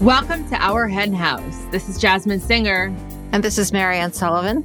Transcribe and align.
Welcome 0.00 0.48
to 0.50 0.54
Our 0.54 0.86
Hen 0.86 1.12
House. 1.12 1.64
This 1.72 1.88
is 1.88 1.98
Jasmin 1.98 2.38
Singer. 2.38 2.94
And 3.32 3.42
this 3.42 3.58
is 3.58 3.72
Mariann 3.72 4.12
Sullivan. 4.12 4.64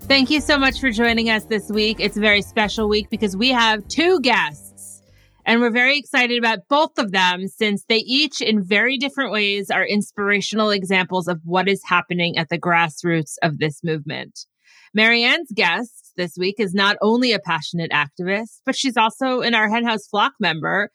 Thank 0.00 0.28
you 0.28 0.40
so 0.40 0.58
much 0.58 0.80
for 0.80 0.90
joining 0.90 1.30
us 1.30 1.44
this 1.44 1.70
week. 1.70 2.00
It's 2.00 2.16
a 2.16 2.20
very 2.20 2.42
special 2.42 2.88
week 2.88 3.08
because 3.08 3.36
we 3.36 3.50
have 3.50 3.86
two 3.86 4.18
guests, 4.22 5.00
and 5.46 5.60
we're 5.60 5.70
very 5.70 5.98
excited 5.98 6.36
about 6.36 6.66
both 6.68 6.98
of 6.98 7.12
them 7.12 7.46
since 7.46 7.84
they 7.84 7.98
each, 7.98 8.40
in 8.40 8.60
very 8.60 8.98
different 8.98 9.30
ways, 9.30 9.70
are 9.70 9.86
inspirational 9.86 10.70
examples 10.70 11.28
of 11.28 11.40
what 11.44 11.68
is 11.68 11.80
happening 11.86 12.36
at 12.36 12.48
the 12.48 12.58
grassroots 12.58 13.34
of 13.40 13.58
this 13.58 13.84
movement. 13.84 14.46
Mariann's 14.94 15.52
guest 15.54 16.12
this 16.16 16.36
week 16.36 16.56
is 16.58 16.74
not 16.74 16.96
only 17.00 17.32
a 17.32 17.38
passionate 17.38 17.92
activist, 17.92 18.60
but 18.66 18.76
she's 18.76 18.96
also 18.96 19.42
an 19.42 19.54
Our 19.54 19.70
Hen 19.70 19.86
House 19.86 20.08
flock 20.08 20.32
member. 20.40 20.90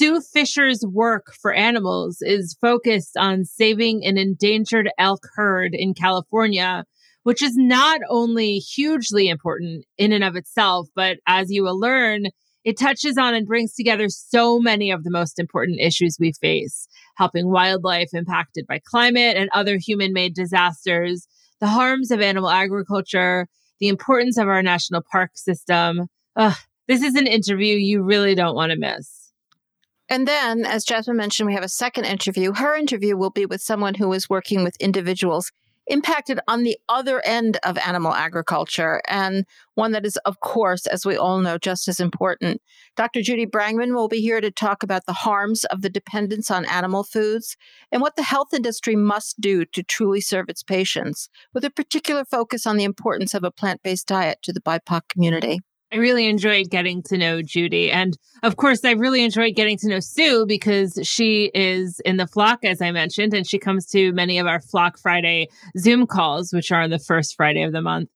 Sue 0.00 0.22
Fisher's 0.22 0.82
work 0.90 1.34
for 1.42 1.52
animals 1.52 2.22
is 2.22 2.56
focused 2.58 3.18
on 3.18 3.44
saving 3.44 4.02
an 4.02 4.16
endangered 4.16 4.88
elk 4.96 5.20
herd 5.34 5.72
in 5.74 5.92
California, 5.92 6.86
which 7.22 7.42
is 7.42 7.52
not 7.54 8.00
only 8.08 8.56
hugely 8.56 9.28
important 9.28 9.84
in 9.98 10.10
and 10.12 10.24
of 10.24 10.36
itself, 10.36 10.88
but 10.96 11.18
as 11.26 11.50
you 11.50 11.62
will 11.62 11.78
learn, 11.78 12.28
it 12.64 12.78
touches 12.78 13.18
on 13.18 13.34
and 13.34 13.46
brings 13.46 13.74
together 13.74 14.06
so 14.08 14.58
many 14.58 14.90
of 14.90 15.04
the 15.04 15.10
most 15.10 15.38
important 15.38 15.78
issues 15.82 16.16
we 16.18 16.32
face, 16.32 16.88
helping 17.18 17.50
wildlife 17.50 18.08
impacted 18.14 18.66
by 18.66 18.80
climate 18.82 19.36
and 19.36 19.50
other 19.52 19.76
human 19.76 20.14
made 20.14 20.32
disasters, 20.34 21.28
the 21.60 21.68
harms 21.68 22.10
of 22.10 22.22
animal 22.22 22.48
agriculture, 22.48 23.48
the 23.80 23.88
importance 23.88 24.38
of 24.38 24.48
our 24.48 24.62
national 24.62 25.02
park 25.12 25.32
system. 25.34 26.06
Ugh, 26.36 26.56
this 26.88 27.02
is 27.02 27.16
an 27.16 27.26
interview 27.26 27.76
you 27.76 28.02
really 28.02 28.34
don't 28.34 28.54
want 28.54 28.72
to 28.72 28.78
miss. 28.78 29.19
And 30.10 30.26
then, 30.26 30.66
as 30.66 30.84
Jasmin 30.84 31.16
mentioned, 31.16 31.46
we 31.46 31.54
have 31.54 31.62
a 31.62 31.68
second 31.68 32.04
interview. 32.04 32.52
Her 32.52 32.76
interview 32.76 33.16
will 33.16 33.30
be 33.30 33.46
with 33.46 33.62
someone 33.62 33.94
who 33.94 34.12
is 34.12 34.28
working 34.28 34.64
with 34.64 34.76
individuals 34.80 35.52
impacted 35.86 36.38
on 36.46 36.62
the 36.62 36.78
other 36.88 37.20
end 37.24 37.58
of 37.64 37.76
animal 37.78 38.14
agriculture, 38.14 39.02
and 39.08 39.44
one 39.74 39.92
that 39.92 40.06
is, 40.06 40.16
of 40.18 40.38
course, 40.40 40.86
as 40.86 41.04
we 41.04 41.16
all 41.16 41.40
know, 41.40 41.58
just 41.58 41.88
as 41.88 41.98
important. 41.98 42.60
Dr. 42.96 43.22
Judy 43.22 43.46
Brangman 43.46 43.94
will 43.94 44.08
be 44.08 44.20
here 44.20 44.40
to 44.40 44.50
talk 44.50 44.82
about 44.82 45.06
the 45.06 45.12
harms 45.12 45.64
of 45.64 45.82
the 45.82 45.90
dependence 45.90 46.50
on 46.50 46.64
animal 46.64 47.02
foods 47.02 47.56
and 47.90 48.00
what 48.02 48.16
the 48.16 48.22
health 48.22 48.54
industry 48.54 48.94
must 48.94 49.40
do 49.40 49.64
to 49.64 49.82
truly 49.82 50.20
serve 50.20 50.48
its 50.48 50.62
patients, 50.62 51.28
with 51.52 51.64
a 51.64 51.70
particular 51.70 52.24
focus 52.24 52.66
on 52.66 52.76
the 52.76 52.84
importance 52.84 53.34
of 53.34 53.42
a 53.42 53.50
plant 53.50 53.82
based 53.82 54.06
diet 54.06 54.38
to 54.42 54.52
the 54.52 54.60
BIPOC 54.60 55.08
community. 55.08 55.60
I 55.92 55.96
really 55.96 56.28
enjoyed 56.28 56.70
getting 56.70 57.02
to 57.04 57.18
know 57.18 57.42
Judy. 57.42 57.90
And 57.90 58.16
of 58.44 58.56
course, 58.56 58.84
I 58.84 58.92
really 58.92 59.24
enjoyed 59.24 59.56
getting 59.56 59.76
to 59.78 59.88
know 59.88 59.98
Sue 60.00 60.46
because 60.46 60.98
she 61.02 61.50
is 61.52 62.00
in 62.04 62.16
the 62.16 62.28
flock, 62.28 62.64
as 62.64 62.80
I 62.80 62.92
mentioned, 62.92 63.34
and 63.34 63.46
she 63.46 63.58
comes 63.58 63.86
to 63.86 64.12
many 64.12 64.38
of 64.38 64.46
our 64.46 64.60
Flock 64.60 64.98
Friday 64.98 65.48
Zoom 65.76 66.06
calls, 66.06 66.52
which 66.52 66.70
are 66.70 66.82
on 66.82 66.90
the 66.90 66.98
first 67.00 67.34
Friday 67.34 67.62
of 67.62 67.72
the 67.72 67.82
month. 67.82 68.08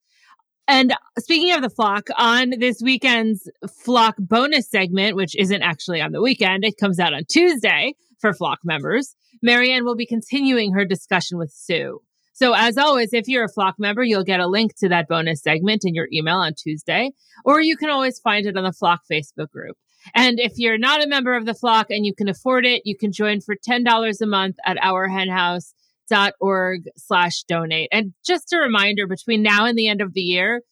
And 0.66 0.94
speaking 1.18 1.52
of 1.52 1.62
the 1.62 1.68
flock, 1.68 2.08
on 2.16 2.54
this 2.58 2.80
weekend's 2.82 3.50
flock 3.68 4.14
bonus 4.18 4.70
segment, 4.70 5.16
which 5.16 5.36
isn't 5.36 5.62
actually 5.62 6.00
on 6.00 6.12
the 6.12 6.22
weekend, 6.22 6.64
it 6.64 6.78
comes 6.78 6.98
out 6.98 7.12
on 7.12 7.24
Tuesday 7.28 7.94
for 8.18 8.32
flock 8.32 8.60
members. 8.64 9.14
Mariann 9.42 9.84
will 9.84 9.96
be 9.96 10.06
continuing 10.06 10.72
her 10.72 10.84
discussion 10.86 11.38
with 11.38 11.50
Sue. 11.52 12.00
So, 12.34 12.52
as 12.52 12.76
always, 12.76 13.12
if 13.12 13.28
you're 13.28 13.44
a 13.44 13.48
Flock 13.48 13.76
member, 13.78 14.02
you'll 14.02 14.24
get 14.24 14.40
a 14.40 14.48
link 14.48 14.74
to 14.78 14.88
that 14.88 15.06
bonus 15.06 15.40
segment 15.40 15.84
in 15.84 15.94
your 15.94 16.08
email 16.12 16.34
on 16.36 16.54
Tuesday, 16.54 17.12
or 17.44 17.60
you 17.60 17.76
can 17.76 17.90
always 17.90 18.18
find 18.18 18.44
it 18.44 18.56
on 18.56 18.64
the 18.64 18.72
Flock 18.72 19.02
Facebook 19.10 19.50
group. 19.50 19.76
And 20.16 20.40
if 20.40 20.54
you're 20.56 20.76
not 20.76 21.02
a 21.02 21.06
member 21.06 21.36
of 21.36 21.46
the 21.46 21.54
Flock 21.54 21.90
and 21.90 22.04
you 22.04 22.12
can 22.12 22.28
afford 22.28 22.66
it, 22.66 22.82
you 22.84 22.96
can 22.96 23.12
join 23.12 23.40
for 23.40 23.54
$10 23.54 24.20
a 24.20 24.26
month 24.26 24.56
at 24.66 24.76
ourhenhouse.org 24.78 26.82
slash 26.96 27.44
donate. 27.44 27.88
And 27.92 28.14
just 28.26 28.52
a 28.52 28.58
reminder, 28.58 29.06
between 29.06 29.42
now 29.42 29.64
and 29.64 29.78
the 29.78 29.86
end 29.86 30.00
of 30.00 30.12
the 30.12 30.20
year, 30.20 30.62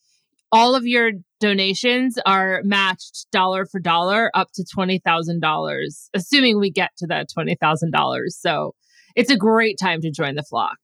all 0.50 0.74
of 0.74 0.84
your 0.84 1.12
donations 1.38 2.18
are 2.26 2.60
matched 2.64 3.28
dollar 3.30 3.66
for 3.66 3.78
dollar 3.80 4.32
up 4.34 4.48
to 4.54 4.64
$20,000, 4.76 6.08
assuming 6.12 6.58
we 6.58 6.72
get 6.72 6.90
to 6.98 7.06
that 7.06 7.28
$20,000. 7.36 8.30
So 8.30 8.74
it's 9.14 9.30
a 9.30 9.36
great 9.36 9.78
time 9.80 10.00
to 10.00 10.10
join 10.10 10.34
the 10.34 10.42
flock. 10.42 10.78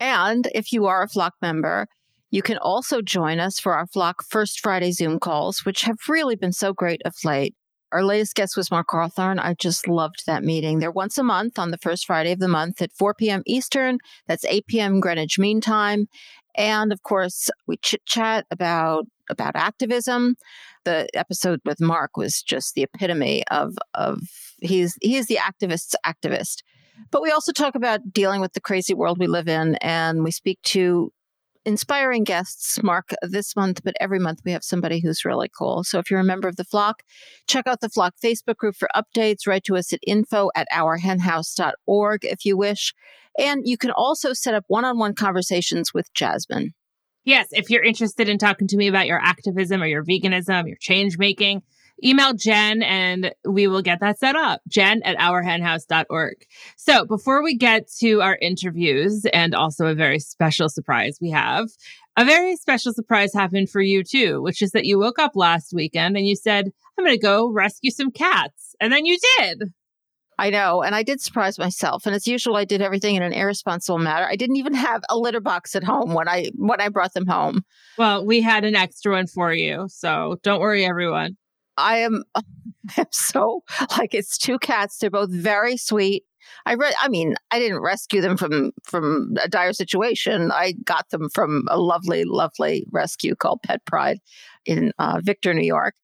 And 0.00 0.48
if 0.54 0.72
you 0.72 0.86
are 0.86 1.02
a 1.02 1.08
Flock 1.08 1.34
member, 1.40 1.86
you 2.30 2.42
can 2.42 2.58
also 2.58 3.02
join 3.02 3.38
us 3.40 3.58
for 3.58 3.74
our 3.74 3.86
Flock 3.86 4.22
First 4.28 4.60
Friday 4.60 4.92
Zoom 4.92 5.18
calls, 5.18 5.64
which 5.64 5.82
have 5.82 5.96
really 6.08 6.36
been 6.36 6.52
so 6.52 6.72
great 6.72 7.00
of 7.04 7.14
late. 7.24 7.54
Our 7.92 8.04
latest 8.04 8.34
guest 8.34 8.56
was 8.56 8.70
Mark 8.70 8.88
Hawthorne. 8.90 9.38
I 9.38 9.54
just 9.54 9.86
loved 9.86 10.24
that 10.26 10.42
meeting. 10.42 10.80
They're 10.80 10.90
once 10.90 11.18
a 11.18 11.22
month 11.22 11.58
on 11.58 11.70
the 11.70 11.78
first 11.78 12.04
Friday 12.04 12.32
of 12.32 12.40
the 12.40 12.48
month 12.48 12.82
at 12.82 12.92
4 12.92 13.14
p.m. 13.14 13.42
Eastern. 13.46 13.98
That's 14.26 14.44
8 14.44 14.66
p.m. 14.66 15.00
Greenwich 15.00 15.38
Mean 15.38 15.60
Time. 15.60 16.08
And 16.56 16.92
of 16.92 17.02
course, 17.02 17.48
we 17.66 17.76
chit 17.76 18.04
chat 18.04 18.46
about 18.50 19.04
about 19.28 19.56
activism. 19.56 20.36
The 20.84 21.08
episode 21.14 21.60
with 21.64 21.80
Mark 21.80 22.16
was 22.16 22.42
just 22.42 22.74
the 22.74 22.82
epitome 22.82 23.44
of 23.50 23.74
of 23.94 24.20
he's 24.60 24.96
he 25.00 25.16
is 25.16 25.26
the 25.26 25.38
activist's 25.38 25.94
activist. 26.04 26.62
But 27.10 27.22
we 27.22 27.30
also 27.30 27.52
talk 27.52 27.74
about 27.74 28.12
dealing 28.12 28.40
with 28.40 28.52
the 28.52 28.60
crazy 28.60 28.94
world 28.94 29.18
we 29.18 29.26
live 29.26 29.48
in, 29.48 29.76
and 29.76 30.24
we 30.24 30.30
speak 30.30 30.60
to 30.62 31.12
inspiring 31.66 32.22
guests, 32.22 32.80
Mark, 32.82 33.10
this 33.22 33.56
month, 33.56 33.82
but 33.84 33.96
every 34.00 34.20
month 34.20 34.40
we 34.44 34.52
have 34.52 34.62
somebody 34.62 35.00
who's 35.00 35.24
really 35.24 35.48
cool. 35.48 35.82
So 35.82 35.98
if 35.98 36.10
you're 36.10 36.20
a 36.20 36.24
member 36.24 36.46
of 36.46 36.56
the 36.56 36.64
Flock, 36.64 37.02
check 37.48 37.66
out 37.66 37.80
the 37.80 37.88
Flock 37.88 38.14
Facebook 38.24 38.56
group 38.56 38.76
for 38.76 38.88
updates. 38.94 39.46
Write 39.46 39.64
to 39.64 39.76
us 39.76 39.92
at 39.92 40.00
info 40.06 40.50
at 40.54 40.68
ourhenhouse.org 40.72 42.24
if 42.24 42.44
you 42.44 42.56
wish. 42.56 42.94
And 43.38 43.66
you 43.66 43.76
can 43.76 43.90
also 43.90 44.32
set 44.32 44.54
up 44.54 44.64
one 44.68 44.84
on 44.84 44.98
one 44.98 45.14
conversations 45.14 45.92
with 45.92 46.12
Jasmin. 46.14 46.72
Yes, 47.24 47.48
if 47.50 47.68
you're 47.68 47.82
interested 47.82 48.28
in 48.28 48.38
talking 48.38 48.68
to 48.68 48.76
me 48.76 48.86
about 48.86 49.08
your 49.08 49.18
activism 49.18 49.82
or 49.82 49.86
your 49.86 50.04
veganism, 50.04 50.68
your 50.68 50.76
change 50.80 51.18
making, 51.18 51.62
email 52.04 52.34
Jen 52.34 52.82
and 52.82 53.34
we 53.44 53.66
will 53.66 53.82
get 53.82 54.00
that 54.00 54.18
set 54.18 54.36
up. 54.36 54.60
Jen 54.68 55.02
at 55.04 55.16
ourhenhouse.org. 55.16 56.46
So 56.76 57.04
before 57.04 57.42
we 57.42 57.56
get 57.56 57.90
to 57.98 58.20
our 58.20 58.36
interviews 58.40 59.24
and 59.32 59.54
also 59.54 59.86
a 59.86 59.94
very 59.94 60.18
special 60.18 60.68
surprise 60.68 61.18
we 61.20 61.30
have, 61.30 61.68
a 62.16 62.24
very 62.24 62.56
special 62.56 62.92
surprise 62.92 63.32
happened 63.34 63.70
for 63.70 63.80
you 63.80 64.02
too, 64.02 64.42
which 64.42 64.62
is 64.62 64.70
that 64.72 64.86
you 64.86 64.98
woke 64.98 65.18
up 65.18 65.32
last 65.34 65.72
weekend 65.74 66.16
and 66.16 66.26
you 66.26 66.36
said, 66.36 66.70
I'm 66.98 67.04
going 67.04 67.16
to 67.16 67.22
go 67.22 67.50
rescue 67.50 67.90
some 67.90 68.10
cats. 68.10 68.74
And 68.80 68.92
then 68.92 69.04
you 69.04 69.18
did. 69.38 69.64
I 70.38 70.50
know. 70.50 70.82
And 70.82 70.94
I 70.94 71.02
did 71.02 71.20
surprise 71.20 71.58
myself. 71.58 72.04
And 72.04 72.14
as 72.14 72.28
usual, 72.28 72.56
I 72.56 72.64
did 72.64 72.82
everything 72.82 73.14
in 73.14 73.22
an 73.22 73.32
irresponsible 73.32 73.98
manner. 73.98 74.26
I 74.26 74.36
didn't 74.36 74.56
even 74.56 74.74
have 74.74 75.02
a 75.08 75.16
litter 75.16 75.40
box 75.40 75.74
at 75.74 75.84
home 75.84 76.12
when 76.12 76.28
I 76.28 76.50
when 76.56 76.80
I 76.80 76.90
brought 76.90 77.14
them 77.14 77.26
home. 77.26 77.64
Well, 77.96 78.26
we 78.26 78.42
had 78.42 78.64
an 78.64 78.76
extra 78.76 79.12
one 79.12 79.26
for 79.26 79.52
you. 79.52 79.86
So 79.88 80.36
don't 80.42 80.60
worry, 80.60 80.84
everyone. 80.84 81.36
I 81.76 81.98
am 81.98 82.24
I'm 82.96 83.06
so 83.10 83.62
like 83.98 84.14
it's 84.14 84.38
two 84.38 84.58
cats. 84.58 84.98
They're 84.98 85.10
both 85.10 85.30
very 85.30 85.76
sweet. 85.76 86.24
I 86.64 86.74
read 86.74 86.94
I 87.00 87.08
mean, 87.08 87.34
I 87.50 87.58
didn't 87.58 87.80
rescue 87.80 88.20
them 88.20 88.36
from 88.36 88.72
from 88.84 89.34
a 89.42 89.48
dire 89.48 89.72
situation. 89.72 90.50
I 90.52 90.72
got 90.84 91.10
them 91.10 91.28
from 91.30 91.64
a 91.68 91.78
lovely, 91.78 92.24
lovely 92.24 92.86
rescue 92.90 93.34
called 93.34 93.62
Pet 93.62 93.84
Pride 93.84 94.20
in 94.64 94.92
uh, 94.98 95.20
Victor, 95.22 95.54
New 95.54 95.66
York. 95.66 95.94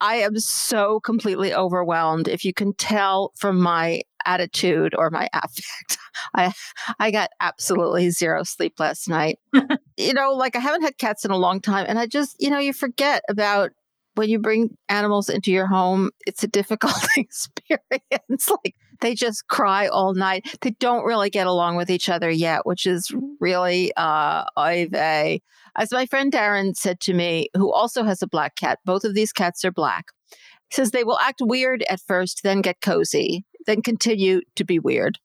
I 0.00 0.16
am 0.16 0.38
so 0.38 1.00
completely 1.00 1.54
overwhelmed. 1.54 2.28
If 2.28 2.44
you 2.44 2.52
can 2.52 2.74
tell 2.74 3.32
from 3.36 3.60
my 3.60 4.02
attitude 4.26 4.94
or 4.96 5.10
my 5.10 5.28
affect, 5.34 5.98
I 6.34 6.52
I 6.98 7.10
got 7.10 7.30
absolutely 7.40 8.10
zero 8.10 8.42
sleep 8.42 8.78
last 8.78 9.08
night. 9.08 9.38
you 9.96 10.12
know, 10.12 10.32
like 10.32 10.56
I 10.56 10.60
haven't 10.60 10.82
had 10.82 10.98
cats 10.98 11.24
in 11.24 11.30
a 11.30 11.36
long 11.36 11.60
time, 11.60 11.86
and 11.88 11.98
I 11.98 12.06
just 12.06 12.36
you 12.40 12.50
know 12.50 12.58
you 12.58 12.72
forget 12.72 13.22
about 13.28 13.70
when 14.14 14.28
you 14.28 14.38
bring 14.38 14.76
animals 14.88 15.28
into 15.28 15.50
your 15.50 15.66
home, 15.66 16.10
it's 16.26 16.42
a 16.42 16.48
difficult 16.48 16.94
experience. 17.16 18.50
like 18.50 18.74
they 19.00 19.14
just 19.14 19.46
cry 19.48 19.86
all 19.88 20.14
night. 20.14 20.56
They 20.60 20.70
don't 20.72 21.04
really 21.04 21.30
get 21.30 21.46
along 21.46 21.76
with 21.76 21.90
each 21.90 22.08
other 22.08 22.30
yet, 22.30 22.64
which 22.64 22.86
is 22.86 23.10
really 23.40 23.92
uh 23.96 24.44
As 24.56 25.92
my 25.92 26.06
friend 26.06 26.32
Darren 26.32 26.76
said 26.76 27.00
to 27.00 27.14
me, 27.14 27.48
who 27.54 27.72
also 27.72 28.04
has 28.04 28.22
a 28.22 28.28
black 28.28 28.56
cat, 28.56 28.78
both 28.84 29.04
of 29.04 29.14
these 29.14 29.32
cats 29.32 29.64
are 29.64 29.72
black. 29.72 30.06
Says 30.70 30.90
they 30.90 31.04
will 31.04 31.18
act 31.18 31.40
weird 31.42 31.84
at 31.88 32.00
first, 32.00 32.42
then 32.42 32.60
get 32.60 32.80
cozy, 32.80 33.44
then 33.66 33.82
continue 33.82 34.40
to 34.56 34.64
be 34.64 34.78
weird 34.78 35.18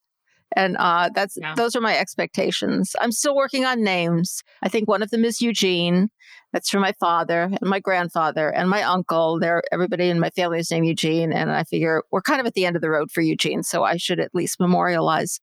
and 0.55 0.75
uh, 0.77 1.09
that's 1.13 1.37
yeah. 1.39 1.53
those 1.55 1.75
are 1.75 1.81
my 1.81 1.97
expectations. 1.97 2.95
I'm 2.99 3.11
still 3.11 3.35
working 3.35 3.65
on 3.65 3.83
names. 3.83 4.43
I 4.61 4.69
think 4.69 4.87
one 4.87 5.03
of 5.03 5.09
them 5.09 5.25
is 5.25 5.41
Eugene. 5.41 6.09
That's 6.51 6.69
for 6.69 6.79
my 6.79 6.93
father 6.99 7.43
and 7.43 7.69
my 7.69 7.79
grandfather 7.79 8.49
and 8.49 8.69
my 8.69 8.81
uncle. 8.81 9.39
There, 9.39 9.61
everybody 9.71 10.09
in 10.09 10.19
my 10.19 10.31
family 10.31 10.59
is 10.59 10.71
named 10.71 10.87
Eugene, 10.87 11.31
and 11.31 11.51
I 11.51 11.63
figure 11.63 12.03
we're 12.11 12.21
kind 12.21 12.39
of 12.39 12.47
at 12.47 12.53
the 12.53 12.65
end 12.65 12.75
of 12.75 12.81
the 12.81 12.89
road 12.89 13.11
for 13.11 13.21
Eugene, 13.21 13.63
so 13.63 13.83
I 13.83 13.97
should 13.97 14.19
at 14.19 14.33
least 14.33 14.59
memorialize 14.59 15.39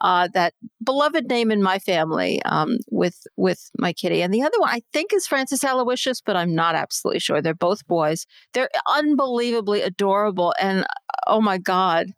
uh, 0.00 0.28
that 0.34 0.54
beloved 0.82 1.28
name 1.28 1.50
in 1.50 1.62
my 1.62 1.78
family 1.78 2.42
um, 2.44 2.78
with 2.90 3.26
with 3.36 3.70
my 3.78 3.92
kitty. 3.92 4.22
And 4.22 4.32
the 4.32 4.42
other 4.42 4.58
one 4.58 4.70
I 4.70 4.82
think 4.92 5.12
is 5.12 5.26
Francis 5.26 5.64
Aloysius, 5.64 6.20
but 6.20 6.36
I'm 6.36 6.54
not 6.54 6.74
absolutely 6.74 7.20
sure. 7.20 7.40
They're 7.40 7.54
both 7.54 7.86
boys. 7.86 8.26
They're 8.52 8.70
unbelievably 8.94 9.82
adorable, 9.82 10.54
and 10.60 10.86
oh 11.26 11.40
my 11.40 11.58
god, 11.58 12.08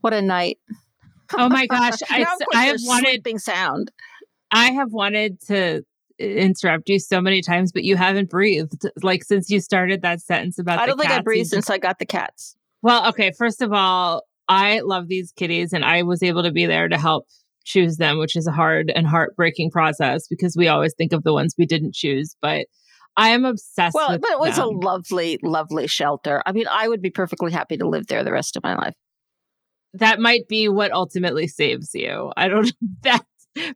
what 0.00 0.12
a 0.12 0.22
night! 0.22 0.58
Oh 1.32 1.48
my 1.48 1.66
gosh. 1.66 1.98
I, 2.10 2.18
Now, 2.18 2.34
of 2.34 2.38
course, 2.38 2.54
I 2.54 2.64
have 2.64 2.80
wanted 2.84 3.08
sleeping 3.08 3.38
sound. 3.38 3.92
I 4.50 4.70
have 4.72 4.92
wanted 4.92 5.40
to 5.48 5.82
interrupt 6.18 6.88
you 6.88 6.98
so 6.98 7.20
many 7.20 7.40
times, 7.40 7.72
but 7.72 7.84
you 7.84 7.96
haven't 7.96 8.30
breathed. 8.30 8.86
Like 9.02 9.24
since 9.24 9.50
you 9.50 9.60
started 9.60 10.02
that 10.02 10.20
sentence 10.20 10.58
about 10.58 10.78
I 10.78 10.86
don't 10.86 10.98
think 10.98 11.10
I 11.10 11.20
breathed 11.20 11.48
since 11.48 11.70
I 11.70 11.78
got 11.78 11.98
the 11.98 12.06
cats. 12.06 12.56
Well, 12.82 13.08
okay. 13.08 13.32
First 13.36 13.62
of 13.62 13.72
all, 13.72 14.22
I 14.48 14.80
love 14.80 15.08
these 15.08 15.32
kitties 15.32 15.72
and 15.72 15.84
I 15.84 16.02
was 16.02 16.22
able 16.22 16.42
to 16.42 16.52
be 16.52 16.66
there 16.66 16.88
to 16.88 16.98
help 16.98 17.26
choose 17.64 17.96
them, 17.96 18.18
which 18.18 18.36
is 18.36 18.46
a 18.46 18.52
hard 18.52 18.92
and 18.94 19.06
heartbreaking 19.06 19.70
process 19.70 20.28
because 20.28 20.54
we 20.56 20.68
always 20.68 20.94
think 20.96 21.12
of 21.12 21.24
the 21.24 21.32
ones 21.32 21.54
we 21.58 21.66
didn't 21.66 21.94
choose. 21.94 22.36
But 22.42 22.66
I 23.16 23.30
am 23.30 23.44
obsessed 23.44 23.94
Well, 23.94 24.18
but 24.18 24.30
it 24.30 24.38
was 24.38 24.56
them. 24.56 24.64
a 24.64 24.68
lovely, 24.68 25.38
lovely 25.42 25.86
shelter. 25.86 26.42
I 26.46 26.52
mean, 26.52 26.66
I 26.70 26.88
would 26.88 27.00
be 27.00 27.10
perfectly 27.10 27.52
happy 27.52 27.76
to 27.78 27.88
live 27.88 28.06
there 28.06 28.24
the 28.24 28.32
rest 28.32 28.56
of 28.56 28.62
my 28.62 28.74
life. 28.74 28.94
That 29.94 30.20
might 30.20 30.48
be 30.48 30.68
what 30.68 30.92
ultimately 30.92 31.46
saves 31.46 31.94
you. 31.94 32.32
I 32.36 32.48
don't 32.48 32.72
that 33.02 33.24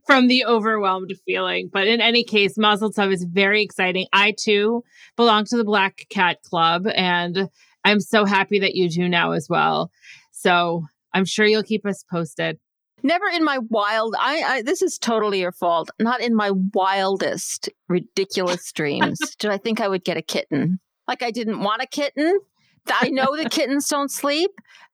from 0.06 0.26
the 0.26 0.44
overwhelmed 0.44 1.12
feeling. 1.24 1.70
But 1.72 1.86
in 1.86 2.00
any 2.00 2.24
case, 2.24 2.58
Mazel 2.58 2.92
Tov 2.92 3.12
is 3.12 3.24
very 3.24 3.62
exciting. 3.62 4.06
I 4.12 4.34
too 4.36 4.82
belong 5.16 5.44
to 5.46 5.56
the 5.56 5.64
Black 5.64 6.06
Cat 6.10 6.42
Club 6.42 6.86
and 6.94 7.48
I'm 7.84 8.00
so 8.00 8.24
happy 8.24 8.58
that 8.58 8.74
you 8.74 8.88
do 8.88 9.08
now 9.08 9.32
as 9.32 9.48
well. 9.48 9.90
So 10.32 10.84
I'm 11.14 11.24
sure 11.24 11.46
you'll 11.46 11.62
keep 11.62 11.86
us 11.86 12.04
posted. 12.10 12.58
Never 13.02 13.26
in 13.26 13.44
my 13.44 13.58
wild. 13.58 14.16
I, 14.18 14.42
I 14.42 14.62
this 14.62 14.82
is 14.82 14.98
totally 14.98 15.40
your 15.40 15.52
fault. 15.52 15.90
Not 16.00 16.20
in 16.20 16.34
my 16.34 16.50
wildest, 16.74 17.68
ridiculous 17.88 18.72
dreams 18.74 19.18
did 19.38 19.50
I 19.50 19.58
think 19.58 19.80
I 19.80 19.88
would 19.88 20.04
get 20.04 20.16
a 20.16 20.22
kitten. 20.22 20.80
Like 21.06 21.22
I 21.22 21.30
didn't 21.30 21.60
want 21.60 21.82
a 21.82 21.86
kitten. 21.86 22.40
I 22.90 23.10
know 23.10 23.36
the 23.36 23.48
kittens 23.48 23.86
don't 23.86 24.10
sleep, 24.10 24.50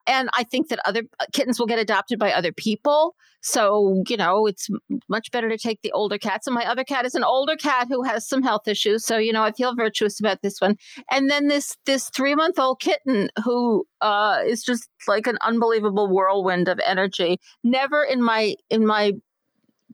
and 0.07 0.29
I 0.33 0.43
think 0.43 0.69
that 0.69 0.79
other 0.85 1.03
uh, 1.19 1.25
kittens 1.33 1.59
will 1.59 1.67
get 1.67 1.79
adopted 1.79 2.19
by 2.19 2.31
other 2.31 2.51
people. 2.51 3.15
So 3.41 4.03
you 4.07 4.17
know, 4.17 4.47
it's 4.47 4.67
much 5.09 5.31
better 5.31 5.49
to 5.49 5.57
take 5.57 5.81
the 5.81 5.91
older 5.91 6.17
cats. 6.17 6.47
And 6.47 6.55
my 6.55 6.65
other 6.65 6.83
cat 6.83 7.05
is 7.05 7.15
an 7.15 7.23
older 7.23 7.55
cat 7.55 7.87
who 7.89 8.03
has 8.03 8.27
some 8.27 8.41
health 8.43 8.67
issues. 8.67 9.05
So 9.05 9.17
you 9.17 9.33
know, 9.33 9.43
I 9.43 9.51
feel 9.51 9.75
virtuous 9.75 10.19
about 10.19 10.41
this 10.41 10.59
one. 10.59 10.77
And 11.11 11.29
then 11.29 11.47
this 11.47 11.77
this 11.85 12.09
three 12.09 12.35
month 12.35 12.59
old 12.59 12.79
kitten 12.79 13.29
who 13.43 13.85
uh, 14.01 14.41
is 14.45 14.63
just 14.63 14.89
like 15.07 15.27
an 15.27 15.37
unbelievable 15.41 16.07
whirlwind 16.07 16.67
of 16.67 16.79
energy 16.85 17.39
never 17.63 18.03
in 18.03 18.23
my 18.23 18.55
in 18.69 18.85
my 18.85 19.13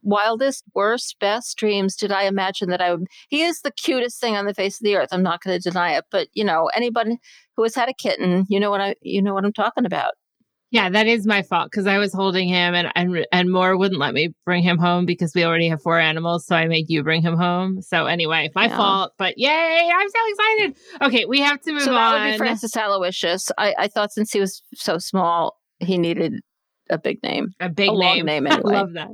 wildest 0.02 0.64
worst 0.74 1.16
best 1.20 1.56
dreams 1.56 1.96
did 1.96 2.10
i 2.12 2.24
imagine 2.24 2.68
that 2.70 2.80
i 2.82 2.92
would 2.92 3.06
he 3.28 3.42
is 3.42 3.60
the 3.62 3.70
cutest 3.70 4.20
thing 4.20 4.36
on 4.36 4.46
the 4.46 4.54
face 4.54 4.80
of 4.80 4.84
the 4.84 4.96
earth 4.96 5.08
i'm 5.12 5.22
not 5.22 5.40
going 5.42 5.58
to 5.60 5.70
deny 5.70 5.92
it 5.96 6.04
but 6.10 6.28
you 6.32 6.44
know 6.44 6.68
anybody 6.74 7.16
who 7.56 7.62
has 7.62 7.74
had 7.74 7.88
a 7.88 7.94
kitten 7.94 8.44
you 8.48 8.58
know 8.58 8.70
what 8.70 8.80
i 8.80 8.94
you 9.02 9.22
know 9.22 9.32
what 9.34 9.44
i'm 9.44 9.52
talking 9.52 9.86
about 9.86 10.12
Yeah, 10.72 10.88
that 10.88 11.06
is 11.06 11.26
my 11.26 11.42
fault 11.42 11.70
because 11.70 11.86
I 11.86 11.98
was 11.98 12.14
holding 12.14 12.48
him 12.48 12.74
and 12.74 12.90
and 12.96 13.26
and 13.30 13.50
Moore 13.52 13.76
wouldn't 13.76 14.00
let 14.00 14.14
me 14.14 14.32
bring 14.46 14.62
him 14.62 14.78
home 14.78 15.04
because 15.04 15.34
we 15.34 15.44
already 15.44 15.68
have 15.68 15.82
four 15.82 15.98
animals, 15.98 16.46
so 16.46 16.56
I 16.56 16.66
made 16.66 16.88
you 16.88 17.02
bring 17.02 17.20
him 17.20 17.36
home. 17.36 17.82
So 17.82 18.06
anyway, 18.06 18.50
my 18.54 18.68
Yeah. 18.68 18.76
fault. 18.78 19.12
But 19.18 19.34
yay, 19.36 19.90
I'm 19.94 20.08
so 20.08 20.20
excited. 20.30 20.76
Okay, 21.02 21.24
we 21.26 21.40
have 21.40 21.60
to 21.60 21.72
move 21.72 21.82
on. 21.82 21.86
so 21.88 21.92
that 21.92 22.12
would 22.14 22.32
be 22.32 22.38
francis 22.38 22.74
aloysius 22.74 23.52
I, 23.58 23.74
I 23.84 23.88
thought 23.88 24.12
since 24.12 24.32
he 24.32 24.40
was 24.40 24.62
so 24.74 24.96
small 24.96 25.60
he 25.78 25.98
needed 25.98 26.40
a 26.88 26.96
big 26.96 27.22
name 27.22 27.48
A 27.60 27.68
big 27.68 27.90
a 27.90 27.92
long 27.92 28.16
name. 28.24 28.26
name 28.26 28.46
I 28.50 28.54
anyway. 28.54 28.72
love 28.72 28.92
that. 28.94 29.10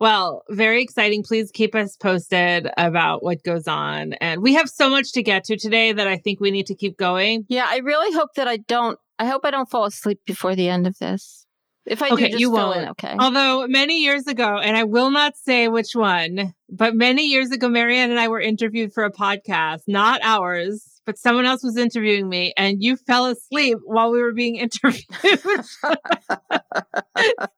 Well, 0.00 0.42
very 0.50 0.82
exciting. 0.82 1.22
Please 1.22 1.50
keep 1.50 1.74
us 1.74 1.96
posted 1.96 2.68
about 2.76 3.22
what 3.22 3.42
goes 3.42 3.66
on. 3.66 4.12
And 4.14 4.42
we 4.42 4.54
have 4.54 4.68
so 4.68 4.88
much 4.90 5.12
to 5.12 5.22
get 5.22 5.44
to 5.44 5.56
today 5.56 5.92
that 5.92 6.06
I 6.08 6.16
think 6.18 6.40
we 6.40 6.50
need 6.50 6.66
to 6.66 6.74
keep 6.74 6.96
going. 6.98 7.44
yeah 7.48 7.66
i 7.68 7.78
really 7.78 8.14
hope 8.14 8.34
that 8.34 8.46
i 8.48 8.56
don't 8.56 8.98
i 9.18 9.26
hope 9.26 9.44
i 9.44 9.50
don't 9.50 9.70
fall 9.70 9.84
asleep 9.84 10.20
before 10.26 10.54
the 10.54 10.68
end 10.68 10.86
of 10.86 10.98
this 10.98 11.46
if 11.86 12.02
i 12.02 12.08
Okay, 12.10 12.26
do 12.26 12.30
just 12.32 12.40
you 12.40 12.50
won't. 12.50 12.88
okay 12.90 13.14
Although 13.18 13.66
many 13.68 14.00
years 14.02 14.26
ago, 14.26 14.58
and 14.58 14.76
I 14.76 14.84
will 14.84 15.10
not 15.10 15.36
say 15.36 15.68
which 15.68 15.94
one, 15.94 16.52
but 16.68 16.94
many 16.94 17.26
years 17.26 17.50
ago, 17.50 17.68
Mariann 17.68 18.10
and 18.10 18.20
I 18.20 18.28
were 18.28 18.40
interviewed 18.40 18.92
for 18.92 19.04
a 19.04 19.12
podcast, 19.12 19.80
not 19.86 20.20
ours, 20.22 20.97
but 21.08 21.16
someone 21.16 21.46
else 21.46 21.64
was 21.64 21.78
interviewing 21.78 22.28
me, 22.28 22.52
and 22.58 22.82
you 22.82 22.94
fell 22.94 23.24
asleep 23.24 23.78
while 23.86 24.10
we 24.10 24.20
were 24.20 24.34
being 24.34 24.56
interviewed. 24.66 25.06
and 25.24 25.40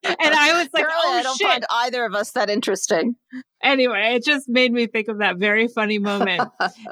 I 0.05 0.52
was 0.52 0.69
like, 0.73 0.85
Apparently, 0.85 0.94
oh 1.05 1.19
i 1.19 1.23
don't 1.25 1.37
shit. 1.37 1.49
find 1.49 1.67
either 1.69 2.05
of 2.05 2.14
us 2.14 2.31
that 2.31 2.49
interesting 2.49 3.17
Anyway, 3.61 4.14
it 4.14 4.25
just 4.25 4.49
made 4.49 4.73
me 4.73 4.87
think 4.87 5.08
of 5.08 5.19
that 5.19 5.37
very 5.37 5.67
funny 5.67 5.99
moment. 5.99 6.49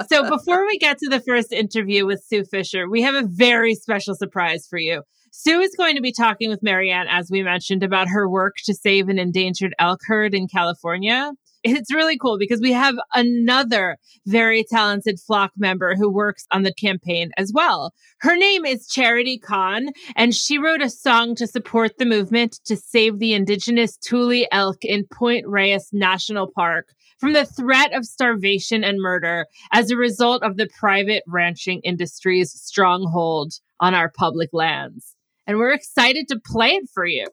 so 0.08 0.28
before 0.36 0.66
we 0.66 0.78
get 0.78 0.98
to 0.98 1.08
the 1.08 1.20
first 1.20 1.52
interview 1.52 2.04
with 2.04 2.24
Sue 2.26 2.42
Fisher, 2.44 2.90
we 2.90 3.02
have 3.02 3.14
a 3.14 3.26
very 3.26 3.76
special 3.76 4.16
surprise 4.16 4.66
for 4.68 4.80
you. 4.80 5.02
Sue 5.30 5.60
is 5.60 5.76
going 5.78 5.94
to 5.94 6.02
be 6.02 6.12
talking 6.12 6.50
with 6.50 6.62
Mariann, 6.62 7.06
as 7.08 7.30
we 7.30 7.44
mentioned, 7.44 7.84
about 7.84 8.08
her 8.08 8.28
work 8.28 8.56
to 8.64 8.74
save 8.74 9.08
an 9.08 9.20
endangered 9.20 9.74
elk 9.78 10.00
herd 10.08 10.34
in 10.34 10.48
California. 10.48 11.30
It's 11.64 11.92
really 11.92 12.16
cool 12.16 12.38
because 12.38 12.60
we 12.60 12.72
have 12.72 12.94
another 13.14 13.96
very 14.26 14.64
talented 14.64 15.18
flock 15.18 15.52
member 15.56 15.96
who 15.96 16.08
works 16.08 16.46
on 16.52 16.62
the 16.62 16.72
campaign 16.72 17.30
as 17.36 17.52
well. 17.52 17.92
Her 18.20 18.36
name 18.36 18.64
is 18.64 18.86
Charity 18.86 19.38
Kahn, 19.38 19.88
and 20.14 20.34
she 20.34 20.58
wrote 20.58 20.82
a 20.82 20.90
song 20.90 21.34
to 21.34 21.46
support 21.46 21.98
the 21.98 22.04
movement 22.04 22.60
to 22.66 22.76
save 22.76 23.18
the 23.18 23.32
indigenous 23.32 23.96
Tule 23.96 24.46
elk 24.52 24.84
in 24.84 25.06
Point 25.12 25.46
Reyes 25.48 25.88
National 25.92 26.48
Park 26.48 26.94
from 27.18 27.32
the 27.32 27.44
threat 27.44 27.92
of 27.92 28.04
starvation 28.04 28.84
and 28.84 29.00
murder 29.00 29.46
as 29.72 29.90
a 29.90 29.96
result 29.96 30.44
of 30.44 30.56
the 30.56 30.68
private 30.78 31.24
ranching 31.26 31.80
industry's 31.80 32.52
stronghold 32.52 33.54
on 33.80 33.94
our 33.94 34.10
public 34.10 34.50
lands. 34.52 35.16
And 35.46 35.58
we're 35.58 35.72
excited 35.72 36.28
to 36.28 36.40
play 36.44 36.70
it 36.70 36.88
for 36.92 37.06
you. 37.06 37.26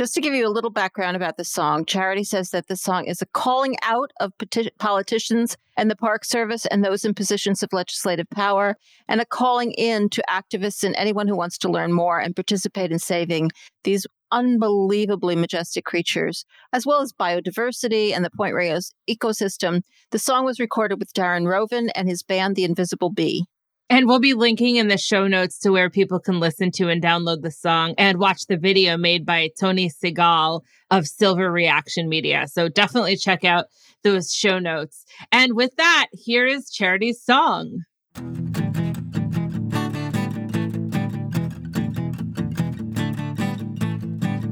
Just 0.00 0.14
to 0.14 0.22
give 0.22 0.32
you 0.32 0.46
a 0.46 0.48
little 0.48 0.70
background 0.70 1.14
about 1.14 1.36
the 1.36 1.44
song, 1.44 1.84
Charity 1.84 2.24
says 2.24 2.52
that 2.52 2.68
the 2.68 2.76
song 2.78 3.04
is 3.04 3.20
a 3.20 3.26
calling 3.26 3.76
out 3.82 4.10
of 4.18 4.32
peti- 4.38 4.70
politicians 4.78 5.58
and 5.76 5.90
the 5.90 5.94
Park 5.94 6.24
Service 6.24 6.64
and 6.64 6.82
those 6.82 7.04
in 7.04 7.12
positions 7.12 7.62
of 7.62 7.70
legislative 7.70 8.26
power, 8.30 8.78
and 9.08 9.20
a 9.20 9.26
calling 9.26 9.72
in 9.72 10.08
to 10.08 10.22
activists 10.30 10.84
and 10.84 10.96
anyone 10.96 11.28
who 11.28 11.36
wants 11.36 11.58
to 11.58 11.68
learn 11.68 11.92
more 11.92 12.18
and 12.18 12.34
participate 12.34 12.90
in 12.90 12.98
saving 12.98 13.50
these 13.84 14.06
unbelievably 14.30 15.36
majestic 15.36 15.84
creatures, 15.84 16.46
as 16.72 16.86
well 16.86 17.02
as 17.02 17.12
biodiversity 17.12 18.16
and 18.16 18.24
the 18.24 18.30
Point 18.30 18.54
Reyes 18.54 18.94
ecosystem. 19.06 19.82
The 20.12 20.18
song 20.18 20.46
was 20.46 20.58
recorded 20.58 20.98
with 20.98 21.12
Darren 21.12 21.44
Rovin 21.46 21.90
and 21.94 22.08
his 22.08 22.22
band, 22.22 22.56
The 22.56 22.64
Invisible 22.64 23.10
Bee. 23.10 23.44
And 23.90 24.06
we'll 24.06 24.20
be 24.20 24.34
linking 24.34 24.76
in 24.76 24.86
the 24.86 24.96
show 24.96 25.26
notes 25.26 25.58
to 25.58 25.72
where 25.72 25.90
people 25.90 26.20
can 26.20 26.38
listen 26.38 26.70
to 26.76 26.88
and 26.88 27.02
download 27.02 27.42
the 27.42 27.50
song 27.50 27.94
and 27.98 28.20
watch 28.20 28.46
the 28.46 28.56
video 28.56 28.96
made 28.96 29.26
by 29.26 29.50
Tony 29.58 29.90
Segal 29.90 30.60
of 30.92 31.08
Silver 31.08 31.50
Reaction 31.50 32.08
Media. 32.08 32.46
So 32.46 32.68
definitely 32.68 33.16
check 33.16 33.44
out 33.44 33.64
those 34.04 34.32
show 34.32 34.60
notes. 34.60 35.04
And 35.32 35.54
with 35.54 35.74
that, 35.76 36.06
here 36.12 36.46
is 36.46 36.70
Charity's 36.70 37.20
song. 37.20 37.80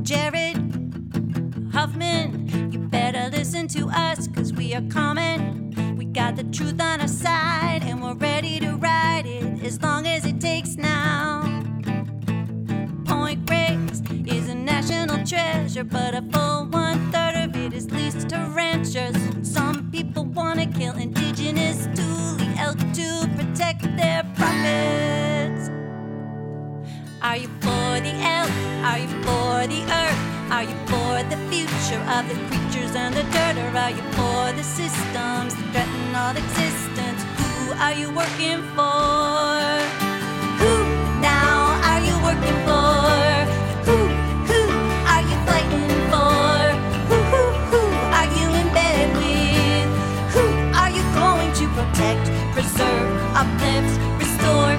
Jared 0.02 0.56
Huffman, 1.72 2.72
you 2.72 2.80
better 2.80 3.30
listen 3.30 3.68
to 3.68 3.88
us, 3.88 4.26
cause 4.26 4.52
we 4.52 4.74
are 4.74 4.82
coming. 4.90 5.87
Got 6.12 6.36
the 6.36 6.44
truth 6.44 6.80
on 6.80 7.00
our 7.00 7.08
side, 7.08 7.82
and 7.84 8.02
we're 8.02 8.14
ready 8.14 8.58
to 8.60 8.72
ride 8.76 9.26
it 9.26 9.62
as 9.62 9.80
long 9.82 10.06
as 10.06 10.24
it 10.24 10.40
takes 10.40 10.76
now. 10.76 11.42
Point 13.04 13.48
Reyes 13.48 14.02
is 14.26 14.48
a 14.48 14.54
national 14.54 15.24
treasure, 15.26 15.84
but 15.84 16.14
a 16.14 16.22
full 16.32 16.66
one 16.66 17.12
third 17.12 17.36
of 17.36 17.56
it 17.56 17.72
is 17.72 17.90
leased 17.90 18.30
to 18.30 18.38
ranchers. 18.54 19.16
Some 19.42 19.90
people 19.90 20.24
wanna 20.24 20.66
kill 20.66 20.96
indigenous 20.96 21.86
Tule 21.94 22.38
elk 22.58 22.78
to 22.94 23.28
protect 23.36 23.82
their 23.96 24.22
profits. 24.34 25.70
Are 27.22 27.36
you 27.36 27.48
for 27.60 28.00
the 28.00 28.14
elk? 28.36 28.50
Are 28.82 28.98
you 28.98 29.08
for 29.22 29.66
the 29.66 29.82
earth? 30.02 30.22
Are 30.50 30.62
you 30.62 30.76
for 30.86 31.22
the 31.28 31.36
future 31.50 32.02
of 32.16 32.28
the 32.28 32.34
creatures 32.48 32.96
and 32.96 33.14
the 33.14 33.22
dirt? 33.34 33.56
Or 33.58 33.76
are 33.76 33.90
you 33.90 34.02
for 34.12 34.52
the 34.56 34.64
systems 34.64 35.54
that 35.72 35.86
threaten 35.88 35.97
Who 36.08 37.72
are 37.74 37.92
you 37.92 38.10
working 38.10 38.62
for? 38.74 39.60
Who 40.60 40.72
now 41.20 41.76
are 41.84 42.00
you 42.00 42.16
working 42.24 42.58
for? 42.64 43.12
Who, 43.84 43.96
who 44.48 44.60
are 45.12 45.20
you 45.20 45.36
fighting 45.44 45.92
for? 46.08 46.56
Who, 47.08 47.16
who, 47.32 47.42
who 47.70 47.82
are 48.16 48.28
you 48.38 48.48
in 48.60 48.72
bed 48.72 49.08
with? 49.20 49.88
Who 50.32 50.44
are 50.80 50.88
you 50.90 51.04
going 51.12 51.52
to 51.60 51.68
protect, 51.76 52.24
preserve, 52.54 53.08
uplift, 53.36 54.00
restore, 54.18 54.72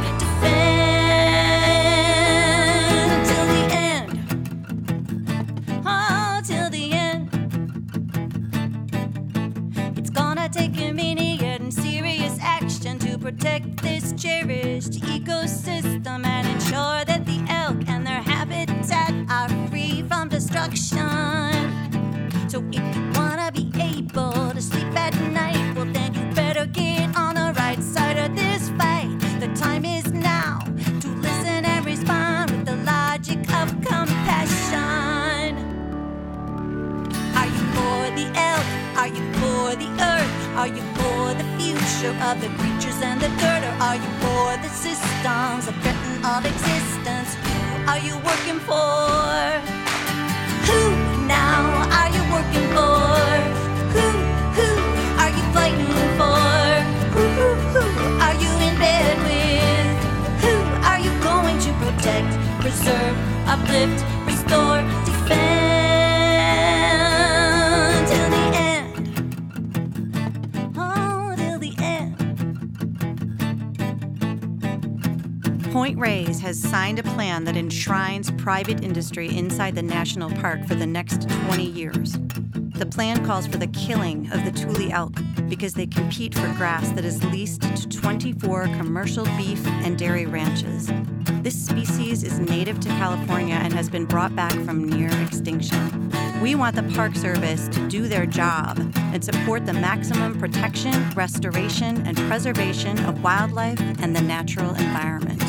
cherished 14.79 15.01
ecosystem 15.03 16.25
and 16.25 16.47
ensure 16.47 17.03
that 17.05 17.25
the 17.25 17.45
elk 17.49 17.77
and 17.87 18.05
their 18.05 18.21
habitat 18.21 19.13
are 19.29 19.49
free 19.67 20.03
from 20.03 20.29
destruction. 20.29 20.97
destruction. 20.97 22.49
So 22.49 22.63
if 22.71 22.95
you 22.95 23.11
wanna 23.15 23.51
be 23.51 23.71
able 23.75 24.51
to 24.51 24.61
sleep 24.61 24.95
at 24.95 25.13
night, 25.31 25.75
well 25.75 25.85
then 25.85 26.13
you 26.13 26.21
better 26.33 26.65
get 26.65 27.15
on 27.15 27.35
the 27.35 27.53
right 27.57 27.81
side 27.81 28.17
of 28.17 28.35
this 28.35 28.69
fight. 28.69 29.17
The 29.39 29.49
time 29.55 29.85
is 29.85 30.11
now 30.11 30.59
to 31.01 31.07
listen 31.07 31.65
and 31.65 31.85
respond 31.85 32.51
with 32.51 32.65
the 32.65 32.77
logic 32.77 33.39
of 33.53 33.69
compassion. 33.81 35.55
Are 37.39 37.49
you 37.55 37.63
for 37.75 37.99
the 38.19 38.27
elk? 38.35 38.65
Are 38.97 39.07
you 39.07 39.23
for 39.39 39.75
the 39.75 39.89
earth? 40.13 40.57
Are 40.57 40.67
you 40.67 40.88
future 41.99 42.15
of 42.23 42.39
the 42.39 42.47
creatures 42.59 43.01
and 43.01 43.19
the 43.19 43.27
dirt? 43.41 43.63
Or 43.63 43.75
are 43.83 43.95
you 43.95 44.11
for 44.23 44.55
the 44.63 44.69
systems 44.69 45.65
that 45.65 45.75
threaten 45.81 46.23
all 46.23 46.43
existence? 46.45 47.35
Who 47.35 47.59
are 47.91 47.99
you 47.99 48.15
working 48.29 48.59
for? 48.69 49.43
Who 50.67 50.79
now 51.27 51.61
are 51.99 52.09
you 52.15 52.23
working 52.35 52.67
for? 52.75 53.19
Who, 53.95 54.05
who 54.57 54.69
are 55.21 55.31
you 55.37 55.43
fighting 55.55 55.91
for? 56.19 56.39
Who, 57.15 57.23
who, 57.37 57.47
who 57.73 57.85
are 58.25 58.35
you 58.43 58.51
in 58.67 58.75
bed 58.79 59.17
with? 59.27 59.91
Who 60.43 60.55
are 60.89 60.99
you 60.99 61.11
going 61.21 61.59
to 61.59 61.71
protect, 61.83 62.31
preserve, 62.61 63.15
uplift, 63.47 63.99
restore, 64.25 64.81
defend 65.05 65.58
Point 75.89 76.01
Reyes 76.01 76.39
has 76.41 76.61
signed 76.61 76.99
a 76.99 77.03
plan 77.03 77.45
that 77.45 77.57
enshrines 77.57 78.29
private 78.37 78.83
industry 78.83 79.35
inside 79.35 79.73
the 79.73 79.81
national 79.81 80.29
park 80.29 80.63
for 80.67 80.75
the 80.75 80.85
next 80.85 81.27
20 81.27 81.65
years. 81.65 82.15
The 82.75 82.85
plan 82.85 83.25
calls 83.25 83.47
for 83.47 83.57
the 83.57 83.65
killing 83.65 84.31
of 84.31 84.45
the 84.45 84.51
Tule 84.51 84.91
elk 84.91 85.19
because 85.47 85.73
they 85.73 85.87
compete 85.87 86.35
for 86.35 86.47
grass 86.57 86.91
that 86.91 87.05
is 87.05 87.23
leased 87.23 87.63
to 87.63 87.89
24 87.89 88.65
commercial 88.65 89.25
beef 89.35 89.65
and 89.65 89.97
dairy 89.97 90.27
ranches. 90.27 90.91
This 91.41 91.59
species 91.59 92.23
is 92.23 92.37
native 92.37 92.79
to 92.81 92.89
California 92.89 93.55
and 93.55 93.73
has 93.73 93.89
been 93.89 94.05
brought 94.05 94.35
back 94.35 94.53
from 94.65 94.87
near 94.87 95.09
extinction. 95.23 96.11
We 96.39 96.53
want 96.53 96.75
the 96.75 96.83
Park 96.93 97.15
Service 97.15 97.67
to 97.69 97.87
do 97.87 98.07
their 98.07 98.27
job 98.27 98.77
and 98.95 99.25
support 99.25 99.65
the 99.65 99.73
maximum 99.73 100.39
protection, 100.39 101.09
restoration, 101.15 102.05
and 102.05 102.15
preservation 102.15 103.03
of 103.05 103.23
wildlife 103.23 103.81
and 103.99 104.15
the 104.15 104.21
natural 104.21 104.75
environment. 104.75 105.48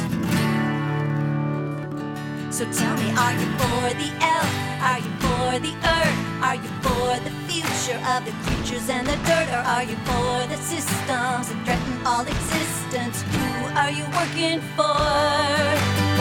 So 2.51 2.65
tell 2.73 2.97
me, 2.97 3.11
are 3.17 3.33
you 3.33 3.47
for 3.59 3.95
the 3.95 4.11
elk? 4.21 4.51
Are 4.83 4.99
you 4.99 5.11
for 5.23 5.59
the 5.61 5.73
earth? 5.87 6.43
Are 6.43 6.57
you 6.57 6.71
for 6.83 7.15
the 7.23 7.31
future 7.47 7.97
of 8.09 8.25
the 8.25 8.33
creatures 8.43 8.91
and 8.91 9.07
the 9.07 9.15
dirt? 9.25 9.49
Or 9.51 9.63
are 9.65 9.85
you 9.85 9.95
for 10.05 10.47
the 10.49 10.57
systems 10.57 11.49
that 11.49 11.65
threaten 11.65 12.05
all 12.05 12.23
existence? 12.23 13.23
Who 13.23 13.67
are 13.79 13.91
you 13.93 14.05
working 14.17 14.61
for? 14.77 16.20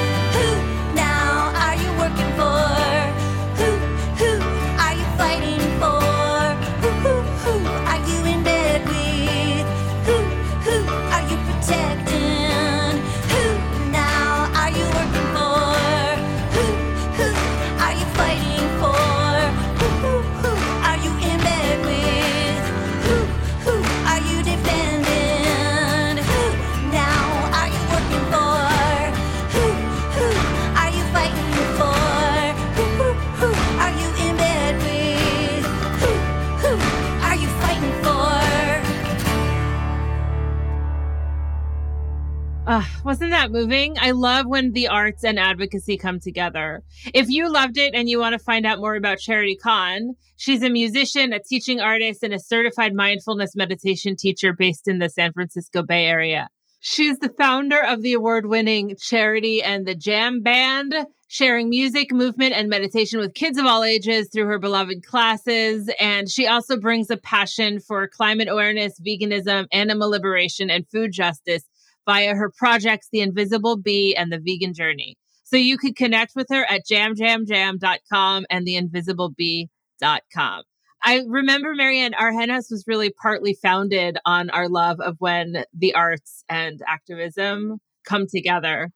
Wasn't 43.09 43.31
that 43.31 43.49
moving? 43.51 43.97
I 43.99 44.11
love 44.11 44.45
when 44.45 44.73
the 44.73 44.87
arts 44.87 45.23
and 45.23 45.39
advocacy 45.39 45.97
come 45.97 46.19
together. 46.19 46.83
If 47.11 47.27
you 47.27 47.51
loved 47.51 47.79
it 47.79 47.95
and 47.95 48.07
you 48.07 48.19
want 48.19 48.33
to 48.33 48.39
find 48.39 48.67
out 48.67 48.77
more 48.77 48.93
about 48.93 49.17
Charity 49.17 49.55
Kahn, 49.55 50.13
she's 50.37 50.61
a 50.61 50.69
musician, 50.69 51.33
a 51.33 51.39
teaching 51.39 51.79
artist, 51.79 52.21
and 52.21 52.35
a 52.35 52.39
certified 52.39 52.93
mindfulness 52.93 53.55
meditation 53.55 54.15
teacher 54.15 54.53
based 54.53 54.87
in 54.87 54.99
the 54.99 55.09
San 55.09 55.33
Francisco 55.33 55.81
Bay 55.81 56.05
Area. 56.05 56.49
She's 56.81 57.17
the 57.17 57.33
founder 57.35 57.81
of 57.81 58.03
the 58.03 58.13
award 58.13 58.45
winning 58.45 58.95
Charity 59.01 59.63
and 59.63 59.87
the 59.87 59.95
Jam 59.95 60.43
Band, 60.43 60.93
sharing 61.27 61.67
music, 61.67 62.11
movement, 62.11 62.53
and 62.53 62.69
meditation 62.69 63.19
with 63.19 63.33
kids 63.33 63.57
of 63.57 63.65
all 63.65 63.83
ages 63.83 64.29
through 64.31 64.45
her 64.45 64.59
beloved 64.59 65.03
classes. 65.03 65.89
And 65.99 66.29
she 66.29 66.45
also 66.45 66.79
brings 66.79 67.09
a 67.09 67.17
passion 67.17 67.79
for 67.79 68.07
climate 68.07 68.49
awareness, 68.49 69.01
veganism, 69.01 69.65
animal 69.71 70.11
liberation, 70.11 70.69
and 70.69 70.87
food 70.87 71.11
justice 71.11 71.63
via 72.09 72.33
her 72.33 72.49
projects, 72.49 73.07
The 73.11 73.19
Invisible 73.19 73.77
Bee 73.77 74.15
and 74.15 74.31
The 74.31 74.39
Vegan 74.39 74.73
Journey. 74.73 75.15
So 75.43 75.57
you 75.57 75.77
could 75.77 75.95
connect 75.95 76.31
with 76.35 76.47
her 76.49 76.65
at 76.65 76.81
jamjamjam.com 76.91 78.45
and 78.49 78.67
theinvisiblebee.com. 78.67 80.63
I 81.03 81.21
remember, 81.27 81.75
Mariann, 81.75 82.15
our 82.15 82.33
hen 82.33 82.49
house 82.49 82.71
was 82.71 82.85
really 82.87 83.11
partly 83.21 83.53
founded 83.53 84.17
on 84.25 84.49
our 84.49 84.67
love 84.67 84.99
of 84.99 85.17
when 85.19 85.63
the 85.71 85.93
arts 85.93 86.43
and 86.49 86.81
activism 86.87 87.77
come 88.05 88.25
together. 88.27 88.89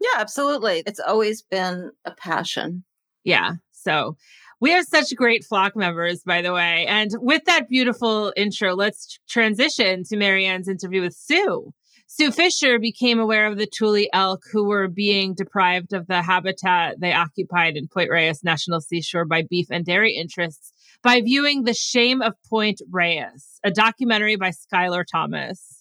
Yeah, 0.00 0.20
absolutely. 0.20 0.82
It's 0.86 1.00
always 1.00 1.42
been 1.42 1.92
a 2.04 2.16
passion. 2.16 2.82
Yeah. 3.22 3.52
So 3.70 4.16
we 4.60 4.72
have 4.72 4.86
such 4.86 5.14
great 5.14 5.44
flock 5.44 5.76
members, 5.76 6.24
by 6.24 6.42
the 6.42 6.52
way. 6.52 6.84
And 6.88 7.12
with 7.20 7.44
that 7.44 7.68
beautiful 7.68 8.32
intro, 8.36 8.74
let's 8.74 9.20
transition 9.28 10.02
to 10.08 10.16
Mariann's 10.16 10.68
interview 10.68 11.02
with 11.02 11.14
Sue. 11.14 11.72
Sue 12.08 12.30
Fisher 12.30 12.78
became 12.78 13.18
aware 13.18 13.46
of 13.46 13.58
the 13.58 13.66
Tule 13.66 14.06
elk 14.12 14.42
who 14.52 14.64
were 14.64 14.86
being 14.86 15.34
deprived 15.34 15.92
of 15.92 16.06
the 16.06 16.22
habitat 16.22 17.00
they 17.00 17.12
occupied 17.12 17.76
in 17.76 17.88
Point 17.88 18.10
Reyes 18.10 18.44
National 18.44 18.80
Seashore 18.80 19.24
by 19.24 19.42
beef 19.42 19.66
and 19.70 19.84
dairy 19.84 20.14
interests 20.14 20.72
by 21.02 21.20
viewing 21.20 21.64
The 21.64 21.74
Shame 21.74 22.22
of 22.22 22.34
Point 22.48 22.80
Reyes, 22.90 23.60
a 23.64 23.72
documentary 23.72 24.36
by 24.36 24.50
Skylar 24.50 25.04
Thomas. 25.10 25.75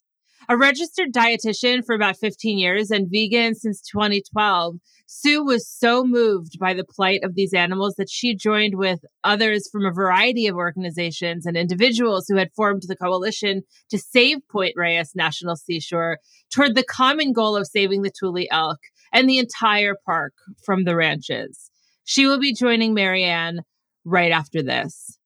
A 0.47 0.55
registered 0.55 1.11
dietitian 1.11 1.83
for 1.83 1.95
about 1.95 2.17
15 2.17 2.59
years 2.59 2.91
and 2.91 3.09
vegan 3.09 3.55
since 3.55 3.81
2012, 3.81 4.75
Sue 5.07 5.43
was 5.43 5.67
so 5.67 6.03
moved 6.03 6.59
by 6.59 6.75
the 6.75 6.85
plight 6.85 7.21
of 7.23 7.33
these 7.33 7.53
animals 7.53 7.95
that 7.97 8.11
she 8.11 8.35
joined 8.35 8.75
with 8.75 8.99
others 9.23 9.67
from 9.71 9.85
a 9.85 9.91
variety 9.91 10.45
of 10.45 10.55
organizations 10.55 11.47
and 11.47 11.57
individuals 11.57 12.27
who 12.27 12.37
had 12.37 12.53
formed 12.55 12.83
the 12.87 12.95
coalition 12.95 13.63
to 13.89 13.97
save 13.97 14.37
Point 14.51 14.73
Reyes 14.75 15.13
National 15.15 15.55
Seashore 15.55 16.19
toward 16.53 16.75
the 16.75 16.83
common 16.83 17.33
goal 17.33 17.55
of 17.55 17.65
saving 17.65 18.03
the 18.03 18.11
Tule 18.11 18.45
elk 18.51 18.79
and 19.11 19.27
the 19.27 19.39
entire 19.39 19.95
park 20.05 20.33
from 20.63 20.83
the 20.83 20.95
ranches. 20.95 21.71
She 22.03 22.27
will 22.27 22.39
be 22.39 22.53
joining 22.53 22.93
Mariann 22.93 23.61
right 24.03 24.31
after 24.31 24.61
this. 24.61 25.17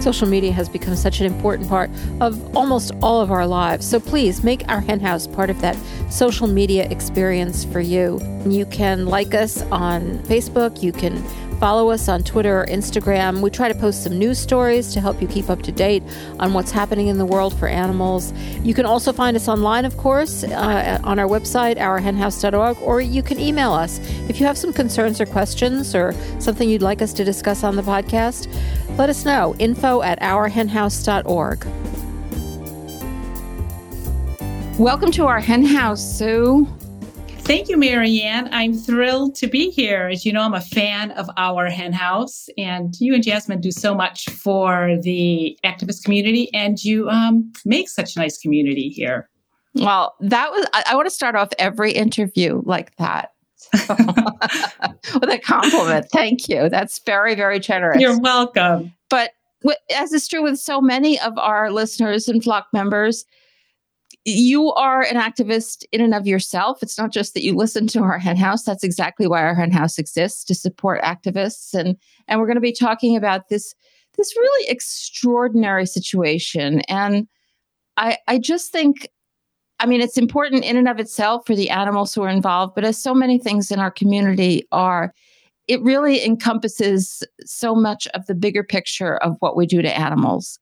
Social 0.00 0.26
media 0.26 0.52
has 0.52 0.68
become 0.68 0.96
such 0.96 1.20
an 1.20 1.26
important 1.26 1.68
part 1.68 1.90
of 2.20 2.56
almost 2.56 2.92
all 3.02 3.20
of 3.20 3.30
our 3.30 3.46
lives. 3.46 3.86
So 3.86 4.00
please 4.00 4.42
make 4.42 4.66
our 4.68 4.80
hen 4.80 5.00
house 5.00 5.26
part 5.26 5.50
of 5.50 5.60
that 5.60 5.76
social 6.10 6.46
media 6.46 6.88
experience 6.90 7.64
for 7.64 7.80
you. 7.80 8.18
You 8.46 8.66
can 8.66 9.06
like 9.06 9.34
us 9.34 9.62
on 9.70 10.18
Facebook, 10.20 10.82
you 10.82 10.92
can 10.92 11.22
follow 11.60 11.90
us 11.90 12.08
on 12.08 12.22
Twitter 12.24 12.62
or 12.62 12.66
Instagram. 12.66 13.42
We 13.42 13.50
try 13.50 13.68
to 13.68 13.74
post 13.74 14.02
some 14.02 14.18
news 14.18 14.38
stories 14.38 14.94
to 14.94 15.00
help 15.00 15.20
you 15.20 15.28
keep 15.28 15.50
up 15.50 15.60
to 15.62 15.70
date 15.70 16.02
on 16.38 16.54
what's 16.54 16.70
happening 16.70 17.08
in 17.08 17.18
the 17.18 17.26
world 17.26 17.56
for 17.56 17.68
animals. 17.68 18.32
You 18.62 18.72
can 18.72 18.86
also 18.86 19.12
find 19.12 19.36
us 19.36 19.46
online, 19.46 19.84
of 19.84 19.98
course, 19.98 20.42
uh, 20.42 20.98
on 21.04 21.18
our 21.18 21.28
website, 21.28 21.76
ourhenhouse.org, 21.76 22.78
or 22.80 23.02
you 23.02 23.22
can 23.22 23.38
email 23.38 23.72
us. 23.72 24.00
If 24.28 24.40
you 24.40 24.46
have 24.46 24.56
some 24.56 24.72
concerns 24.72 25.20
or 25.20 25.26
questions 25.26 25.94
or 25.94 26.14
something 26.38 26.68
you'd 26.68 26.80
like 26.80 27.02
us 27.02 27.12
to 27.12 27.24
discuss 27.24 27.62
on 27.62 27.76
the 27.76 27.82
podcast, 27.82 28.48
let 28.96 29.10
us 29.10 29.26
know. 29.26 29.54
Info 29.58 30.00
at 30.00 30.18
ourhenhouse.org. 30.20 31.66
Welcome 34.78 35.10
to 35.12 35.26
our 35.26 35.40
hen 35.40 35.66
house, 35.66 36.00
Sue. 36.00 36.66
Thank 37.50 37.68
you, 37.68 37.76
Mariann. 37.76 38.48
I'm 38.52 38.72
thrilled 38.72 39.34
to 39.34 39.48
be 39.48 39.70
here. 39.70 40.06
As 40.06 40.24
you 40.24 40.32
know, 40.32 40.42
I'm 40.42 40.54
a 40.54 40.60
fan 40.60 41.10
of 41.10 41.28
Our 41.36 41.66
Hen 41.66 41.92
House, 41.92 42.48
and 42.56 42.94
you 43.00 43.12
and 43.12 43.24
Jasmin 43.24 43.60
do 43.60 43.72
so 43.72 43.92
much 43.92 44.26
for 44.30 44.96
the 45.02 45.58
activist 45.64 46.04
community, 46.04 46.48
and 46.54 46.80
you 46.84 47.08
um, 47.08 47.52
make 47.64 47.88
such 47.88 48.14
a 48.14 48.20
nice 48.20 48.38
community 48.38 48.88
here. 48.88 49.28
Well, 49.74 50.14
that 50.20 50.52
was, 50.52 50.64
I, 50.72 50.84
I 50.90 50.94
want 50.94 51.06
to 51.06 51.10
start 51.10 51.34
off 51.34 51.48
every 51.58 51.90
interview 51.90 52.62
like 52.64 52.94
that. 52.98 53.32
with 53.72 55.28
a 55.28 55.40
compliment. 55.42 56.06
Thank 56.12 56.48
you. 56.48 56.68
That's 56.68 57.00
very, 57.00 57.34
very 57.34 57.58
generous. 57.58 58.00
You're 58.00 58.20
welcome. 58.20 58.94
But 59.08 59.32
as 59.92 60.12
is 60.12 60.28
true 60.28 60.44
with 60.44 60.60
so 60.60 60.80
many 60.80 61.18
of 61.18 61.36
our 61.36 61.72
listeners 61.72 62.28
and 62.28 62.44
flock 62.44 62.68
members, 62.72 63.24
you 64.24 64.72
are 64.72 65.02
an 65.02 65.16
activist 65.16 65.84
in 65.92 66.00
and 66.00 66.14
of 66.14 66.26
yourself. 66.26 66.82
It's 66.82 66.98
not 66.98 67.10
just 67.10 67.34
that 67.34 67.42
you 67.42 67.54
listen 67.54 67.86
to 67.88 68.00
our 68.00 68.18
hen 68.18 68.36
house. 68.36 68.64
That's 68.64 68.84
exactly 68.84 69.26
why 69.26 69.42
our 69.42 69.54
hen 69.54 69.70
house 69.70 69.98
exists 69.98 70.44
to 70.44 70.54
support 70.54 71.02
activists. 71.02 71.74
And 71.74 71.96
and 72.28 72.38
we're 72.38 72.46
going 72.46 72.56
to 72.56 72.60
be 72.60 72.72
talking 72.72 73.16
about 73.16 73.48
this 73.48 73.74
this 74.16 74.36
really 74.36 74.68
extraordinary 74.68 75.86
situation. 75.86 76.80
And 76.82 77.26
I 77.96 78.18
I 78.28 78.38
just 78.38 78.72
think 78.72 79.08
I 79.78 79.86
mean, 79.86 80.02
it's 80.02 80.18
important 80.18 80.64
in 80.64 80.76
and 80.76 80.88
of 80.88 81.00
itself 81.00 81.46
for 81.46 81.56
the 81.56 81.70
animals 81.70 82.14
who 82.14 82.22
are 82.22 82.28
involved, 82.28 82.74
but 82.74 82.84
as 82.84 83.02
so 83.02 83.14
many 83.14 83.38
things 83.38 83.70
in 83.70 83.78
our 83.78 83.90
community 83.90 84.68
are, 84.72 85.14
it 85.68 85.80
really 85.80 86.22
encompasses 86.22 87.22
so 87.46 87.74
much 87.74 88.06
of 88.08 88.26
the 88.26 88.34
bigger 88.34 88.62
picture 88.62 89.16
of 89.18 89.36
what 89.40 89.56
we 89.56 89.64
do 89.64 89.80
to 89.80 89.98
animals. 89.98 90.58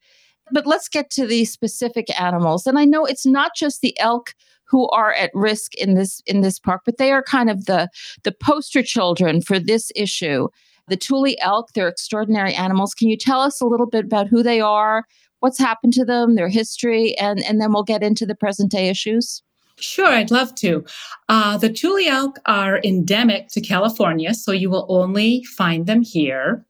But 0.52 0.66
let's 0.66 0.88
get 0.88 1.10
to 1.10 1.26
the 1.26 1.44
specific 1.44 2.06
animals. 2.20 2.66
And 2.66 2.78
I 2.78 2.84
know 2.84 3.04
it's 3.04 3.26
not 3.26 3.52
just 3.56 3.80
the 3.80 3.98
elk 3.98 4.34
who 4.64 4.88
are 4.90 5.12
at 5.14 5.30
risk 5.34 5.74
in 5.76 5.94
this 5.94 6.22
in 6.26 6.42
this 6.42 6.58
park, 6.58 6.82
but 6.84 6.98
they 6.98 7.10
are 7.12 7.22
kind 7.22 7.50
of 7.50 7.66
the 7.66 7.88
the 8.24 8.32
poster 8.32 8.82
children 8.82 9.40
for 9.40 9.58
this 9.58 9.90
issue. 9.96 10.48
The 10.88 10.96
Tule 10.96 11.34
elk, 11.40 11.72
they're 11.74 11.88
extraordinary 11.88 12.54
animals. 12.54 12.94
Can 12.94 13.08
you 13.08 13.16
tell 13.16 13.40
us 13.40 13.60
a 13.60 13.66
little 13.66 13.86
bit 13.86 14.06
about 14.06 14.26
who 14.26 14.42
they 14.42 14.60
are, 14.60 15.04
what's 15.40 15.58
happened 15.58 15.92
to 15.94 16.04
them, 16.04 16.34
their 16.34 16.48
history, 16.48 17.16
and, 17.18 17.42
and 17.44 17.60
then 17.60 17.72
we'll 17.72 17.82
get 17.82 18.02
into 18.02 18.24
the 18.24 18.34
present 18.34 18.70
day 18.70 18.88
issues? 18.88 19.42
Sure, 19.80 20.06
I'd 20.06 20.30
love 20.30 20.54
to. 20.56 20.84
Uh, 21.28 21.56
the 21.56 21.70
Tule 21.70 22.08
elk 22.08 22.38
are 22.46 22.80
endemic 22.82 23.48
to 23.48 23.60
California, 23.60 24.34
so 24.34 24.50
you 24.50 24.70
will 24.70 24.86
only 24.88 25.44
find 25.44 25.86
them 25.86 26.02
here. 26.02 26.66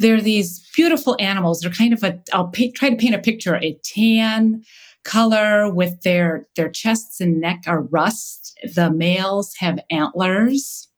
They're 0.00 0.20
these 0.20 0.68
beautiful 0.74 1.16
animals. 1.20 1.60
They're 1.60 1.70
kind 1.70 1.92
of 1.92 2.02
a, 2.02 2.20
I'll 2.32 2.48
pay, 2.48 2.72
try 2.72 2.90
to 2.90 2.96
paint 2.96 3.14
a 3.14 3.18
picture, 3.18 3.56
a 3.56 3.78
tan 3.84 4.64
color 5.04 5.72
with 5.72 6.02
their, 6.02 6.48
their 6.56 6.68
chests 6.68 7.20
and 7.20 7.40
neck 7.40 7.62
are 7.66 7.82
rust. 7.82 8.58
The 8.74 8.90
males 8.90 9.54
have 9.58 9.78
antlers 9.90 10.88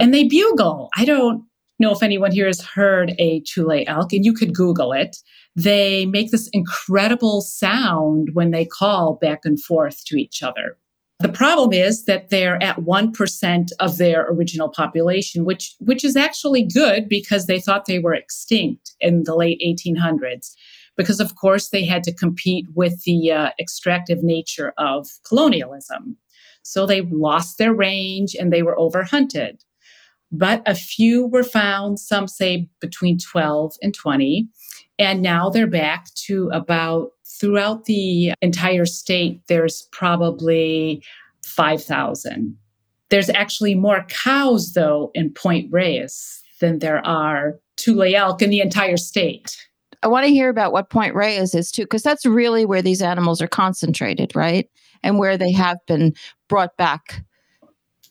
and 0.00 0.14
they 0.14 0.24
bugle. 0.24 0.88
I 0.96 1.04
don't 1.04 1.44
know 1.78 1.92
if 1.92 2.02
anyone 2.02 2.32
here 2.32 2.46
has 2.46 2.60
heard 2.60 3.14
a 3.18 3.40
Tule 3.40 3.84
elk, 3.86 4.12
and 4.12 4.24
you 4.24 4.32
could 4.32 4.54
Google 4.54 4.92
it 4.92 5.16
they 5.56 6.06
make 6.06 6.30
this 6.30 6.48
incredible 6.52 7.40
sound 7.40 8.30
when 8.32 8.50
they 8.50 8.64
call 8.64 9.18
back 9.20 9.40
and 9.44 9.62
forth 9.62 10.04
to 10.06 10.16
each 10.16 10.42
other. 10.42 10.76
The 11.20 11.28
problem 11.28 11.74
is 11.74 12.04
that 12.04 12.30
they're 12.30 12.62
at 12.62 12.78
1% 12.78 13.68
of 13.78 13.98
their 13.98 14.26
original 14.30 14.70
population, 14.70 15.44
which, 15.44 15.74
which 15.78 16.02
is 16.02 16.16
actually 16.16 16.62
good 16.62 17.10
because 17.10 17.44
they 17.44 17.60
thought 17.60 17.84
they 17.84 17.98
were 17.98 18.14
extinct 18.14 18.94
in 19.00 19.24
the 19.24 19.36
late 19.36 19.60
1800s. 19.64 20.54
Because, 20.96 21.20
of 21.20 21.36
course, 21.36 21.68
they 21.68 21.84
had 21.84 22.04
to 22.04 22.14
compete 22.14 22.66
with 22.74 23.02
the 23.04 23.32
uh, 23.32 23.50
extractive 23.58 24.22
nature 24.22 24.72
of 24.78 25.08
colonialism. 25.26 26.16
So 26.62 26.86
they 26.86 27.02
lost 27.02 27.58
their 27.58 27.74
range 27.74 28.34
and 28.34 28.50
they 28.50 28.62
were 28.62 28.76
overhunted. 28.76 29.58
But 30.32 30.62
a 30.66 30.74
few 30.74 31.26
were 31.26 31.42
found, 31.42 31.98
some 31.98 32.28
say 32.28 32.68
between 32.80 33.18
12 33.18 33.74
and 33.82 33.94
20. 33.94 34.48
And 34.98 35.22
now 35.22 35.50
they're 35.50 35.66
back 35.66 36.06
to 36.26 36.48
about 36.50 37.10
throughout 37.40 37.86
the 37.86 38.34
entire 38.42 38.84
state, 38.84 39.40
there's 39.48 39.88
probably 39.92 41.02
5,000. 41.44 42.56
There's 43.08 43.30
actually 43.30 43.74
more 43.74 44.04
cows, 44.08 44.74
though, 44.74 45.10
in 45.14 45.30
Point 45.30 45.72
Reyes 45.72 46.42
than 46.60 46.78
there 46.78 47.04
are 47.06 47.58
Tule 47.76 48.14
elk 48.14 48.42
in 48.42 48.50
the 48.50 48.60
entire 48.60 48.98
state. 48.98 49.56
I 50.02 50.08
want 50.08 50.26
to 50.26 50.32
hear 50.32 50.50
about 50.50 50.72
what 50.72 50.90
Point 50.90 51.14
Reyes 51.14 51.54
is 51.54 51.70
too, 51.70 51.82
because 51.82 52.02
that's 52.02 52.26
really 52.26 52.66
where 52.66 52.82
these 52.82 53.00
animals 53.00 53.40
are 53.40 53.48
concentrated, 53.48 54.36
right? 54.36 54.68
And 55.02 55.18
where 55.18 55.38
they 55.38 55.50
have 55.52 55.78
been 55.86 56.14
brought 56.48 56.76
back. 56.76 57.24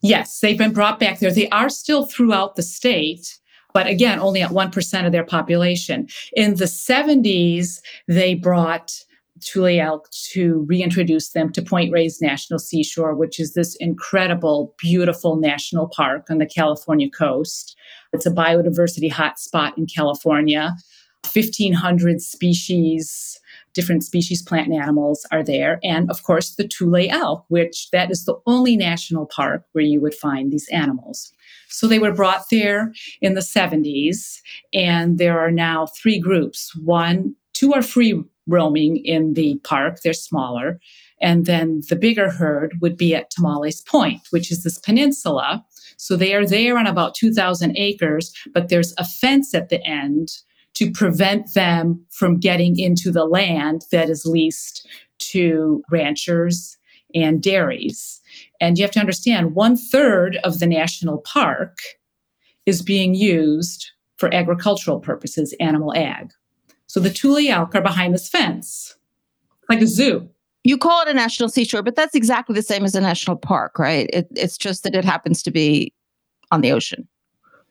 Yes, 0.02 0.40
they've 0.40 0.58
been 0.58 0.74
brought 0.74 1.00
back 1.00 1.20
there. 1.20 1.32
They 1.32 1.50
are 1.50 1.70
still 1.70 2.06
throughout 2.06 2.56
the 2.56 2.64
state, 2.64 3.38
but 3.74 3.86
again, 3.86 4.20
only 4.20 4.42
at 4.42 4.52
1% 4.52 5.06
of 5.06 5.12
their 5.12 5.24
population. 5.24 6.08
In 6.34 6.56
the 6.56 6.66
70s, 6.66 7.80
they 8.08 8.34
brought 8.34 9.04
Tule 9.42 9.80
elk 9.80 10.10
to 10.32 10.66
reintroduce 10.68 11.30
them 11.30 11.52
to 11.54 11.62
Point 11.62 11.92
Reyes 11.92 12.22
National 12.22 12.60
Seashore, 12.60 13.16
which 13.16 13.40
is 13.40 13.54
this 13.54 13.76
incredible, 13.76 14.76
beautiful 14.78 15.36
national 15.36 15.88
park 15.90 16.28
on 16.30 16.38
the 16.38 16.46
California 16.46 17.10
coast. 17.10 17.76
It's 18.14 18.26
a 18.26 18.32
biodiversity 18.32 19.12
hotspot 19.12 19.78
in 19.78 19.86
California. 19.86 20.76
1,500 21.34 22.22
species, 22.22 23.40
different 23.74 24.04
species, 24.04 24.42
plant 24.42 24.68
and 24.68 24.82
animals 24.82 25.26
are 25.32 25.44
there. 25.44 25.80
And 25.84 26.10
of 26.10 26.24
course, 26.24 26.56
the 26.56 26.68
Tule 26.68 27.08
elk, 27.10 27.46
which 27.50 27.90
that 27.92 28.10
is 28.10 28.26
the 28.26 28.40
only 28.46 28.76
national 28.76 29.26
park 29.28 29.64
where 29.74 29.84
you 29.84 30.02
would 30.02 30.16
find 30.16 30.52
these 30.52 30.68
animals. 30.70 31.32
So 31.68 31.88
they 31.88 32.00
were 32.00 32.14
brought 32.14 32.46
there 32.50 32.94
in 33.22 33.36
the 33.36 33.42
70s, 33.42 34.40
and 34.74 35.18
there 35.18 35.40
are 35.40 35.52
now 35.52 35.88
three 35.88 36.20
groups. 36.20 36.76
One, 36.76 37.36
two 37.54 37.74
are 37.74 37.82
free 37.82 38.24
roaming 38.50 38.98
in 38.98 39.34
the 39.34 39.60
park, 39.64 40.00
they're 40.04 40.14
smaller. 40.14 40.80
And 41.22 41.46
then 41.46 41.82
the 41.90 41.96
bigger 41.96 42.30
herd 42.30 42.74
would 42.82 42.98
be 42.98 43.14
at 43.16 43.32
Tomales 43.32 43.86
Point, 43.86 44.22
which 44.32 44.52
is 44.52 44.64
this 44.64 44.80
peninsula. 44.80 45.64
So 45.98 46.16
they 46.16 46.34
are 46.34 46.46
there 46.46 46.78
on 46.78 46.88
about 46.88 47.16
2,000 47.16 47.78
acres, 47.78 48.34
but 48.54 48.70
there's 48.70 48.94
a 48.98 49.06
fence 49.06 49.54
at 49.54 49.70
the 49.70 49.86
end 49.86 50.30
to 50.76 50.92
prevent 50.92 51.54
them 51.54 52.06
from 52.10 52.40
getting 52.40 52.80
into 52.80 53.12
the 53.12 53.26
land 53.26 53.84
that 53.92 54.10
is 54.10 54.26
leased 54.26 54.88
to 55.20 55.84
ranchers 55.92 56.78
and 57.14 57.42
dairies. 57.42 58.22
And 58.62 58.78
you 58.78 58.84
have 58.84 58.92
to 58.92 59.00
understand 59.00 59.56
one 59.56 59.76
third 59.76 60.38
of 60.44 60.60
the 60.60 60.68
national 60.68 61.20
park 61.20 61.80
is 62.66 62.82
being 62.82 63.16
used 63.16 63.92
for 64.18 64.34
agricultural 64.34 65.00
purposes, 65.00 65.56
animal 65.60 65.94
ag. 65.96 66.32
So 66.90 67.00
the 67.00 67.12
Tule 67.12 67.48
elk 67.48 67.76
are 67.76 67.82
behind 67.82 68.16
this 68.16 68.28
fence, 68.28 68.98
like 69.70 69.80
a 69.80 69.86
zoo. 69.86 70.28
You 70.64 70.76
call 70.76 71.04
it 71.04 71.08
a 71.08 71.14
national 71.14 71.48
seashore, 71.50 71.84
but 71.84 71.96
that's 71.96 72.16
exactly 72.16 72.56
the 72.56 72.64
same 72.64 72.84
as 72.84 72.96
a 72.96 73.00
national 73.00 73.38
park, 73.38 73.78
right? 73.78 74.10
It, 74.12 74.28
it's 74.36 74.58
just 74.58 74.84
that 74.84 74.96
it 74.96 75.06
happens 75.06 75.44
to 75.44 75.52
be 75.52 75.94
on 76.52 76.62
the 76.62 76.72
ocean. 76.72 77.08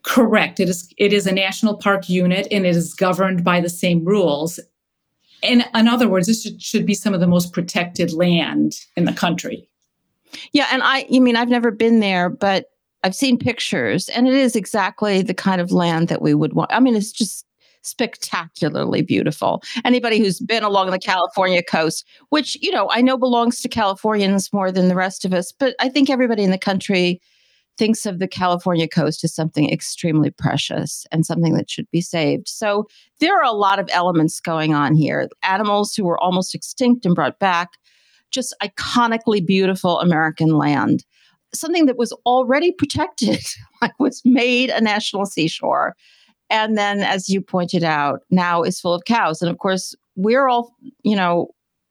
Correct. 0.04 0.60
It 0.60 0.68
is 0.68 0.88
it 0.98 1.12
is 1.12 1.26
a 1.26 1.32
national 1.32 1.76
park 1.76 2.08
unit 2.08 2.46
and 2.52 2.64
it 2.64 2.76
is 2.76 2.94
governed 2.94 3.42
by 3.42 3.60
the 3.60 3.68
same 3.68 4.04
rules. 4.04 4.60
In, 5.42 5.64
in 5.74 5.88
other 5.88 6.08
words, 6.08 6.28
this 6.28 6.42
should, 6.42 6.62
should 6.62 6.86
be 6.86 6.94
some 6.94 7.12
of 7.12 7.18
the 7.18 7.26
most 7.26 7.52
protected 7.52 8.12
land 8.12 8.76
in 8.96 9.04
the 9.04 9.12
country. 9.12 9.68
Yeah, 10.52 10.68
and 10.70 10.82
I, 10.84 11.06
you 11.10 11.20
mean, 11.20 11.34
I've 11.34 11.48
never 11.48 11.72
been 11.72 11.98
there, 11.98 12.28
but 12.28 12.66
I've 13.02 13.14
seen 13.14 13.38
pictures, 13.38 14.08
and 14.10 14.28
it 14.28 14.34
is 14.34 14.54
exactly 14.54 15.22
the 15.22 15.34
kind 15.34 15.60
of 15.60 15.72
land 15.72 16.06
that 16.08 16.22
we 16.22 16.34
would 16.34 16.52
want. 16.52 16.72
I 16.72 16.80
mean, 16.80 16.94
it's 16.94 17.12
just 17.12 17.44
spectacularly 17.82 19.02
beautiful. 19.02 19.62
Anybody 19.84 20.18
who's 20.18 20.40
been 20.40 20.62
along 20.62 20.90
the 20.90 20.98
California 20.98 21.62
coast, 21.62 22.06
which, 22.30 22.56
you 22.60 22.70
know, 22.70 22.88
I 22.90 23.00
know 23.00 23.16
belongs 23.16 23.60
to 23.60 23.68
Californians 23.68 24.52
more 24.52 24.70
than 24.70 24.88
the 24.88 24.94
rest 24.94 25.24
of 25.24 25.32
us, 25.32 25.52
but 25.52 25.74
I 25.78 25.88
think 25.88 26.10
everybody 26.10 26.42
in 26.42 26.50
the 26.50 26.58
country 26.58 27.20
thinks 27.78 28.04
of 28.04 28.18
the 28.18 28.28
California 28.28 28.88
coast 28.88 29.22
as 29.24 29.34
something 29.34 29.70
extremely 29.70 30.30
precious 30.30 31.06
and 31.12 31.24
something 31.24 31.54
that 31.54 31.70
should 31.70 31.88
be 31.90 32.00
saved. 32.00 32.48
So 32.48 32.88
there 33.20 33.38
are 33.38 33.44
a 33.44 33.52
lot 33.52 33.78
of 33.78 33.88
elements 33.92 34.40
going 34.40 34.74
on 34.74 34.94
here. 34.94 35.28
Animals 35.44 35.94
who 35.94 36.04
were 36.04 36.18
almost 36.18 36.54
extinct 36.54 37.06
and 37.06 37.14
brought 37.14 37.38
back, 37.38 37.70
just 38.30 38.54
iconically 38.62 39.44
beautiful 39.44 40.00
American 40.00 40.58
land. 40.58 41.04
Something 41.54 41.86
that 41.86 41.96
was 41.96 42.12
already 42.26 42.72
protected, 42.72 43.40
like 43.82 43.98
was 43.98 44.20
made 44.24 44.70
a 44.70 44.80
national 44.80 45.24
seashore. 45.24 45.94
And 46.50 46.78
then, 46.78 47.00
as 47.00 47.28
you 47.28 47.40
pointed 47.40 47.84
out, 47.84 48.20
now 48.30 48.62
is 48.62 48.80
full 48.80 48.94
of 48.94 49.04
cows. 49.04 49.42
And 49.42 49.50
of 49.50 49.58
course, 49.58 49.94
we're 50.16 50.48
all, 50.48 50.74
you 51.02 51.14
know, 51.14 51.50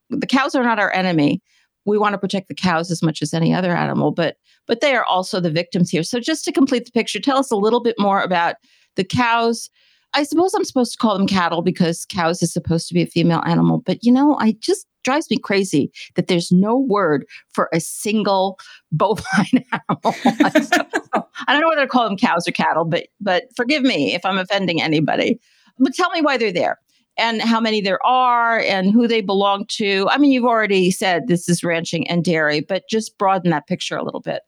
the 0.09 0.27
cows 0.27 0.55
are 0.55 0.63
not 0.63 0.79
our 0.79 0.91
enemy. 0.93 1.41
We 1.85 1.97
want 1.97 2.13
to 2.13 2.17
protect 2.17 2.47
the 2.47 2.55
cows 2.55 2.91
as 2.91 3.01
much 3.01 3.21
as 3.21 3.33
any 3.33 3.53
other 3.53 3.75
animal, 3.75 4.11
but 4.11 4.37
but 4.67 4.81
they 4.81 4.95
are 4.95 5.05
also 5.05 5.39
the 5.39 5.51
victims 5.51 5.89
here. 5.89 6.03
So 6.03 6.19
just 6.19 6.43
to 6.45 6.51
complete 6.51 6.85
the 6.85 6.91
picture, 6.91 7.19
tell 7.19 7.37
us 7.37 7.51
a 7.51 7.55
little 7.55 7.81
bit 7.81 7.95
more 7.97 8.21
about 8.21 8.55
the 8.95 9.05
cows, 9.05 9.69
I 10.13 10.23
suppose 10.23 10.53
I'm 10.53 10.65
supposed 10.65 10.91
to 10.93 10.97
call 10.97 11.17
them 11.17 11.27
cattle 11.27 11.61
because 11.61 12.05
cows 12.05 12.41
is 12.43 12.51
supposed 12.51 12.87
to 12.87 12.93
be 12.93 13.03
a 13.03 13.07
female 13.07 13.43
animal. 13.45 13.81
But 13.85 14.03
you 14.03 14.11
know, 14.11 14.37
I 14.39 14.53
just 14.59 14.85
drives 15.07 15.29
me 15.31 15.37
crazy 15.37 15.89
that 16.15 16.27
there's 16.27 16.51
no 16.51 16.77
word 16.77 17.25
for 17.53 17.69
a 17.73 17.79
single 17.79 18.59
bovine 18.91 19.63
animal. 19.71 20.15
I 20.25 21.53
don't 21.53 21.61
know 21.61 21.69
whether 21.69 21.83
to 21.83 21.87
call 21.87 22.09
them 22.09 22.17
cows 22.17 22.45
or 22.45 22.51
cattle, 22.51 22.83
but 22.83 23.07
but 23.21 23.43
forgive 23.55 23.83
me 23.83 24.13
if 24.13 24.25
I'm 24.25 24.37
offending 24.37 24.81
anybody. 24.81 25.39
But 25.79 25.93
tell 25.93 26.11
me 26.11 26.21
why 26.21 26.35
they're 26.37 26.51
there. 26.51 26.77
and 27.17 27.41
how 27.41 27.59
many 27.59 27.81
there 27.81 28.05
are 28.05 28.59
and 28.59 28.91
who 28.91 29.07
they 29.07 29.21
belong 29.21 29.65
to? 29.69 30.07
I 30.11 30.17
mean, 30.17 30.31
you've 30.31 30.45
already 30.45 30.91
said 30.91 31.27
this 31.27 31.49
is 31.49 31.63
ranching 31.63 32.07
and 32.09 32.23
dairy, 32.23 32.61
but 32.61 32.83
just 32.89 33.17
broaden 33.17 33.51
that 33.51 33.67
picture 33.67 33.97
a 33.97 34.03
little 34.03 34.21
bit. 34.21 34.41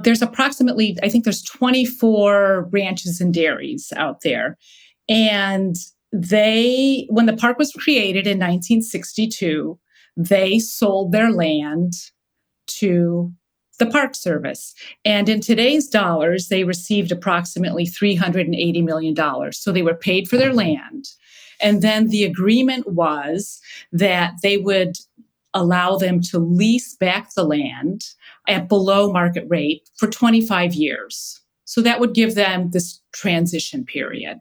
There's 0.00 0.22
approximately, 0.22 0.96
I 1.02 1.08
think 1.08 1.24
there's 1.24 1.42
24 1.42 2.68
ranches 2.72 3.20
and 3.20 3.32
dairies 3.32 3.92
out 3.96 4.22
there. 4.22 4.58
And 5.08 5.76
they, 6.12 7.06
when 7.10 7.26
the 7.26 7.36
park 7.36 7.58
was 7.58 7.72
created 7.72 8.26
in 8.26 8.38
1962, 8.38 9.78
they 10.16 10.58
sold 10.58 11.12
their 11.12 11.30
land 11.30 11.94
to 12.66 13.32
the 13.78 13.86
Park 13.86 14.14
Service. 14.14 14.74
And 15.04 15.28
in 15.28 15.40
today's 15.40 15.88
dollars, 15.88 16.48
they 16.48 16.64
received 16.64 17.10
approximately 17.10 17.86
$380 17.86 18.84
million. 18.84 19.52
So 19.52 19.72
they 19.72 19.82
were 19.82 19.94
paid 19.94 20.28
for 20.28 20.36
their 20.36 20.52
land. 20.52 21.06
And 21.60 21.82
then 21.82 22.08
the 22.08 22.24
agreement 22.24 22.92
was 22.92 23.60
that 23.92 24.34
they 24.42 24.58
would 24.58 24.96
allow 25.54 25.96
them 25.96 26.20
to 26.20 26.38
lease 26.38 26.96
back 26.96 27.34
the 27.34 27.44
land 27.44 28.04
at 28.48 28.68
below 28.68 29.12
market 29.12 29.44
rate 29.48 29.88
for 29.96 30.08
25 30.08 30.74
years. 30.74 31.40
So 31.64 31.80
that 31.80 32.00
would 32.00 32.12
give 32.12 32.34
them 32.34 32.70
this 32.70 33.00
transition 33.12 33.84
period. 33.84 34.40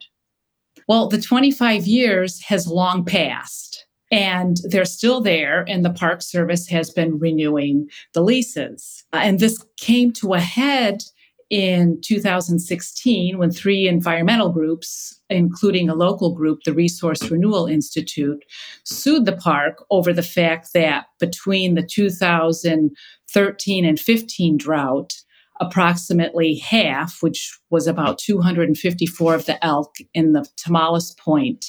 Well, 0.88 1.08
the 1.08 1.22
25 1.22 1.88
years 1.88 2.42
has 2.42 2.68
long 2.68 3.06
passed 3.06 3.83
and 4.14 4.58
they're 4.66 4.86
still 4.86 5.22
there, 5.22 5.66
and 5.68 5.84
the 5.84 5.90
Park 5.90 6.22
Service 6.22 6.68
has 6.68 6.92
been 6.92 7.18
renewing 7.18 7.90
the 8.14 8.22
leases. 8.22 9.04
And 9.12 9.40
this 9.40 9.66
came 9.78 10.12
to 10.14 10.36
a 10.36 10.40
head 10.40 11.02
in 11.50 12.00
2016 12.06 13.40
when 13.40 13.50
three 13.50 13.88
environmental 13.88 14.50
groups, 14.50 15.20
including 15.32 15.90
a 15.90 15.96
local 15.96 16.36
group, 16.36 16.60
the 16.64 16.74
Resource 16.74 17.32
Renewal 17.32 17.66
Institute, 17.66 18.46
sued 18.84 19.26
the 19.26 19.36
park 19.36 19.84
over 19.90 20.14
the 20.14 20.22
fact 20.22 20.74
that 20.76 21.08
between 21.20 21.74
the 21.74 21.82
2013 21.82 23.86
and 23.86 24.00
15 24.00 24.58
drought, 24.58 25.14
approximately 25.60 26.58
half, 26.58 27.18
which 27.22 27.58
was 27.72 27.88
about 27.88 28.20
254 28.20 29.34
of 29.34 29.48
the 29.48 29.66
elk 29.66 29.96
in 30.14 30.34
the 30.34 30.48
Tomales 30.56 31.18
Point 31.18 31.66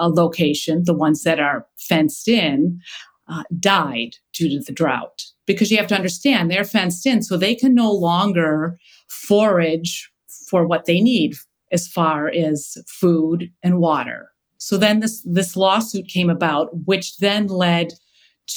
uh, 0.00 0.08
location, 0.08 0.82
the 0.84 0.94
ones 0.94 1.22
that 1.22 1.38
are 1.38 1.66
fenced 1.76 2.28
in, 2.28 2.80
uh, 3.28 3.44
died 3.58 4.16
due 4.32 4.48
to 4.48 4.60
the 4.64 4.72
drought. 4.72 5.22
Because 5.46 5.70
you 5.70 5.76
have 5.76 5.86
to 5.88 5.96
understand, 5.96 6.50
they're 6.50 6.64
fenced 6.64 7.06
in, 7.06 7.22
so 7.22 7.36
they 7.36 7.54
can 7.54 7.74
no 7.74 7.90
longer 7.92 8.78
forage 9.08 10.10
for 10.48 10.66
what 10.66 10.86
they 10.86 11.00
need 11.00 11.34
as 11.72 11.86
far 11.86 12.28
as 12.28 12.76
food 12.88 13.50
and 13.62 13.78
water. 13.78 14.30
So 14.58 14.76
then 14.76 15.00
this, 15.00 15.22
this 15.24 15.56
lawsuit 15.56 16.06
came 16.08 16.28
about, 16.28 16.68
which 16.86 17.18
then 17.18 17.46
led 17.46 17.92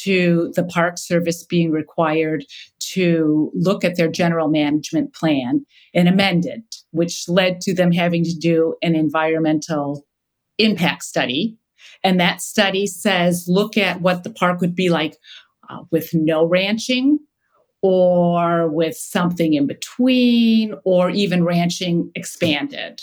to 0.02 0.52
the 0.56 0.64
Park 0.64 0.98
Service 0.98 1.46
being 1.46 1.72
required 1.72 2.44
to 2.80 3.52
look 3.54 3.84
at 3.84 3.96
their 3.96 4.10
general 4.10 4.48
management 4.48 5.14
plan 5.14 5.66
and 5.94 6.08
amend 6.08 6.46
it, 6.46 6.76
which 6.92 7.30
led 7.30 7.62
to 7.62 7.74
them 7.76 7.92
having 7.92 8.24
to 8.24 8.34
do 8.34 8.76
an 8.82 8.96
environmental 8.96 10.06
impact 10.58 11.04
study. 11.04 11.58
And 12.04 12.20
that 12.20 12.42
study 12.42 12.86
says 12.86 13.46
look 13.48 13.78
at 13.78 14.02
what 14.02 14.24
the 14.24 14.30
park 14.30 14.62
would 14.62 14.76
be 14.76 14.90
like 14.90 15.18
uh, 15.70 15.80
with 15.92 16.14
no 16.14 16.46
ranching 16.46 17.20
or 17.82 18.70
with 18.70 18.96
something 18.96 19.54
in 19.54 19.68
between 19.68 20.74
or 20.86 21.10
even 21.10 21.44
ranching 21.44 22.12
expanded. 22.16 23.02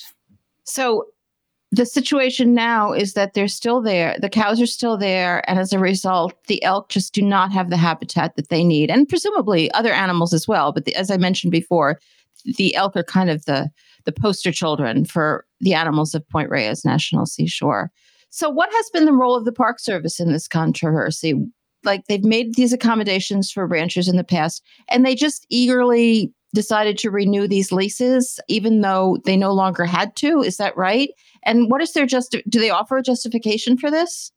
So 0.65 1.07
the 1.73 1.87
situation 1.87 2.55
now 2.55 2.93
is 2.93 3.13
that 3.13 3.35
they're 3.35 3.47
still 3.47 3.81
there. 3.81 4.17
The 4.21 4.29
cows 4.29 4.61
are 4.61 4.67
still 4.67 4.97
there. 4.97 5.49
And 5.49 5.59
as 5.59 5.73
a 5.73 5.79
result, 5.79 6.35
the 6.47 6.63
elk 6.65 6.89
just 6.89 7.13
do 7.13 7.23
not 7.23 7.53
have 7.53 7.71
the 7.71 7.77
habitat 7.77 8.35
that 8.37 8.49
they 8.49 8.65
need. 8.65 8.91
And 8.91 9.09
presumably 9.09 9.71
other 9.73 9.93
animals 9.93 10.35
as 10.35 10.49
well. 10.49 10.73
But 10.73 10.85
the, 10.85 10.95
as 10.97 11.11
I 11.11 11.17
mentioned 11.17 11.53
before, 11.53 12.01
the 12.45 12.75
elk 12.75 12.97
are 12.97 13.05
kind 13.05 13.31
of 13.31 13.45
the, 13.45 13.71
the 14.05 14.13
poster 14.13 14.53
children 14.53 15.05
for 15.05 15.45
the 15.61 15.75
animals 15.75 16.15
of 16.15 16.29
Point 16.29 16.51
Reyes 16.51 16.85
National 16.85 17.27
Seashore. 17.27 17.91
So, 18.31 18.49
what 18.49 18.71
has 18.73 18.91
been 18.91 19.07
the 19.07 19.13
role 19.13 19.35
of 19.35 19.45
the 19.45 19.53
Park 19.53 19.81
Service 19.81 20.21
in 20.21 20.33
this 20.33 20.49
controversy? 20.49 21.35
Like, 21.83 22.05
they've 22.07 22.25
made 22.25 22.55
these 22.55 22.73
accommodations 22.73 23.51
for 23.51 23.67
ranchers 23.67 24.09
in 24.09 24.17
the 24.17 24.25
past, 24.25 24.63
and 24.89 25.05
they 25.05 25.15
just 25.15 25.47
eagerly 25.51 26.33
decided 26.53 26.99
to 26.99 27.11
renew 27.11 27.47
these 27.47 27.73
leases, 27.73 28.41
even 28.49 28.81
though 28.81 29.19
they 29.25 29.37
no 29.37 29.53
longer 29.53 29.85
had 29.85 30.17
to. 30.17 30.43
Is 30.43 30.57
that 30.57 30.77
right? 30.77 31.11
And 31.45 31.71
what 31.71 31.81
is 31.81 31.93
their 31.93 32.07
just? 32.07 32.37
Do 32.49 32.61
they 32.61 32.71
offer 32.71 32.99
a 32.99 33.03
justification 33.03 33.77
for 33.77 33.91
this? 33.91 34.31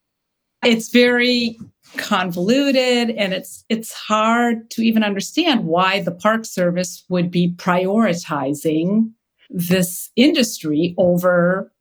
It's 0.64 0.90
very 0.90 1.58
convoluted 1.98 3.12
and 3.12 3.34
it's 3.34 3.66
it's 3.70 3.94
hard 3.94 4.70
to 4.72 4.82
even 4.82 5.04
understand 5.04 5.66
why 5.66 6.02
the 6.02 6.12
park 6.12 6.46
service 6.46 7.04
would 7.10 7.30
be 7.30 7.54
prioritizing 7.58 9.12
this 9.54 10.10
industry 10.16 10.96
over 10.98 11.72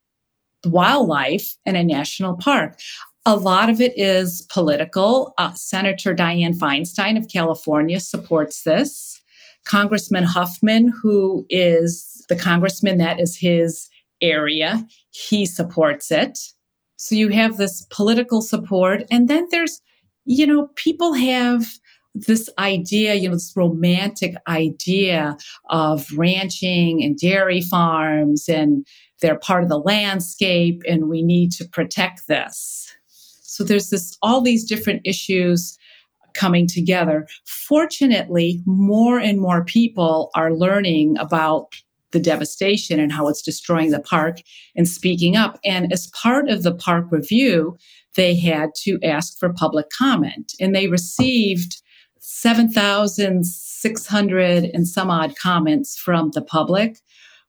wildlife 0.65 1.57
in 1.67 1.75
a 1.75 1.83
national 1.83 2.37
park. 2.37 2.79
A 3.25 3.37
lot 3.37 3.71
of 3.71 3.81
it 3.81 3.97
is 3.97 4.47
political. 4.53 5.35
Uh, 5.39 5.53
Senator 5.55 6.15
Dianne 6.15 6.57
Feinstein 6.57 7.17
of 7.17 7.29
California 7.29 7.99
supports 7.99 8.63
this. 8.63 9.21
Congressman 9.65 10.25
Huffman, 10.25 10.93
who 11.03 11.47
is 11.49 12.25
the 12.29 12.37
congressman 12.37 12.99
that 12.99 13.21
is 13.21 13.37
his 13.37 13.89
area, 14.21 14.87
he 15.11 15.47
supports 15.47 16.11
it. 16.11 16.39
So 16.97 17.15
you 17.15 17.29
have 17.31 17.57
this 17.57 17.87
political 17.91 18.43
support. 18.43 19.05
And 19.11 19.29
then 19.29 19.47
there's, 19.51 19.81
you 20.25 20.47
know, 20.47 20.69
people 20.75 21.13
have 21.15 21.67
this 22.15 22.49
idea, 22.59 23.15
you 23.15 23.29
know, 23.29 23.35
this 23.35 23.53
romantic 23.57 24.35
idea 24.49 25.37
of 25.71 26.07
ranching 26.17 27.03
and 27.03 27.19
dairy 27.19 27.63
farms, 27.63 28.49
and 28.49 28.87
they're 29.21 29.39
part 29.39 29.63
of 29.63 29.69
the 29.69 29.79
landscape, 29.79 30.83
and 30.87 31.09
we 31.09 31.23
need 31.23 31.53
to 31.53 31.69
protect 31.69 32.27
this. 32.29 32.95
So 33.09 33.65
there's 33.65 33.91
this 33.91 34.17
all 34.23 34.41
these 34.41 34.65
different 34.65 35.03
issues 35.05 35.79
coming 36.35 36.67
together. 36.67 37.27
Fortunately, 37.45 38.63
more 38.67 39.19
and 39.19 39.41
more 39.41 39.65
people 39.65 40.31
are 40.35 40.53
learning 40.53 41.17
about 41.19 41.75
the 42.13 42.21
devastation 42.21 43.01
and 43.01 43.13
how 43.13 43.29
it's 43.29 43.43
destroying 43.43 43.91
the 43.91 44.01
park 44.01 44.41
and 44.77 44.89
speaking 44.89 45.37
up. 45.37 45.59
And 45.65 45.93
as 45.93 46.09
part 46.09 46.49
of 46.49 46.63
the 46.63 46.75
park 46.75 47.07
review, 47.11 47.77
they 48.17 48.37
had 48.37 48.71
to 48.83 48.99
ask 49.03 49.39
for 49.39 49.53
public 49.53 49.87
comment 49.91 50.53
and 50.61 50.75
they 50.75 50.89
received 50.89 51.82
7,600 52.35 54.65
and 54.65 54.89
some 54.89 55.11
odd 55.11 55.37
comments 55.37 55.99
from 55.99 56.31
the 56.31 56.43
public. 56.43 56.99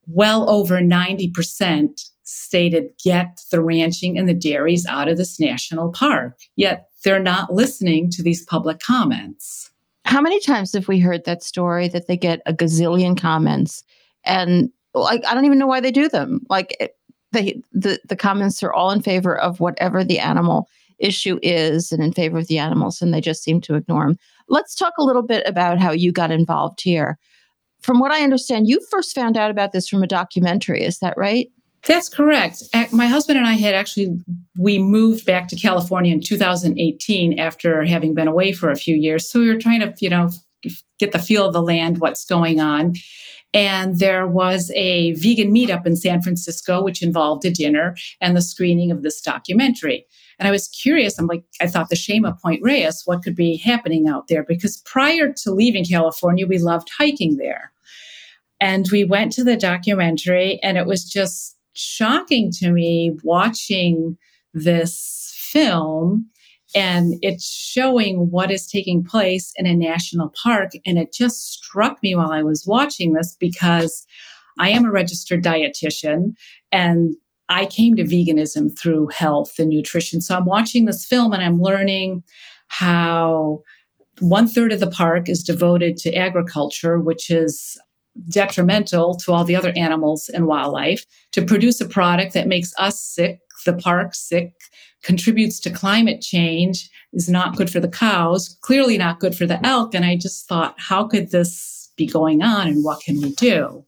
Well 0.07 0.49
over 0.49 0.81
90% 0.81 2.09
stated 2.23 2.89
get 3.03 3.41
the 3.51 3.61
ranching 3.61 4.17
and 4.17 4.27
the 4.27 4.33
dairies 4.33 4.85
out 4.85 5.07
of 5.07 5.17
this 5.17 5.39
national 5.39 5.91
park. 5.91 6.37
Yet 6.55 6.87
they're 7.03 7.19
not 7.19 7.53
listening 7.53 8.09
to 8.11 8.23
these 8.23 8.45
public 8.45 8.79
comments. 8.79 9.69
How 10.05 10.21
many 10.21 10.39
times 10.39 10.73
have 10.73 10.87
we 10.87 10.99
heard 10.99 11.25
that 11.25 11.43
story 11.43 11.87
that 11.89 12.07
they 12.07 12.17
get 12.17 12.41
a 12.45 12.53
gazillion 12.53 13.19
comments 13.19 13.83
and 14.25 14.71
like 14.93 15.25
I 15.25 15.33
don't 15.33 15.45
even 15.45 15.59
know 15.59 15.67
why 15.67 15.79
they 15.79 15.91
do 15.91 16.07
them. 16.07 16.41
Like 16.49 16.75
it, 16.79 16.95
they, 17.31 17.61
the 17.71 17.99
the 18.07 18.15
comments 18.15 18.61
are 18.63 18.73
all 18.73 18.91
in 18.91 19.01
favor 19.01 19.37
of 19.37 19.59
whatever 19.59 20.03
the 20.03 20.19
animal 20.19 20.69
issue 20.99 21.39
is 21.41 21.91
and 21.91 22.03
in 22.03 22.13
favor 22.13 22.37
of 22.37 22.47
the 22.47 22.59
animals, 22.59 23.01
and 23.01 23.13
they 23.13 23.21
just 23.21 23.43
seem 23.43 23.59
to 23.61 23.75
ignore 23.75 24.07
them. 24.07 24.19
Let's 24.49 24.75
talk 24.75 24.93
a 24.97 25.03
little 25.03 25.23
bit 25.23 25.43
about 25.45 25.79
how 25.79 25.91
you 25.91 26.11
got 26.11 26.31
involved 26.31 26.81
here. 26.81 27.17
From 27.81 27.99
what 27.99 28.11
I 28.11 28.21
understand, 28.23 28.67
you 28.67 28.79
first 28.89 29.13
found 29.13 29.37
out 29.37 29.51
about 29.51 29.71
this 29.71 29.87
from 29.87 30.03
a 30.03 30.07
documentary. 30.07 30.83
Is 30.83 30.99
that 30.99 31.15
right? 31.17 31.49
That's 31.85 32.07
correct. 32.07 32.63
My 32.93 33.07
husband 33.07 33.37
and 33.37 33.45
I 33.45 33.53
had 33.53 33.75
actually 33.75 34.17
we 34.57 34.79
moved 34.79 35.25
back 35.25 35.49
to 35.49 35.57
California 35.57 36.13
in 36.13 36.21
2018 36.21 37.37
after 37.37 37.83
having 37.83 38.13
been 38.13 38.29
away 38.29 38.53
for 38.53 38.71
a 38.71 38.75
few 38.77 38.95
years. 38.95 39.29
So 39.29 39.41
we 39.41 39.49
were 39.49 39.59
trying 39.59 39.81
to, 39.81 39.93
you 39.99 40.09
know, 40.09 40.29
get 40.97 41.11
the 41.11 41.19
feel 41.19 41.45
of 41.45 41.51
the 41.51 41.61
land, 41.61 41.97
what's 41.97 42.23
going 42.23 42.61
on. 42.61 42.93
And 43.53 43.99
there 43.99 44.25
was 44.25 44.71
a 44.75 45.11
vegan 45.15 45.53
meetup 45.53 45.85
in 45.85 45.97
San 45.97 46.21
Francisco, 46.21 46.81
which 46.81 47.03
involved 47.03 47.43
a 47.43 47.51
dinner 47.51 47.97
and 48.21 48.35
the 48.35 48.41
screening 48.41 48.89
of 48.89 49.03
this 49.03 49.19
documentary. 49.19 50.05
And 50.39 50.47
I 50.47 50.51
was 50.51 50.67
curious. 50.67 51.17
I'm 51.17 51.27
like, 51.27 51.43
I 51.61 51.67
thought 51.67 51.89
the 51.89 51.95
shame 51.95 52.25
of 52.25 52.39
Point 52.39 52.61
Reyes, 52.63 53.03
what 53.05 53.23
could 53.23 53.35
be 53.35 53.57
happening 53.57 54.07
out 54.07 54.27
there? 54.27 54.43
Because 54.43 54.77
prior 54.85 55.31
to 55.43 55.51
leaving 55.51 55.85
California, 55.85 56.47
we 56.47 56.57
loved 56.57 56.89
hiking 56.97 57.37
there. 57.37 57.71
And 58.59 58.87
we 58.91 59.03
went 59.03 59.33
to 59.33 59.43
the 59.43 59.57
documentary, 59.57 60.59
and 60.63 60.77
it 60.77 60.85
was 60.85 61.03
just 61.03 61.57
shocking 61.73 62.51
to 62.59 62.71
me 62.71 63.17
watching 63.23 64.17
this 64.53 65.33
film 65.35 66.29
and 66.75 67.15
it's 67.21 67.47
showing 67.47 68.31
what 68.31 68.51
is 68.51 68.67
taking 68.67 69.03
place 69.03 69.53
in 69.57 69.65
a 69.65 69.75
national 69.75 70.33
park. 70.41 70.71
And 70.85 70.97
it 70.97 71.13
just 71.13 71.53
struck 71.53 72.01
me 72.01 72.15
while 72.15 72.31
I 72.31 72.41
was 72.41 72.65
watching 72.65 73.13
this 73.13 73.35
because 73.39 74.05
I 74.59 74.69
am 74.69 74.85
a 74.85 74.91
registered 74.91 75.43
dietitian 75.43 76.33
and 76.71 77.15
I 77.49 77.65
came 77.65 77.95
to 77.95 78.03
veganism 78.03 78.77
through 78.77 79.09
health 79.09 79.59
and 79.59 79.69
nutrition. 79.69 80.21
So 80.21 80.35
I'm 80.35 80.45
watching 80.45 80.85
this 80.85 81.05
film 81.05 81.33
and 81.33 81.43
I'm 81.43 81.61
learning 81.61 82.23
how 82.67 83.61
one 84.19 84.47
third 84.47 84.71
of 84.71 84.79
the 84.79 84.89
park 84.89 85.27
is 85.27 85.43
devoted 85.43 85.97
to 85.97 86.15
agriculture, 86.15 86.99
which 86.99 87.29
is 87.29 87.77
detrimental 88.29 89.15
to 89.15 89.31
all 89.31 89.43
the 89.43 89.55
other 89.55 89.73
animals 89.75 90.29
and 90.29 90.45
wildlife, 90.45 91.05
to 91.31 91.43
produce 91.43 91.81
a 91.81 91.85
product 91.87 92.33
that 92.33 92.47
makes 92.47 92.73
us 92.77 93.01
sick, 93.01 93.39
the 93.65 93.73
park 93.73 94.13
sick, 94.13 94.53
contributes 95.03 95.59
to 95.59 95.69
climate 95.69 96.21
change, 96.21 96.89
is 97.13 97.29
not 97.29 97.55
good 97.55 97.69
for 97.69 97.79
the 97.79 97.87
cows, 97.87 98.57
clearly 98.61 98.97
not 98.97 99.19
good 99.19 99.35
for 99.35 99.45
the 99.45 99.63
elk. 99.65 99.93
And 99.93 100.05
I 100.05 100.15
just 100.15 100.47
thought, 100.47 100.75
how 100.77 101.07
could 101.07 101.31
this 101.31 101.91
be 101.97 102.07
going 102.07 102.41
on 102.41 102.67
and 102.67 102.83
what 102.83 103.01
can 103.01 103.21
we 103.21 103.31
do? 103.33 103.85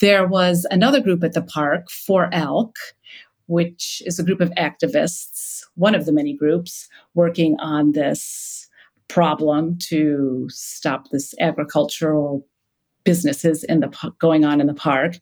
There 0.00 0.26
was 0.26 0.66
another 0.70 1.00
group 1.00 1.24
at 1.24 1.32
the 1.32 1.42
park, 1.42 1.90
For 1.90 2.28
Elk, 2.32 2.76
which 3.46 4.02
is 4.04 4.18
a 4.18 4.24
group 4.24 4.40
of 4.40 4.50
activists, 4.50 5.62
one 5.74 5.94
of 5.94 6.04
the 6.04 6.12
many 6.12 6.34
groups 6.34 6.88
working 7.14 7.56
on 7.60 7.92
this 7.92 8.68
problem 9.08 9.78
to 9.78 10.48
stop 10.50 11.10
this 11.10 11.34
agricultural 11.40 12.46
businesses 13.04 13.62
in 13.64 13.80
the 13.80 14.12
going 14.18 14.44
on 14.44 14.60
in 14.60 14.66
the 14.66 14.74
park. 14.74 15.16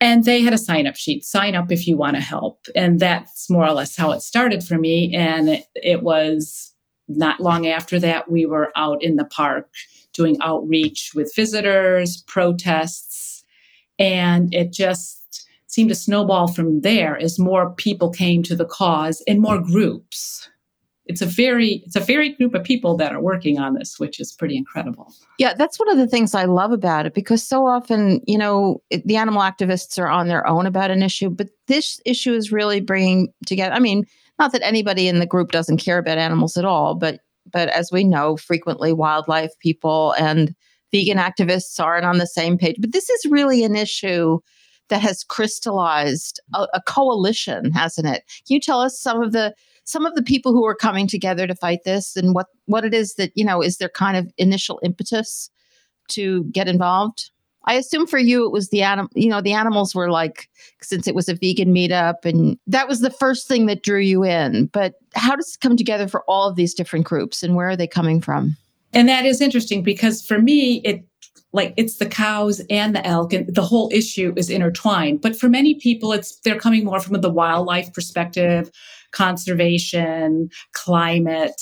And 0.00 0.24
they 0.24 0.40
had 0.40 0.54
a 0.54 0.58
sign 0.58 0.86
up 0.86 0.96
sheet 0.96 1.24
sign 1.24 1.54
up 1.54 1.70
if 1.70 1.86
you 1.86 1.96
want 1.96 2.16
to 2.16 2.22
help. 2.22 2.66
And 2.74 2.98
that's 2.98 3.48
more 3.50 3.66
or 3.66 3.72
less 3.72 3.96
how 3.96 4.10
it 4.12 4.20
started 4.20 4.64
for 4.64 4.78
me. 4.78 5.14
And 5.14 5.50
it, 5.50 5.64
it, 5.74 6.02
was 6.02 6.72
not 7.08 7.40
long 7.40 7.66
after 7.66 8.00
that 8.00 8.30
we 8.30 8.46
were 8.46 8.72
out 8.74 9.02
in 9.02 9.16
the 9.16 9.24
park 9.24 9.68
doing 10.12 10.36
outreach 10.42 11.12
with 11.14 11.34
visitors 11.36 12.22
protests 12.26 13.25
and 13.98 14.52
it 14.54 14.72
just 14.72 15.46
seemed 15.66 15.88
to 15.90 15.94
snowball 15.94 16.48
from 16.48 16.80
there 16.80 17.18
as 17.18 17.38
more 17.38 17.72
people 17.74 18.10
came 18.10 18.42
to 18.42 18.56
the 18.56 18.64
cause 18.64 19.22
and 19.26 19.40
more 19.40 19.60
groups. 19.60 20.48
It's 21.06 21.22
a 21.22 21.26
very 21.26 21.82
it's 21.86 21.96
a 21.96 22.00
very 22.00 22.30
group 22.30 22.54
of 22.54 22.64
people 22.64 22.96
that 22.96 23.12
are 23.12 23.20
working 23.20 23.58
on 23.58 23.74
this 23.74 23.98
which 23.98 24.18
is 24.18 24.32
pretty 24.32 24.56
incredible. 24.56 25.12
Yeah 25.38 25.54
that's 25.54 25.78
one 25.78 25.88
of 25.88 25.98
the 25.98 26.08
things 26.08 26.34
i 26.34 26.44
love 26.44 26.72
about 26.72 27.06
it 27.06 27.14
because 27.14 27.46
so 27.46 27.64
often 27.66 28.20
you 28.26 28.36
know 28.36 28.82
it, 28.90 29.06
the 29.06 29.16
animal 29.16 29.42
activists 29.42 29.98
are 30.00 30.08
on 30.08 30.26
their 30.26 30.46
own 30.48 30.66
about 30.66 30.90
an 30.90 31.02
issue 31.02 31.30
but 31.30 31.48
this 31.68 32.00
issue 32.04 32.32
is 32.32 32.50
really 32.50 32.80
bringing 32.80 33.32
together 33.46 33.72
i 33.72 33.78
mean 33.78 34.04
not 34.40 34.50
that 34.50 34.62
anybody 34.64 35.06
in 35.06 35.20
the 35.20 35.26
group 35.26 35.52
doesn't 35.52 35.76
care 35.76 35.98
about 35.98 36.18
animals 36.18 36.56
at 36.56 36.64
all 36.64 36.96
but 36.96 37.20
but 37.52 37.68
as 37.68 37.92
we 37.92 38.02
know 38.02 38.36
frequently 38.36 38.92
wildlife 38.92 39.52
people 39.60 40.12
and 40.18 40.56
vegan 40.96 41.18
activists 41.18 41.78
aren't 41.78 42.06
on 42.06 42.18
the 42.18 42.26
same 42.26 42.56
page. 42.56 42.76
But 42.78 42.92
this 42.92 43.10
is 43.10 43.30
really 43.30 43.64
an 43.64 43.76
issue 43.76 44.38
that 44.88 45.00
has 45.02 45.24
crystallized 45.24 46.40
a, 46.54 46.66
a 46.74 46.82
coalition 46.82 47.72
hasn't 47.72 48.06
it? 48.06 48.22
Can 48.46 48.54
you 48.54 48.60
tell 48.60 48.80
us 48.80 48.98
some 48.98 49.22
of 49.22 49.32
the 49.32 49.54
some 49.84 50.06
of 50.06 50.14
the 50.14 50.22
people 50.22 50.52
who 50.52 50.64
are 50.64 50.74
coming 50.74 51.06
together 51.06 51.46
to 51.46 51.54
fight 51.54 51.80
this 51.84 52.16
and 52.16 52.34
what 52.34 52.46
what 52.66 52.84
it 52.84 52.94
is 52.94 53.14
that 53.14 53.32
you 53.34 53.44
know 53.44 53.62
is 53.62 53.76
their 53.76 53.88
kind 53.88 54.16
of 54.16 54.32
initial 54.38 54.80
impetus 54.82 55.50
to 56.08 56.44
get 56.44 56.68
involved? 56.68 57.30
I 57.68 57.74
assume 57.74 58.06
for 58.06 58.18
you 58.18 58.46
it 58.46 58.52
was 58.52 58.68
the 58.68 58.82
animal 58.82 59.10
you 59.14 59.28
know 59.28 59.40
the 59.42 59.52
animals 59.52 59.94
were 59.94 60.10
like 60.10 60.48
since 60.80 61.06
it 61.06 61.14
was 61.14 61.28
a 61.28 61.34
vegan 61.34 61.74
meetup 61.74 62.24
and 62.24 62.58
that 62.66 62.88
was 62.88 63.00
the 63.00 63.10
first 63.10 63.48
thing 63.48 63.66
that 63.66 63.82
drew 63.82 64.00
you 64.00 64.24
in. 64.24 64.66
But 64.66 64.94
how 65.14 65.36
does 65.36 65.54
it 65.54 65.60
come 65.60 65.76
together 65.76 66.08
for 66.08 66.22
all 66.28 66.48
of 66.48 66.56
these 66.56 66.74
different 66.74 67.06
groups 67.06 67.42
and 67.42 67.54
where 67.54 67.68
are 67.68 67.76
they 67.76 67.88
coming 67.88 68.20
from 68.20 68.56
and 68.96 69.08
that 69.08 69.24
is 69.24 69.40
interesting 69.40 69.82
because 69.82 70.26
for 70.26 70.40
me 70.40 70.80
it 70.84 71.04
like 71.52 71.72
it's 71.76 71.98
the 71.98 72.06
cows 72.06 72.60
and 72.68 72.94
the 72.94 73.06
elk 73.06 73.32
and 73.32 73.54
the 73.54 73.62
whole 73.62 73.88
issue 73.92 74.34
is 74.36 74.50
intertwined 74.50 75.20
but 75.20 75.36
for 75.36 75.48
many 75.48 75.74
people 75.74 76.12
it's 76.12 76.40
they're 76.40 76.58
coming 76.58 76.84
more 76.84 77.00
from 77.00 77.20
the 77.20 77.30
wildlife 77.30 77.92
perspective 77.92 78.70
conservation, 79.16 80.50
climate. 80.72 81.60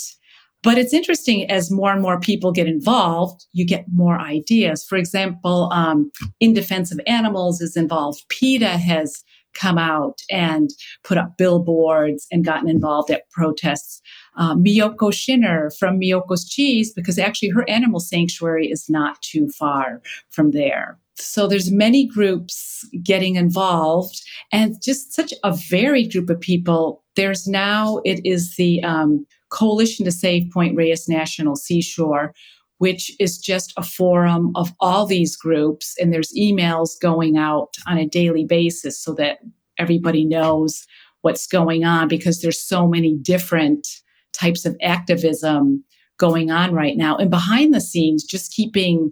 But 0.63 0.79
it's 0.79 0.95
interesting 0.95 1.49
as 1.51 1.71
more 1.71 1.93
and 1.93 2.03
more 2.03 2.19
people 2.19 2.51
get 2.51 2.67
involved, 2.67 3.45
you 3.53 3.67
get 3.67 3.85
more 3.93 4.19
ideas. 4.19 4.85
For 4.85 4.97
example, 4.97 5.71
um, 5.73 6.11
In 6.41 6.55
Defense 6.55 6.91
of 6.91 7.01
Animals 7.07 7.61
is 7.61 7.77
involved. 7.77 8.25
PETA 8.29 8.79
has 8.79 9.23
come 9.53 9.79
out 9.79 10.19
and 10.31 10.71
put 11.05 11.19
up 11.19 11.37
billboards 11.37 12.27
and 12.33 12.45
gotten 12.45 12.69
involved 12.69 13.11
at 13.11 13.31
protests. 13.31 14.01
Uh, 14.37 14.55
Miyoko 14.55 15.13
Schinner 15.13 15.77
from 15.79 16.01
Miyoko's 16.01 16.49
Cheese, 16.49 16.93
because 16.93 17.19
actually 17.19 17.51
her 17.51 17.69
animal 17.69 18.01
sanctuary 18.01 18.71
is 18.71 18.89
not 18.89 19.21
too 19.23 19.49
far 19.49 20.01
from 20.31 20.51
there. 20.51 20.99
So 21.17 21.47
there's 21.47 21.71
many 21.71 22.07
groups 22.07 22.85
getting 23.03 23.37
involved 23.37 24.21
and 24.51 24.75
just 24.83 25.13
such 25.13 25.33
a 25.45 25.55
varied 25.55 26.13
group 26.13 26.29
of 26.31 26.41
people. 26.41 27.05
There's 27.15 27.47
now 27.47 28.01
it 28.05 28.21
is 28.27 28.57
the 28.57 28.83
um, 28.83 29.25
coalition 29.51 30.05
to 30.05 30.13
save 30.13 30.51
point 30.51 30.77
reyes 30.77 31.09
national 31.09 31.55
seashore 31.57 32.35
which 32.79 33.13
is 33.21 33.39
just 33.39 33.73
a 33.77 33.83
forum 33.83 34.51
of 34.57 34.73
all 34.81 35.07
these 35.07 35.37
groups 35.37 35.95
and 35.99 36.13
there's 36.13 36.33
emails 36.37 37.01
going 37.01 37.37
out 37.37 37.75
on 37.87 37.97
a 37.97 38.07
daily 38.07 38.45
basis 38.45 39.01
so 39.01 39.15
that 39.15 39.39
everybody 39.79 40.25
knows 40.25 40.87
what's 41.23 41.47
going 41.47 41.85
on 41.85 42.09
because 42.09 42.43
there's 42.43 42.61
so 42.61 42.87
many 42.87 43.15
different 43.17 43.87
types 44.35 44.67
of 44.67 44.77
activism 44.83 45.83
going 46.19 46.51
on 46.51 46.73
right 46.73 46.97
now 46.97 47.17
and 47.17 47.31
behind 47.31 47.73
the 47.73 47.81
scenes 47.81 48.23
just 48.23 48.53
keeping 48.53 49.11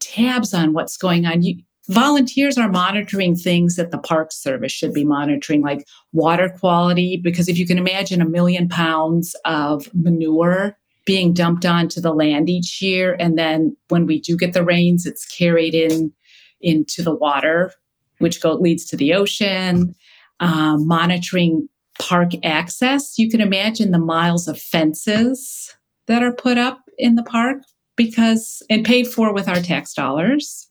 tabs 0.00 0.54
on 0.54 0.72
what's 0.72 0.96
going 0.96 1.26
on. 1.26 1.42
You, 1.42 1.62
volunteers 1.88 2.56
are 2.56 2.70
monitoring 2.70 3.36
things 3.36 3.76
that 3.76 3.90
the 3.90 3.98
Park 3.98 4.32
Service 4.32 4.72
should 4.72 4.92
be 4.92 5.04
monitoring, 5.04 5.62
like 5.62 5.86
water 6.12 6.48
quality, 6.48 7.20
because 7.22 7.48
if 7.48 7.58
you 7.58 7.66
can 7.66 7.78
imagine 7.78 8.20
a 8.20 8.28
million 8.28 8.68
pounds 8.68 9.36
of 9.44 9.88
manure 9.94 10.76
being 11.04 11.32
dumped 11.32 11.64
onto 11.64 12.00
the 12.00 12.14
land 12.14 12.48
each 12.48 12.80
year, 12.80 13.16
and 13.18 13.36
then 13.36 13.76
when 13.88 14.06
we 14.06 14.20
do 14.20 14.36
get 14.36 14.52
the 14.52 14.64
rains, 14.64 15.06
it's 15.06 15.26
carried 15.26 15.74
in 15.74 16.12
into 16.60 17.02
the 17.02 17.14
water, 17.14 17.72
which 18.18 18.40
go, 18.40 18.52
leads 18.52 18.84
to 18.86 18.96
the 18.96 19.14
ocean. 19.14 19.94
Um, 20.40 20.86
monitoring 20.86 21.68
park 22.00 22.32
access, 22.44 23.18
you 23.18 23.28
can 23.28 23.40
imagine 23.40 23.90
the 23.90 23.98
miles 23.98 24.48
of 24.48 24.60
fences 24.60 25.74
that 26.06 26.22
are 26.22 26.32
put 26.32 26.58
up 26.58 26.80
in 26.98 27.14
the 27.14 27.22
park 27.22 27.58
because 27.96 28.62
and 28.70 28.84
paid 28.84 29.06
for 29.06 29.32
with 29.32 29.48
our 29.48 29.60
tax 29.60 29.92
dollars 29.94 30.66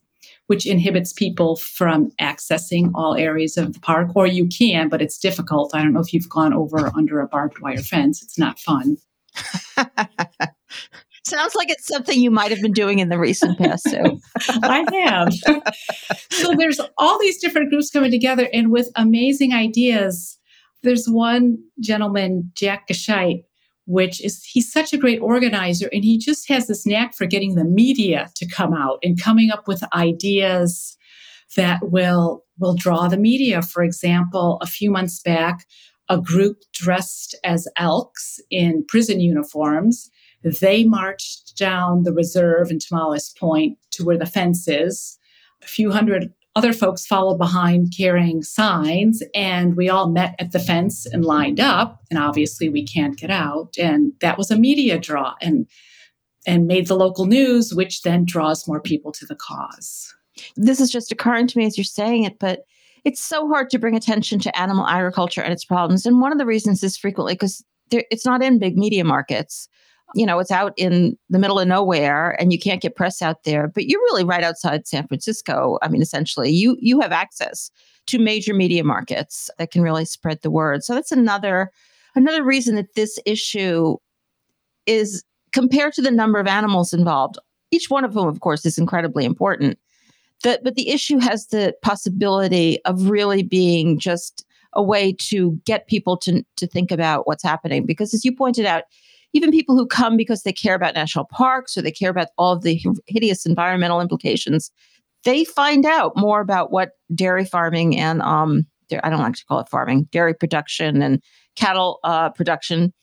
which 0.48 0.66
inhibits 0.66 1.14
people 1.14 1.58
from 1.58 2.10
accessing 2.20 2.90
all 2.96 3.16
areas 3.16 3.56
of 3.56 3.74
the 3.74 3.80
park 3.80 4.10
or 4.16 4.26
you 4.26 4.48
can 4.48 4.90
but 4.90 5.02
it's 5.02 5.20
difficult 5.20 5.76
i 5.76 5.82
don't 5.82 5.94
know 5.94 6.00
if 6.00 6.14
you've 6.14 6.30
gone 6.30 6.54
over 6.54 6.92
under 6.96 7.20
a 7.20 7.28
barbed 7.28 7.60
wire 7.60 7.78
fence 7.78 8.24
it's 8.24 8.38
not 8.40 8.60
fun 8.60 8.98
Sounds 11.26 11.54
like 11.54 11.70
it's 11.70 11.86
something 11.86 12.20
you 12.20 12.32
might 12.32 12.50
have 12.50 12.62
been 12.62 12.72
doing 12.72 12.98
in 12.98 13.10
the 13.10 13.20
recent 13.20 13.58
past, 13.60 13.84
too. 13.84 14.20
I 14.64 14.84
have. 14.94 15.34
so 16.32 16.56
there's 16.58 16.80
all 16.98 17.20
these 17.20 17.40
different 17.40 17.70
groups 17.70 17.92
coming 17.92 18.10
together 18.10 18.50
and 18.52 18.72
with 18.72 18.90
amazing 18.96 19.54
ideas. 19.54 20.39
There's 20.84 21.08
one 21.08 21.58
gentleman, 21.80 22.52
Jack 22.56 22.88
Gescheidt, 22.88 23.44
which 23.86 24.24
is 24.24 24.44
he's 24.44 24.72
such 24.72 24.94
a 24.94 24.98
great 24.98 25.20
organizer 25.20 25.90
and 25.92 26.04
he 26.04 26.18
just 26.18 26.48
has 26.48 26.68
this 26.68 26.86
knack 26.86 27.16
for 27.16 27.26
getting 27.26 27.56
the 27.56 27.66
media 27.66 28.30
to 28.36 28.48
come 28.48 28.74
out 28.74 29.00
and 29.04 29.22
coming 29.22 29.50
up 29.52 29.68
with 29.68 29.84
ideas 29.94 30.96
that 31.56 31.80
will 31.90 32.46
will 32.60 32.76
draw 32.76 33.08
the 33.08 33.18
media. 33.18 33.62
For 33.62 33.82
example 33.84 34.60
a 34.62 34.68
few 34.68 34.92
months 34.92 35.22
back 35.22 35.66
a 36.08 36.20
group 36.20 36.62
dressed 36.74 37.36
as 37.44 37.68
elks 37.78 38.40
in 38.52 38.86
prison 38.88 39.20
uniforms 39.20 40.10
they 40.44 40.84
marched 40.84 41.58
down 41.58 42.04
the 42.04 42.14
reserve 42.14 42.72
in 42.72 42.80
Tomales 42.80 43.38
Point 43.38 43.78
to 43.92 44.06
where 44.06 44.18
the 44.18 44.26
fence 44.26 44.68
is. 44.68 45.18
A 45.62 45.68
few 45.68 45.92
hundred 45.92 46.34
other 46.60 46.74
folks 46.74 47.06
followed 47.06 47.38
behind 47.38 47.94
carrying 47.96 48.44
signs, 48.44 49.24
and 49.34 49.78
we 49.78 49.88
all 49.88 50.10
met 50.10 50.36
at 50.40 50.52
the 50.52 50.60
fence 50.60 51.06
and 51.06 51.24
lined 51.24 51.58
up. 51.58 52.02
And 52.10 52.20
obviously, 52.20 52.68
we 52.68 52.86
can't 52.86 53.18
get 53.18 53.30
out. 53.30 53.78
And 53.80 54.12
that 54.20 54.38
was 54.38 54.52
a 54.52 54.58
media 54.58 55.00
draw 55.00 55.36
and, 55.42 55.68
and 56.46 56.68
made 56.68 56.88
the 56.88 56.98
local 56.98 57.28
news, 57.28 57.74
which 57.74 58.02
then 58.02 58.26
draws 58.26 58.68
more 58.68 58.82
people 58.82 59.14
to 59.14 59.26
the 59.26 59.38
cause. 59.38 60.14
This 60.58 60.82
is 60.82 60.92
just 60.92 61.14
occurring 61.14 61.48
to 61.48 61.58
me 61.58 61.66
as 61.66 61.78
you're 61.78 61.86
saying 61.86 62.26
it, 62.26 62.40
but 62.40 62.66
it's 63.06 63.24
so 63.24 63.48
hard 63.48 63.70
to 63.70 63.80
bring 63.80 63.96
attention 63.96 64.38
to 64.40 64.60
animal 64.60 64.86
agriculture 64.86 65.42
and 65.42 65.54
its 65.54 65.64
problems. 65.64 66.06
And 66.06 66.20
one 66.20 66.34
of 66.34 66.40
the 66.40 66.46
reasons 66.46 66.84
is 66.84 66.98
frequently 66.98 67.36
because 67.36 67.64
it's 67.90 68.26
not 68.26 68.44
in 68.44 68.60
big 68.60 68.78
media 68.78 69.06
markets 69.06 69.70
you 70.16 70.26
know, 70.26 70.40
it's 70.40 70.52
out 70.52 70.74
in 70.78 71.18
the 71.30 71.40
middle 71.40 71.60
of 71.60 71.68
nowhere 71.68 72.40
and 72.40 72.52
you 72.52 72.60
can't 72.60 72.82
get 72.82 72.96
press 72.96 73.22
out 73.22 73.44
there, 73.44 73.68
but 73.68 73.86
you're 73.86 74.02
really 74.02 74.24
right 74.24 74.44
outside 74.44 74.88
San 74.88 75.08
Francisco. 75.08 75.78
I 75.82 75.88
mean, 75.88 76.02
essentially, 76.02 76.50
you 76.50 76.78
you 76.80 77.00
have 77.02 77.12
access 77.12 77.72
to 78.08 78.18
major 78.18 78.54
media 78.54 78.84
markets 78.84 79.50
that 79.58 79.72
can 79.72 79.82
really 79.82 80.06
spread 80.06 80.42
the 80.42 80.52
word. 80.52 80.84
So 80.84 80.96
that's 80.96 81.12
another 81.12 81.72
another 82.16 82.44
reason 82.44 82.76
that 82.76 82.96
this 82.96 83.20
issue 83.26 83.98
is 84.86 85.24
compared 85.52 85.94
to 85.94 86.02
the 86.02 86.12
number 86.12 86.40
of 86.40 86.48
animals 86.48 86.94
involved, 86.94 87.38
each 87.72 87.90
one 87.90 88.04
of 88.04 88.14
whom, 88.14 88.28
of 88.28 88.40
course, 88.40 88.66
is 88.66 88.78
incredibly 88.78 89.26
important. 89.26 89.78
The, 90.44 90.60
but 90.64 90.76
the 90.76 90.90
issue 90.90 91.20
has 91.20 91.48
the 91.48 91.76
possibility 91.82 92.84
of 92.86 93.10
really 93.10 93.44
being 93.44 94.00
just 94.00 94.46
a 94.74 94.82
way 94.82 95.14
to 95.14 95.60
get 95.66 95.88
people 95.88 96.18
to 96.18 96.44
to 96.56 96.68
think 96.68 96.92
about 96.92 97.28
what's 97.28 97.44
happening 97.44 97.86
because 97.86 98.14
as 98.14 98.24
you 98.24 98.32
pointed 98.32 98.66
out 98.66 98.84
even 99.34 99.52
people 99.52 99.78
who 99.78 99.86
come 99.86 100.18
because 100.18 100.44
they 100.44 100.54
care 100.54 100.76
about 100.76 100.96
national 100.96 101.26
parks 101.26 101.78
or 101.78 101.82
they 101.82 101.92
care 101.92 102.10
about 102.10 102.30
all 102.38 102.54
of 102.54 102.64
the 102.64 102.82
hideous 103.08 103.46
environmental 103.46 104.02
implications 104.02 104.72
they 105.26 105.44
find 105.44 105.86
out 105.86 106.14
more 106.16 106.40
about 106.40 106.72
what 106.72 106.92
dairy 107.14 107.46
farming 107.46 107.98
and 107.98 108.22
um 108.22 108.66
I 109.04 109.10
don't 109.10 109.20
like 109.20 109.36
to 109.36 109.46
call 109.46 109.60
it 109.60 109.70
farming, 109.70 110.08
dairy 110.12 110.34
production 110.34 111.02
and 111.02 111.22
cattle 111.56 112.00
uh, 112.04 112.30
production 112.30 112.94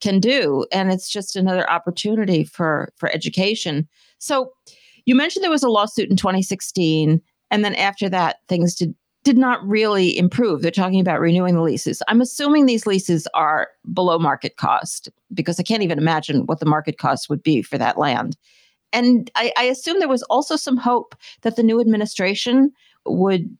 can 0.00 0.20
do, 0.20 0.66
and 0.72 0.90
it's 0.90 1.10
just 1.10 1.36
another 1.36 1.68
opportunity 1.70 2.44
for 2.44 2.92
for 2.96 3.10
education. 3.10 3.88
So, 4.18 4.50
you 5.04 5.14
mentioned 5.14 5.42
there 5.42 5.50
was 5.50 5.62
a 5.62 5.68
lawsuit 5.68 6.10
in 6.10 6.16
2016, 6.16 7.20
and 7.50 7.64
then 7.64 7.74
after 7.74 8.08
that, 8.08 8.36
things 8.48 8.74
did 8.74 8.94
did 9.22 9.36
not 9.36 9.66
really 9.66 10.16
improve. 10.16 10.62
They're 10.62 10.70
talking 10.70 11.00
about 11.00 11.20
renewing 11.20 11.54
the 11.54 11.62
leases. 11.62 12.02
I'm 12.08 12.22
assuming 12.22 12.64
these 12.64 12.86
leases 12.86 13.28
are 13.34 13.68
below 13.92 14.18
market 14.18 14.56
cost 14.56 15.10
because 15.34 15.60
I 15.60 15.62
can't 15.62 15.82
even 15.82 15.98
imagine 15.98 16.46
what 16.46 16.58
the 16.58 16.66
market 16.66 16.96
cost 16.96 17.28
would 17.28 17.42
be 17.42 17.60
for 17.60 17.76
that 17.76 17.98
land 17.98 18.36
and 18.92 19.30
I, 19.34 19.52
I 19.56 19.64
assume 19.64 19.98
there 19.98 20.08
was 20.08 20.22
also 20.24 20.56
some 20.56 20.76
hope 20.76 21.14
that 21.42 21.56
the 21.56 21.62
new 21.62 21.80
administration 21.80 22.72
would 23.06 23.56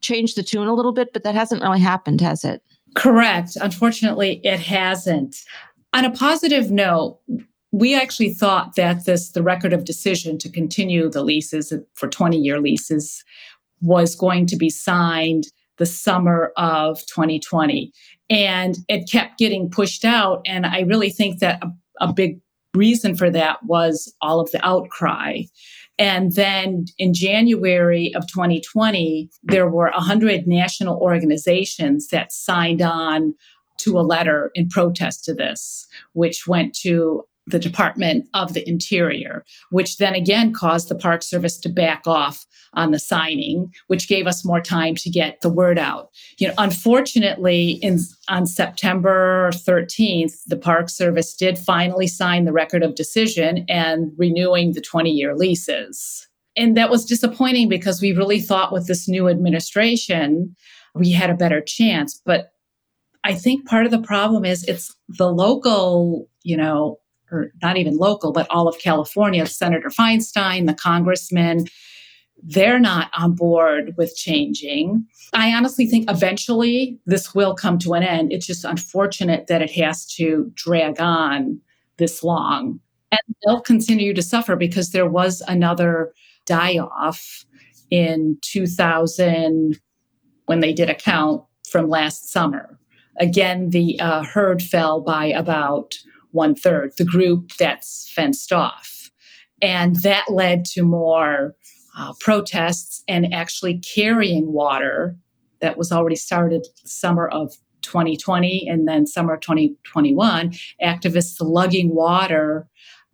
change 0.00 0.34
the 0.34 0.42
tune 0.42 0.66
a 0.66 0.74
little 0.74 0.92
bit, 0.92 1.12
but 1.12 1.24
that 1.24 1.34
hasn't 1.34 1.62
really 1.62 1.80
happened, 1.80 2.20
has 2.20 2.44
it? 2.44 2.62
Correct. 2.94 3.56
Unfortunately, 3.60 4.40
it 4.44 4.60
hasn't. 4.60 5.36
On 5.92 6.04
a 6.04 6.10
positive 6.10 6.70
note, 6.70 7.18
we 7.72 7.94
actually 7.94 8.34
thought 8.34 8.74
that 8.74 9.04
this 9.04 9.30
the 9.30 9.42
record 9.42 9.72
of 9.72 9.84
decision 9.84 10.38
to 10.38 10.48
continue 10.48 11.08
the 11.08 11.22
leases 11.22 11.72
for 11.94 12.08
20 12.08 12.36
year 12.36 12.60
leases 12.60 13.24
was 13.80 14.14
going 14.14 14.46
to 14.46 14.56
be 14.56 14.70
signed 14.70 15.44
the 15.78 15.86
summer 15.86 16.52
of 16.56 17.00
2020 17.06 17.92
and 18.28 18.76
it 18.88 19.10
kept 19.10 19.38
getting 19.38 19.70
pushed 19.70 20.04
out 20.04 20.42
and 20.46 20.66
i 20.66 20.80
really 20.80 21.10
think 21.10 21.40
that 21.40 21.62
a, 21.62 21.70
a 22.00 22.12
big 22.12 22.40
reason 22.74 23.16
for 23.16 23.30
that 23.30 23.62
was 23.64 24.12
all 24.20 24.40
of 24.40 24.50
the 24.52 24.64
outcry. 24.66 25.42
And 25.98 26.32
then 26.34 26.86
in 26.98 27.12
January 27.12 28.14
of 28.14 28.26
2020, 28.26 29.28
there 29.42 29.68
were 29.68 29.90
100 29.90 30.46
national 30.46 30.98
organizations 30.98 32.08
that 32.08 32.32
signed 32.32 32.80
on 32.80 33.34
to 33.78 33.98
a 33.98 34.02
letter 34.02 34.50
in 34.54 34.68
protest 34.68 35.24
to 35.24 35.34
this, 35.34 35.86
which 36.12 36.46
went 36.46 36.74
to 36.76 37.24
the 37.50 37.58
Department 37.58 38.28
of 38.34 38.54
the 38.54 38.68
Interior, 38.68 39.44
which 39.70 39.98
then 39.98 40.14
again 40.14 40.52
caused 40.52 40.88
the 40.88 40.94
Park 40.94 41.22
Service 41.22 41.58
to 41.60 41.68
back 41.68 42.06
off 42.06 42.46
on 42.74 42.92
the 42.92 42.98
signing, 43.00 43.72
which 43.88 44.08
gave 44.08 44.28
us 44.28 44.44
more 44.44 44.60
time 44.60 44.94
to 44.94 45.10
get 45.10 45.40
the 45.40 45.48
word 45.48 45.76
out. 45.76 46.10
You 46.38 46.46
know, 46.48 46.54
unfortunately, 46.56 47.80
in 47.82 47.98
on 48.28 48.46
September 48.46 49.50
13th, 49.52 50.34
the 50.46 50.56
Park 50.56 50.88
Service 50.88 51.34
did 51.34 51.58
finally 51.58 52.06
sign 52.06 52.44
the 52.44 52.52
record 52.52 52.84
of 52.84 52.94
decision 52.94 53.64
and 53.68 54.12
renewing 54.16 54.72
the 54.72 54.80
20-year 54.80 55.34
leases. 55.36 56.28
And 56.56 56.76
that 56.76 56.90
was 56.90 57.04
disappointing 57.04 57.68
because 57.68 58.00
we 58.00 58.12
really 58.12 58.40
thought 58.40 58.72
with 58.72 58.86
this 58.86 59.08
new 59.08 59.28
administration, 59.28 60.54
we 60.94 61.10
had 61.10 61.30
a 61.30 61.34
better 61.34 61.60
chance. 61.60 62.20
But 62.24 62.52
I 63.24 63.34
think 63.34 63.66
part 63.66 63.84
of 63.84 63.90
the 63.90 64.00
problem 64.00 64.44
is 64.44 64.62
it's 64.64 64.94
the 65.08 65.30
local, 65.30 66.28
you 66.44 66.56
know, 66.56 66.99
or 67.30 67.52
not 67.62 67.76
even 67.76 67.96
local, 67.96 68.32
but 68.32 68.46
all 68.50 68.68
of 68.68 68.78
California, 68.78 69.46
Senator 69.46 69.88
Feinstein, 69.88 70.66
the 70.66 70.74
congressman, 70.74 71.66
they're 72.42 72.80
not 72.80 73.10
on 73.16 73.34
board 73.34 73.94
with 73.96 74.16
changing. 74.16 75.04
I 75.32 75.54
honestly 75.54 75.86
think 75.86 76.10
eventually 76.10 76.98
this 77.06 77.34
will 77.34 77.54
come 77.54 77.78
to 77.80 77.94
an 77.94 78.02
end. 78.02 78.32
It's 78.32 78.46
just 78.46 78.64
unfortunate 78.64 79.46
that 79.48 79.62
it 79.62 79.70
has 79.72 80.06
to 80.14 80.50
drag 80.54 81.00
on 81.00 81.60
this 81.98 82.22
long. 82.22 82.80
And 83.12 83.20
they'll 83.44 83.60
continue 83.60 84.14
to 84.14 84.22
suffer 84.22 84.56
because 84.56 84.90
there 84.90 85.08
was 85.08 85.42
another 85.42 86.12
die 86.46 86.78
off 86.78 87.44
in 87.90 88.38
2000 88.42 89.78
when 90.46 90.60
they 90.60 90.72
did 90.72 90.88
a 90.88 90.94
count 90.94 91.42
from 91.68 91.88
last 91.88 92.30
summer. 92.30 92.78
Again, 93.18 93.70
the 93.70 93.98
uh, 94.00 94.24
herd 94.24 94.62
fell 94.62 95.00
by 95.00 95.26
about 95.26 95.94
one 96.32 96.54
third, 96.54 96.92
the 96.96 97.04
group 97.04 97.52
that's 97.58 98.10
fenced 98.14 98.52
off. 98.52 99.10
And 99.62 99.96
that 99.96 100.30
led 100.30 100.64
to 100.66 100.82
more 100.82 101.54
uh, 101.96 102.12
protests 102.20 103.02
and 103.08 103.32
actually 103.34 103.78
carrying 103.78 104.52
water 104.52 105.16
that 105.60 105.76
was 105.76 105.92
already 105.92 106.16
started 106.16 106.66
summer 106.84 107.28
of 107.28 107.54
2020 107.82 108.68
and 108.68 108.86
then 108.86 109.06
summer 109.06 109.36
2021 109.36 110.52
activists 110.82 111.36
lugging 111.40 111.94
water 111.94 112.68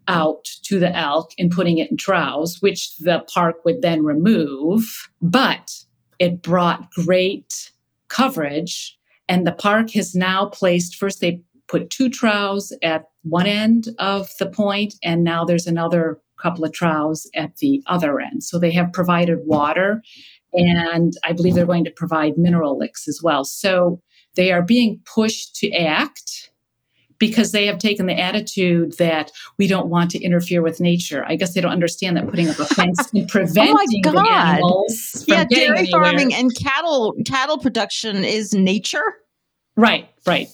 out 0.09 0.45
to 0.63 0.79
the 0.79 0.95
elk 0.95 1.33
and 1.39 1.51
putting 1.51 1.79
it 1.79 1.91
in 1.91 1.97
troughs 1.97 2.61
which 2.61 2.97
the 2.99 3.25
park 3.33 3.65
would 3.65 3.83
then 3.83 4.05
remove 4.05 5.09
but 5.23 5.85
it 6.19 6.43
brought 6.43 6.91
great 6.93 7.71
coverage 8.09 8.99
and 9.29 9.47
the 9.47 9.53
park 9.53 9.91
has 9.91 10.15
now 10.15 10.47
placed 10.47 10.97
first 10.97 11.21
they 11.21 11.41
put 11.69 11.91
two 11.91 12.09
troughs 12.09 12.73
at 12.83 13.05
one 13.23 13.47
end 13.47 13.89
of 13.99 14.31
the 14.39 14.47
point, 14.47 14.95
and 15.03 15.25
now 15.25 15.45
there's 15.45 15.67
another 15.67 16.21
couple 16.41 16.65
of 16.65 16.73
troughs 16.73 17.29
at 17.35 17.57
the 17.57 17.83
other 17.87 18.21
end. 18.21 18.45
So 18.45 18.59
they 18.59 18.71
have 18.73 18.93
provided 18.93 19.39
water, 19.45 20.03
and 20.53 21.15
I 21.25 21.33
believe 21.33 21.55
they're 21.55 21.67
going 21.67 21.85
to 21.85 21.91
provide 21.91 22.37
mineral 22.37 22.79
licks 22.79 23.09
as 23.09 23.21
well. 23.23 23.45
So 23.45 24.01
they 24.37 24.53
are 24.53 24.63
being 24.63 25.01
pushed 25.05 25.57
to 25.57 25.71
act 25.73 26.51
because 27.19 27.53
they 27.53 27.65
have 27.67 27.79
taken 27.79 28.07
the 28.07 28.19
attitude 28.19 28.93
that 28.99 29.33
we 29.59 29.67
don't 29.67 29.89
want 29.89 30.11
to 30.11 30.23
interfere 30.23 30.61
with 30.61 30.81
nature. 30.81 31.25
I 31.27 31.37
guess 31.37 31.55
they 31.55 31.63
don't 31.63 31.73
understand 31.73 32.17
that 32.19 32.29
putting 32.29 32.51
up 32.51 32.59
a 32.59 32.67
fence 32.67 33.11
and 33.13 33.23
oh 33.25 33.27
preventing 33.27 34.03
oh 34.07 34.13
the 34.13 34.31
animals 34.31 35.25
from 35.27 35.35
yeah, 35.35 35.45
dairy 35.45 35.79
anywhere. 35.79 36.03
farming 36.03 36.35
and 36.35 36.55
cattle 36.55 37.15
cattle 37.25 37.59
production 37.59 38.25
is 38.25 38.53
nature. 38.53 39.15
Right, 39.77 40.09
right 40.27 40.49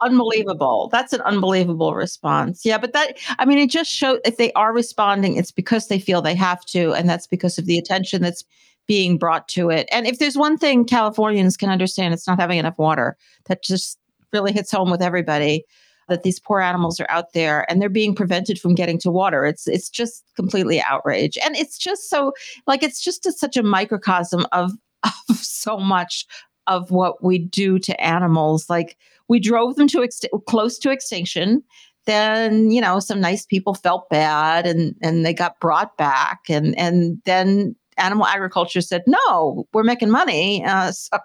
unbelievable. 0.00 0.88
That's 0.90 1.12
an 1.12 1.20
unbelievable 1.22 1.94
response. 1.94 2.64
Yeah, 2.64 2.78
but 2.78 2.92
that 2.92 3.18
I 3.38 3.44
mean 3.44 3.58
it 3.58 3.70
just 3.70 3.90
shows 3.90 4.20
if 4.24 4.36
they 4.36 4.52
are 4.52 4.72
responding 4.72 5.36
it's 5.36 5.52
because 5.52 5.88
they 5.88 5.98
feel 5.98 6.22
they 6.22 6.34
have 6.34 6.64
to 6.66 6.92
and 6.94 7.08
that's 7.08 7.26
because 7.26 7.58
of 7.58 7.66
the 7.66 7.78
attention 7.78 8.22
that's 8.22 8.44
being 8.86 9.18
brought 9.18 9.46
to 9.48 9.70
it. 9.70 9.88
And 9.92 10.06
if 10.06 10.18
there's 10.18 10.36
one 10.36 10.58
thing 10.58 10.84
Californians 10.84 11.56
can 11.56 11.70
understand 11.70 12.12
it's 12.14 12.26
not 12.26 12.40
having 12.40 12.58
enough 12.58 12.78
water. 12.78 13.16
That 13.46 13.62
just 13.62 13.98
really 14.32 14.52
hits 14.52 14.70
home 14.70 14.90
with 14.90 15.02
everybody 15.02 15.64
that 16.08 16.24
these 16.24 16.40
poor 16.40 16.60
animals 16.60 17.00
are 17.00 17.08
out 17.08 17.32
there 17.32 17.70
and 17.70 17.80
they're 17.80 17.88
being 17.88 18.14
prevented 18.14 18.58
from 18.58 18.74
getting 18.74 18.98
to 18.98 19.10
water. 19.10 19.46
It's 19.46 19.66
it's 19.66 19.88
just 19.88 20.24
completely 20.36 20.82
outrage. 20.82 21.38
And 21.44 21.56
it's 21.56 21.78
just 21.78 22.10
so 22.10 22.32
like 22.66 22.82
it's 22.82 23.02
just 23.02 23.24
a, 23.26 23.32
such 23.32 23.56
a 23.56 23.62
microcosm 23.62 24.46
of 24.52 24.72
of 25.30 25.36
so 25.36 25.78
much 25.78 26.26
of 26.66 26.90
what 26.90 27.24
we 27.24 27.38
do 27.38 27.78
to 27.78 27.98
animals 28.00 28.68
like 28.68 28.96
we 29.30 29.38
drove 29.38 29.76
them 29.76 29.86
to 29.86 30.06
close 30.48 30.76
to 30.80 30.90
extinction. 30.90 31.62
Then 32.04 32.70
you 32.70 32.80
know 32.80 32.98
some 32.98 33.20
nice 33.20 33.46
people 33.46 33.74
felt 33.74 34.10
bad 34.10 34.66
and 34.66 34.96
and 35.00 35.24
they 35.24 35.32
got 35.32 35.60
brought 35.60 35.96
back. 35.96 36.40
And 36.50 36.76
and 36.76 37.18
then 37.24 37.76
animal 37.96 38.26
agriculture 38.26 38.80
said 38.80 39.02
no 39.06 39.66
we're 39.72 39.84
making 39.84 40.10
money. 40.10 40.64
Uh, 40.64 40.90
so 40.92 41.18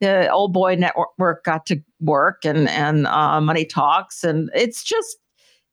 the 0.00 0.30
old 0.30 0.52
boy 0.52 0.76
network 0.76 1.44
got 1.44 1.66
to 1.66 1.82
work 2.00 2.44
and 2.44 2.68
and 2.68 3.08
uh, 3.08 3.40
money 3.40 3.64
talks. 3.64 4.22
And 4.22 4.48
it's 4.54 4.84
just 4.84 5.16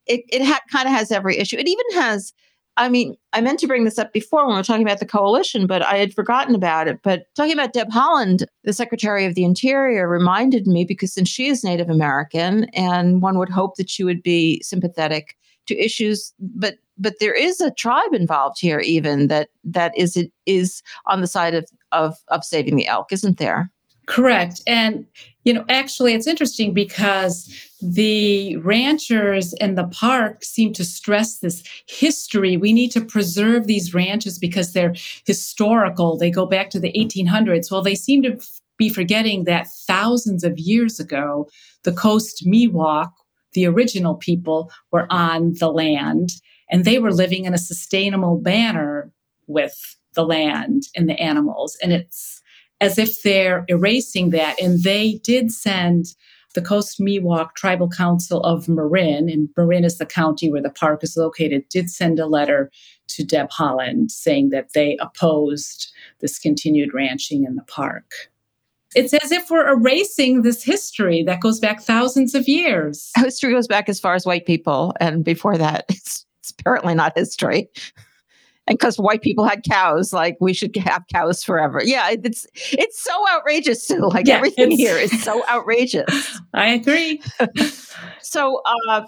it 0.07 0.21
it 0.29 0.43
ha- 0.43 0.61
kind 0.71 0.87
of 0.87 0.93
has 0.93 1.11
every 1.11 1.37
issue. 1.37 1.57
It 1.57 1.67
even 1.67 1.85
has 2.01 2.33
I 2.77 2.89
mean, 2.89 3.17
I 3.33 3.41
meant 3.41 3.59
to 3.59 3.67
bring 3.67 3.83
this 3.83 3.99
up 3.99 4.13
before 4.13 4.45
when 4.45 4.55
we 4.55 4.59
were 4.59 4.63
talking 4.63 4.85
about 4.85 4.99
the 4.99 5.05
coalition, 5.05 5.67
but 5.67 5.81
I 5.83 5.97
had 5.97 6.13
forgotten 6.13 6.55
about 6.55 6.87
it. 6.87 6.99
But 7.03 7.25
talking 7.35 7.53
about 7.53 7.73
Deb 7.73 7.89
Haaland, 7.89 8.45
the 8.63 8.73
Secretary 8.73 9.25
of 9.25 9.35
the 9.35 9.43
Interior, 9.43 10.07
reminded 10.07 10.67
me 10.67 10.85
because 10.85 11.13
since 11.13 11.29
she 11.29 11.47
is 11.47 11.63
Native 11.63 11.89
American, 11.89 12.65
and 12.73 13.21
one 13.21 13.37
would 13.37 13.49
hope 13.49 13.75
that 13.75 13.89
she 13.89 14.03
would 14.03 14.23
be 14.23 14.61
sympathetic 14.63 15.37
to 15.67 15.77
issues, 15.77 16.33
but 16.39 16.75
but 16.97 17.15
there 17.19 17.33
is 17.33 17.61
a 17.61 17.71
tribe 17.71 18.13
involved 18.13 18.57
here, 18.59 18.79
even 18.79 19.27
that 19.27 19.49
that 19.63 19.95
is 19.97 20.17
is 20.45 20.81
on 21.07 21.21
the 21.21 21.27
side 21.27 21.53
of 21.53 21.69
of 21.91 22.15
of 22.29 22.43
saving 22.43 22.75
the 22.75 22.87
elk, 22.87 23.11
isn't 23.11 23.37
there? 23.37 23.71
Correct. 24.07 24.61
And, 24.67 25.05
you 25.45 25.53
know, 25.53 25.63
actually, 25.69 26.13
it's 26.13 26.27
interesting 26.27 26.73
because 26.73 27.70
the 27.81 28.57
ranchers 28.57 29.53
in 29.53 29.75
the 29.75 29.87
park 29.87 30.43
seem 30.43 30.73
to 30.73 30.85
stress 30.85 31.39
this 31.39 31.63
history. 31.87 32.57
We 32.57 32.73
need 32.73 32.91
to 32.91 33.01
preserve 33.01 33.67
these 33.67 33.93
ranches 33.93 34.37
because 34.37 34.73
they're 34.73 34.93
historical. 35.25 36.17
They 36.17 36.31
go 36.31 36.45
back 36.45 36.69
to 36.71 36.79
the 36.79 36.91
1800s. 36.93 37.71
Well, 37.71 37.81
they 37.81 37.95
seem 37.95 38.21
to 38.23 38.39
be 38.77 38.89
forgetting 38.89 39.43
that 39.45 39.67
thousands 39.87 40.43
of 40.43 40.57
years 40.57 40.99
ago, 40.99 41.49
the 41.83 41.91
Coast 41.91 42.45
Miwok, 42.45 43.11
the 43.53 43.65
original 43.65 44.15
people, 44.15 44.71
were 44.91 45.07
on 45.09 45.53
the 45.59 45.71
land 45.71 46.33
and 46.69 46.85
they 46.85 46.99
were 46.99 47.13
living 47.13 47.45
in 47.45 47.53
a 47.53 47.59
sustainable 47.59 48.39
manner 48.39 49.11
with 49.47 49.97
the 50.13 50.23
land 50.23 50.83
and 50.95 51.09
the 51.09 51.19
animals. 51.19 51.77
And 51.83 51.91
it's 51.91 52.41
as 52.79 52.97
if 52.97 53.21
they're 53.21 53.65
erasing 53.67 54.31
that. 54.31 54.59
And 54.59 54.81
they 54.83 55.19
did 55.23 55.51
send 55.51 56.15
the 56.53 56.61
Coast 56.61 56.99
Miwok 56.99 57.53
Tribal 57.55 57.89
Council 57.89 58.41
of 58.41 58.67
Marin, 58.67 59.29
and 59.29 59.49
Marin 59.55 59.83
is 59.85 59.97
the 59.97 60.05
county 60.05 60.51
where 60.51 60.61
the 60.61 60.69
park 60.69 61.03
is 61.03 61.17
located, 61.17 61.67
did 61.69 61.89
send 61.89 62.19
a 62.19 62.27
letter 62.27 62.71
to 63.07 63.23
Deb 63.23 63.49
Haaland 63.49 64.11
saying 64.11 64.49
that 64.49 64.73
they 64.73 64.97
opposed 64.99 65.91
this 66.19 66.39
continued 66.39 66.93
ranching 66.93 67.43
in 67.43 67.55
the 67.55 67.63
park. 67.63 68.11
It's 68.93 69.13
as 69.13 69.31
if 69.31 69.49
we're 69.49 69.69
erasing 69.69 70.41
this 70.41 70.63
history 70.63 71.23
that 71.23 71.39
goes 71.39 71.59
back 71.59 71.81
thousands 71.81 72.35
of 72.35 72.47
years. 72.47 73.11
History 73.15 73.53
goes 73.53 73.67
back 73.67 73.87
as 73.87 73.99
far 73.99 74.15
as 74.15 74.25
white 74.25 74.45
people, 74.45 74.93
and 74.99 75.23
before 75.23 75.57
that, 75.57 75.85
it's, 75.89 76.25
it's 76.39 76.51
apparently 76.51 76.93
not 76.93 77.17
history. 77.17 77.69
And 78.67 78.77
because 78.77 78.97
white 78.97 79.21
people 79.21 79.43
had 79.43 79.63
cows, 79.63 80.13
like 80.13 80.37
we 80.39 80.53
should 80.53 80.75
have 80.77 81.03
cows 81.11 81.43
forever. 81.43 81.81
Yeah, 81.83 82.11
it's 82.11 82.45
it's 82.53 83.03
so 83.03 83.11
outrageous, 83.29 83.85
Sue. 83.87 84.07
Like 84.07 84.27
yeah, 84.27 84.35
everything 84.35 84.71
here 84.71 84.95
is 84.95 85.23
so 85.23 85.43
outrageous. 85.49 86.39
I 86.53 86.67
agree. 86.67 87.21
so 88.21 88.61
uh, 88.89 89.03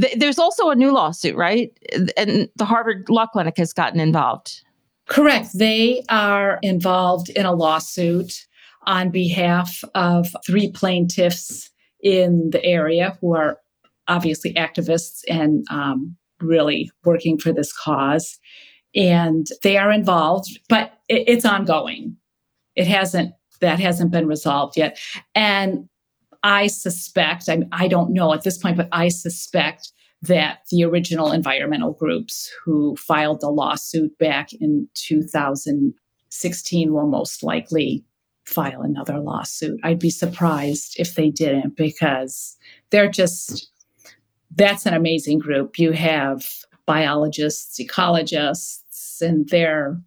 th- 0.00 0.18
there's 0.18 0.38
also 0.38 0.70
a 0.70 0.74
new 0.74 0.92
lawsuit, 0.92 1.36
right? 1.36 1.70
And 2.16 2.48
the 2.56 2.64
Harvard 2.64 3.06
Law 3.08 3.26
Clinic 3.26 3.58
has 3.58 3.72
gotten 3.72 4.00
involved. 4.00 4.62
Correct. 5.08 5.50
They 5.54 6.02
are 6.08 6.58
involved 6.62 7.28
in 7.30 7.46
a 7.46 7.52
lawsuit 7.52 8.46
on 8.86 9.10
behalf 9.10 9.84
of 9.94 10.34
three 10.46 10.70
plaintiffs 10.70 11.70
in 12.02 12.50
the 12.50 12.64
area 12.64 13.16
who 13.20 13.34
are 13.34 13.58
obviously 14.08 14.52
activists 14.54 15.22
and 15.28 15.64
um, 15.70 16.16
really 16.40 16.90
working 17.04 17.38
for 17.38 17.52
this 17.52 17.72
cause. 17.72 18.38
And 18.94 19.46
they 19.62 19.76
are 19.76 19.92
involved, 19.92 20.58
but 20.68 20.92
it, 21.08 21.24
it's 21.26 21.44
ongoing. 21.44 22.16
It 22.74 22.86
hasn't, 22.86 23.34
that 23.60 23.80
hasn't 23.80 24.12
been 24.12 24.26
resolved 24.26 24.76
yet. 24.76 24.98
And 25.34 25.88
I 26.42 26.68
suspect, 26.68 27.48
I, 27.48 27.62
I 27.72 27.88
don't 27.88 28.12
know 28.12 28.32
at 28.32 28.44
this 28.44 28.58
point, 28.58 28.76
but 28.76 28.88
I 28.92 29.08
suspect 29.08 29.90
that 30.22 30.60
the 30.70 30.84
original 30.84 31.32
environmental 31.32 31.92
groups 31.92 32.50
who 32.64 32.96
filed 32.96 33.40
the 33.40 33.50
lawsuit 33.50 34.16
back 34.18 34.52
in 34.52 34.88
2016 34.94 36.92
will 36.92 37.08
most 37.08 37.42
likely 37.42 38.04
file 38.44 38.82
another 38.82 39.18
lawsuit. 39.18 39.78
I'd 39.82 39.98
be 39.98 40.10
surprised 40.10 40.94
if 40.98 41.14
they 41.14 41.30
didn't 41.30 41.76
because 41.76 42.56
they're 42.90 43.10
just, 43.10 43.70
that's 44.56 44.86
an 44.86 44.94
amazing 44.94 45.38
group. 45.38 45.78
You 45.78 45.92
have 45.92 46.46
biologists, 46.86 47.78
ecologists, 47.78 49.20
and 49.20 49.48
they're 49.48 50.00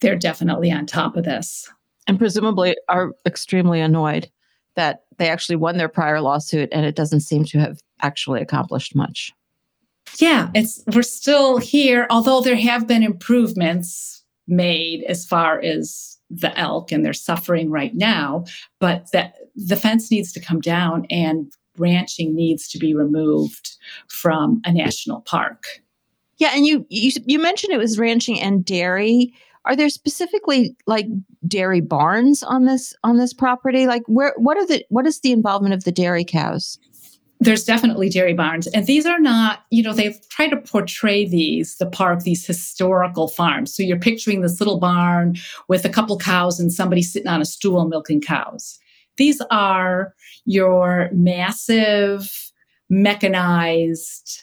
they're 0.00 0.16
definitely 0.16 0.70
on 0.70 0.86
top 0.86 1.16
of 1.16 1.24
this. 1.24 1.70
And 2.06 2.18
presumably 2.18 2.76
are 2.88 3.12
extremely 3.24 3.80
annoyed 3.80 4.30
that 4.76 5.04
they 5.18 5.28
actually 5.28 5.56
won 5.56 5.78
their 5.78 5.88
prior 5.88 6.20
lawsuit 6.20 6.68
and 6.72 6.84
it 6.84 6.96
doesn't 6.96 7.20
seem 7.20 7.44
to 7.44 7.58
have 7.58 7.80
actually 8.02 8.42
accomplished 8.42 8.94
much. 8.94 9.32
Yeah, 10.18 10.50
it's 10.54 10.82
we're 10.92 11.02
still 11.02 11.58
here, 11.58 12.06
although 12.10 12.40
there 12.40 12.56
have 12.56 12.86
been 12.86 13.02
improvements 13.02 14.22
made 14.46 15.04
as 15.04 15.24
far 15.24 15.60
as 15.60 16.18
the 16.28 16.56
elk 16.58 16.92
and 16.92 17.04
they're 17.04 17.12
suffering 17.12 17.70
right 17.70 17.94
now, 17.94 18.44
but 18.80 19.10
that 19.12 19.36
the 19.54 19.76
fence 19.76 20.10
needs 20.10 20.32
to 20.32 20.40
come 20.40 20.60
down 20.60 21.06
and 21.08 21.52
ranching 21.78 22.34
needs 22.34 22.68
to 22.68 22.78
be 22.78 22.94
removed 22.94 23.76
from 24.08 24.60
a 24.64 24.72
national 24.72 25.20
park. 25.22 25.64
Yeah, 26.38 26.50
and 26.54 26.66
you 26.66 26.86
you 26.88 27.12
you 27.26 27.38
mentioned 27.38 27.72
it 27.72 27.78
was 27.78 27.98
ranching 27.98 28.40
and 28.40 28.64
dairy. 28.64 29.32
Are 29.66 29.76
there 29.76 29.88
specifically 29.88 30.76
like 30.86 31.06
dairy 31.46 31.80
barns 31.80 32.42
on 32.42 32.64
this 32.64 32.94
on 33.04 33.16
this 33.18 33.32
property? 33.32 33.86
Like 33.86 34.02
where 34.06 34.34
what 34.36 34.56
are 34.56 34.66
the 34.66 34.84
what 34.88 35.06
is 35.06 35.20
the 35.20 35.32
involvement 35.32 35.74
of 35.74 35.84
the 35.84 35.92
dairy 35.92 36.24
cows? 36.24 36.78
there's 37.40 37.64
definitely 37.64 38.08
dairy 38.08 38.32
barns 38.32 38.66
and 38.68 38.86
these 38.86 39.06
are 39.06 39.18
not 39.18 39.64
you 39.70 39.82
know 39.82 39.92
they 39.92 40.18
try 40.30 40.48
to 40.48 40.56
portray 40.56 41.26
these 41.26 41.76
the 41.76 41.86
park 41.86 42.20
these 42.20 42.46
historical 42.46 43.28
farms 43.28 43.74
so 43.74 43.82
you're 43.82 43.98
picturing 43.98 44.40
this 44.40 44.60
little 44.60 44.78
barn 44.78 45.36
with 45.68 45.84
a 45.84 45.88
couple 45.88 46.16
cows 46.18 46.58
and 46.58 46.72
somebody 46.72 47.02
sitting 47.02 47.28
on 47.28 47.42
a 47.42 47.44
stool 47.44 47.86
milking 47.86 48.20
cows 48.20 48.78
these 49.16 49.40
are 49.50 50.14
your 50.44 51.08
massive 51.12 52.52
mechanized 52.90 54.42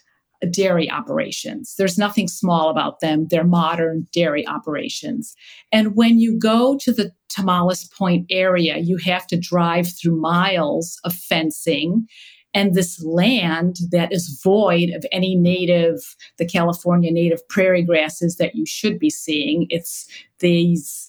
dairy 0.49 0.89
operations. 0.89 1.75
There's 1.77 1.99
nothing 1.99 2.27
small 2.27 2.69
about 2.69 2.99
them. 2.99 3.27
They're 3.27 3.43
modern 3.43 4.07
dairy 4.11 4.47
operations. 4.47 5.35
And 5.71 5.95
when 5.95 6.19
you 6.19 6.37
go 6.37 6.77
to 6.79 6.91
the 6.91 7.11
Tomales 7.31 7.91
Point 7.93 8.25
area 8.29 8.77
you 8.77 8.97
have 8.97 9.25
to 9.27 9.37
drive 9.37 9.87
through 9.87 10.19
miles 10.19 10.99
of 11.03 11.13
fencing 11.13 12.07
and 12.53 12.73
this 12.73 13.01
land 13.03 13.77
that 13.91 14.11
is 14.11 14.41
void 14.43 14.89
of 14.89 15.05
any 15.11 15.35
native, 15.35 16.15
the 16.37 16.45
California 16.45 17.11
native 17.11 17.47
prairie 17.47 17.83
grasses 17.83 18.35
that 18.35 18.55
you 18.55 18.65
should 18.65 18.99
be 18.99 19.09
seeing. 19.09 19.67
It's 19.69 20.05
these 20.39 21.07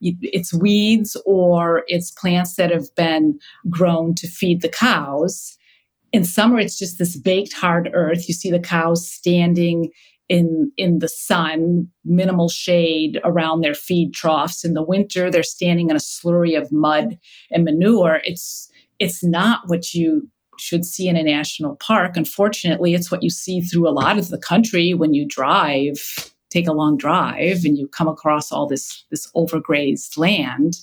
it's 0.00 0.54
weeds 0.54 1.16
or 1.26 1.84
it's 1.86 2.10
plants 2.10 2.56
that 2.56 2.70
have 2.70 2.94
been 2.94 3.38
grown 3.68 4.14
to 4.16 4.26
feed 4.26 4.62
the 4.62 4.68
cows. 4.68 5.56
In 6.12 6.24
summer, 6.24 6.58
it's 6.58 6.78
just 6.78 6.98
this 6.98 7.16
baked 7.16 7.52
hard 7.52 7.90
earth. 7.92 8.28
You 8.28 8.34
see 8.34 8.50
the 8.50 8.58
cows 8.58 9.08
standing 9.08 9.90
in 10.28 10.70
in 10.76 11.00
the 11.00 11.08
sun, 11.08 11.88
minimal 12.04 12.48
shade 12.48 13.20
around 13.24 13.60
their 13.60 13.74
feed 13.74 14.14
troughs. 14.14 14.64
In 14.64 14.74
the 14.74 14.82
winter, 14.82 15.30
they're 15.30 15.42
standing 15.42 15.90
in 15.90 15.96
a 15.96 16.00
slurry 16.00 16.56
of 16.56 16.70
mud 16.72 17.18
and 17.50 17.64
manure. 17.64 18.20
It's 18.24 18.70
it's 18.98 19.24
not 19.24 19.62
what 19.66 19.92
you 19.92 20.28
should 20.58 20.84
see 20.84 21.08
in 21.08 21.16
a 21.16 21.22
national 21.22 21.76
park. 21.76 22.16
Unfortunately, 22.16 22.94
it's 22.94 23.10
what 23.10 23.22
you 23.22 23.30
see 23.30 23.60
through 23.60 23.88
a 23.88 23.90
lot 23.90 24.18
of 24.18 24.28
the 24.28 24.38
country 24.38 24.94
when 24.94 25.14
you 25.14 25.26
drive, 25.26 26.29
take 26.50 26.66
a 26.66 26.72
long 26.72 26.96
drive, 26.96 27.64
and 27.64 27.78
you 27.78 27.88
come 27.88 28.08
across 28.08 28.52
all 28.52 28.66
this, 28.66 29.04
this 29.10 29.30
overgrazed 29.32 30.18
land. 30.18 30.76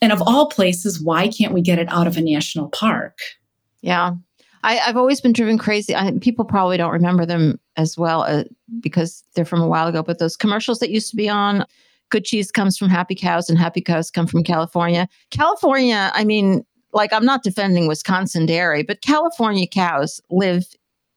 And 0.00 0.12
of 0.12 0.22
all 0.22 0.48
places, 0.48 1.02
why 1.02 1.28
can't 1.28 1.52
we 1.52 1.60
get 1.60 1.78
it 1.78 1.88
out 1.90 2.06
of 2.06 2.16
a 2.16 2.22
national 2.22 2.68
park? 2.68 3.18
Yeah. 3.82 4.12
I, 4.62 4.74
have 4.74 4.96
always 4.96 5.20
been 5.20 5.32
driven 5.32 5.58
crazy. 5.58 5.96
I, 5.96 6.12
people 6.20 6.44
probably 6.44 6.76
don't 6.76 6.92
remember 6.92 7.24
them 7.24 7.58
as 7.76 7.96
well 7.96 8.22
uh, 8.22 8.44
because 8.80 9.24
they're 9.34 9.44
from 9.44 9.62
a 9.62 9.68
while 9.68 9.88
ago, 9.88 10.02
but 10.02 10.18
those 10.18 10.36
commercials 10.36 10.78
that 10.80 10.90
used 10.90 11.10
to 11.10 11.16
be 11.16 11.28
on, 11.28 11.64
good 12.10 12.24
cheese 12.24 12.50
comes 12.50 12.76
from 12.76 12.88
happy 12.88 13.14
cows 13.14 13.48
and 13.48 13.58
happy 13.58 13.80
cows 13.80 14.10
come 14.10 14.26
from 14.26 14.44
California. 14.44 15.08
California, 15.30 16.10
I 16.14 16.24
mean, 16.24 16.64
like 16.92 17.12
I'm 17.12 17.24
not 17.24 17.42
defending 17.42 17.86
Wisconsin 17.86 18.46
dairy, 18.46 18.82
but 18.82 19.00
California 19.00 19.66
cows 19.66 20.20
live 20.30 20.66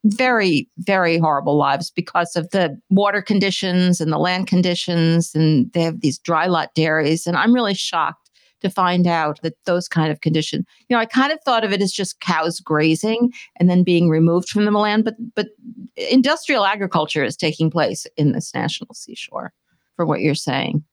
very, 0.05 0.69
very 0.79 1.17
horrible 1.17 1.57
lives 1.57 1.89
because 1.89 2.35
of 2.35 2.49
the 2.49 2.77
water 2.89 3.21
conditions 3.21 4.01
and 4.01 4.11
the 4.11 4.17
land 4.17 4.47
conditions. 4.47 5.33
And 5.33 5.71
they 5.73 5.81
have 5.81 6.01
these 6.01 6.19
dry 6.19 6.47
lot 6.47 6.73
dairies. 6.75 7.25
And 7.25 7.37
I'm 7.37 7.53
really 7.53 7.73
shocked 7.73 8.29
to 8.61 8.69
find 8.69 9.07
out 9.07 9.41
that 9.43 9.53
those 9.65 9.87
kind 9.87 10.11
of 10.11 10.21
conditions, 10.21 10.65
you 10.87 10.95
know, 10.95 10.99
I 10.99 11.05
kind 11.05 11.31
of 11.31 11.39
thought 11.43 11.63
of 11.63 11.71
it 11.73 11.81
as 11.81 11.91
just 11.91 12.19
cows 12.21 12.59
grazing 12.59 13.31
and 13.59 13.69
then 13.69 13.83
being 13.83 14.09
removed 14.09 14.49
from 14.49 14.65
the 14.65 14.71
land, 14.71 15.03
but 15.03 15.15
but 15.35 15.49
industrial 15.95 16.65
agriculture 16.65 17.23
is 17.23 17.35
taking 17.35 17.69
place 17.69 18.07
in 18.17 18.31
this 18.31 18.53
national 18.53 18.93
seashore 18.93 19.53
for 19.95 20.05
what 20.05 20.21
you're 20.21 20.33
saying. 20.33 20.83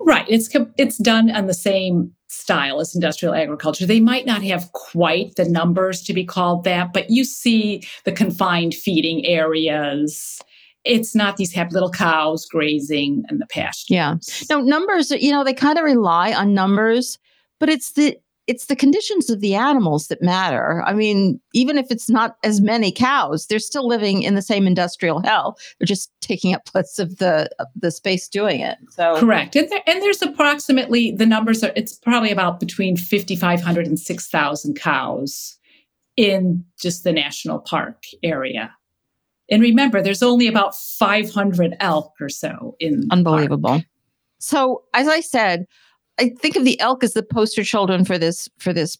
Right. 0.00 0.26
It's 0.28 0.48
it's 0.76 0.96
done 0.98 1.30
on 1.30 1.46
the 1.46 1.54
same 1.54 2.12
style 2.28 2.80
as 2.80 2.94
industrial 2.94 3.34
agriculture. 3.34 3.86
They 3.86 4.00
might 4.00 4.24
not 4.24 4.42
have 4.42 4.72
quite 4.72 5.34
the 5.36 5.48
numbers 5.48 6.02
to 6.02 6.14
be 6.14 6.24
called 6.24 6.64
that, 6.64 6.92
but 6.92 7.10
you 7.10 7.24
see 7.24 7.82
the 8.04 8.12
confined 8.12 8.74
feeding 8.74 9.26
areas. 9.26 10.40
It's 10.84 11.14
not 11.14 11.36
these 11.36 11.52
happy 11.52 11.74
little 11.74 11.90
cows 11.90 12.46
grazing 12.46 13.24
in 13.28 13.38
the 13.38 13.46
pasture. 13.46 13.92
Yeah. 13.94 14.14
No, 14.48 14.60
numbers, 14.60 15.10
you 15.10 15.30
know, 15.30 15.44
they 15.44 15.52
kind 15.52 15.78
of 15.78 15.84
rely 15.84 16.32
on 16.32 16.54
numbers, 16.54 17.18
but 17.58 17.68
it's 17.68 17.92
the 17.92 18.16
it's 18.50 18.66
the 18.66 18.74
conditions 18.74 19.30
of 19.30 19.38
the 19.38 19.54
animals 19.54 20.08
that 20.08 20.20
matter. 20.20 20.82
I 20.84 20.92
mean, 20.92 21.40
even 21.54 21.78
if 21.78 21.88
it's 21.88 22.10
not 22.10 22.36
as 22.42 22.60
many 22.60 22.90
cows, 22.90 23.46
they're 23.46 23.60
still 23.60 23.86
living 23.86 24.24
in 24.24 24.34
the 24.34 24.42
same 24.42 24.66
industrial 24.66 25.20
hell. 25.20 25.56
They're 25.78 25.86
just 25.86 26.10
taking 26.20 26.52
up 26.52 26.62
lots 26.74 26.98
of 26.98 27.18
the 27.18 27.48
the 27.76 27.92
space 27.92 28.26
doing 28.26 28.58
it. 28.60 28.76
So 28.88 29.20
correct, 29.20 29.54
and, 29.54 29.70
there, 29.70 29.82
and 29.86 30.02
there's 30.02 30.20
approximately 30.20 31.12
the 31.12 31.26
numbers 31.26 31.62
are. 31.62 31.70
It's 31.76 31.94
probably 31.94 32.32
about 32.32 32.58
between 32.58 32.96
fifty 32.96 33.36
five 33.36 33.60
hundred 33.60 33.86
and 33.86 34.00
six 34.00 34.28
thousand 34.28 34.74
cows 34.74 35.56
in 36.16 36.64
just 36.76 37.04
the 37.04 37.12
national 37.12 37.60
park 37.60 38.02
area. 38.24 38.74
And 39.48 39.62
remember, 39.62 40.02
there's 40.02 40.22
only 40.24 40.48
about 40.48 40.76
500 40.76 41.76
elk 41.80 42.14
or 42.20 42.28
so 42.28 42.76
in 42.78 43.08
unbelievable. 43.10 43.82
So, 44.38 44.84
as 44.94 45.08
I 45.08 45.20
said, 45.20 45.66
I 46.20 46.28
think 46.38 46.54
of 46.56 46.64
the 46.64 46.78
elk 46.80 47.02
as 47.02 47.14
the 47.14 47.22
poster 47.22 47.64
children 47.64 48.04
for 48.04 48.18
this 48.18 48.48
for 48.58 48.72
this 48.72 48.98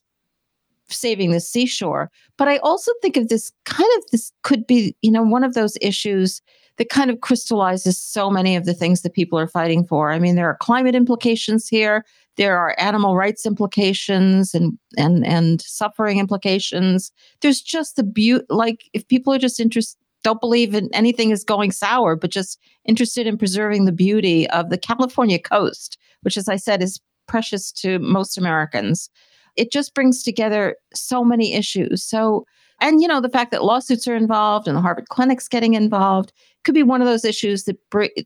saving 0.89 1.31
the 1.31 1.39
seashore. 1.39 2.11
But 2.37 2.47
I 2.47 2.57
also 2.57 2.91
think 3.01 3.15
of 3.15 3.29
this 3.29 3.51
kind 3.65 3.89
of 3.97 4.03
this 4.11 4.31
could 4.43 4.67
be, 4.67 4.95
you 5.01 5.11
know, 5.11 5.23
one 5.23 5.43
of 5.43 5.53
those 5.53 5.77
issues 5.81 6.41
that 6.77 6.89
kind 6.89 7.11
of 7.11 7.21
crystallizes 7.21 8.01
so 8.01 8.29
many 8.29 8.55
of 8.55 8.65
the 8.65 8.73
things 8.73 9.01
that 9.01 9.13
people 9.13 9.37
are 9.37 9.47
fighting 9.47 9.85
for. 9.85 10.11
I 10.11 10.19
mean, 10.19 10.35
there 10.35 10.49
are 10.49 10.57
climate 10.57 10.95
implications 10.95 11.67
here. 11.67 12.05
There 12.37 12.57
are 12.57 12.75
animal 12.79 13.15
rights 13.15 13.45
implications 13.45 14.53
and 14.53 14.77
and 14.97 15.25
and 15.25 15.61
suffering 15.61 16.17
implications. 16.17 17.11
There's 17.41 17.61
just 17.61 17.97
the 17.97 18.03
beauty. 18.03 18.45
Like 18.49 18.89
if 18.93 19.07
people 19.07 19.33
are 19.33 19.39
just 19.39 19.59
interested, 19.59 19.97
don't 20.23 20.41
believe 20.41 20.73
in 20.73 20.89
anything 20.93 21.31
is 21.31 21.43
going 21.43 21.71
sour, 21.71 22.15
but 22.15 22.31
just 22.31 22.59
interested 22.85 23.27
in 23.27 23.37
preserving 23.37 23.85
the 23.85 23.91
beauty 23.91 24.49
of 24.49 24.69
the 24.69 24.77
California 24.77 25.39
coast, 25.39 25.97
which, 26.21 26.37
as 26.37 26.47
I 26.47 26.55
said, 26.55 26.81
is 26.81 26.99
precious 27.27 27.71
to 27.73 27.99
most 27.99 28.37
Americans. 28.37 29.09
It 29.55 29.71
just 29.71 29.93
brings 29.93 30.23
together 30.23 30.77
so 30.93 31.23
many 31.23 31.53
issues. 31.53 32.03
So, 32.03 32.45
and 32.79 33.01
you 33.01 33.07
know, 33.07 33.21
the 33.21 33.29
fact 33.29 33.51
that 33.51 33.63
lawsuits 33.63 34.07
are 34.07 34.15
involved 34.15 34.67
and 34.67 34.77
the 34.77 34.81
Harvard 34.81 35.09
clinics 35.09 35.47
getting 35.47 35.73
involved 35.73 36.31
could 36.63 36.75
be 36.75 36.83
one 36.83 37.01
of 37.01 37.07
those 37.07 37.25
issues 37.25 37.65
that 37.65 37.77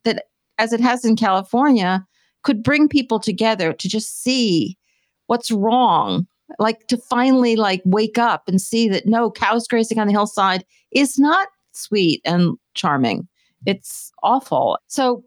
that, 0.03 0.25
as 0.57 0.71
it 0.71 0.79
has 0.79 1.03
in 1.03 1.15
California, 1.15 2.05
could 2.43 2.63
bring 2.63 2.87
people 2.87 3.19
together 3.19 3.73
to 3.73 3.89
just 3.89 4.23
see 4.23 4.77
what's 5.27 5.51
wrong 5.51 6.27
like 6.59 6.87
to 6.87 6.97
finally 6.97 7.55
like 7.55 7.81
wake 7.85 8.17
up 8.17 8.47
and 8.47 8.61
see 8.61 8.87
that 8.87 9.05
no 9.05 9.31
cows 9.31 9.67
grazing 9.67 9.99
on 9.99 10.07
the 10.07 10.13
hillside 10.13 10.63
is 10.91 11.17
not 11.17 11.47
sweet 11.73 12.21
and 12.23 12.57
charming 12.75 13.27
it's 13.65 14.11
awful 14.23 14.77
so 14.87 15.23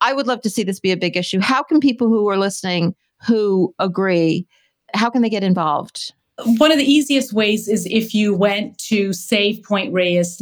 i 0.00 0.12
would 0.12 0.26
love 0.26 0.40
to 0.40 0.50
see 0.50 0.62
this 0.62 0.80
be 0.80 0.92
a 0.92 0.96
big 0.96 1.16
issue 1.16 1.40
how 1.40 1.62
can 1.62 1.80
people 1.80 2.08
who 2.08 2.28
are 2.28 2.36
listening 2.36 2.94
who 3.26 3.74
agree 3.78 4.46
how 4.94 5.10
can 5.10 5.22
they 5.22 5.30
get 5.30 5.44
involved 5.44 6.12
one 6.44 6.70
of 6.70 6.78
the 6.78 6.84
easiest 6.84 7.32
ways 7.32 7.66
is 7.66 7.84
if 7.86 8.14
you 8.14 8.32
went 8.32 8.78
to 8.78 9.12
save 9.12 9.60
point 9.64 9.92
reyes 9.92 10.38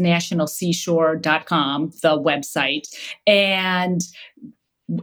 the 2.03 2.21
website 2.23 2.87
and 3.27 4.03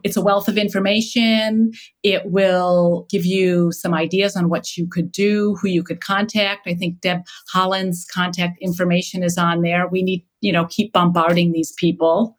it's 0.03 0.17
a 0.17 0.21
wealth 0.21 0.47
of 0.47 0.57
information. 0.57 1.71
It 2.03 2.25
will 2.25 3.05
give 3.09 3.25
you 3.25 3.71
some 3.71 3.93
ideas 3.93 4.35
on 4.35 4.49
what 4.49 4.77
you 4.77 4.87
could 4.87 5.11
do, 5.11 5.55
who 5.61 5.67
you 5.67 5.83
could 5.83 6.01
contact. 6.01 6.67
I 6.67 6.73
think 6.73 7.01
Deb 7.01 7.21
Haaland's 7.53 8.05
contact 8.05 8.57
information 8.61 9.23
is 9.23 9.37
on 9.37 9.61
there. 9.61 9.87
We 9.87 10.03
need, 10.03 10.25
you 10.41 10.51
know, 10.51 10.65
keep 10.65 10.93
bombarding 10.93 11.51
these 11.51 11.73
people. 11.73 12.37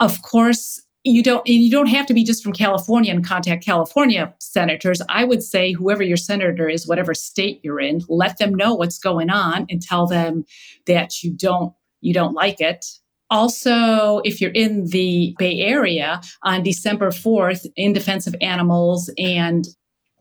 Of 0.00 0.22
course, 0.22 0.82
you 1.06 1.22
don't 1.22 1.46
you 1.46 1.70
don't 1.70 1.86
have 1.86 2.06
to 2.06 2.14
be 2.14 2.24
just 2.24 2.42
from 2.42 2.52
California 2.52 3.12
and 3.12 3.24
contact 3.24 3.64
California 3.64 4.34
senators. 4.38 5.00
I 5.08 5.24
would 5.24 5.42
say 5.42 5.72
whoever 5.72 6.02
your 6.02 6.16
senator 6.16 6.68
is, 6.68 6.86
whatever 6.86 7.14
state 7.14 7.60
you're 7.62 7.80
in, 7.80 8.02
let 8.08 8.38
them 8.38 8.54
know 8.54 8.74
what's 8.74 8.98
going 8.98 9.30
on 9.30 9.66
and 9.70 9.80
tell 9.80 10.06
them 10.06 10.44
that 10.86 11.22
you 11.22 11.32
don't 11.32 11.72
you 12.00 12.12
don't 12.12 12.34
like 12.34 12.60
it 12.60 12.84
also, 13.30 14.20
if 14.24 14.40
you're 14.40 14.52
in 14.52 14.86
the 14.86 15.34
Bay 15.38 15.60
Area 15.60 16.20
on 16.44 16.62
December 16.62 17.10
4th, 17.10 17.66
In 17.76 17.92
Defense 17.92 18.26
of 18.26 18.36
Animals 18.40 19.10
and 19.18 19.66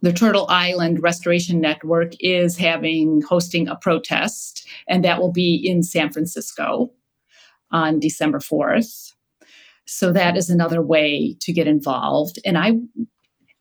the 0.02 0.14
Turtle 0.14 0.48
Island 0.50 1.02
Restoration 1.02 1.62
Network 1.62 2.14
is 2.20 2.58
having 2.58 3.22
hosting 3.22 3.68
a 3.68 3.76
protest, 3.76 4.68
and 4.88 5.04
that 5.04 5.20
will 5.20 5.32
be 5.32 5.56
in 5.56 5.84
San 5.84 6.12
Francisco 6.12 6.92
on 7.72 8.00
December 8.00 8.40
4th. 8.40 9.14
So 9.86 10.12
that 10.12 10.36
is 10.36 10.50
another 10.50 10.82
way 10.82 11.36
to 11.42 11.54
get 11.54 11.68
involved. 11.68 12.40
And 12.46 12.58
I 12.58 12.74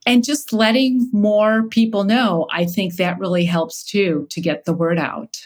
and 0.07 0.25
just 0.25 0.53
letting 0.53 1.09
more 1.13 1.65
people 1.69 2.05
know, 2.05 2.47
I 2.51 2.67
think 2.67 2.97
that 2.97 3.19
really 3.19 3.45
helps 3.45 3.83
too 3.83 4.27
to 4.31 4.41
get 4.41 4.65
the 4.65 4.75
word 4.75 4.99
out. 4.99 5.39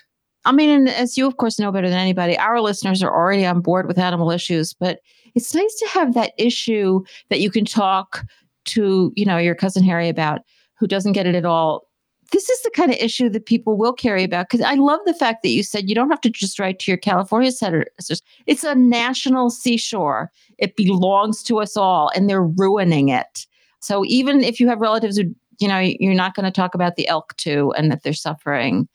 I 0.44 0.52
mean, 0.52 0.70
and 0.70 0.88
as 0.88 1.16
you, 1.16 1.26
of 1.26 1.36
course, 1.36 1.58
know 1.58 1.70
better 1.70 1.88
than 1.88 1.98
anybody, 1.98 2.36
our 2.38 2.60
listeners 2.60 3.02
are 3.02 3.14
already 3.14 3.44
on 3.44 3.60
board 3.60 3.86
with 3.86 3.98
animal 3.98 4.30
issues, 4.30 4.72
but 4.72 5.00
it's 5.34 5.54
nice 5.54 5.74
to 5.76 5.88
have 5.88 6.14
that 6.14 6.32
issue 6.38 7.02
that 7.28 7.40
you 7.40 7.50
can 7.50 7.64
talk 7.64 8.24
to, 8.66 9.12
you 9.14 9.24
know, 9.24 9.38
your 9.38 9.54
cousin 9.54 9.84
Harry 9.84 10.08
about 10.08 10.40
who 10.78 10.86
doesn't 10.86 11.12
get 11.12 11.26
it 11.26 11.34
at 11.34 11.44
all. 11.44 11.87
This 12.30 12.48
is 12.48 12.62
the 12.62 12.70
kind 12.70 12.90
of 12.90 12.98
issue 12.98 13.28
that 13.30 13.46
people 13.46 13.76
will 13.76 13.92
carry 13.92 14.22
about 14.22 14.48
because 14.50 14.64
I 14.64 14.74
love 14.74 15.00
the 15.06 15.14
fact 15.14 15.42
that 15.42 15.48
you 15.48 15.62
said 15.62 15.88
you 15.88 15.94
don't 15.94 16.10
have 16.10 16.20
to 16.22 16.30
just 16.30 16.58
write 16.58 16.78
to 16.80 16.90
your 16.90 16.98
California 16.98 17.50
senators. 17.52 18.22
It's 18.46 18.64
a 18.64 18.74
national 18.74 19.50
seashore. 19.50 20.30
It 20.58 20.76
belongs 20.76 21.42
to 21.44 21.60
us 21.60 21.76
all, 21.76 22.10
and 22.14 22.28
they're 22.28 22.42
ruining 22.42 23.08
it. 23.08 23.46
So 23.80 24.04
even 24.06 24.42
if 24.42 24.60
you 24.60 24.68
have 24.68 24.80
relatives 24.80 25.16
who, 25.16 25.34
you 25.58 25.68
know, 25.68 25.78
you're 25.78 26.14
not 26.14 26.34
going 26.34 26.44
to 26.44 26.50
talk 26.50 26.74
about 26.74 26.96
the 26.96 27.08
elk 27.08 27.36
too 27.36 27.72
and 27.76 27.90
that 27.90 28.02
they're 28.02 28.12
suffering 28.12 28.88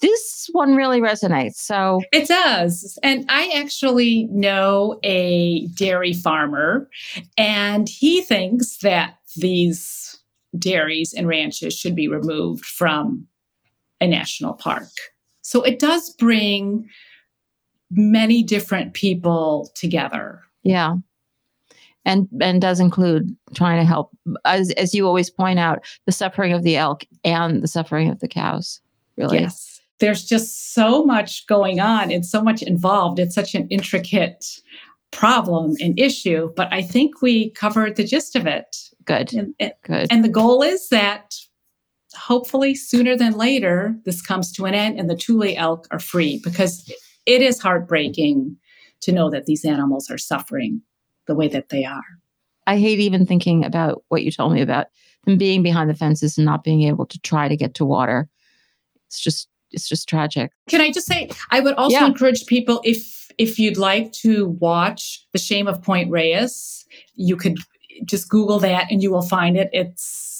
this 0.00 0.48
one 0.52 0.74
really 0.74 1.00
resonates. 1.00 1.56
So 1.56 2.02
it 2.12 2.28
does. 2.28 2.98
And 3.02 3.24
I 3.28 3.50
actually 3.54 4.28
know 4.30 4.98
a 5.02 5.66
dairy 5.68 6.12
farmer, 6.12 6.88
and 7.36 7.88
he 7.88 8.22
thinks 8.22 8.78
that 8.78 9.18
these 9.36 10.07
dairies 10.58 11.12
and 11.12 11.26
ranches 11.26 11.76
should 11.76 11.94
be 11.94 12.08
removed 12.08 12.64
from 12.64 13.26
a 14.00 14.06
national 14.06 14.54
park. 14.54 14.88
So 15.42 15.62
it 15.62 15.78
does 15.78 16.10
bring 16.14 16.88
many 17.90 18.42
different 18.42 18.94
people 18.94 19.70
together. 19.74 20.42
Yeah. 20.62 20.96
And 22.04 22.28
and 22.40 22.60
does 22.60 22.80
include 22.80 23.36
trying 23.54 23.80
to 23.80 23.84
help 23.84 24.10
as 24.44 24.70
as 24.72 24.94
you 24.94 25.06
always 25.06 25.30
point 25.30 25.58
out, 25.58 25.84
the 26.06 26.12
suffering 26.12 26.52
of 26.52 26.62
the 26.62 26.76
elk 26.76 27.04
and 27.24 27.62
the 27.62 27.68
suffering 27.68 28.10
of 28.10 28.20
the 28.20 28.28
cows. 28.28 28.80
Really. 29.16 29.40
Yes 29.40 29.78
there's 29.98 30.24
just 30.24 30.74
so 30.74 31.04
much 31.04 31.46
going 31.46 31.80
on 31.80 32.10
and 32.10 32.24
so 32.24 32.42
much 32.42 32.62
involved. 32.62 33.18
It's 33.18 33.34
such 33.34 33.54
an 33.54 33.66
intricate 33.68 34.60
problem 35.10 35.74
and 35.80 35.98
issue, 35.98 36.52
but 36.56 36.72
I 36.72 36.82
think 36.82 37.22
we 37.22 37.50
covered 37.50 37.96
the 37.96 38.04
gist 38.04 38.36
of 38.36 38.46
it. 38.46 38.87
Good. 39.08 39.32
And, 39.32 39.54
and, 39.58 39.72
Good. 39.84 40.06
And 40.10 40.22
the 40.22 40.28
goal 40.28 40.62
is 40.62 40.90
that 40.90 41.34
hopefully 42.14 42.74
sooner 42.74 43.16
than 43.16 43.32
later, 43.32 43.96
this 44.04 44.20
comes 44.20 44.52
to 44.52 44.66
an 44.66 44.74
end 44.74 45.00
and 45.00 45.08
the 45.08 45.16
Tule 45.16 45.54
elk 45.56 45.88
are 45.90 45.98
free 45.98 46.40
because 46.44 46.92
it 47.24 47.40
is 47.40 47.58
heartbreaking 47.58 48.56
to 49.00 49.12
know 49.12 49.30
that 49.30 49.46
these 49.46 49.64
animals 49.64 50.10
are 50.10 50.18
suffering 50.18 50.82
the 51.26 51.34
way 51.34 51.48
that 51.48 51.70
they 51.70 51.86
are. 51.86 52.04
I 52.66 52.78
hate 52.78 53.00
even 53.00 53.24
thinking 53.24 53.64
about 53.64 54.04
what 54.08 54.22
you 54.24 54.30
told 54.30 54.52
me 54.52 54.60
about 54.60 54.88
them 55.24 55.38
being 55.38 55.62
behind 55.62 55.88
the 55.88 55.94
fences 55.94 56.36
and 56.36 56.44
not 56.44 56.62
being 56.62 56.82
able 56.82 57.06
to 57.06 57.18
try 57.20 57.48
to 57.48 57.56
get 57.56 57.72
to 57.74 57.86
water. 57.86 58.28
It's 59.06 59.20
just 59.20 59.48
it's 59.70 59.88
just 59.88 60.08
tragic. 60.08 60.52
Can 60.68 60.82
I 60.82 60.90
just 60.90 61.06
say 61.06 61.30
I 61.50 61.60
would 61.60 61.74
also 61.74 61.96
yeah. 61.96 62.06
encourage 62.06 62.44
people 62.44 62.82
if 62.84 63.30
if 63.38 63.58
you'd 63.58 63.78
like 63.78 64.12
to 64.12 64.48
watch 64.60 65.26
The 65.32 65.38
Shame 65.38 65.66
of 65.66 65.82
Point 65.82 66.10
Reyes, 66.10 66.84
you 67.14 67.36
could 67.36 67.58
just 68.04 68.28
Google 68.28 68.58
that 68.60 68.90
and 68.90 69.02
you 69.02 69.10
will 69.10 69.22
find 69.22 69.56
it. 69.56 69.70
It's 69.72 70.38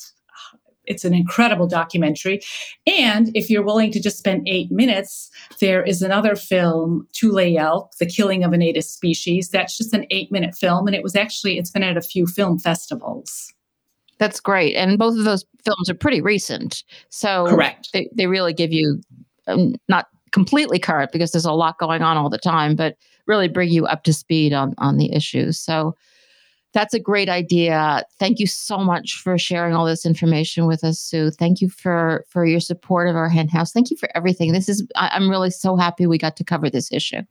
it's 0.88 1.04
an 1.04 1.14
incredible 1.14 1.66
documentary. 1.66 2.40
And 2.86 3.30
if 3.36 3.50
you're 3.50 3.62
willing 3.62 3.92
to 3.92 4.00
just 4.00 4.18
spend 4.18 4.48
eight 4.48 4.72
minutes, 4.72 5.30
there 5.60 5.82
is 5.82 6.00
another 6.02 6.34
film, 6.34 7.06
Tule 7.12 7.58
Elk, 7.58 7.92
The 7.98 8.06
Killing 8.06 8.42
of 8.42 8.52
a 8.52 8.56
Native 8.56 8.84
Species. 8.84 9.50
That's 9.50 9.76
just 9.76 9.92
an 9.92 10.06
eight 10.10 10.32
minute 10.32 10.54
film. 10.54 10.86
And 10.86 10.96
it 10.96 11.02
was 11.02 11.14
actually, 11.14 11.58
it's 11.58 11.70
been 11.70 11.82
at 11.82 11.98
a 11.98 12.02
few 12.02 12.26
film 12.26 12.58
festivals. 12.58 13.52
That's 14.18 14.40
great. 14.40 14.74
And 14.74 14.98
both 14.98 15.16
of 15.16 15.24
those 15.24 15.44
films 15.64 15.88
are 15.90 15.94
pretty 15.94 16.20
recent. 16.20 16.82
So 17.10 17.46
correct. 17.48 17.90
They, 17.92 18.08
they 18.16 18.26
really 18.26 18.52
give 18.52 18.72
you 18.72 19.00
um, 19.46 19.74
not 19.88 20.06
completely 20.32 20.78
current 20.78 21.12
because 21.12 21.32
there's 21.32 21.44
a 21.44 21.52
lot 21.52 21.78
going 21.78 22.02
on 22.02 22.16
all 22.16 22.30
the 22.30 22.38
time, 22.38 22.74
but 22.74 22.96
really 23.26 23.48
bring 23.48 23.70
you 23.70 23.86
up 23.86 24.04
to 24.04 24.12
speed 24.12 24.52
on, 24.52 24.74
on 24.78 24.96
the 24.96 25.12
issues. 25.12 25.58
So 25.58 25.94
that's 26.78 26.94
a 26.94 27.00
great 27.00 27.28
idea. 27.28 28.04
Thank 28.20 28.38
you 28.38 28.46
so 28.46 28.78
much 28.78 29.16
for 29.16 29.36
sharing 29.36 29.74
all 29.74 29.84
this 29.84 30.06
information 30.06 30.64
with 30.64 30.84
us, 30.84 31.00
Sue. 31.00 31.32
Thank 31.32 31.60
you 31.60 31.68
for 31.68 32.24
for 32.28 32.46
your 32.46 32.60
support 32.60 33.08
of 33.08 33.16
our 33.16 33.28
hen 33.28 33.48
house. 33.48 33.72
Thank 33.72 33.90
you 33.90 33.96
for 33.96 34.08
everything. 34.14 34.52
This 34.52 34.68
is 34.68 34.86
I, 34.94 35.10
I'm 35.12 35.28
really 35.28 35.50
so 35.50 35.74
happy 35.74 36.06
we 36.06 36.18
got 36.18 36.36
to 36.36 36.44
cover 36.44 36.70
this 36.70 36.92
issue. 36.92 37.22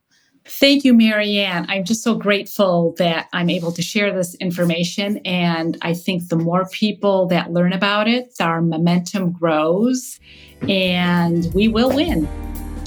Thank 0.44 0.84
you, 0.84 0.94
Mariann. 0.94 1.66
I'm 1.70 1.86
just 1.86 2.04
so 2.04 2.16
grateful 2.16 2.94
that 2.98 3.30
I'm 3.32 3.50
able 3.50 3.72
to 3.72 3.82
share 3.82 4.14
this 4.14 4.36
information. 4.36 5.20
And 5.24 5.78
I 5.82 5.94
think 5.94 6.28
the 6.28 6.38
more 6.38 6.68
people 6.68 7.28
that 7.28 7.52
learn 7.52 7.72
about 7.72 8.10
it, 8.10 8.34
our 8.42 8.62
momentum 8.62 9.32
grows 9.32 10.20
and 10.68 11.54
we 11.54 11.70
will 11.70 11.94
win. 11.94 12.28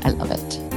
I 0.05 0.11
love 0.11 0.31
it. 0.31 0.70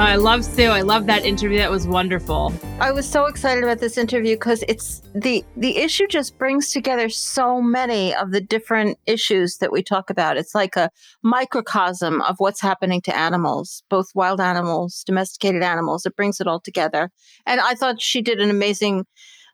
I 0.00 0.16
love 0.16 0.46
Sue. 0.46 0.70
I 0.70 0.80
love 0.80 1.04
that 1.06 1.26
interview. 1.26 1.58
That 1.58 1.70
was 1.70 1.86
wonderful. 1.86 2.54
I 2.80 2.90
was 2.90 3.06
so 3.06 3.26
excited 3.26 3.62
about 3.62 3.80
this 3.80 3.98
interview 3.98 4.34
because 4.34 4.64
it's 4.66 5.02
the 5.14 5.44
the 5.58 5.76
issue 5.76 6.06
just 6.06 6.38
brings 6.38 6.72
together 6.72 7.10
so 7.10 7.60
many 7.60 8.14
of 8.14 8.30
the 8.30 8.40
different 8.40 8.98
issues 9.04 9.58
that 9.58 9.70
we 9.70 9.82
talk 9.82 10.08
about. 10.08 10.38
It's 10.38 10.54
like 10.54 10.74
a 10.74 10.90
microcosm 11.22 12.22
of 12.22 12.36
what's 12.38 12.62
happening 12.62 13.02
to 13.02 13.14
animals, 13.14 13.82
both 13.90 14.06
wild 14.14 14.40
animals, 14.40 15.04
domesticated 15.04 15.62
animals. 15.62 16.06
It 16.06 16.16
brings 16.16 16.40
it 16.40 16.46
all 16.46 16.60
together. 16.60 17.10
And 17.44 17.60
I 17.60 17.74
thought 17.74 18.00
she 18.00 18.22
did 18.22 18.40
an 18.40 18.48
amazing 18.48 19.04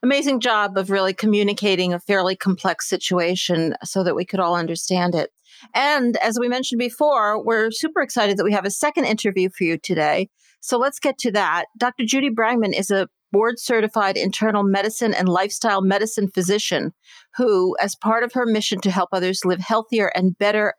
amazing 0.05 0.39
job 0.39 0.79
of 0.79 0.91
really 0.91 1.13
communicating 1.13 1.93
a 1.93 1.99
fairly 1.99 2.37
complex 2.37 2.89
situation 2.89 3.75
so 3.83 4.05
that 4.05 4.15
we 4.15 4.25
could 4.25 4.39
all 4.39 4.55
understand 4.55 5.17
it. 5.17 5.31
And 5.75 6.17
as 6.19 6.39
we 6.39 6.49
mentioned 6.49 6.79
before, 6.79 7.43
we're 7.43 7.71
super 7.71 8.01
excited 8.01 8.37
that 8.37 8.45
we 8.45 8.53
have 8.53 8.65
a 8.65 8.71
second 8.71 9.05
interview 9.05 9.49
for 9.51 9.65
you 9.65 9.79
today. 9.79 10.29
So 10.61 10.79
let's 10.79 10.99
get 10.99 11.19
to 11.19 11.33
that. 11.33 11.67
Dr. 11.79 12.05
Judy 12.05 12.31
Brangman 12.31 12.77
is 12.77 12.91
a 12.91 13.09
board 13.33 13.59
certified 13.59 14.17
internal 14.17 14.63
medicine 14.63 15.13
and 15.13 15.29
lifestyle 15.29 15.83
medicine 15.83 16.29
physician 16.29 16.93
who, 17.37 17.77
as 17.81 17.95
part 17.97 18.23
of 18.23 18.33
her 18.33 18.47
mission 18.47 18.81
to 18.81 18.91
help 18.91 19.11
others 19.13 19.45
live 19.45 19.61
healthier 19.61 20.11
and 20.15 20.39
better, 20.39 20.75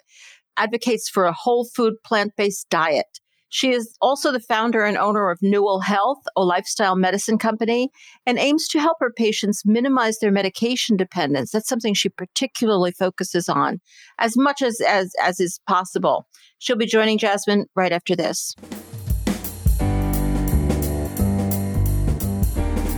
advocates 0.58 1.08
for 1.08 1.26
a 1.26 1.34
whole 1.34 1.66
food 1.66 1.94
plant 2.04 2.34
based 2.36 2.68
diet. 2.70 3.20
She 3.50 3.72
is 3.72 3.96
also 4.02 4.32
the 4.32 4.40
founder 4.40 4.84
and 4.84 4.98
owner 4.98 5.30
of 5.30 5.42
Newell 5.42 5.80
Health, 5.80 6.20
a 6.36 6.44
lifestyle 6.44 6.96
medicine 6.96 7.38
company, 7.38 7.90
and 8.26 8.38
aims 8.38 8.68
to 8.70 8.80
help 8.80 8.98
her 9.00 9.12
patients 9.12 9.64
minimize 9.66 10.20
their 10.20 10.32
medication 10.32 10.98
dependence. 10.98 11.52
That's 11.52 11.70
something 11.70 11.94
she 11.94 12.10
particularly 12.10 12.92
focuses 12.92 13.48
on 13.48 13.80
as 14.20 14.36
much 14.36 14.62
as, 14.62 14.82
as, 14.82 15.14
as 15.24 15.40
is 15.40 15.60
possible. 15.68 16.28
She'll 16.60 16.76
be 16.76 16.86
joining 16.86 17.18
Jasmin 17.18 17.68
right 17.76 17.92
after 17.92 18.16
this. 18.16 18.56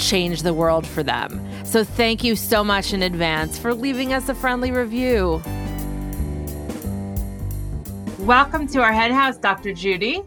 change 0.00 0.42
the 0.42 0.54
world 0.54 0.86
for 0.86 1.02
them. 1.02 1.40
So 1.64 1.84
thank 1.84 2.24
you 2.24 2.34
so 2.34 2.64
much 2.64 2.92
in 2.92 3.02
advance 3.02 3.58
for 3.58 3.74
leaving 3.74 4.12
us 4.12 4.28
a 4.28 4.34
friendly 4.34 4.72
review. 4.72 5.42
Welcome 8.20 8.66
to 8.68 8.82
our 8.82 8.92
hen 8.92 9.12
house, 9.12 9.38
Dr. 9.38 9.72
Judy. 9.72 10.22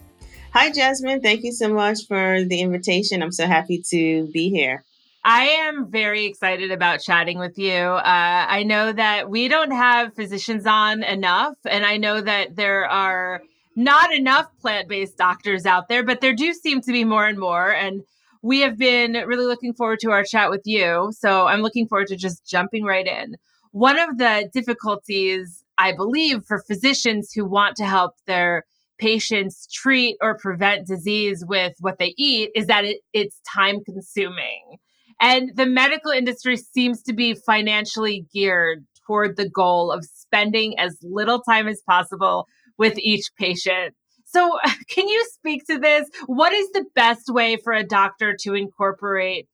Hi, 0.53 0.71
Jasmin. 0.71 1.21
Thank 1.21 1.43
you 1.43 1.51
so 1.51 1.73
much 1.73 2.05
for 2.07 2.43
the 2.43 2.61
invitation. 2.61 3.23
I'm 3.23 3.31
so 3.31 3.47
happy 3.47 3.83
to 3.89 4.27
be 4.31 4.49
here. 4.49 4.83
I 5.25 5.45
am 5.45 5.89
very 5.89 6.25
excited 6.25 6.71
about 6.71 7.01
chatting 7.01 7.39
with 7.39 7.57
you. 7.57 7.73
Uh, 7.73 8.01
I 8.49 8.63
know 8.63 8.91
that 8.91 9.29
we 9.29 9.47
don't 9.47 9.71
have 9.71 10.13
physicians 10.15 10.65
on 10.65 11.01
enough, 11.03 11.55
and 11.65 11.85
I 11.85 11.97
know 11.97 12.19
that 12.19 12.55
there 12.55 12.85
are 12.85 13.41
not 13.75 14.13
enough 14.13 14.47
plant 14.59 14.89
based 14.89 15.17
doctors 15.17 15.65
out 15.65 15.87
there, 15.87 16.03
but 16.03 16.19
there 16.19 16.33
do 16.33 16.53
seem 16.53 16.81
to 16.81 16.91
be 16.91 17.05
more 17.05 17.25
and 17.25 17.39
more. 17.39 17.71
And 17.71 18.03
we 18.43 18.59
have 18.59 18.77
been 18.77 19.13
really 19.25 19.45
looking 19.45 19.73
forward 19.73 19.99
to 20.01 20.11
our 20.11 20.23
chat 20.23 20.51
with 20.51 20.61
you. 20.65 21.11
So 21.17 21.47
I'm 21.47 21.61
looking 21.61 21.87
forward 21.87 22.07
to 22.07 22.17
just 22.17 22.45
jumping 22.45 22.83
right 22.83 23.07
in. 23.07 23.37
One 23.71 23.97
of 23.97 24.17
the 24.17 24.49
difficulties, 24.53 25.63
I 25.77 25.93
believe, 25.93 26.43
for 26.45 26.61
physicians 26.67 27.31
who 27.33 27.45
want 27.45 27.77
to 27.77 27.85
help 27.85 28.15
their 28.27 28.63
patients 28.99 29.67
treat 29.73 30.17
or 30.21 30.37
prevent 30.37 30.85
disease 30.85 31.43
with 31.47 31.73
what 31.79 31.97
they 31.97 32.13
eat 32.17 32.51
is 32.53 32.67
that 32.67 32.85
it, 32.85 32.97
it's 33.13 33.39
time 33.51 33.83
consuming. 33.83 34.77
And 35.21 35.55
the 35.55 35.65
medical 35.65 36.11
industry 36.11 36.57
seems 36.57 37.01
to 37.03 37.13
be 37.13 37.33
financially 37.33 38.25
geared 38.33 38.85
toward 39.07 39.37
the 39.37 39.49
goal 39.49 39.89
of 39.89 40.05
spending 40.05 40.77
as 40.77 40.97
little 41.01 41.39
time 41.41 41.67
as 41.67 41.81
possible 41.87 42.47
with 42.77 42.97
each 42.99 43.31
patient. 43.39 43.95
So, 44.33 44.57
can 44.89 45.07
you 45.07 45.25
speak 45.31 45.65
to 45.67 45.79
this? 45.79 46.09
What 46.25 46.53
is 46.53 46.71
the 46.71 46.85
best 46.95 47.29
way 47.29 47.57
for 47.57 47.73
a 47.73 47.83
doctor 47.83 48.35
to 48.41 48.53
incorporate 48.53 49.47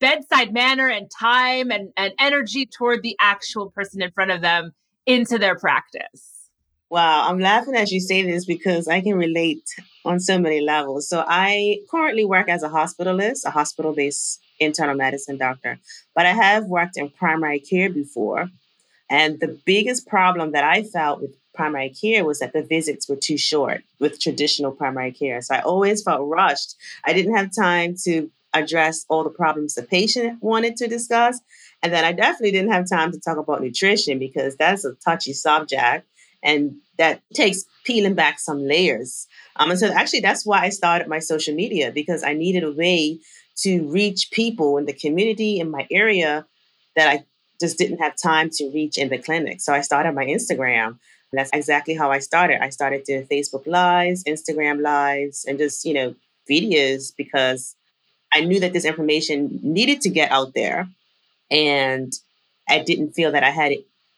bedside 0.00 0.52
manner 0.52 0.88
and 0.88 1.10
time 1.10 1.70
and, 1.70 1.90
and 1.96 2.12
energy 2.18 2.66
toward 2.66 3.02
the 3.02 3.16
actual 3.20 3.70
person 3.70 4.02
in 4.02 4.10
front 4.10 4.32
of 4.32 4.42
them 4.42 4.72
into 5.06 5.38
their 5.38 5.56
practice? 5.56 6.50
Wow, 6.90 7.28
I'm 7.28 7.40
laughing 7.40 7.74
as 7.74 7.90
you 7.90 8.00
say 8.00 8.22
this 8.22 8.44
because 8.44 8.86
I 8.86 9.00
can 9.00 9.16
relate 9.16 9.64
on 10.04 10.20
so 10.20 10.38
many 10.38 10.60
levels. 10.60 11.08
So, 11.08 11.24
I 11.26 11.78
currently 11.90 12.24
work 12.24 12.48
as 12.48 12.62
a 12.62 12.68
hospitalist, 12.68 13.44
a 13.44 13.50
hospital 13.50 13.94
based 13.94 14.40
internal 14.60 14.94
medicine 14.94 15.38
doctor, 15.38 15.78
but 16.14 16.26
I 16.26 16.32
have 16.32 16.66
worked 16.66 16.96
in 16.96 17.10
primary 17.10 17.60
care 17.60 17.90
before. 17.90 18.48
And 19.10 19.38
the 19.38 19.60
biggest 19.64 20.06
problem 20.06 20.52
that 20.52 20.64
I 20.64 20.82
felt 20.82 21.20
with 21.20 21.36
primary 21.54 21.90
care 21.90 22.24
was 22.24 22.40
that 22.40 22.52
the 22.52 22.62
visits 22.62 23.08
were 23.08 23.16
too 23.16 23.38
short 23.38 23.82
with 24.00 24.20
traditional 24.20 24.72
primary 24.72 25.12
care. 25.12 25.40
So 25.40 25.54
I 25.54 25.60
always 25.60 26.02
felt 26.02 26.28
rushed. 26.28 26.76
I 27.04 27.12
didn't 27.12 27.36
have 27.36 27.54
time 27.54 27.96
to 28.04 28.30
address 28.52 29.04
all 29.08 29.24
the 29.24 29.30
problems 29.30 29.74
the 29.74 29.82
patient 29.82 30.42
wanted 30.42 30.76
to 30.76 30.86
discuss. 30.86 31.40
And 31.82 31.92
then 31.92 32.04
I 32.04 32.12
definitely 32.12 32.52
didn't 32.52 32.72
have 32.72 32.88
time 32.88 33.12
to 33.12 33.20
talk 33.20 33.36
about 33.36 33.62
nutrition 33.62 34.18
because 34.18 34.56
that's 34.56 34.84
a 34.84 34.94
touchy 34.94 35.32
subject 35.32 36.06
and 36.42 36.76
that 36.98 37.22
takes 37.34 37.64
peeling 37.84 38.14
back 38.14 38.38
some 38.38 38.66
layers. 38.66 39.26
Um, 39.56 39.70
and 39.70 39.78
so 39.78 39.88
actually 39.88 40.20
that's 40.20 40.46
why 40.46 40.60
I 40.62 40.68
started 40.68 41.08
my 41.08 41.18
social 41.18 41.54
media 41.54 41.90
because 41.90 42.22
I 42.22 42.34
needed 42.34 42.62
a 42.62 42.72
way 42.72 43.18
to 43.56 43.88
reach 43.88 44.30
people 44.30 44.78
in 44.78 44.86
the 44.86 44.92
community 44.92 45.58
in 45.58 45.70
my 45.70 45.86
area 45.90 46.46
that 46.96 47.08
I 47.08 47.24
just 47.60 47.78
didn't 47.78 47.98
have 47.98 48.14
time 48.16 48.50
to 48.50 48.70
reach 48.72 48.98
in 48.98 49.08
the 49.08 49.18
clinic. 49.18 49.60
So 49.60 49.72
I 49.72 49.80
started 49.80 50.12
my 50.12 50.26
Instagram. 50.26 50.98
That's 51.34 51.50
exactly 51.52 51.94
how 51.94 52.10
I 52.10 52.18
started. 52.18 52.62
I 52.62 52.70
started 52.70 53.04
doing 53.04 53.26
Facebook 53.26 53.66
Lives, 53.66 54.24
Instagram 54.24 54.80
Lives, 54.80 55.44
and 55.44 55.58
just, 55.58 55.84
you 55.84 55.94
know, 55.94 56.14
videos 56.50 57.12
because 57.16 57.76
I 58.32 58.40
knew 58.40 58.60
that 58.60 58.72
this 58.72 58.84
information 58.84 59.60
needed 59.62 60.00
to 60.02 60.10
get 60.10 60.30
out 60.30 60.54
there. 60.54 60.88
And 61.50 62.12
I 62.68 62.80
didn't 62.80 63.12
feel 63.12 63.32
that 63.32 63.44
I 63.44 63.50
had 63.50 63.72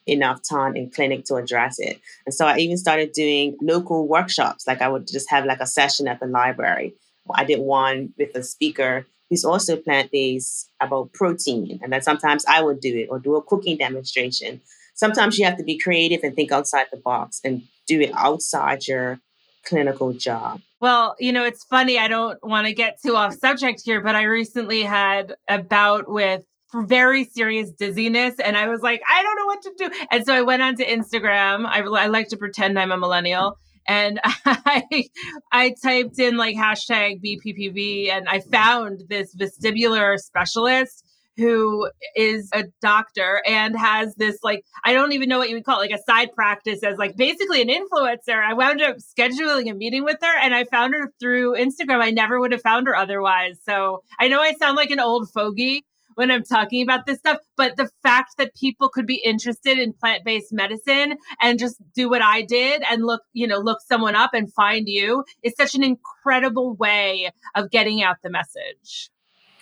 enough 0.07 0.41
time 0.49 0.77
in 0.77 0.91
clinic 0.91 1.25
to 1.27 1.35
address 1.35 1.79
it. 1.79 2.01
And 2.25 2.35
so 2.35 2.47
I 2.47 2.59
even 2.59 2.77
started 2.77 3.13
doing 3.13 3.57
local 3.61 4.07
workshops. 4.07 4.67
Like 4.67 4.81
I 4.81 4.89
would 4.89 5.07
just 5.07 5.29
have 5.31 5.45
like 5.45 5.61
a 5.61 5.67
session 5.67 6.09
at 6.09 6.21
the 6.21 6.27
library. 6.27 6.95
I 7.35 7.45
did 7.45 7.59
one 7.59 8.15
with 8.17 8.35
a 8.37 8.43
speaker 8.43 9.05
who's 9.29 9.45
also 9.45 9.77
plant 9.77 10.13
based 10.13 10.71
about 10.81 11.13
protein. 11.13 11.81
And 11.83 11.93
then 11.93 12.03
sometimes 12.03 12.45
I 12.47 12.63
would 12.63 12.81
do 12.81 12.97
it 12.97 13.09
or 13.11 13.19
do 13.19 13.35
a 13.35 13.43
cooking 13.43 13.77
demonstration 13.77 14.61
sometimes 14.97 15.39
you 15.39 15.45
have 15.45 15.57
to 15.59 15.65
be 15.65 15.79
creative 15.79 16.21
and 16.25 16.35
think 16.35 16.51
outside 16.51 16.87
the 16.91 16.99
box 16.99 17.41
and 17.45 17.63
do 17.87 18.01
it 18.01 18.11
outside 18.15 18.87
your 18.87 19.21
clinical 19.65 20.13
job. 20.13 20.61
Well, 20.81 21.17
you 21.19 21.33
know, 21.33 21.45
it's 21.45 21.65
funny. 21.65 21.99
I 21.99 22.09
don't 22.09 22.39
want 22.43 22.67
to 22.67 22.75
get 22.75 23.01
too 23.01 23.17
off 23.17 23.35
subject 23.35 23.83
here, 23.85 24.01
but 24.01 24.15
I 24.15 24.25
recently 24.25 24.83
had 24.83 25.35
a 25.49 25.59
bout 25.59 26.11
with 26.11 26.43
very 26.75 27.25
serious 27.25 27.71
dizziness 27.71 28.39
and 28.39 28.57
I 28.57 28.69
was 28.69 28.83
like, 28.83 29.01
I 29.09 29.23
don't 29.23 29.37
know 29.37 29.47
what 29.47 29.63
to 29.63 29.73
do. 29.79 30.07
And 30.11 30.27
so 30.27 30.35
I 30.35 30.43
went 30.43 30.63
onto 30.63 30.85
Instagram. 30.85 31.67
I, 31.67 31.81
I 31.81 32.07
like 32.07 32.29
to 32.29 32.37
pretend 32.37 32.79
I'm 32.79 32.93
a 32.93 32.97
millennial. 32.97 33.59
And 33.89 34.21
I, 34.25 35.05
I 35.53 35.75
typed 35.83 36.19
in 36.19 36.37
like 36.37 36.57
hashtag 36.57 37.23
BPPV 37.25 38.11
and 38.11 38.29
I 38.29 38.41
found 38.41 39.05
this 39.09 39.35
vestibular 39.35 40.19
specialist 40.19 41.05
who 41.37 41.91
is 42.15 42.49
a 42.53 42.65
doctor 42.81 43.43
and 43.47 43.79
has 43.79 44.15
this 44.17 44.39
like 44.43 44.65
I 44.85 44.93
don't 44.93 45.13
even 45.13 45.29
know 45.29 45.39
what 45.39 45.49
you 45.49 45.57
would 45.57 45.65
call 45.65 45.81
it, 45.81 45.91
like 45.91 45.99
a 45.99 46.03
side 46.03 46.33
practice 46.35 46.83
as 46.83 46.99
like 46.99 47.17
basically 47.17 47.63
an 47.63 47.69
influencer. 47.69 48.43
I 48.43 48.55
wound 48.55 48.83
up 48.83 48.97
scheduling 48.97 49.71
a 49.71 49.75
meeting 49.75 50.05
with 50.05 50.19
her 50.23 50.39
and 50.43 50.55
I 50.55 50.65
found 50.65 50.95
her 50.95 51.13
through 51.21 51.57
Instagram. 51.57 52.03
I 52.03 52.11
never 52.11 52.41
would 52.41 52.53
have 52.53 52.63
found 52.63 52.87
her 52.87 52.97
otherwise. 52.97 53.59
So 53.63 54.03
I 54.19 54.29
know 54.29 54.41
I 54.41 54.55
sound 54.55 54.77
like 54.77 54.91
an 54.91 55.01
old 55.01 55.31
fogey 55.31 55.85
when 56.17 56.31
I'm 56.31 56.45
talking 56.45 56.83
about 56.83 57.05
this 57.05 57.19
stuff, 57.19 57.39
but 57.57 57.77
the 57.77 57.91
fact 58.03 58.39
that 58.39 58.57
people 58.57 58.89
could 58.89 59.07
be 59.07 59.23
interested 59.23 59.79
in 59.79 59.93
plant-based 59.93 60.51
medicine 60.51 61.19
and 61.43 61.59
just 61.59 61.77
do 61.95 62.09
what 62.09 62.23
I 62.23 62.41
did 62.41 62.83
and 62.91 63.05
look, 63.05 63.21
you 63.35 63.47
know, 63.47 63.59
look 63.59 63.81
someone 63.83 64.17
up 64.17 64.31
and 64.33 64.53
find 64.53 64.89
you 64.89 65.25
is 65.43 65.53
such 65.57 65.75
an 65.75 65.85
incredible 65.85 66.75
way 66.75 67.31
of 67.55 67.71
getting 67.71 68.03
out 68.03 68.17
the 68.23 68.31
message. 68.31 69.11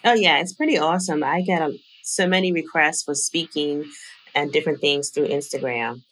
Oh 0.04 0.14
yeah, 0.14 0.38
it's 0.38 0.52
pretty 0.52 0.78
awesome. 0.78 1.24
I 1.24 1.40
get 1.40 1.62
a, 1.62 1.76
so 2.02 2.26
many 2.26 2.52
requests 2.52 3.02
for 3.04 3.14
speaking 3.14 3.84
and 4.34 4.52
different 4.52 4.80
things 4.80 5.10
through 5.10 5.28
Instagram. 5.28 6.02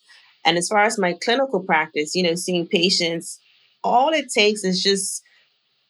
And 0.44 0.56
as 0.56 0.68
far 0.68 0.80
as 0.80 0.98
my 0.98 1.12
clinical 1.22 1.60
practice, 1.60 2.14
you 2.14 2.22
know, 2.22 2.34
seeing 2.34 2.66
patients, 2.66 3.38
all 3.84 4.10
it 4.10 4.30
takes 4.30 4.64
is 4.64 4.82
just 4.82 5.22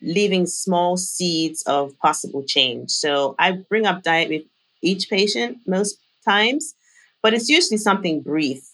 leaving 0.00 0.46
small 0.46 0.96
seeds 0.96 1.62
of 1.62 1.96
possible 2.00 2.42
change. 2.44 2.90
So 2.90 3.36
I 3.38 3.53
bring 3.53 3.86
up 3.86 4.03
diet 4.03 4.30
with 4.30 4.42
each 4.82 5.09
patient 5.09 5.59
most 5.66 5.96
times, 6.24 6.74
but 7.22 7.34
it's 7.34 7.48
usually 7.48 7.78
something 7.78 8.20
brief, 8.20 8.64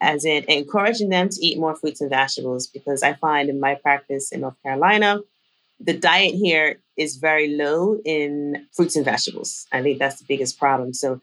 as 0.00 0.26
in 0.26 0.44
encouraging 0.46 1.08
them 1.08 1.30
to 1.30 1.40
eat 1.44 1.58
more 1.58 1.74
fruits 1.74 2.02
and 2.02 2.10
vegetables, 2.10 2.66
because 2.66 3.02
I 3.02 3.14
find 3.14 3.48
in 3.48 3.60
my 3.60 3.76
practice 3.76 4.30
in 4.30 4.42
North 4.42 4.62
Carolina, 4.62 5.20
the 5.80 5.94
diet 5.94 6.34
here 6.34 6.80
is 6.96 7.16
very 7.16 7.48
low 7.48 7.98
in 8.04 8.66
fruits 8.74 8.96
and 8.96 9.04
vegetables. 9.04 9.66
I 9.72 9.82
think 9.82 9.98
that's 9.98 10.18
the 10.18 10.26
biggest 10.26 10.58
problem. 10.58 10.92
So, 10.92 11.20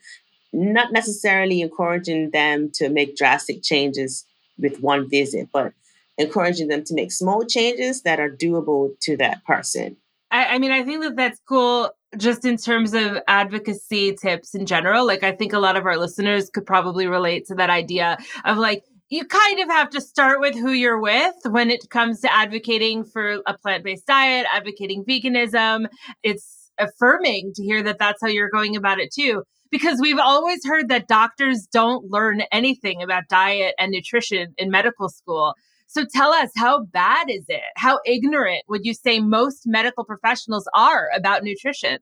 not 0.54 0.94
necessarily 0.94 1.62
encouraging 1.62 2.32
them 2.32 2.72
to 2.76 2.88
make 2.88 3.18
drastic 3.18 3.62
changes 3.62 4.26
with 4.58 4.80
one 4.80 5.10
visit, 5.10 5.50
but 5.52 5.74
encouraging 6.18 6.70
them 6.70 6.84
to 6.86 6.94
make 6.94 7.12
small 7.12 7.44
changes 7.46 8.04
that 8.04 8.22
are 8.22 8.30
doable 8.30 8.98
to 9.02 9.18
that 9.18 9.44
person. 9.44 9.98
I, 10.32 10.56
I 10.56 10.60
mean, 10.60 10.72
I 10.72 10.84
think 10.84 11.02
that 11.04 11.16
that's 11.18 11.42
cool 11.48 11.92
just 12.18 12.46
in 12.46 12.56
terms 12.58 12.94
of 12.94 13.20
advocacy 13.28 14.16
tips 14.16 14.56
in 14.56 14.66
general. 14.66 15.06
Like, 15.06 15.24
I 15.24 15.34
think 15.34 15.52
a 15.52 15.60
lot 15.60 15.76
of 15.76 15.86
our 15.86 15.98
listeners 15.98 16.50
could 16.50 16.66
probably 16.66 17.08
relate 17.08 17.48
to 17.48 17.56
that 17.56 17.70
idea 17.70 18.18
of 18.46 18.58
like, 18.58 18.86
you 19.10 19.26
kind 19.26 19.60
of 19.60 19.70
have 19.70 19.90
to 19.92 20.02
start 20.02 20.40
with 20.40 20.56
who 20.56 20.72
you're 20.72 21.00
with 21.00 21.36
when 21.46 21.70
it 21.70 21.90
comes 21.90 22.22
to 22.22 22.34
advocating 22.34 23.04
for 23.04 23.40
a 23.46 23.58
plant 23.58 23.84
based 23.84 24.08
diet, 24.08 24.48
advocating 24.52 25.04
veganism. 25.06 25.88
It's 26.24 26.72
affirming 26.78 27.54
to 27.56 27.64
hear 27.64 27.84
that 27.84 28.00
that's 28.00 28.22
how 28.22 28.28
you're 28.28 28.50
going 28.50 28.76
about 28.76 29.00
it 29.00 29.14
too. 29.14 29.44
Because 29.72 30.00
we've 30.00 30.20
always 30.20 30.66
heard 30.66 30.90
that 30.90 31.08
doctors 31.08 31.68
don't 31.72 32.10
learn 32.10 32.44
anything 32.52 33.02
about 33.02 33.24
diet 33.30 33.76
and 33.78 33.92
nutrition 33.92 34.54
in 34.58 34.70
medical 34.72 35.10
school. 35.10 35.54
So 35.88 36.06
tell 36.12 36.32
us, 36.32 36.50
how 36.56 36.86
bad 36.86 37.30
is 37.30 37.46
it? 37.48 37.62
How 37.76 38.00
ignorant 38.06 38.64
would 38.68 38.86
you 38.86 38.94
say 38.94 39.20
most 39.20 39.64
medical 39.66 40.04
professionals 40.04 40.68
are 40.74 41.10
about 41.16 41.44
nutrition? 41.44 42.00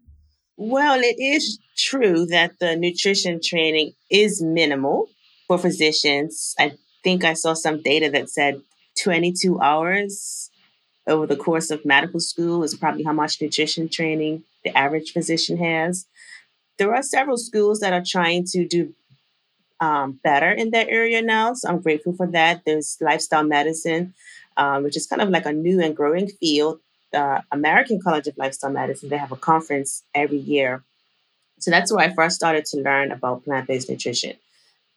Well, 0.55 0.99
it 1.01 1.15
is 1.19 1.59
true 1.77 2.25
that 2.27 2.59
the 2.59 2.75
nutrition 2.75 3.39
training 3.43 3.93
is 4.09 4.41
minimal 4.41 5.07
for 5.47 5.57
physicians. 5.57 6.53
I 6.59 6.73
think 7.03 7.23
I 7.23 7.33
saw 7.33 7.53
some 7.53 7.81
data 7.81 8.09
that 8.11 8.29
said 8.29 8.61
22 9.01 9.59
hours 9.59 10.49
over 11.07 11.27
the 11.27 11.35
course 11.35 11.69
of 11.69 11.85
medical 11.85 12.19
school 12.19 12.63
is 12.63 12.75
probably 12.75 13.03
how 13.03 13.13
much 13.13 13.41
nutrition 13.41 13.89
training 13.89 14.43
the 14.63 14.75
average 14.77 15.11
physician 15.11 15.57
has. 15.57 16.05
There 16.77 16.93
are 16.95 17.03
several 17.03 17.37
schools 17.37 17.81
that 17.81 17.93
are 17.93 18.03
trying 18.05 18.45
to 18.45 18.65
do 18.67 18.93
um, 19.79 20.19
better 20.23 20.51
in 20.51 20.71
that 20.71 20.87
area 20.89 21.21
now. 21.21 21.53
So 21.53 21.69
I'm 21.69 21.81
grateful 21.81 22.13
for 22.13 22.27
that. 22.27 22.61
There's 22.65 22.97
lifestyle 23.01 23.43
medicine, 23.43 24.13
um, 24.55 24.83
which 24.83 24.95
is 24.95 25.07
kind 25.07 25.21
of 25.21 25.29
like 25.29 25.45
a 25.45 25.51
new 25.51 25.81
and 25.81 25.95
growing 25.95 26.29
field. 26.29 26.79
The 27.11 27.43
American 27.51 28.01
College 28.01 28.27
of 28.27 28.37
Lifestyle 28.37 28.71
Medicine, 28.71 29.09
they 29.09 29.17
have 29.17 29.31
a 29.31 29.35
conference 29.35 30.03
every 30.15 30.37
year. 30.37 30.83
So 31.59 31.69
that's 31.69 31.91
where 31.91 32.05
I 32.05 32.13
first 32.13 32.35
started 32.35 32.65
to 32.65 32.77
learn 32.77 33.11
about 33.11 33.43
plant 33.43 33.67
based 33.67 33.89
nutrition 33.89 34.35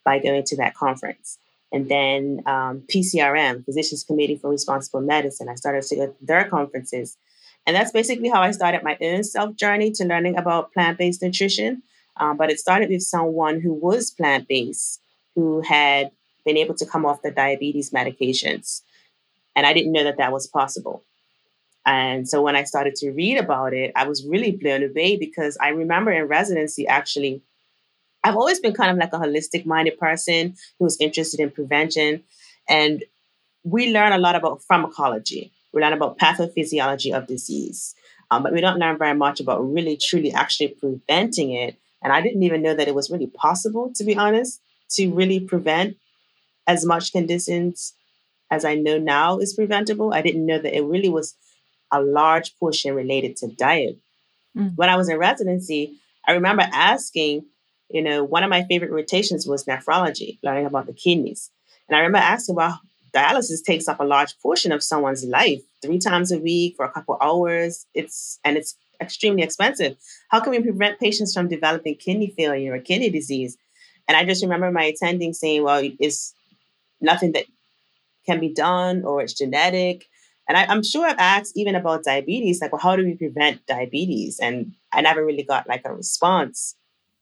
by 0.04 0.18
going 0.20 0.44
to 0.44 0.56
that 0.56 0.74
conference. 0.74 1.38
And 1.76 1.90
then 1.90 2.40
um, 2.46 2.84
PCRM, 2.88 3.62
Physicians 3.66 4.02
Committee 4.02 4.36
for 4.36 4.48
Responsible 4.48 5.02
Medicine, 5.02 5.50
I 5.50 5.56
started 5.56 5.82
to 5.82 5.96
go 5.96 6.06
to 6.06 6.14
their 6.22 6.48
conferences. 6.48 7.18
And 7.66 7.76
that's 7.76 7.92
basically 7.92 8.30
how 8.30 8.40
I 8.40 8.52
started 8.52 8.82
my 8.82 8.96
own 9.02 9.22
self 9.24 9.54
journey 9.56 9.90
to 9.90 10.06
learning 10.06 10.38
about 10.38 10.72
plant 10.72 10.96
based 10.96 11.20
nutrition. 11.20 11.82
Um, 12.16 12.38
but 12.38 12.50
it 12.50 12.58
started 12.58 12.88
with 12.88 13.02
someone 13.02 13.60
who 13.60 13.74
was 13.74 14.10
plant 14.10 14.48
based, 14.48 15.02
who 15.34 15.60
had 15.60 16.12
been 16.46 16.56
able 16.56 16.74
to 16.76 16.86
come 16.86 17.04
off 17.04 17.20
the 17.20 17.30
diabetes 17.30 17.90
medications. 17.90 18.80
And 19.54 19.66
I 19.66 19.74
didn't 19.74 19.92
know 19.92 20.04
that 20.04 20.16
that 20.16 20.32
was 20.32 20.46
possible. 20.46 21.04
And 21.84 22.26
so 22.26 22.40
when 22.40 22.56
I 22.56 22.64
started 22.64 22.94
to 22.96 23.10
read 23.10 23.36
about 23.36 23.74
it, 23.74 23.92
I 23.94 24.08
was 24.08 24.26
really 24.26 24.52
blown 24.52 24.82
away 24.82 25.18
because 25.18 25.58
I 25.60 25.68
remember 25.68 26.10
in 26.10 26.24
residency, 26.24 26.86
actually, 26.86 27.42
I've 28.26 28.36
always 28.36 28.60
been 28.60 28.74
kind 28.74 28.90
of 28.90 28.98
like 28.98 29.12
a 29.12 29.18
holistic 29.18 29.66
minded 29.66 29.98
person 29.98 30.56
who 30.78 30.84
was 30.84 30.96
interested 31.00 31.40
in 31.40 31.50
prevention. 31.50 32.24
And 32.68 33.04
we 33.64 33.92
learn 33.92 34.12
a 34.12 34.18
lot 34.18 34.36
about 34.36 34.62
pharmacology, 34.62 35.52
we 35.72 35.82
learn 35.82 35.92
about 35.92 36.18
pathophysiology 36.18 37.16
of 37.16 37.26
disease. 37.26 37.94
Um, 38.30 38.42
but 38.42 38.52
we 38.52 38.60
don't 38.60 38.78
learn 38.78 38.98
very 38.98 39.14
much 39.14 39.38
about 39.38 39.60
really, 39.60 39.96
truly 39.96 40.32
actually 40.32 40.68
preventing 40.68 41.52
it 41.52 41.76
and 42.06 42.12
I 42.12 42.20
didn't 42.20 42.44
even 42.44 42.62
know 42.62 42.72
that 42.72 42.86
it 42.86 42.94
was 42.94 43.10
really 43.10 43.26
possible, 43.26 43.92
to 43.96 44.04
be 44.04 44.16
honest, 44.16 44.60
to 44.90 45.12
really 45.12 45.40
prevent 45.40 45.96
as 46.66 46.84
much 46.84 47.10
conditions 47.12 47.94
as 48.48 48.64
I 48.64 48.76
know 48.76 48.96
now 48.96 49.38
is 49.38 49.54
preventable. 49.54 50.14
I 50.14 50.22
didn't 50.22 50.46
know 50.46 50.60
that 50.60 50.76
it 50.76 50.84
really 50.84 51.08
was 51.08 51.34
a 51.90 52.00
large 52.00 52.56
portion 52.58 52.94
related 52.94 53.36
to 53.38 53.48
diet. 53.48 53.98
Mm. 54.56 54.76
When 54.76 54.88
I 54.88 54.96
was 54.96 55.08
in 55.08 55.18
residency, 55.18 55.96
I 56.26 56.32
remember 56.32 56.64
asking, 56.72 57.46
you 57.88 58.02
know, 58.02 58.24
one 58.24 58.42
of 58.42 58.50
my 58.50 58.64
favorite 58.64 58.90
rotations 58.90 59.46
was 59.46 59.64
nephrology, 59.64 60.38
learning 60.42 60.66
about 60.66 60.86
the 60.86 60.92
kidneys. 60.92 61.50
And 61.88 61.96
I 61.96 62.00
remember 62.00 62.18
asking, 62.18 62.56
well, 62.56 62.80
dialysis 63.14 63.64
takes 63.64 63.88
up 63.88 64.00
a 64.00 64.04
large 64.04 64.38
portion 64.40 64.72
of 64.72 64.82
someone's 64.82 65.24
life, 65.24 65.62
three 65.82 65.98
times 65.98 66.32
a 66.32 66.38
week 66.38 66.74
for 66.76 66.84
a 66.84 66.90
couple 66.90 67.16
hours. 67.20 67.86
It's 67.94 68.38
and 68.44 68.56
it's 68.56 68.76
extremely 69.00 69.42
expensive. 69.42 69.96
How 70.30 70.40
can 70.40 70.50
we 70.50 70.60
prevent 70.60 70.98
patients 70.98 71.32
from 71.32 71.48
developing 71.48 71.96
kidney 71.96 72.32
failure 72.36 72.74
or 72.74 72.80
kidney 72.80 73.10
disease? 73.10 73.56
And 74.08 74.16
I 74.16 74.24
just 74.24 74.42
remember 74.42 74.70
my 74.70 74.84
attending 74.84 75.32
saying, 75.32 75.62
well, 75.62 75.82
it's 75.98 76.34
nothing 77.00 77.32
that 77.32 77.44
can 78.24 78.40
be 78.40 78.52
done 78.52 79.04
or 79.04 79.22
it's 79.22 79.34
genetic. 79.34 80.06
And 80.48 80.56
I, 80.56 80.72
am 80.72 80.82
sure 80.82 81.06
I've 81.06 81.18
asked 81.18 81.56
even 81.56 81.74
about 81.74 82.04
diabetes, 82.04 82.60
like, 82.60 82.72
well, 82.72 82.80
how 82.80 82.94
do 82.94 83.04
we 83.04 83.14
prevent 83.14 83.66
diabetes? 83.66 84.38
And 84.40 84.74
I 84.92 85.00
never 85.00 85.24
really 85.24 85.42
got 85.42 85.68
like 85.68 85.82
a 85.84 85.92
response. 85.92 86.76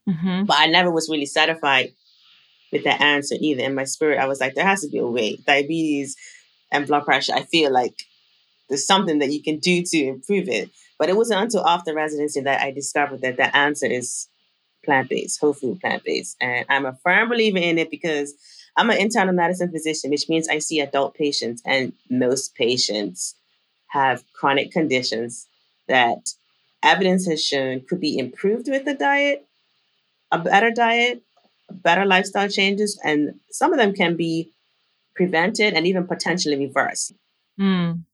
Mm-hmm. 0.09 0.45
But 0.45 0.57
I 0.59 0.67
never 0.67 0.91
was 0.91 1.09
really 1.09 1.27
satisfied 1.27 1.93
with 2.73 2.85
that 2.85 3.01
answer 3.01 3.37
either. 3.41 3.63
In 3.63 3.75
my 3.75 3.85
spirit, 3.85 4.19
I 4.19 4.27
was 4.27 4.41
like, 4.41 4.55
there 4.55 4.67
has 4.67 4.83
to 4.83 4.89
be 4.89 4.99
a 4.99 5.07
way. 5.07 5.37
Diabetes 5.47 6.17
and 6.71 6.87
blood 6.87 7.05
pressure, 7.05 7.35
I 7.35 7.43
feel 7.43 7.73
like 7.73 7.95
there's 8.69 8.87
something 8.87 9.19
that 9.21 9.33
you 9.33 9.43
can 9.43 9.59
do 9.59 9.83
to 9.83 10.05
improve 10.05 10.49
it. 10.49 10.71
But 10.99 11.09
it 11.09 11.17
wasn't 11.17 11.43
until 11.43 11.67
after 11.67 11.95
residency 11.95 12.41
that 12.41 12.63
I 12.63 12.71
discovered 12.71 13.21
that 13.23 13.37
the 13.37 13.55
answer 13.57 13.87
is 13.87 14.29
plant 14.85 15.09
based, 15.09 15.41
whole 15.41 15.53
food 15.53 15.81
plant 15.81 16.05
based. 16.05 16.37
And 16.41 16.67
I'm 16.69 16.87
a 16.87 16.99
firm 17.03 17.29
believer 17.29 17.59
in 17.59 17.79
it 17.79 17.91
because 17.91 18.35
I'm 18.77 18.91
an 18.91 18.99
internal 18.99 19.35
medicine 19.35 19.71
physician, 19.71 20.11
which 20.11 20.29
means 20.29 20.49
I 20.49 20.59
see 20.59 20.81
adult 20.81 21.15
patients, 21.15 21.63
and 21.65 21.93
most 22.11 22.55
patients 22.55 23.35
have 23.89 24.25
chronic 24.35 24.73
conditions 24.73 25.47
that 25.89 26.31
evidence 26.83 27.27
has 27.27 27.43
shown 27.45 27.81
could 27.81 28.01
be 28.01 28.19
improved 28.19 28.69
with 28.69 28.85
the 28.85 28.95
diet, 28.95 29.47
a 30.35 30.43
better 30.43 30.71
diet, 30.71 31.23
better 31.71 32.05
lifestyle 32.05 32.49
changes, 32.49 33.01
and 33.05 33.35
some 33.51 33.73
of 33.73 33.79
them 33.79 33.93
can 33.95 34.17
be 34.17 34.53
prevented 35.15 35.75
and 35.75 35.87
even 35.87 36.07
potentially 36.07 36.57
reversed. 36.57 37.15
Mm 37.59 38.05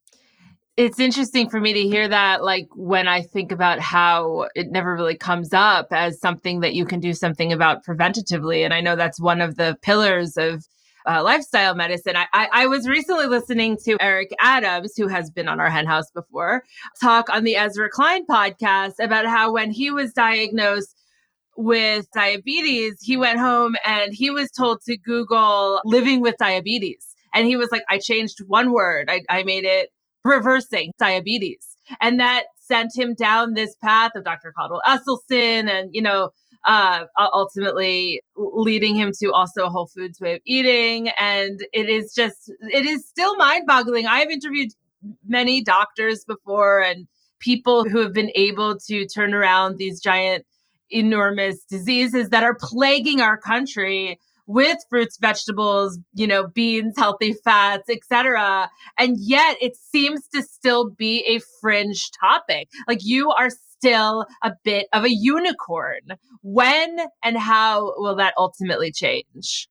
it's 0.81 0.99
interesting 0.99 1.51
for 1.51 1.61
me 1.61 1.75
to 1.75 1.83
hear 1.83 2.09
that 2.09 2.43
like 2.43 2.66
when 2.75 3.07
i 3.07 3.21
think 3.21 3.53
about 3.53 3.81
how 3.81 4.47
it 4.55 4.71
never 4.71 4.95
really 4.95 5.16
comes 5.16 5.53
up 5.53 5.89
as 5.91 6.18
something 6.18 6.61
that 6.61 6.75
you 6.75 6.87
can 6.87 7.01
do 7.01 7.12
something 7.12 7.53
about 7.53 7.85
preventatively 7.85 8.64
and 8.64 8.73
i 8.73 8.81
know 8.81 8.97
that's 8.97 9.21
one 9.21 9.41
of 9.41 9.57
the 9.57 9.77
pillars 9.83 10.37
of 10.37 10.64
uh, 11.07 11.23
lifestyle 11.23 11.75
medicine 11.75 12.14
I, 12.14 12.27
I, 12.33 12.49
I 12.53 12.66
was 12.66 12.87
recently 12.87 13.27
listening 13.27 13.79
to 13.85 13.97
eric 14.01 14.31
adams 14.39 14.95
who 14.97 15.09
has 15.09 15.31
been 15.31 15.49
on 15.49 15.61
our 15.61 15.71
hen 15.71 15.87
house 15.87 16.11
before 16.14 16.62
talk 17.01 17.29
on 17.31 17.45
the 17.45 17.57
ezra 17.57 17.89
klein 17.91 18.27
podcast 18.27 18.95
about 19.01 19.27
how 19.27 19.53
when 19.53 19.71
he 19.71 19.91
was 19.91 20.12
diagnosed 20.12 20.95
with 21.63 22.07
diabetes 22.15 22.97
he 23.03 23.17
went 23.17 23.39
home 23.39 23.77
and 23.85 24.13
he 24.13 24.31
was 24.31 24.51
told 24.51 24.81
to 24.83 24.97
google 24.97 25.81
living 25.85 26.21
with 26.21 26.35
diabetes 26.39 27.15
and 27.35 27.47
he 27.47 27.57
was 27.57 27.69
like 27.71 27.83
i 27.89 27.99
changed 27.99 28.39
one 28.47 28.73
word 28.73 29.09
i, 29.11 29.23
I 29.29 29.43
made 29.43 29.65
it 29.65 29.91
reversing 30.25 30.93
diabetes. 30.99 31.77
And 32.01 32.21
that 32.21 32.45
sent 32.57 32.97
him 32.97 33.15
down 33.15 33.55
this 33.55 33.75
path 33.83 34.13
of 34.15 34.25
Dr. 34.25 34.53
Caldwell 34.57 34.83
Esselstyn 34.87 35.69
and, 35.69 35.91
you 35.93 36.03
know, 36.03 36.31
uh, 36.65 37.05
ultimately 37.17 38.23
leading 38.37 38.95
him 38.95 39.13
to 39.19 39.33
also 39.33 39.65
a 39.65 39.71
whole 39.71 39.87
foods 39.87 40.21
way 40.21 40.35
of 40.35 40.41
eating. 40.45 41.09
And 41.19 41.61
it 41.73 41.89
is 41.89 42.13
just, 42.15 42.53
it 42.61 42.87
is 42.87 43.07
still 43.07 43.35
mind 43.37 43.67
boggling. 43.67 44.07
I've 44.07 44.31
interviewed 44.31 44.71
many 45.27 45.63
doctors 45.63 46.25
before 46.25 46.81
and 46.81 47.09
people 47.41 47.89
who 47.89 47.99
have 47.99 48.13
been 48.13 48.31
able 48.35 48.79
to 48.79 49.07
turn 49.07 49.33
around 49.33 49.79
these 49.79 50.01
giant, 50.01 50.45
enormous 50.91 51.64
diseases 51.64 52.30
that 52.30 52.43
are 52.43 52.57
plaguing 52.59 53.20
our 53.20 53.36
country 53.36 54.18
with 54.47 54.78
fruits, 54.88 55.16
vegetables, 55.18 55.99
you 56.14 56.26
know, 56.26 56.49
beans, 56.49 56.95
healthy 56.99 57.34
fats, 57.45 57.88
etc. 57.88 58.68
And 58.99 59.16
yet 59.18 59.57
it 59.61 59.76
seems 59.76 60.26
to 60.34 60.43
still 60.43 60.91
be 60.91 61.24
a 61.28 61.41
fringe 61.61 62.11
topic. 62.20 62.68
Like 62.88 62.99
you 63.03 63.30
are 63.30 63.51
still 63.51 64.26
a 64.43 64.53
bit 64.64 64.88
of 64.93 65.05
a 65.05 65.11
unicorn. 65.11 66.01
When 66.43 66.99
and 67.22 67.38
how 67.38 67.95
will 67.97 68.16
that 68.16 68.34
ultimately 68.36 68.91
change? 68.91 69.68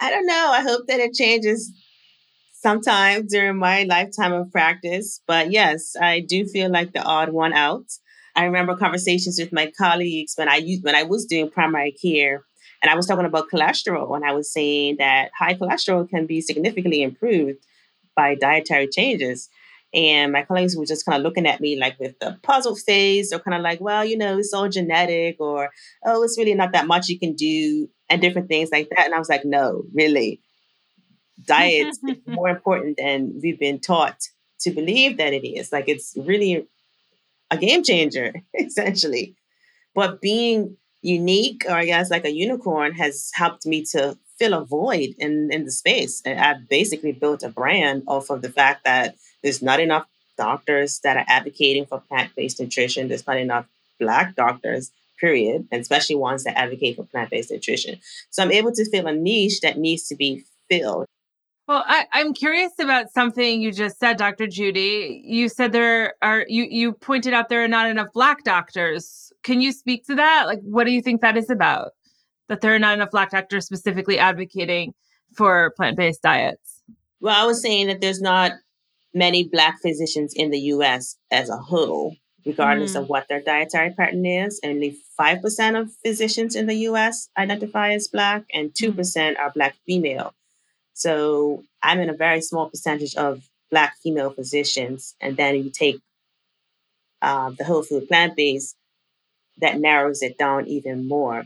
I 0.00 0.10
don't 0.10 0.26
know. 0.26 0.50
I 0.52 0.60
hope 0.60 0.88
that 0.88 0.98
it 0.98 1.14
changes 1.14 1.72
sometime 2.52 3.26
during 3.26 3.58
my 3.58 3.84
lifetime 3.84 4.32
of 4.32 4.50
practice. 4.50 5.20
But 5.26 5.52
yes, 5.52 5.94
I 6.00 6.20
do 6.20 6.46
feel 6.46 6.70
like 6.70 6.92
the 6.92 7.02
odd 7.02 7.30
one 7.30 7.52
out. 7.52 7.86
I 8.36 8.44
remember 8.44 8.76
conversations 8.76 9.38
with 9.38 9.52
my 9.52 9.72
colleagues 9.78 10.34
when 10.36 10.48
I 10.48 10.56
used 10.56 10.84
when 10.84 10.94
I 10.94 11.04
was 11.04 11.24
doing 11.26 11.50
primary 11.50 11.92
care 11.92 12.44
and 12.84 12.90
I 12.90 12.96
was 12.96 13.06
talking 13.06 13.24
about 13.24 13.48
cholesterol, 13.50 14.14
and 14.14 14.26
I 14.26 14.32
was 14.32 14.52
saying 14.52 14.96
that 14.98 15.30
high 15.38 15.54
cholesterol 15.54 16.06
can 16.06 16.26
be 16.26 16.42
significantly 16.42 17.02
improved 17.02 17.64
by 18.14 18.34
dietary 18.34 18.88
changes. 18.88 19.48
And 19.94 20.32
my 20.32 20.42
colleagues 20.42 20.76
were 20.76 20.84
just 20.84 21.06
kind 21.06 21.16
of 21.16 21.22
looking 21.22 21.46
at 21.46 21.60
me 21.60 21.78
like 21.78 21.98
with 21.98 22.18
the 22.18 22.38
puzzled 22.42 22.80
face, 22.80 23.32
or 23.32 23.38
kind 23.38 23.54
of 23.56 23.62
like, 23.62 23.80
well, 23.80 24.04
you 24.04 24.18
know, 24.18 24.36
it's 24.38 24.52
all 24.52 24.68
genetic, 24.68 25.36
or 25.40 25.70
oh, 26.04 26.22
it's 26.24 26.36
really 26.36 26.54
not 26.54 26.72
that 26.72 26.86
much 26.86 27.08
you 27.08 27.18
can 27.18 27.34
do, 27.34 27.88
and 28.10 28.20
different 28.20 28.48
things 28.48 28.70
like 28.70 28.90
that. 28.90 29.06
And 29.06 29.14
I 29.14 29.18
was 29.18 29.30
like, 29.30 29.46
no, 29.46 29.84
really, 29.94 30.42
diet 31.46 31.88
is 31.88 32.00
more 32.26 32.50
important 32.50 32.98
than 32.98 33.40
we've 33.42 33.58
been 33.58 33.80
taught 33.80 34.20
to 34.60 34.70
believe 34.72 35.16
that 35.16 35.32
it 35.32 35.46
is. 35.46 35.72
Like, 35.72 35.88
it's 35.88 36.14
really 36.16 36.66
a 37.54 37.60
game 37.60 37.82
changer, 37.82 38.34
essentially. 38.54 39.36
But 39.94 40.20
being 40.20 40.76
unique, 41.02 41.64
or 41.68 41.72
I 41.72 41.84
guess 41.84 42.10
like 42.10 42.24
a 42.24 42.32
unicorn, 42.32 42.92
has 42.94 43.30
helped 43.34 43.66
me 43.66 43.84
to 43.92 44.18
fill 44.38 44.54
a 44.54 44.64
void 44.64 45.14
in, 45.18 45.50
in 45.52 45.64
the 45.64 45.70
space. 45.70 46.22
And 46.24 46.40
I've 46.40 46.68
basically 46.68 47.12
built 47.12 47.42
a 47.42 47.48
brand 47.48 48.02
off 48.06 48.30
of 48.30 48.42
the 48.42 48.50
fact 48.50 48.84
that 48.84 49.16
there's 49.42 49.62
not 49.62 49.80
enough 49.80 50.06
doctors 50.36 51.00
that 51.04 51.16
are 51.16 51.24
advocating 51.28 51.86
for 51.86 52.00
plant-based 52.00 52.60
nutrition. 52.60 53.08
There's 53.08 53.26
not 53.26 53.36
enough 53.36 53.66
black 54.00 54.34
doctors, 54.34 54.90
period, 55.20 55.68
and 55.70 55.80
especially 55.80 56.16
ones 56.16 56.44
that 56.44 56.58
advocate 56.58 56.96
for 56.96 57.04
plant-based 57.04 57.50
nutrition. 57.50 58.00
So 58.30 58.42
I'm 58.42 58.50
able 58.50 58.72
to 58.72 58.90
fill 58.90 59.06
a 59.06 59.12
niche 59.12 59.60
that 59.60 59.78
needs 59.78 60.08
to 60.08 60.16
be 60.16 60.44
filled. 60.68 61.06
Well, 61.66 61.82
I, 61.86 62.06
am 62.12 62.34
curious 62.34 62.72
about 62.78 63.10
something 63.10 63.62
you 63.62 63.72
just 63.72 63.98
said, 63.98 64.18
Dr. 64.18 64.46
Judy. 64.46 65.22
You 65.24 65.48
said 65.48 65.72
there 65.72 66.14
are 66.20 66.44
you 66.46 66.66
you 66.68 66.92
pointed 66.92 67.32
out 67.32 67.48
there 67.48 67.64
are 67.64 67.68
not 67.68 67.88
enough 67.88 68.08
black 68.12 68.44
doctors. 68.44 69.32
Can 69.42 69.62
you 69.62 69.72
speak 69.72 70.04
to 70.06 70.14
that? 70.16 70.44
Like 70.46 70.60
what 70.62 70.84
do 70.84 70.90
you 70.90 71.00
think 71.00 71.22
that 71.22 71.38
is 71.38 71.48
about? 71.48 71.92
That 72.48 72.60
there 72.60 72.74
are 72.74 72.78
not 72.78 72.94
enough 72.94 73.10
black 73.10 73.30
doctors 73.30 73.64
specifically 73.64 74.18
advocating 74.18 74.92
for 75.34 75.72
plant-based 75.76 76.22
diets? 76.22 76.82
Well, 77.20 77.34
I 77.34 77.46
was 77.46 77.62
saying 77.62 77.86
that 77.86 78.00
there's 78.00 78.20
not 78.20 78.52
many 79.14 79.44
black 79.44 79.80
physicians 79.80 80.34
in 80.34 80.50
the 80.50 80.58
US 80.58 81.16
as 81.30 81.48
a 81.48 81.56
whole, 81.56 82.16
regardless 82.44 82.94
mm. 82.94 83.00
of 83.00 83.08
what 83.08 83.28
their 83.28 83.40
dietary 83.40 83.90
pattern 83.90 84.26
is. 84.26 84.60
Only 84.62 84.98
5% 85.18 85.80
of 85.80 85.92
physicians 86.04 86.54
in 86.54 86.66
the 86.66 86.76
US 86.88 87.30
identify 87.38 87.92
as 87.92 88.08
black 88.08 88.44
and 88.52 88.70
2% 88.74 88.94
mm. 88.94 89.38
are 89.38 89.52
black 89.54 89.76
female. 89.86 90.34
So 90.94 91.64
I'm 91.82 92.00
in 92.00 92.08
a 92.08 92.16
very 92.16 92.40
small 92.40 92.70
percentage 92.70 93.14
of 93.16 93.42
Black 93.70 93.96
female 94.02 94.30
physicians. 94.30 95.14
And 95.20 95.36
then 95.36 95.56
you 95.56 95.70
take 95.70 96.00
uh, 97.20 97.50
the 97.58 97.64
whole 97.64 97.82
food 97.82 98.08
plant 98.08 98.36
based, 98.36 98.76
that 99.58 99.78
narrows 99.78 100.22
it 100.22 100.38
down 100.38 100.66
even 100.66 101.06
more. 101.06 101.44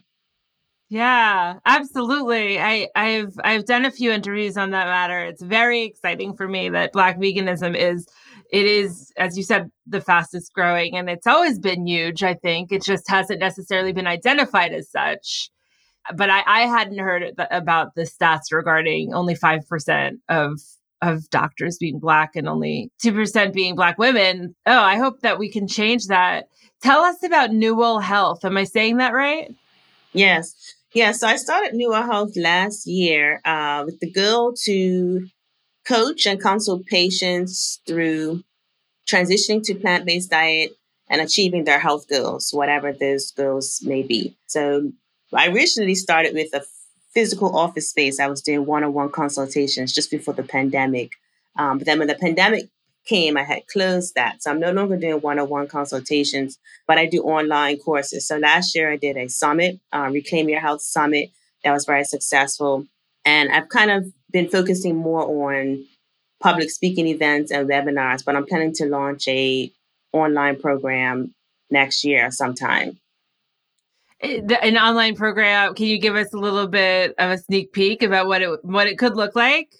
Yeah, 0.90 1.58
absolutely. 1.66 2.58
I, 2.58 2.88
I've 2.96 3.34
I've 3.44 3.66
done 3.66 3.84
a 3.84 3.90
few 3.90 4.10
interviews 4.10 4.56
on 4.56 4.70
that 4.70 4.86
matter. 4.86 5.20
It's 5.20 5.42
very 5.42 5.82
exciting 5.82 6.34
for 6.34 6.48
me 6.48 6.70
that 6.70 6.92
Black 6.92 7.18
veganism 7.18 7.76
is 7.76 8.08
it 8.50 8.64
is, 8.64 9.12
as 9.18 9.36
you 9.36 9.42
said, 9.42 9.70
the 9.86 10.00
fastest 10.00 10.54
growing, 10.54 10.96
and 10.96 11.10
it's 11.10 11.26
always 11.26 11.58
been 11.58 11.86
huge. 11.86 12.22
I 12.22 12.32
think 12.32 12.72
it 12.72 12.82
just 12.82 13.08
hasn't 13.10 13.40
necessarily 13.40 13.92
been 13.92 14.06
identified 14.06 14.72
as 14.72 14.90
such 14.90 15.50
but 16.14 16.30
I, 16.30 16.42
I 16.46 16.60
hadn't 16.62 16.98
heard 16.98 17.34
about 17.50 17.94
the 17.94 18.02
stats 18.02 18.52
regarding 18.52 19.14
only 19.14 19.34
5% 19.34 20.12
of 20.28 20.60
of 21.00 21.30
doctors 21.30 21.78
being 21.78 22.00
black 22.00 22.34
and 22.34 22.48
only 22.48 22.90
2% 23.04 23.52
being 23.52 23.76
black 23.76 23.98
women. 23.98 24.56
Oh, 24.66 24.80
I 24.80 24.96
hope 24.96 25.20
that 25.20 25.38
we 25.38 25.48
can 25.48 25.68
change 25.68 26.06
that. 26.06 26.48
Tell 26.82 27.02
us 27.02 27.22
about 27.22 27.52
Newell 27.52 28.00
Health. 28.00 28.44
Am 28.44 28.56
I 28.56 28.64
saying 28.64 28.96
that 28.96 29.12
right? 29.12 29.54
Yes. 30.12 30.74
Yeah, 30.92 31.12
so 31.12 31.28
I 31.28 31.36
started 31.36 31.74
Newell 31.74 32.02
Health 32.02 32.36
last 32.36 32.86
year 32.86 33.40
uh, 33.44 33.84
with 33.86 34.00
the 34.00 34.10
goal 34.10 34.54
to 34.64 35.28
coach 35.86 36.26
and 36.26 36.40
consult 36.40 36.86
patients 36.86 37.80
through 37.86 38.42
transitioning 39.08 39.62
to 39.64 39.74
plant 39.74 40.04
based 40.04 40.30
diet 40.30 40.72
and 41.08 41.20
achieving 41.20 41.64
their 41.64 41.78
health 41.78 42.08
goals, 42.08 42.50
whatever 42.52 42.92
those 42.92 43.30
goals 43.30 43.80
may 43.82 44.02
be. 44.02 44.36
So 44.46 44.92
I 45.36 45.48
originally 45.48 45.94
started 45.94 46.34
with 46.34 46.54
a 46.54 46.64
physical 47.12 47.56
office 47.56 47.90
space. 47.90 48.20
I 48.20 48.28
was 48.28 48.42
doing 48.42 48.66
one 48.66 48.84
on 48.84 48.92
one 48.92 49.10
consultations 49.10 49.92
just 49.92 50.10
before 50.10 50.34
the 50.34 50.42
pandemic. 50.42 51.12
Um, 51.56 51.78
but 51.78 51.86
then 51.86 51.98
when 51.98 52.08
the 52.08 52.14
pandemic 52.14 52.68
came, 53.04 53.36
I 53.36 53.42
had 53.42 53.66
closed 53.66 54.14
that. 54.14 54.42
So 54.42 54.50
I'm 54.50 54.60
no 54.60 54.70
longer 54.70 54.96
doing 54.96 55.20
one 55.20 55.38
on 55.38 55.48
one 55.48 55.66
consultations, 55.66 56.58
but 56.86 56.98
I 56.98 57.06
do 57.06 57.22
online 57.22 57.78
courses. 57.78 58.26
So 58.26 58.36
last 58.36 58.74
year 58.74 58.92
I 58.92 58.96
did 58.96 59.16
a 59.16 59.28
summit, 59.28 59.80
uh, 59.92 60.10
Reclaim 60.12 60.48
Your 60.48 60.60
Health 60.60 60.82
Summit, 60.82 61.30
that 61.64 61.72
was 61.72 61.84
very 61.84 62.04
successful. 62.04 62.86
And 63.24 63.50
I've 63.50 63.68
kind 63.68 63.90
of 63.90 64.12
been 64.30 64.48
focusing 64.48 64.96
more 64.96 65.22
on 65.22 65.84
public 66.40 66.70
speaking 66.70 67.08
events 67.08 67.50
and 67.50 67.68
webinars, 67.68 68.24
but 68.24 68.36
I'm 68.36 68.46
planning 68.46 68.74
to 68.74 68.86
launch 68.86 69.26
a 69.28 69.72
online 70.12 70.60
program 70.60 71.34
next 71.70 72.04
year 72.04 72.30
sometime. 72.30 72.98
Eh, 74.20 74.40
an 74.62 74.76
online 74.76 75.14
program. 75.14 75.74
Can 75.74 75.86
you 75.86 75.98
give 75.98 76.16
us 76.16 76.32
a 76.34 76.38
little 76.38 76.66
bit 76.66 77.14
of 77.18 77.30
a 77.30 77.38
sneak 77.38 77.72
peek 77.72 78.02
about 78.02 78.26
what 78.26 78.42
it 78.42 78.64
what 78.64 78.86
it 78.86 78.98
could 78.98 79.16
look 79.16 79.36
like? 79.36 79.72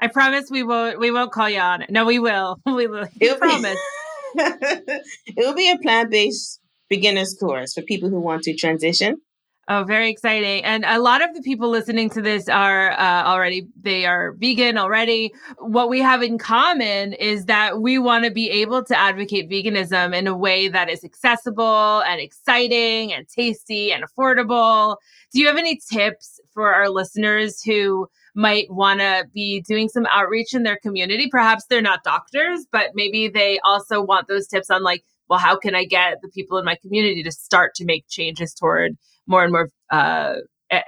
I 0.00 0.08
promise 0.08 0.50
we 0.50 0.62
won't 0.62 0.98
we 0.98 1.10
won't 1.10 1.32
call 1.32 1.50
you 1.50 1.60
on 1.60 1.82
it. 1.82 1.90
No, 1.90 2.04
we 2.04 2.18
will. 2.18 2.60
we 2.66 2.86
will. 2.86 3.06
We 3.20 3.34
promise. 3.34 3.78
it 4.34 5.04
will 5.36 5.54
be 5.54 5.70
a 5.70 5.78
plant 5.78 6.10
based 6.10 6.60
beginners 6.88 7.36
course 7.38 7.74
for 7.74 7.82
people 7.82 8.08
who 8.08 8.20
want 8.20 8.42
to 8.44 8.54
transition 8.54 9.18
Oh, 9.66 9.82
very 9.82 10.10
exciting. 10.10 10.62
And 10.62 10.84
a 10.84 10.98
lot 11.00 11.22
of 11.22 11.34
the 11.34 11.40
people 11.40 11.70
listening 11.70 12.10
to 12.10 12.20
this 12.20 12.50
are 12.50 12.90
uh, 12.92 13.24
already, 13.24 13.66
they 13.80 14.04
are 14.04 14.32
vegan 14.32 14.76
already. 14.76 15.32
What 15.58 15.88
we 15.88 16.00
have 16.00 16.22
in 16.22 16.36
common 16.36 17.14
is 17.14 17.46
that 17.46 17.80
we 17.80 17.98
want 17.98 18.26
to 18.26 18.30
be 18.30 18.50
able 18.50 18.84
to 18.84 18.98
advocate 18.98 19.48
veganism 19.48 20.14
in 20.14 20.26
a 20.26 20.36
way 20.36 20.68
that 20.68 20.90
is 20.90 21.02
accessible 21.02 22.02
and 22.02 22.20
exciting 22.20 23.14
and 23.14 23.26
tasty 23.26 23.90
and 23.90 24.04
affordable. 24.04 24.96
Do 25.32 25.40
you 25.40 25.46
have 25.46 25.56
any 25.56 25.80
tips 25.90 26.40
for 26.52 26.74
our 26.74 26.90
listeners 26.90 27.62
who 27.62 28.06
might 28.34 28.66
want 28.70 29.00
to 29.00 29.24
be 29.32 29.62
doing 29.62 29.88
some 29.88 30.06
outreach 30.10 30.52
in 30.52 30.64
their 30.64 30.76
community? 30.76 31.28
Perhaps 31.30 31.64
they're 31.70 31.80
not 31.80 32.04
doctors, 32.04 32.66
but 32.70 32.90
maybe 32.94 33.28
they 33.28 33.58
also 33.64 34.02
want 34.02 34.28
those 34.28 34.46
tips 34.46 34.68
on 34.68 34.82
like, 34.82 35.04
well, 35.30 35.38
how 35.38 35.56
can 35.56 35.74
I 35.74 35.86
get 35.86 36.18
the 36.20 36.28
people 36.28 36.58
in 36.58 36.66
my 36.66 36.76
community 36.82 37.22
to 37.22 37.32
start 37.32 37.74
to 37.76 37.86
make 37.86 38.06
changes 38.08 38.52
toward 38.52 38.98
more 39.26 39.42
and 39.44 39.52
more 39.52 39.68
uh, 39.90 40.34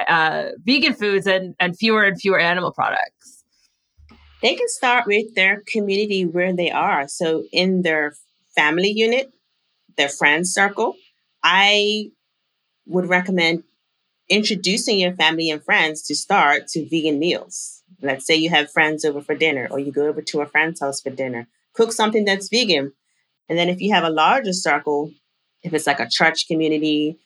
uh, 0.09 0.51
vegan 0.65 0.95
foods 0.95 1.27
and, 1.27 1.55
and 1.59 1.77
fewer 1.77 2.05
and 2.05 2.21
fewer 2.21 2.39
animal 2.39 2.73
products? 2.73 3.45
They 4.43 4.55
can 4.55 4.69
start 4.69 5.07
with 5.07 5.35
their 5.35 5.63
community 5.67 6.25
where 6.25 6.55
they 6.55 6.71
are. 6.71 7.09
So, 7.09 7.45
in 7.53 7.83
their 7.83 8.15
family 8.55 8.91
unit, 8.91 9.33
their 9.97 10.09
friend 10.09 10.47
circle, 10.47 10.95
I 11.43 12.11
would 12.87 13.09
recommend 13.09 13.65
introducing 14.29 14.99
your 14.99 15.15
family 15.15 15.51
and 15.51 15.65
friends 15.65 16.03
to 16.03 16.15
start 16.15 16.69
to 16.69 16.89
vegan 16.89 17.19
meals. 17.19 17.83
Let's 18.03 18.27
say 18.27 18.37
you 18.37 18.51
have 18.51 18.71
friends 18.71 19.05
over 19.05 19.23
for 19.23 19.35
dinner, 19.35 19.69
or 19.71 19.79
you 19.79 19.91
go 19.91 20.07
over 20.07 20.21
to 20.21 20.41
a 20.43 20.47
friend's 20.47 20.81
house 20.81 21.01
for 21.01 21.11
dinner. 21.11 21.49
Cook 21.73 21.93
something 21.93 22.25
that's 22.25 22.49
vegan. 22.49 22.93
And 23.49 23.59
then, 23.59 23.69
if 23.69 23.81
you 23.81 23.95
have 23.95 24.05
a 24.05 24.11
larger 24.11 24.53
circle, 24.53 25.13
if 25.63 25.73
it's 25.73 25.87
like 25.87 26.01
a 26.01 26.09
church 26.11 26.47
community 26.47 27.19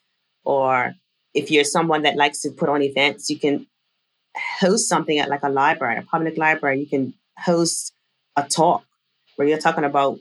or 0.43 0.93
if 1.33 1.51
you're 1.51 1.63
someone 1.63 2.03
that 2.03 2.15
likes 2.15 2.41
to 2.41 2.51
put 2.51 2.69
on 2.69 2.81
events, 2.81 3.29
you 3.29 3.39
can 3.39 3.67
host 4.59 4.87
something 4.87 5.19
at 5.19 5.29
like 5.29 5.43
a 5.43 5.49
library, 5.49 5.97
a 5.97 6.01
public 6.01 6.37
library. 6.37 6.79
You 6.79 6.87
can 6.87 7.13
host 7.37 7.93
a 8.35 8.43
talk 8.43 8.83
where 9.35 9.47
you're 9.47 9.57
talking 9.57 9.83
about 9.83 10.19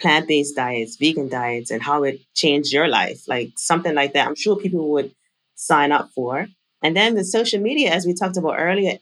plant 0.00 0.28
based 0.28 0.56
diets, 0.56 0.96
vegan 0.96 1.28
diets, 1.28 1.70
and 1.70 1.82
how 1.82 2.04
it 2.04 2.20
changed 2.34 2.72
your 2.72 2.88
life, 2.88 3.28
like 3.28 3.52
something 3.56 3.94
like 3.94 4.14
that. 4.14 4.26
I'm 4.26 4.34
sure 4.34 4.56
people 4.56 4.90
would 4.92 5.14
sign 5.54 5.92
up 5.92 6.10
for. 6.14 6.48
And 6.82 6.96
then 6.96 7.14
the 7.14 7.24
social 7.24 7.60
media, 7.60 7.90
as 7.90 8.06
we 8.06 8.14
talked 8.14 8.38
about 8.38 8.56
earlier, 8.58 8.98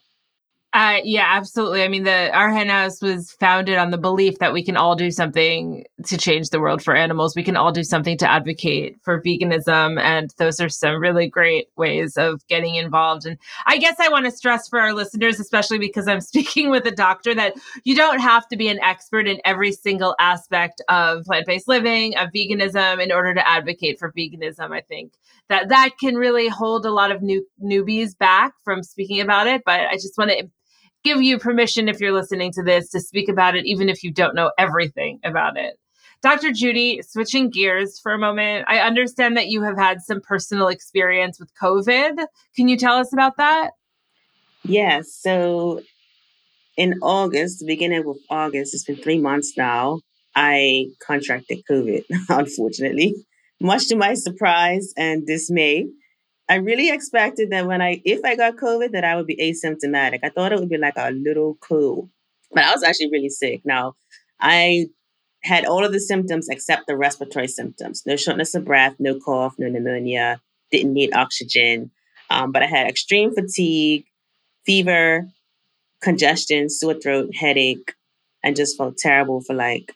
uh, 0.74 0.98
yeah, 1.02 1.24
absolutely. 1.26 1.82
I 1.82 1.88
mean, 1.88 2.04
the 2.04 2.30
our 2.34 2.50
hen 2.50 2.68
house 2.68 3.00
was 3.00 3.32
founded 3.32 3.78
on 3.78 3.90
the 3.90 3.96
belief 3.96 4.38
that 4.40 4.52
we 4.52 4.62
can 4.62 4.76
all 4.76 4.96
do 4.96 5.10
something 5.10 5.84
to 6.06 6.16
change 6.16 6.50
the 6.50 6.60
world 6.60 6.82
for 6.82 6.94
animals. 6.94 7.34
We 7.34 7.42
can 7.42 7.56
all 7.56 7.72
do 7.72 7.82
something 7.82 8.16
to 8.18 8.30
advocate 8.30 8.96
for 9.02 9.20
veganism, 9.20 10.00
and 10.00 10.32
those 10.38 10.60
are 10.60 10.68
some 10.68 11.00
really 11.00 11.28
great 11.28 11.68
ways 11.76 12.16
of 12.16 12.46
getting 12.46 12.76
involved. 12.76 13.26
And 13.26 13.38
I 13.66 13.78
guess 13.78 13.96
I 13.98 14.08
want 14.08 14.26
to 14.26 14.30
stress 14.30 14.68
for 14.68 14.80
our 14.80 14.92
listeners, 14.92 15.40
especially 15.40 15.78
because 15.78 16.06
I'm 16.06 16.20
speaking 16.28 16.70
with 16.70 16.86
a 16.86 16.90
doctor, 16.90 17.34
that 17.34 17.54
you 17.84 17.96
don't 17.96 18.20
have 18.20 18.46
to 18.48 18.56
be 18.56 18.68
an 18.68 18.80
expert 18.80 19.26
in 19.26 19.40
every 19.44 19.72
single 19.72 20.14
aspect 20.20 20.82
of 20.88 21.24
plant-based 21.24 21.68
living, 21.68 22.16
of 22.16 22.28
veganism, 22.34 23.02
in 23.02 23.10
order 23.12 23.34
to 23.34 23.48
advocate 23.48 23.98
for 23.98 24.12
veganism. 24.12 24.70
I 24.70 24.82
think 24.82 25.12
that 25.48 25.68
that 25.70 25.90
can 26.00 26.14
really 26.14 26.48
hold 26.48 26.86
a 26.86 26.92
lot 26.92 27.10
of 27.10 27.22
new 27.22 27.46
newbies 27.62 28.16
back 28.16 28.52
from 28.64 28.82
speaking 28.82 29.20
about 29.20 29.46
it. 29.46 29.62
But 29.64 29.80
I 29.80 29.94
just 29.94 30.16
want 30.16 30.30
to 30.30 30.48
give 31.04 31.22
you 31.22 31.38
permission 31.38 31.88
if 31.88 32.00
you're 32.00 32.12
listening 32.12 32.52
to 32.52 32.62
this 32.62 32.90
to 32.90 33.00
speak 33.00 33.28
about 33.28 33.56
it, 33.56 33.66
even 33.66 33.88
if 33.88 34.02
you 34.02 34.12
don't 34.12 34.34
know 34.34 34.52
everything 34.58 35.20
about 35.24 35.56
it. 35.56 35.78
Dr. 36.22 36.52
Judy, 36.52 37.00
switching 37.02 37.48
gears 37.48 38.00
for 38.00 38.12
a 38.12 38.18
moment, 38.18 38.64
I 38.68 38.80
understand 38.80 39.36
that 39.36 39.48
you 39.48 39.62
have 39.62 39.78
had 39.78 40.00
some 40.00 40.20
personal 40.20 40.68
experience 40.68 41.38
with 41.38 41.50
COVID. 41.62 42.24
Can 42.56 42.68
you 42.68 42.76
tell 42.76 42.96
us 42.96 43.12
about 43.12 43.36
that? 43.36 43.70
Yes. 44.64 45.14
So 45.20 45.82
in 46.76 46.94
August, 47.02 47.64
beginning 47.66 48.06
of 48.06 48.16
August, 48.30 48.74
it's 48.74 48.84
been 48.84 48.96
three 48.96 49.18
months 49.18 49.56
now, 49.56 50.00
I 50.34 50.86
contracted 51.04 51.62
COVID, 51.70 52.04
unfortunately, 52.28 53.14
much 53.60 53.88
to 53.88 53.96
my 53.96 54.14
surprise 54.14 54.92
and 54.96 55.26
dismay. 55.26 55.86
I 56.48 56.56
really 56.56 56.90
expected 56.90 57.50
that 57.50 57.66
when 57.66 57.82
I, 57.82 58.00
if 58.04 58.24
I 58.24 58.36
got 58.36 58.56
COVID, 58.56 58.92
that 58.92 59.04
I 59.04 59.16
would 59.16 59.26
be 59.26 59.36
asymptomatic. 59.36 60.20
I 60.22 60.30
thought 60.30 60.52
it 60.52 60.58
would 60.58 60.68
be 60.68 60.78
like 60.78 60.94
a 60.96 61.10
little 61.10 61.58
cold, 61.60 62.08
but 62.52 62.64
I 62.64 62.72
was 62.72 62.82
actually 62.82 63.10
really 63.10 63.28
sick. 63.28 63.62
Now, 63.64 63.94
I 64.40 64.86
had 65.42 65.64
all 65.64 65.84
of 65.84 65.92
the 65.92 66.00
symptoms 66.00 66.48
except 66.48 66.86
the 66.86 66.96
respiratory 66.96 67.48
symptoms. 67.48 68.02
No 68.06 68.16
shortness 68.16 68.54
of 68.54 68.64
breath, 68.64 68.96
no 68.98 69.18
cough, 69.18 69.54
no 69.58 69.68
pneumonia, 69.68 70.40
didn't 70.70 70.92
need 70.92 71.14
oxygen. 71.14 71.90
Um, 72.30 72.52
but 72.52 72.62
I 72.62 72.66
had 72.66 72.86
extreme 72.86 73.34
fatigue, 73.34 74.04
fever, 74.66 75.26
congestion, 76.02 76.68
sore 76.68 76.94
throat, 76.94 77.34
headache, 77.34 77.94
and 78.42 78.56
just 78.56 78.76
felt 78.76 78.98
terrible 78.98 79.40
for 79.40 79.54
like 79.54 79.94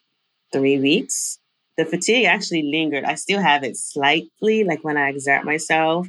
three 0.52 0.78
weeks. 0.78 1.38
The 1.76 1.84
fatigue 1.84 2.26
actually 2.26 2.62
lingered. 2.62 3.04
I 3.04 3.14
still 3.14 3.40
have 3.40 3.64
it 3.64 3.76
slightly, 3.76 4.64
like 4.64 4.84
when 4.84 4.96
I 4.96 5.08
exert 5.08 5.44
myself. 5.44 6.06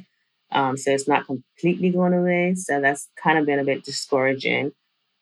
Um, 0.52 0.76
so 0.76 0.92
it's 0.92 1.08
not 1.08 1.26
completely 1.26 1.90
going 1.90 2.12
away. 2.12 2.54
So 2.54 2.80
that's 2.80 3.08
kind 3.16 3.38
of 3.38 3.46
been 3.46 3.58
a 3.58 3.64
bit 3.64 3.84
discouraging. 3.84 4.72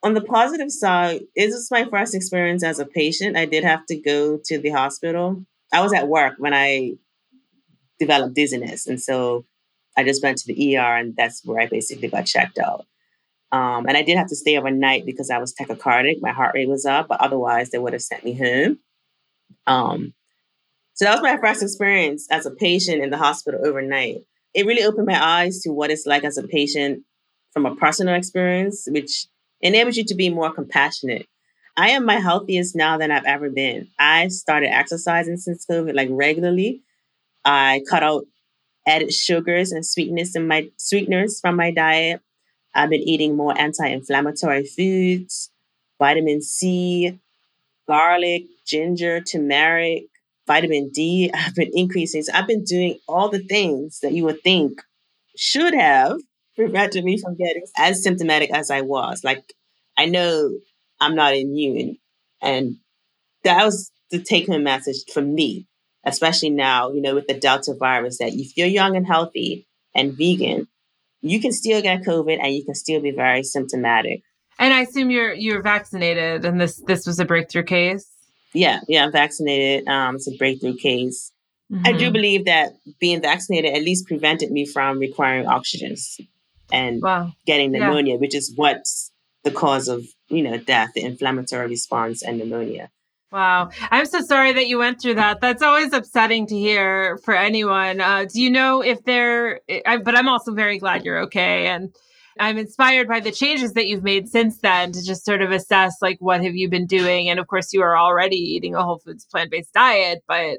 On 0.05 0.14
the 0.14 0.20
positive 0.20 0.70
side, 0.70 1.22
this 1.36 1.55
is 1.55 1.70
my 1.70 1.84
first 1.84 2.14
experience 2.14 2.64
as 2.64 2.80
a 2.80 2.86
patient. 2.86 3.36
I 3.36 3.46
did 3.46 3.62
have 3.62 3.86
to 3.86 3.96
go 3.96 4.40
to 4.46 4.59
the 4.59 4.70
hospital. 4.70 5.44
I 5.72 5.80
was 5.80 5.92
at 5.92 6.09
work 6.09 6.34
when 6.38 6.53
I 6.53 6.94
developed 8.00 8.34
dizziness. 8.34 8.86
And 8.86 9.00
so 9.00 9.44
I 9.96 10.03
just 10.03 10.22
went 10.22 10.38
to 10.38 10.53
the 10.53 10.76
ER 10.76 10.96
and 10.96 11.14
that's 11.16 11.44
where 11.44 11.61
I 11.61 11.66
basically 11.66 12.09
got 12.09 12.26
checked 12.26 12.59
out. 12.59 12.84
Um, 13.53 13.86
and 13.86 13.96
I 13.96 14.03
did 14.03 14.16
have 14.16 14.28
to 14.28 14.36
stay 14.36 14.57
overnight 14.57 15.05
because 15.05 15.30
I 15.30 15.38
was 15.38 15.55
tachycardic. 15.55 16.16
My 16.20 16.32
heart 16.32 16.55
rate 16.55 16.68
was 16.68 16.86
up, 16.86 17.09
but 17.09 17.20
otherwise 17.20 17.70
they 17.70 17.78
would 17.78 17.92
have 17.92 18.03
sent 18.03 18.24
me 18.24 18.32
home. 18.32 18.78
Um, 19.66 20.14
so 20.94 21.05
that 21.05 21.12
was 21.12 21.22
my 21.22 21.36
first 21.36 21.62
experience 21.62 22.26
as 22.30 22.46
a 22.46 22.50
patient 22.50 23.03
in 23.03 23.11
the 23.11 23.18
hospital 23.18 23.61
overnight. 23.64 24.22
It 24.55 24.66
really 24.66 24.82
opened 24.82 25.07
my 25.07 25.22
eyes 25.22 25.61
to 25.61 25.70
what 25.70 25.90
it's 25.90 26.07
like 26.07 26.24
as 26.24 26.38
a 26.38 26.48
patient 26.48 27.05
from 27.53 27.66
a 27.66 27.76
personal 27.76 28.14
experience, 28.14 28.86
which 28.90 29.26
enables 29.62 29.96
you 29.96 30.04
to 30.04 30.14
be 30.14 30.28
more 30.30 30.52
compassionate. 30.52 31.26
I 31.76 31.90
am 31.90 32.04
my 32.04 32.18
healthiest 32.18 32.76
now 32.76 32.98
than 32.98 33.10
I've 33.10 33.24
ever 33.24 33.48
been. 33.48 33.88
I 33.98 34.28
started 34.28 34.68
exercising 34.72 35.38
since 35.38 35.64
COVID, 35.64 35.94
like 35.94 36.08
regularly. 36.10 36.82
I 37.44 37.82
cut 37.88 38.02
out 38.02 38.24
added 38.86 39.12
sugars 39.12 39.72
and 39.72 39.86
sweetness 39.86 40.36
in 40.36 40.46
my 40.46 40.68
sweeteners 40.76 41.40
from 41.40 41.56
my 41.56 41.70
diet. 41.70 42.20
I've 42.74 42.90
been 42.90 43.00
eating 43.02 43.36
more 43.36 43.58
anti-inflammatory 43.58 44.64
foods, 44.64 45.50
vitamin 45.98 46.42
C, 46.42 47.18
garlic, 47.86 48.44
ginger, 48.66 49.20
turmeric, 49.20 50.04
vitamin 50.46 50.90
D. 50.90 51.30
I've 51.34 51.54
been 51.54 51.70
increasing. 51.72 52.22
So 52.22 52.32
I've 52.34 52.46
been 52.46 52.64
doing 52.64 52.98
all 53.08 53.28
the 53.28 53.42
things 53.42 54.00
that 54.00 54.12
you 54.12 54.24
would 54.24 54.42
think 54.42 54.82
should 55.36 55.74
have 55.74 56.18
prevented 56.57 57.05
me 57.05 57.18
from 57.18 57.36
getting 57.36 57.64
as 57.76 58.03
symptomatic 58.03 58.50
as 58.50 58.70
I 58.70 58.82
was. 58.82 59.24
Like 59.24 59.53
I 59.96 60.07
know 60.07 60.50
I'm 61.00 61.14
not 61.14 61.34
immune. 61.34 61.98
And 62.40 62.76
that 63.44 63.64
was 63.64 63.90
the 64.11 64.22
take 64.22 64.46
home 64.46 64.64
message 64.64 65.05
for 65.12 65.22
me, 65.22 65.66
especially 66.05 66.50
now, 66.50 66.92
you 66.92 67.00
know, 67.00 67.14
with 67.14 67.26
the 67.26 67.34
Delta 67.34 67.74
virus, 67.74 68.18
that 68.18 68.32
if 68.32 68.57
you're 68.57 68.66
young 68.66 68.96
and 68.96 69.07
healthy 69.07 69.66
and 69.94 70.16
vegan, 70.16 70.68
you 71.20 71.40
can 71.40 71.53
still 71.53 71.80
get 71.82 72.03
COVID 72.03 72.38
and 72.42 72.55
you 72.55 72.64
can 72.64 72.74
still 72.74 73.00
be 73.00 73.11
very 73.11 73.42
symptomatic. 73.42 74.22
And 74.59 74.72
I 74.72 74.82
assume 74.82 75.11
you're 75.11 75.32
you're 75.32 75.62
vaccinated 75.62 76.44
and 76.44 76.61
this 76.61 76.76
this 76.86 77.07
was 77.07 77.18
a 77.18 77.24
breakthrough 77.24 77.64
case? 77.64 78.09
Yeah, 78.53 78.80
yeah, 78.86 79.05
I'm 79.05 79.12
vaccinated. 79.12 79.88
Um, 79.88 80.16
it's 80.16 80.28
a 80.28 80.36
breakthrough 80.36 80.76
case. 80.76 81.32
Mm-hmm. 81.72 81.86
I 81.86 81.92
do 81.92 82.05
mm-hmm. 82.05 82.12
believe 82.12 82.44
that 82.44 82.74
being 83.00 83.22
vaccinated 83.22 83.74
at 83.74 83.82
least 83.82 84.07
prevented 84.07 84.50
me 84.50 84.66
from 84.66 84.98
requiring 84.98 85.46
oxygen 85.46 85.96
and 86.72 87.02
wow. 87.02 87.32
getting 87.46 87.70
pneumonia, 87.70 88.14
yeah. 88.14 88.20
which 88.20 88.34
is 88.34 88.52
what's 88.56 89.12
the 89.44 89.50
cause 89.52 89.86
of, 89.86 90.04
you 90.28 90.42
know, 90.42 90.56
death, 90.56 90.90
the 90.94 91.02
inflammatory 91.02 91.68
response 91.68 92.22
and 92.22 92.38
pneumonia. 92.38 92.90
Wow. 93.30 93.70
I'm 93.90 94.06
so 94.06 94.20
sorry 94.20 94.52
that 94.52 94.66
you 94.66 94.78
went 94.78 95.00
through 95.00 95.14
that. 95.14 95.40
That's 95.40 95.62
always 95.62 95.92
upsetting 95.92 96.46
to 96.48 96.56
hear 96.56 97.18
for 97.24 97.34
anyone. 97.34 98.00
Uh, 98.00 98.24
do 98.24 98.40
you 98.42 98.50
know 98.50 98.82
if 98.82 99.04
they're, 99.04 99.60
I, 99.86 99.98
but 99.98 100.16
I'm 100.16 100.28
also 100.28 100.52
very 100.52 100.78
glad 100.78 101.04
you're 101.04 101.20
okay. 101.20 101.66
And 101.66 101.94
I'm 102.38 102.58
inspired 102.58 103.08
by 103.08 103.20
the 103.20 103.32
changes 103.32 103.72
that 103.72 103.86
you've 103.86 104.02
made 104.02 104.28
since 104.28 104.58
then 104.58 104.92
to 104.92 105.04
just 105.04 105.24
sort 105.24 105.42
of 105.42 105.50
assess 105.50 105.96
like 106.00 106.18
what 106.20 106.42
have 106.42 106.54
you 106.54 106.68
been 106.68 106.86
doing. 106.86 107.28
And 107.28 107.38
of 107.38 107.46
course, 107.46 107.72
you 107.72 107.82
are 107.82 107.96
already 107.96 108.36
eating 108.36 108.74
a 108.74 108.82
whole 108.82 108.98
foods 108.98 109.26
plant 109.26 109.50
based 109.50 109.72
diet, 109.72 110.22
but 110.26 110.58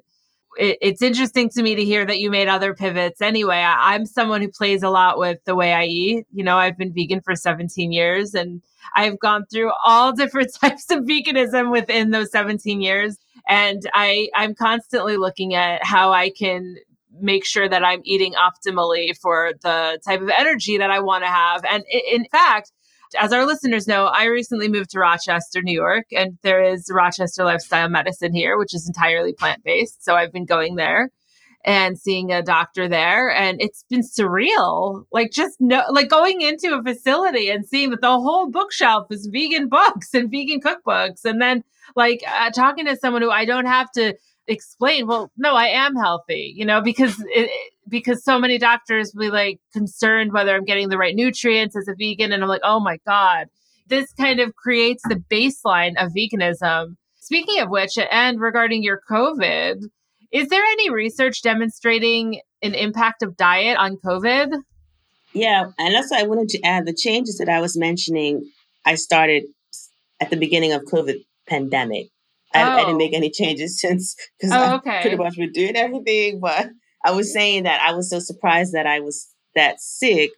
it, 0.57 0.77
it's 0.81 1.01
interesting 1.01 1.49
to 1.49 1.63
me 1.63 1.75
to 1.75 1.83
hear 1.83 2.05
that 2.05 2.19
you 2.19 2.29
made 2.29 2.47
other 2.47 2.73
pivots 2.73 3.21
anyway. 3.21 3.57
I, 3.57 3.93
I'm 3.93 4.05
someone 4.05 4.41
who 4.41 4.49
plays 4.49 4.83
a 4.83 4.89
lot 4.89 5.17
with 5.17 5.43
the 5.45 5.55
way 5.55 5.73
I 5.73 5.85
eat. 5.85 6.25
You 6.31 6.43
know, 6.43 6.57
I've 6.57 6.77
been 6.77 6.93
vegan 6.93 7.21
for 7.21 7.35
17 7.35 7.91
years 7.91 8.33
and 8.33 8.61
I've 8.95 9.19
gone 9.19 9.45
through 9.51 9.71
all 9.85 10.11
different 10.15 10.53
types 10.53 10.89
of 10.91 10.99
veganism 10.99 11.71
within 11.71 12.11
those 12.11 12.31
17 12.31 12.81
years. 12.81 13.17
And 13.47 13.81
I, 13.93 14.29
I'm 14.35 14.55
constantly 14.55 15.17
looking 15.17 15.53
at 15.53 15.83
how 15.83 16.11
I 16.11 16.29
can 16.29 16.77
make 17.19 17.45
sure 17.45 17.69
that 17.69 17.83
I'm 17.83 18.01
eating 18.03 18.33
optimally 18.33 19.15
for 19.17 19.53
the 19.61 19.99
type 20.05 20.21
of 20.21 20.29
energy 20.29 20.77
that 20.77 20.89
I 20.89 20.99
want 20.99 21.23
to 21.23 21.29
have. 21.29 21.63
And 21.65 21.83
in 21.89 22.25
fact, 22.25 22.71
as 23.19 23.33
our 23.33 23.45
listeners 23.45 23.87
know, 23.87 24.05
I 24.05 24.25
recently 24.25 24.67
moved 24.67 24.91
to 24.91 24.99
Rochester, 24.99 25.61
New 25.61 25.73
York, 25.73 26.05
and 26.11 26.37
there 26.43 26.63
is 26.63 26.89
Rochester 26.91 27.43
Lifestyle 27.43 27.89
Medicine 27.89 28.33
here, 28.33 28.57
which 28.57 28.73
is 28.73 28.87
entirely 28.87 29.33
plant 29.33 29.63
based. 29.63 30.03
So 30.03 30.15
I've 30.15 30.31
been 30.31 30.45
going 30.45 30.75
there 30.75 31.09
and 31.65 31.97
seeing 31.97 32.31
a 32.31 32.41
doctor 32.41 32.89
there 32.89 33.31
and 33.31 33.61
it's 33.61 33.85
been 33.89 34.01
surreal 34.01 35.05
like 35.11 35.31
just 35.31 35.55
no 35.61 35.81
like 35.89 36.09
going 36.09 36.41
into 36.41 36.75
a 36.75 36.83
facility 36.83 37.49
and 37.49 37.65
seeing 37.65 37.89
that 37.89 38.01
the 38.01 38.19
whole 38.19 38.49
bookshelf 38.49 39.07
is 39.09 39.29
vegan 39.31 39.69
books 39.69 40.13
and 40.13 40.29
vegan 40.29 40.59
cookbooks 40.59 41.23
and 41.23 41.41
then 41.41 41.63
like 41.95 42.21
uh, 42.27 42.49
talking 42.51 42.85
to 42.85 42.97
someone 42.97 43.21
who 43.21 43.31
i 43.31 43.45
don't 43.45 43.65
have 43.65 43.89
to 43.91 44.13
explain 44.47 45.07
well 45.07 45.31
no 45.37 45.55
i 45.55 45.67
am 45.67 45.95
healthy 45.95 46.53
you 46.55 46.65
know 46.65 46.81
because 46.81 47.15
it, 47.29 47.49
because 47.87 48.23
so 48.23 48.39
many 48.39 48.57
doctors 48.57 49.11
be 49.11 49.29
like 49.29 49.59
concerned 49.71 50.33
whether 50.33 50.55
i'm 50.55 50.65
getting 50.65 50.89
the 50.89 50.97
right 50.97 51.15
nutrients 51.15 51.75
as 51.75 51.87
a 51.87 51.95
vegan 51.97 52.31
and 52.31 52.43
i'm 52.43 52.49
like 52.49 52.61
oh 52.63 52.79
my 52.79 52.97
god 53.07 53.47
this 53.87 54.11
kind 54.13 54.39
of 54.39 54.55
creates 54.55 55.03
the 55.07 55.21
baseline 55.31 55.93
of 55.97 56.11
veganism 56.11 56.95
speaking 57.19 57.61
of 57.61 57.69
which 57.69 57.97
and 58.11 58.41
regarding 58.41 58.83
your 58.83 58.99
covid 59.09 59.81
is 60.33 60.49
there 60.49 60.63
any 60.63 60.89
research 60.89 61.43
demonstrating 61.43 62.41
an 62.63 62.73
impact 62.73 63.21
of 63.21 63.37
diet 63.37 63.77
on 63.77 63.97
COVID? 63.97 64.51
Yeah, 65.31 65.69
and 65.77 65.95
also 65.95 66.15
I 66.15 66.23
wanted 66.23 66.49
to 66.49 66.61
add 66.63 66.87
the 66.87 66.93
changes 66.93 67.37
that 67.37 67.49
I 67.49 67.61
was 67.61 67.77
mentioning. 67.77 68.49
I 68.83 68.95
started 68.95 69.43
at 70.19 70.31
the 70.31 70.35
beginning 70.35 70.73
of 70.73 70.81
COVID 70.85 71.23
pandemic. 71.47 72.07
Oh. 72.55 72.59
I, 72.59 72.81
I, 72.81 72.85
didn't 72.85 72.97
make 72.97 73.13
oh. 73.13 73.17
any 73.17 73.29
changes 73.29 73.79
since 73.79 74.15
because 74.39 74.53
oh, 74.53 74.75
okay. 74.77 74.99
I 74.99 75.01
pretty 75.01 75.17
much 75.17 75.35
been 75.35 75.51
doing 75.51 75.75
everything. 75.75 76.39
But 76.39 76.69
I 77.05 77.11
was 77.11 77.33
saying 77.33 77.63
that 77.63 77.81
I 77.81 77.93
was 77.93 78.09
so 78.09 78.19
surprised 78.19 78.73
that 78.73 78.87
I 78.87 78.99
was 78.99 79.27
that 79.55 79.79
sick 79.81 80.31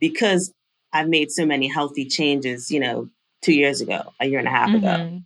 because 0.00 0.52
I've 0.92 1.08
made 1.08 1.30
so 1.30 1.46
many 1.46 1.68
healthy 1.68 2.06
changes. 2.06 2.70
You 2.70 2.80
know, 2.80 3.08
two 3.42 3.54
years 3.54 3.80
ago, 3.80 4.12
a 4.20 4.26
year 4.26 4.38
and 4.38 4.48
a 4.48 4.52
half 4.52 4.68
mm-hmm. 4.68 4.84
ago. 4.84 5.20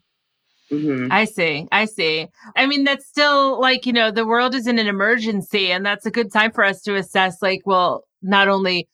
Mm-hmm. 0.72 1.12
I 1.12 1.26
see. 1.26 1.68
I 1.70 1.84
see. 1.84 2.28
I 2.56 2.66
mean, 2.66 2.84
that's 2.84 3.06
still 3.06 3.60
like, 3.60 3.86
you 3.86 3.92
know, 3.92 4.10
the 4.10 4.26
world 4.26 4.54
is 4.54 4.66
in 4.66 4.78
an 4.78 4.88
emergency, 4.88 5.70
and 5.70 5.86
that's 5.86 6.06
a 6.06 6.10
good 6.10 6.32
time 6.32 6.50
for 6.50 6.64
us 6.64 6.82
to 6.82 6.96
assess, 6.96 7.40
like, 7.40 7.62
well, 7.64 8.04
not 8.22 8.48
only 8.48 8.88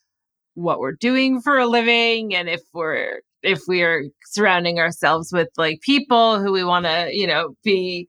what 0.55 0.81
we're 0.81 0.93
doing 0.93 1.41
for 1.41 1.59
a 1.59 1.67
living 1.67 2.35
and 2.35 2.49
if 2.49 2.61
we're, 2.75 3.21
if 3.43 3.61
we 3.67 3.83
are 3.83 4.05
surrounding 4.27 4.79
ourselves 4.79 5.31
with 5.33 5.49
like 5.57 5.81
people 5.81 6.41
who 6.41 6.53
we 6.53 6.65
want 6.65 6.87
to, 6.87 7.09
you 7.13 7.27
know, 7.27 7.55
be 7.63 8.09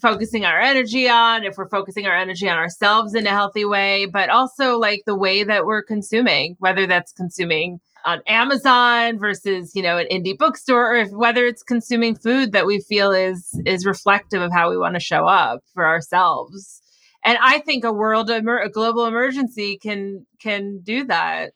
focusing 0.00 0.44
our 0.44 0.60
energy 0.60 1.08
on, 1.08 1.44
if 1.44 1.56
we're 1.56 1.68
focusing 1.68 2.06
our 2.06 2.16
energy 2.16 2.48
on 2.48 2.58
ourselves 2.58 3.14
in 3.14 3.26
a 3.26 3.30
healthy 3.30 3.64
way, 3.64 4.06
but 4.06 4.28
also 4.28 4.78
like 4.78 5.02
the 5.06 5.16
way 5.16 5.42
that 5.44 5.64
we're 5.64 5.82
consuming, 5.82 6.56
whether 6.58 6.86
that's 6.86 7.12
consuming 7.12 7.80
on 8.04 8.22
Amazon 8.26 9.18
versus, 9.18 9.72
you 9.74 9.82
know, 9.82 9.98
an 9.98 10.06
indie 10.10 10.36
bookstore, 10.36 10.92
or 10.92 10.96
if 10.96 11.10
whether 11.10 11.44
it's 11.44 11.62
consuming 11.62 12.14
food 12.14 12.52
that 12.52 12.66
we 12.66 12.80
feel 12.80 13.10
is 13.10 13.60
is 13.66 13.84
reflective 13.84 14.40
of 14.42 14.52
how 14.52 14.70
we 14.70 14.78
want 14.78 14.94
to 14.94 15.00
show 15.00 15.26
up 15.26 15.60
for 15.74 15.84
ourselves. 15.86 16.82
And 17.24 17.36
I 17.42 17.58
think 17.58 17.84
a 17.84 17.92
world 17.92 18.30
emer- 18.30 18.60
a 18.60 18.70
global 18.70 19.06
emergency 19.06 19.78
can 19.78 20.26
can 20.40 20.80
do 20.84 21.04
that. 21.06 21.52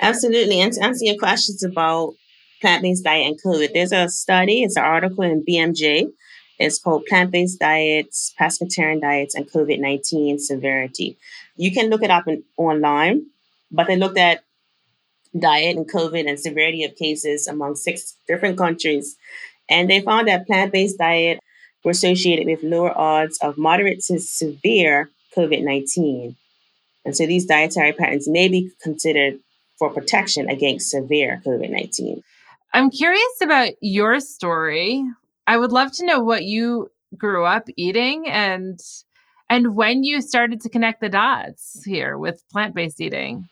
Absolutely. 0.00 0.60
And 0.60 0.72
to 0.74 0.84
answer 0.84 1.04
your 1.04 1.16
questions 1.16 1.64
about 1.64 2.14
plant-based 2.60 3.04
diet 3.04 3.26
and 3.26 3.42
COVID, 3.42 3.72
there's 3.72 3.92
a 3.92 4.08
study, 4.08 4.62
it's 4.62 4.76
an 4.76 4.84
article 4.84 5.24
in 5.24 5.44
BMJ. 5.44 6.10
It's 6.58 6.80
called 6.80 7.06
Plant-Based 7.06 7.60
Diets, 7.60 8.34
Pescatarian 8.38 9.00
Diets, 9.00 9.36
and 9.36 9.48
COVID-19 9.48 10.40
Severity. 10.40 11.16
You 11.56 11.70
can 11.72 11.88
look 11.88 12.02
it 12.02 12.10
up 12.10 12.26
in, 12.26 12.42
online, 12.56 13.26
but 13.70 13.86
they 13.86 13.96
looked 13.96 14.18
at 14.18 14.42
diet 15.38 15.76
and 15.76 15.90
COVID 15.90 16.28
and 16.28 16.38
severity 16.38 16.84
of 16.84 16.96
cases 16.96 17.46
among 17.46 17.76
six 17.76 18.16
different 18.26 18.58
countries. 18.58 19.16
And 19.68 19.88
they 19.88 20.00
found 20.00 20.28
that 20.28 20.46
plant 20.46 20.72
based 20.72 20.98
diet 20.98 21.40
were 21.84 21.90
associated 21.90 22.46
with 22.46 22.62
lower 22.62 22.96
odds 22.96 23.38
of 23.38 23.58
moderate 23.58 24.00
to 24.04 24.18
severe 24.18 25.10
COVID 25.36 25.62
19. 25.62 26.36
And 27.04 27.16
so 27.16 27.26
these 27.26 27.46
dietary 27.46 27.92
patterns 27.92 28.28
may 28.28 28.48
be 28.48 28.70
considered 28.82 29.38
for 29.78 29.90
protection 29.90 30.48
against 30.48 30.90
severe 30.90 31.42
COVID 31.46 31.70
19. 31.70 32.22
I'm 32.72 32.90
curious 32.90 33.40
about 33.40 33.72
your 33.80 34.20
story. 34.20 35.04
I 35.46 35.56
would 35.56 35.72
love 35.72 35.92
to 35.92 36.06
know 36.06 36.20
what 36.20 36.44
you 36.44 36.90
grew 37.16 37.44
up 37.44 37.64
eating 37.76 38.28
and 38.28 38.78
and 39.50 39.74
when 39.74 40.04
you 40.04 40.20
started 40.20 40.60
to 40.60 40.68
connect 40.68 41.00
the 41.00 41.08
dots 41.08 41.82
here 41.84 42.18
with 42.18 42.44
plant-based 42.52 43.00
eating. 43.00 43.48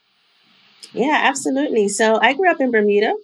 Yeah, 0.93 1.21
absolutely. 1.25 1.89
So 1.89 2.21
I 2.21 2.35
grew 2.35 2.51
up 2.51 2.61
in 2.61 2.71
Bermuda. 2.71 3.15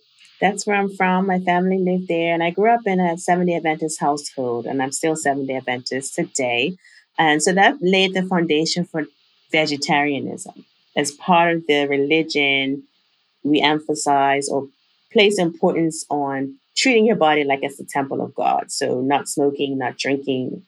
That's 0.40 0.66
where 0.66 0.76
I'm 0.76 0.94
from. 0.94 1.26
My 1.26 1.38
family 1.38 1.78
lived 1.78 2.08
there, 2.08 2.32
and 2.34 2.42
I 2.42 2.50
grew 2.50 2.70
up 2.70 2.80
in 2.86 2.98
a 2.98 3.16
Seventh 3.16 3.48
day 3.48 3.56
Adventist 3.56 4.00
household, 4.00 4.66
and 4.66 4.82
I'm 4.82 4.90
still 4.90 5.14
Seventh 5.14 5.48
day 5.48 5.56
Adventist 5.56 6.14
today. 6.14 6.76
And 7.18 7.42
so 7.42 7.52
that 7.52 7.76
laid 7.80 8.14
the 8.14 8.22
foundation 8.22 8.84
for 8.84 9.04
vegetarianism. 9.52 10.64
As 10.96 11.12
part 11.12 11.54
of 11.54 11.66
the 11.68 11.86
religion, 11.86 12.84
we 13.44 13.60
emphasize 13.60 14.48
or 14.48 14.68
place 15.12 15.38
importance 15.38 16.04
on 16.10 16.56
treating 16.76 17.04
your 17.04 17.16
body 17.16 17.44
like 17.44 17.60
it's 17.62 17.76
the 17.76 17.84
temple 17.84 18.20
of 18.20 18.34
God. 18.34 18.70
So, 18.70 19.00
not 19.00 19.28
smoking, 19.28 19.78
not 19.78 19.98
drinking, 19.98 20.62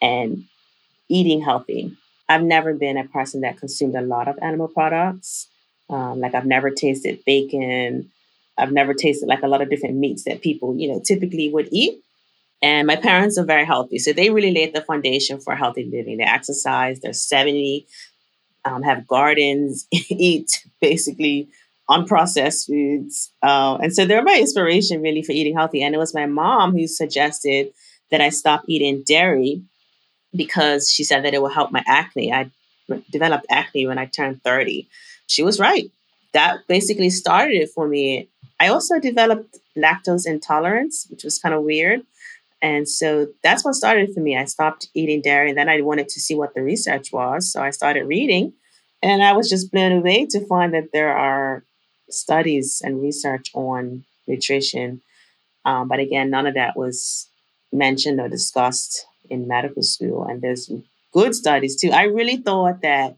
and 0.00 0.44
eating 1.08 1.40
healthy. 1.42 1.96
I've 2.28 2.42
never 2.42 2.74
been 2.74 2.96
a 2.96 3.08
person 3.08 3.40
that 3.40 3.58
consumed 3.58 3.96
a 3.96 4.02
lot 4.02 4.28
of 4.28 4.38
animal 4.40 4.68
products. 4.68 5.48
Um, 5.88 6.20
like, 6.20 6.34
I've 6.34 6.46
never 6.46 6.70
tasted 6.70 7.24
bacon. 7.26 8.10
I've 8.56 8.72
never 8.72 8.94
tasted 8.94 9.26
like 9.26 9.42
a 9.42 9.48
lot 9.48 9.62
of 9.62 9.70
different 9.70 9.96
meats 9.96 10.24
that 10.24 10.42
people, 10.42 10.76
you 10.76 10.88
know, 10.88 11.00
typically 11.04 11.50
would 11.50 11.68
eat. 11.72 12.00
And 12.62 12.86
my 12.86 12.96
parents 12.96 13.38
are 13.38 13.44
very 13.44 13.64
healthy. 13.64 13.98
So 13.98 14.12
they 14.12 14.30
really 14.30 14.52
laid 14.52 14.74
the 14.74 14.82
foundation 14.82 15.40
for 15.40 15.56
healthy 15.56 15.84
living. 15.90 16.18
They 16.18 16.24
exercise, 16.24 17.00
they're 17.00 17.14
70, 17.14 17.86
um, 18.64 18.82
have 18.82 19.06
gardens, 19.06 19.86
eat 19.92 20.64
basically 20.80 21.48
unprocessed 21.90 22.66
foods. 22.66 23.32
Uh, 23.42 23.76
and 23.82 23.92
so 23.94 24.06
they're 24.06 24.22
my 24.22 24.38
inspiration 24.38 25.02
really 25.02 25.22
for 25.22 25.32
eating 25.32 25.56
healthy. 25.56 25.82
And 25.82 25.94
it 25.94 25.98
was 25.98 26.14
my 26.14 26.26
mom 26.26 26.72
who 26.72 26.86
suggested 26.86 27.72
that 28.10 28.20
I 28.20 28.28
stop 28.28 28.62
eating 28.66 29.02
dairy 29.04 29.62
because 30.34 30.90
she 30.90 31.04
said 31.04 31.24
that 31.24 31.34
it 31.34 31.42
will 31.42 31.48
help 31.48 31.72
my 31.72 31.82
acne. 31.86 32.32
I 32.32 32.50
developed 33.10 33.46
acne 33.50 33.86
when 33.86 33.98
I 33.98 34.06
turned 34.06 34.42
30. 34.42 34.88
She 35.26 35.42
was 35.42 35.58
right. 35.58 35.90
That 36.32 36.66
basically 36.68 37.10
started 37.10 37.56
it 37.56 37.70
for 37.74 37.88
me. 37.88 38.28
I 38.60 38.68
also 38.68 39.00
developed 39.00 39.58
lactose 39.76 40.26
intolerance, 40.26 41.06
which 41.10 41.24
was 41.24 41.38
kind 41.38 41.54
of 41.54 41.62
weird. 41.62 42.02
And 42.62 42.88
so 42.88 43.28
that's 43.42 43.64
what 43.64 43.74
started 43.74 44.12
for 44.14 44.20
me. 44.20 44.36
I 44.36 44.44
stopped 44.44 44.88
eating 44.94 45.22
dairy 45.22 45.48
and 45.48 45.58
then 45.58 45.68
I 45.68 45.80
wanted 45.80 46.08
to 46.10 46.20
see 46.20 46.34
what 46.34 46.54
the 46.54 46.62
research 46.62 47.10
was. 47.12 47.50
So 47.50 47.62
I 47.62 47.70
started 47.70 48.04
reading 48.04 48.52
and 49.02 49.22
I 49.22 49.32
was 49.32 49.48
just 49.48 49.72
blown 49.72 49.92
away 49.92 50.26
to 50.26 50.46
find 50.46 50.74
that 50.74 50.92
there 50.92 51.16
are 51.16 51.64
studies 52.12 52.82
and 52.84 53.00
research 53.00 53.50
on 53.54 54.04
nutrition. 54.26 55.02
Um, 55.64 55.88
but 55.88 56.00
again, 56.00 56.30
none 56.30 56.46
of 56.46 56.54
that 56.54 56.76
was 56.76 57.28
mentioned 57.72 58.20
or 58.20 58.28
discussed 58.28 59.06
in 59.28 59.48
medical 59.48 59.82
school. 59.82 60.24
And 60.24 60.42
there's 60.42 60.70
good 61.12 61.34
studies 61.34 61.80
too. 61.80 61.90
I 61.90 62.04
really 62.04 62.36
thought 62.36 62.82
that 62.82 63.16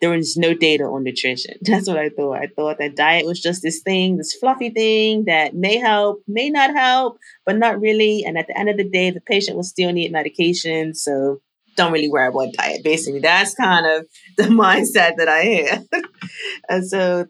there 0.00 0.10
was 0.10 0.36
no 0.36 0.54
data 0.54 0.84
on 0.84 1.02
nutrition. 1.02 1.54
That's 1.62 1.88
what 1.88 1.98
I 1.98 2.08
thought. 2.08 2.38
I 2.38 2.46
thought 2.46 2.78
that 2.78 2.96
diet 2.96 3.26
was 3.26 3.40
just 3.40 3.62
this 3.62 3.80
thing, 3.80 4.16
this 4.16 4.34
fluffy 4.34 4.70
thing 4.70 5.24
that 5.24 5.54
may 5.54 5.76
help, 5.76 6.22
may 6.28 6.50
not 6.50 6.74
help, 6.74 7.18
but 7.44 7.56
not 7.56 7.80
really. 7.80 8.24
And 8.24 8.38
at 8.38 8.46
the 8.46 8.58
end 8.58 8.68
of 8.68 8.76
the 8.76 8.88
day, 8.88 9.10
the 9.10 9.20
patient 9.20 9.56
will 9.56 9.64
still 9.64 9.92
need 9.92 10.12
medication. 10.12 10.94
So 10.94 11.40
don't 11.76 11.92
really 11.92 12.10
worry 12.10 12.28
about 12.28 12.52
diet. 12.54 12.84
Basically, 12.84 13.20
that's 13.20 13.54
kind 13.54 13.86
of 13.86 14.06
the 14.36 14.44
mindset 14.44 15.16
that 15.16 15.28
I 15.28 15.42
had. 15.44 15.88
and 16.68 16.86
so 16.86 17.26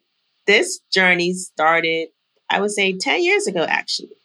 this 0.48 0.80
journey 0.92 1.34
started, 1.34 2.08
I 2.50 2.60
would 2.60 2.72
say 2.72 2.98
10 2.98 3.22
years 3.22 3.46
ago, 3.46 3.64
actually. 3.68 4.16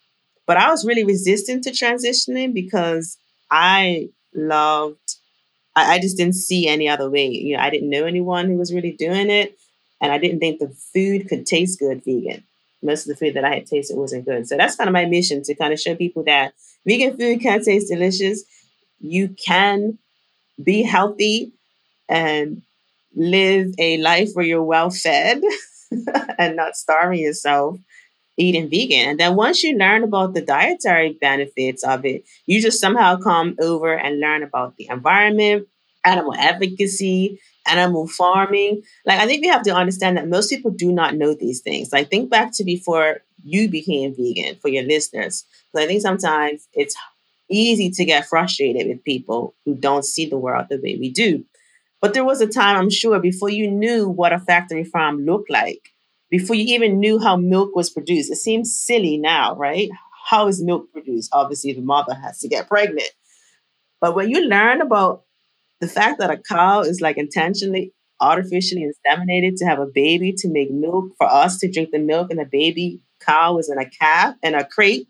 But 0.48 0.58
I 0.58 0.72
was 0.72 0.86
really 0.86 1.04
resistant 1.04 1.64
to 1.66 1.72
transitioning 1.72 2.54
because 2.54 3.18
I 3.52 4.10
loved, 4.34 5.18
I, 5.76 5.96
I 5.96 6.00
just 6.00 6.18
didn't 6.18 6.36
see 6.36 6.68
any 6.68 6.90
other 6.90 7.10
way. 7.12 7.28
You 7.28 7.58
know, 7.58 7.64
I 7.64 7.70
didn't 7.70 7.92
know 7.92 8.06
anyone 8.06 8.48
who 8.48 8.58
was 8.58 8.74
really 8.74 8.94
doing 8.94 9.30
it. 9.30 9.58
And 10.02 10.12
I 10.12 10.18
didn't 10.18 10.40
think 10.40 10.60
the 10.60 10.76
food 10.94 11.30
could 11.30 11.46
taste 11.46 11.80
good 11.80 12.04
vegan. 12.04 12.44
Most 12.82 13.04
of 13.04 13.10
the 13.10 13.16
food 13.16 13.36
that 13.36 13.46
I 13.46 13.56
had 13.56 13.68
tasted 13.68 13.96
wasn't 13.98 14.26
good. 14.26 14.48
So 14.48 14.58
that's 14.58 14.76
kind 14.76 14.90
of 14.90 14.94
my 14.94 15.06
mission 15.06 15.44
to 15.44 15.56
kind 15.56 15.72
of 15.72 15.80
show 15.80 15.96
people 15.96 16.24
that 16.24 16.54
vegan 16.86 17.18
food 17.18 17.42
can 17.42 17.64
taste 17.64 17.90
delicious. 17.90 18.44
You 19.00 19.30
can 19.30 20.00
be 20.62 20.84
healthy 20.84 21.54
and 22.10 22.64
live 23.16 23.74
a 23.80 23.98
life 23.98 24.30
where 24.34 24.46
you're 24.46 24.64
well 24.64 24.90
fed 24.90 25.42
and 26.38 26.56
not 26.56 26.76
starving 26.76 27.20
yourself 27.20 27.78
eating 28.38 28.70
vegan. 28.70 29.10
And 29.10 29.20
then 29.20 29.36
once 29.36 29.64
you 29.64 29.78
learn 29.78 30.04
about 30.04 30.34
the 30.34 30.42
dietary 30.42 31.18
benefits 31.20 31.84
of 31.84 32.06
it, 32.06 32.24
you 32.46 32.62
just 32.62 32.80
somehow 32.80 33.18
come 33.18 33.56
over 33.62 33.94
and 33.94 34.20
learn 34.20 34.44
about 34.44 34.76
the 34.78 34.88
environment, 34.90 35.68
animal 36.04 36.34
advocacy, 36.36 37.40
animal 37.68 38.08
farming. 38.08 38.82
Like 39.06 39.20
I 39.20 39.28
think 39.28 39.42
we 39.42 39.50
have 39.50 39.64
to 39.64 39.76
understand 39.76 40.18
that 40.18 40.28
most 40.28 40.50
people 40.50 40.72
do 40.72 40.92
not 40.92 41.16
know 41.16 41.34
these 41.34 41.62
things. 41.62 41.94
Like 41.94 42.10
think 42.10 42.30
back 42.30 42.52
to 42.56 42.64
before 42.64 43.20
you 43.44 43.70
became 43.70 44.16
vegan 44.16 44.56
for 44.56 44.70
your 44.70 44.84
listeners. 44.84 45.46
Because 45.72 45.86
I 45.86 45.88
think 45.88 46.02
sometimes 46.02 46.68
it's 46.74 46.96
easy 47.50 47.92
to 47.92 48.06
get 48.06 48.26
frustrated 48.26 48.88
with 48.88 49.04
people 49.04 49.54
who 49.66 49.76
don't 49.76 50.06
see 50.06 50.26
the 50.26 50.38
world 50.38 50.68
the 50.70 50.78
way 50.78 50.98
we 51.00 51.12
do. 51.12 51.46
But 52.04 52.14
there 52.14 52.26
was 52.26 52.42
a 52.42 52.48
time, 52.48 52.76
I'm 52.76 52.90
sure, 52.90 53.18
before 53.18 53.50
you 53.50 53.72
knew 53.72 54.10
what 54.10 54.34
a 54.34 54.40
factory 54.40 54.84
farm 54.84 55.24
looked 55.24 55.50
like, 55.50 55.88
before 56.30 56.54
you 56.58 56.76
even 56.76 57.00
knew 57.00 57.18
how 57.18 57.38
milk 57.38 57.78
was 57.78 57.90
produced. 57.90 58.30
It 58.30 58.36
seems 58.36 58.78
silly 58.78 59.18
now, 59.18 59.56
right? 59.56 59.90
How 60.26 60.50
is 60.50 60.62
milk 60.62 60.92
produced? 60.92 61.30
Obviously, 61.32 61.72
the 61.72 61.80
mother 61.80 62.14
has 62.14 62.40
to 62.40 62.50
get 62.50 62.68
pregnant. 62.68 63.10
But 64.02 64.16
when 64.16 64.30
you 64.30 64.46
learn 64.46 64.82
about 64.82 65.24
the 65.80 65.88
fact 65.88 66.20
that 66.20 66.30
a 66.30 66.36
cow 66.36 66.82
is 66.82 67.00
like 67.00 67.18
intentionally, 67.18 67.94
artificially 68.20 68.86
inseminated 68.86 69.56
to 69.60 69.66
have 69.66 69.80
a 69.80 69.86
baby 69.86 70.34
to 70.40 70.50
make 70.50 70.72
milk 70.72 71.14
for 71.18 71.32
us 71.32 71.58
to 71.60 71.72
drink 71.72 71.92
the 71.92 72.00
milk, 72.00 72.32
and 72.32 72.40
the 72.40 72.46
baby 72.46 73.00
cow 73.22 73.58
is 73.60 73.70
in 73.70 73.78
a 73.78 73.90
calf 73.90 74.36
in 74.44 74.56
a 74.56 74.66
crate 74.66 75.08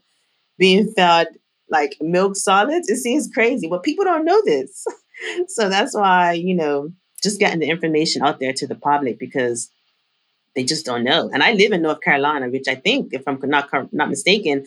being 0.59 0.93
fed 0.93 1.29
like 1.71 1.97
milk 2.01 2.35
solids, 2.35 2.87
it 2.87 2.97
seems 2.97 3.31
crazy. 3.33 3.67
But 3.67 3.81
people 3.81 4.05
don't 4.05 4.25
know 4.25 4.43
this. 4.45 4.85
so 5.47 5.69
that's 5.69 5.95
why, 5.95 6.33
you 6.33 6.55
know, 6.55 6.91
just 7.21 7.39
getting 7.39 7.59
the 7.59 7.69
information 7.69 8.21
out 8.21 8.39
there 8.39 8.53
to 8.53 8.67
the 8.67 8.75
public 8.75 9.17
because 9.17 9.69
they 10.55 10.63
just 10.63 10.85
don't 10.85 11.03
know. 11.03 11.29
And 11.33 11.41
I 11.41 11.53
live 11.53 11.71
in 11.71 11.81
North 11.81 12.01
Carolina, 12.01 12.49
which 12.49 12.67
I 12.67 12.75
think, 12.75 13.13
if 13.13 13.23
I'm 13.27 13.39
not 13.43 13.69
not 13.93 14.09
mistaken, 14.09 14.65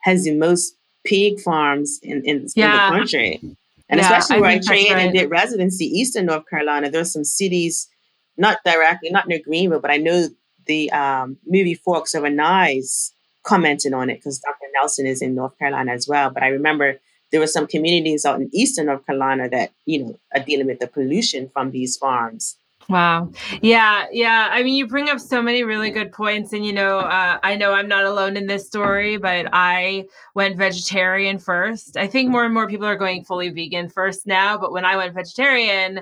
has 0.00 0.24
the 0.24 0.34
most 0.34 0.76
pig 1.04 1.40
farms 1.40 1.98
in, 2.02 2.24
in, 2.24 2.48
yeah. 2.54 2.88
in 2.88 2.92
the 2.92 2.98
country. 2.98 3.40
And 3.88 4.00
yeah, 4.00 4.18
especially 4.18 4.40
where 4.40 4.50
I, 4.50 4.54
I 4.54 4.58
trained 4.58 4.94
right. 4.94 5.04
and 5.04 5.14
did 5.14 5.30
residency, 5.30 5.84
Eastern 5.84 6.26
North 6.26 6.48
Carolina, 6.48 6.90
there's 6.90 7.12
some 7.12 7.24
cities, 7.24 7.88
not 8.36 8.58
directly, 8.64 9.10
not 9.10 9.28
near 9.28 9.40
Greenville, 9.44 9.80
but 9.80 9.90
I 9.90 9.98
know 9.98 10.28
the 10.66 10.90
um, 10.92 11.36
movie 11.46 11.74
Forks 11.74 12.14
Over 12.14 12.30
Knives 12.30 13.12
commented 13.42 13.92
on 13.92 14.08
it 14.08 14.16
because 14.16 14.38
Dr. 14.38 14.70
Nelson 14.74 15.06
is 15.06 15.20
in 15.20 15.34
North 15.34 15.58
Carolina 15.58 15.92
as 15.92 16.08
well. 16.08 16.30
But 16.30 16.42
I 16.42 16.48
remember 16.48 16.98
there 17.32 17.40
were 17.40 17.46
some 17.46 17.66
communities 17.66 18.24
out 18.24 18.40
in 18.40 18.50
eastern 18.52 18.86
North 18.86 19.04
Carolina 19.06 19.48
that, 19.48 19.72
you 19.86 20.04
know, 20.04 20.18
are 20.34 20.44
dealing 20.44 20.66
with 20.66 20.78
the 20.78 20.86
pollution 20.86 21.48
from 21.48 21.70
these 21.70 21.96
farms. 21.96 22.56
Wow. 22.88 23.32
Yeah. 23.62 24.06
Yeah. 24.12 24.48
I 24.50 24.62
mean, 24.62 24.74
you 24.74 24.86
bring 24.86 25.08
up 25.08 25.18
so 25.18 25.40
many 25.40 25.62
really 25.62 25.90
good 25.90 26.12
points. 26.12 26.52
And, 26.52 26.66
you 26.66 26.72
know, 26.72 26.98
uh, 26.98 27.38
I 27.42 27.56
know 27.56 27.72
I'm 27.72 27.88
not 27.88 28.04
alone 28.04 28.36
in 28.36 28.46
this 28.46 28.66
story, 28.66 29.16
but 29.16 29.46
I 29.52 30.06
went 30.34 30.56
vegetarian 30.56 31.38
first. 31.38 31.96
I 31.96 32.06
think 32.06 32.30
more 32.30 32.44
and 32.44 32.52
more 32.52 32.68
people 32.68 32.86
are 32.86 32.96
going 32.96 33.24
fully 33.24 33.50
vegan 33.50 33.88
first 33.88 34.26
now. 34.26 34.58
But 34.58 34.72
when 34.72 34.84
I 34.84 34.96
went 34.96 35.14
vegetarian, 35.14 36.00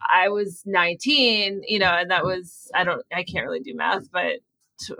I 0.00 0.28
was 0.28 0.62
19, 0.66 1.62
you 1.68 1.78
know, 1.78 1.86
and 1.86 2.10
that 2.10 2.24
was, 2.24 2.70
I 2.74 2.84
don't, 2.84 3.02
I 3.14 3.22
can't 3.22 3.46
really 3.46 3.60
do 3.60 3.74
math, 3.74 4.10
but 4.10 4.40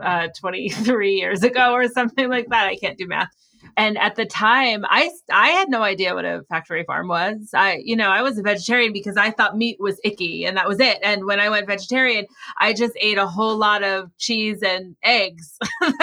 uh, 0.00 0.28
23 0.38 1.14
years 1.14 1.42
ago 1.42 1.72
or 1.72 1.88
something 1.88 2.28
like 2.28 2.48
that. 2.50 2.66
I 2.66 2.76
can't 2.76 2.98
do 2.98 3.08
math. 3.08 3.30
And 3.76 3.96
at 3.98 4.16
the 4.16 4.26
time, 4.26 4.84
I 4.88 5.10
I 5.30 5.48
had 5.48 5.70
no 5.70 5.82
idea 5.82 6.14
what 6.14 6.24
a 6.24 6.42
factory 6.48 6.84
farm 6.84 7.08
was. 7.08 7.50
I 7.54 7.80
you 7.84 7.96
know 7.96 8.08
I 8.08 8.22
was 8.22 8.38
a 8.38 8.42
vegetarian 8.42 8.92
because 8.92 9.16
I 9.16 9.30
thought 9.30 9.56
meat 9.56 9.78
was 9.80 10.00
icky 10.04 10.44
and 10.44 10.56
that 10.56 10.68
was 10.68 10.80
it. 10.80 10.98
And 11.02 11.24
when 11.24 11.40
I 11.40 11.48
went 11.48 11.66
vegetarian, 11.66 12.26
I 12.58 12.72
just 12.72 12.92
ate 13.00 13.18
a 13.18 13.26
whole 13.26 13.56
lot 13.56 13.82
of 13.82 14.10
cheese 14.18 14.62
and 14.62 14.96
eggs, 15.02 15.58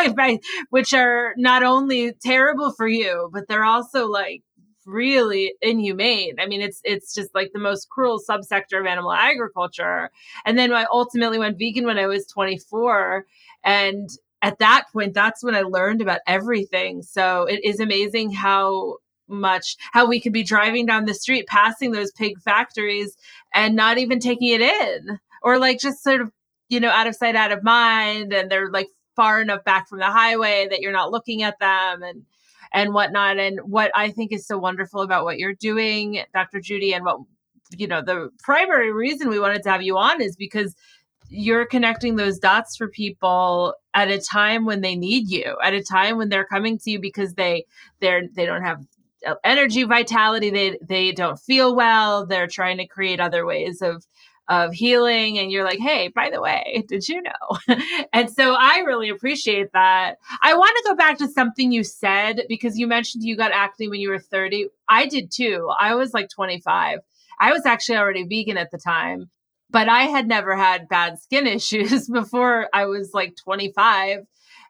which 0.70 0.94
are 0.94 1.34
not 1.38 1.64
only 1.64 2.14
terrible 2.22 2.72
for 2.72 2.88
you, 2.88 3.30
but 3.34 3.48
they're 3.48 3.66
also 3.66 4.08
like 4.08 4.44
really 4.90 5.54
inhumane. 5.62 6.36
I 6.40 6.48
mean, 6.48 6.62
it's 6.62 6.82
it's 6.84 7.14
just 7.14 7.34
like 7.36 7.52
the 7.54 7.60
most 7.60 7.90
cruel 7.90 8.20
subsector 8.28 8.80
of 8.80 8.86
animal 8.86 9.14
agriculture. 9.14 10.12
And 10.46 10.58
then 10.58 10.74
I 10.74 10.86
ultimately 10.92 11.40
went 11.40 11.60
vegan 11.60 11.86
when 11.86 11.98
I 11.98 12.08
was 12.08 12.26
24, 12.28 13.26
and 13.64 14.10
at 14.42 14.60
that 14.60 14.86
point, 14.92 15.14
that's 15.14 15.44
when 15.44 15.56
I 15.56 15.62
learned 15.62 16.02
about 16.02 16.22
everything. 16.28 17.02
So 17.02 17.44
it 17.44 17.64
is 17.64 17.80
amazing 17.80 18.32
how 18.32 18.98
much 19.28 19.76
how 19.92 20.08
we 20.08 20.20
could 20.20 20.34
be 20.34 20.44
driving 20.44 20.88
down 20.88 21.06
the 21.06 21.14
street 21.14 21.46
passing 21.46 21.92
those 21.92 22.12
pig 22.14 22.40
factories 22.42 23.16
and 23.54 23.76
not 23.76 24.00
even 24.00 24.20
taking 24.20 24.48
it 24.48 24.62
in 24.62 25.20
or 25.44 25.60
like 25.60 25.80
just 25.80 26.02
sort 26.02 26.20
of 26.20 26.32
you 26.68 26.80
know 26.80 26.90
out 26.90 27.06
of 27.06 27.16
sight 27.16 27.36
out 27.36 27.52
of 27.52 27.64
mind 27.64 28.34
and 28.34 28.50
they're 28.50 28.72
like 28.72 28.88
far 29.16 29.40
enough 29.40 29.64
back 29.64 29.88
from 29.88 30.00
the 30.00 30.06
highway 30.06 30.68
that 30.68 30.80
you're 30.80 30.92
not 30.92 31.12
looking 31.12 31.44
at 31.44 31.60
them 31.60 32.02
and 32.02 32.24
and 32.72 32.94
whatnot. 32.94 33.38
And 33.38 33.60
what 33.62 33.92
I 33.96 34.12
think 34.12 34.32
is 34.32 34.46
so 34.46 34.58
wonderful 34.58 35.02
about 35.02 35.24
what 35.24 35.40
you're 35.40 35.54
doing, 35.54 36.24
Dr. 36.34 36.60
Judy, 36.60 36.94
and 36.94 37.06
what 37.06 37.20
you 37.78 37.88
know, 37.88 38.02
the 38.02 38.32
primary 38.40 38.92
reason 38.92 39.30
we 39.30 39.40
wanted 39.40 39.62
to 39.62 39.70
have 39.70 39.84
you 39.84 39.98
on 39.98 40.22
is 40.22 40.36
because 40.36 40.76
you're 41.30 41.66
connecting 41.66 42.16
those 42.16 42.40
dots 42.40 42.76
for 42.76 42.88
people 42.88 43.76
at 43.94 44.10
a 44.10 44.20
time 44.20 44.66
when 44.66 44.82
they 44.82 44.96
need 44.96 45.30
you 45.30 45.56
at 45.64 45.74
a 45.74 45.84
time 45.84 46.18
when 46.18 46.30
they're 46.30 46.46
coming 46.46 46.78
to 46.78 46.92
you 46.92 47.00
because 47.00 47.34
they 47.36 47.66
they're 48.02 48.24
they 48.36 48.46
don't 48.46 48.64
have 48.64 48.84
energy 49.44 49.84
vitality 49.84 50.50
they 50.50 50.78
they 50.82 51.12
don't 51.12 51.40
feel 51.40 51.76
well 51.76 52.26
they're 52.26 52.48
trying 52.48 52.78
to 52.78 52.88
create 52.88 53.20
other 53.20 53.46
ways 53.46 53.82
of 53.82 54.06
of 54.48 54.74
healing 54.74 55.38
and 55.38 55.52
you're 55.52 55.64
like 55.64 55.80
hey 55.80 56.08
by 56.08 56.30
the 56.32 56.42
way 56.42 56.84
did 56.88 57.08
you 57.08 57.22
know? 57.22 57.76
And 58.14 58.32
so 58.32 58.56
i 58.58 58.80
really 58.80 59.10
appreciate 59.10 59.72
that. 59.74 60.16
I 60.42 60.56
want 60.56 60.72
to 60.78 60.90
go 60.90 60.96
back 60.96 61.20
to 61.20 61.28
something 61.28 61.72
you 61.72 61.84
said 61.84 62.44
because 62.50 62.78
you 62.78 62.88
mentioned 62.88 63.24
you 63.24 63.38
got 63.38 63.52
acne 63.52 63.88
when 63.88 64.00
you 64.00 64.10
were 64.10 64.20
30 64.20 64.70
i 64.88 65.06
did 65.06 65.32
too. 65.32 65.70
I 65.80 65.96
was 65.96 66.14
like 66.14 66.30
25 66.30 67.00
i 67.40 67.52
was 67.52 67.66
actually 67.66 67.98
already 67.98 68.24
vegan 68.24 68.58
at 68.58 68.72
the 68.72 68.80
time 68.80 69.30
but 69.70 69.88
I 69.88 70.04
had 70.04 70.28
never 70.28 70.56
had 70.56 70.90
bad 70.90 71.20
skin 71.20 71.48
issues 71.58 72.08
before 72.08 72.70
I 72.74 72.86
was 72.86 73.12
like 73.14 73.36
25. 73.36 74.26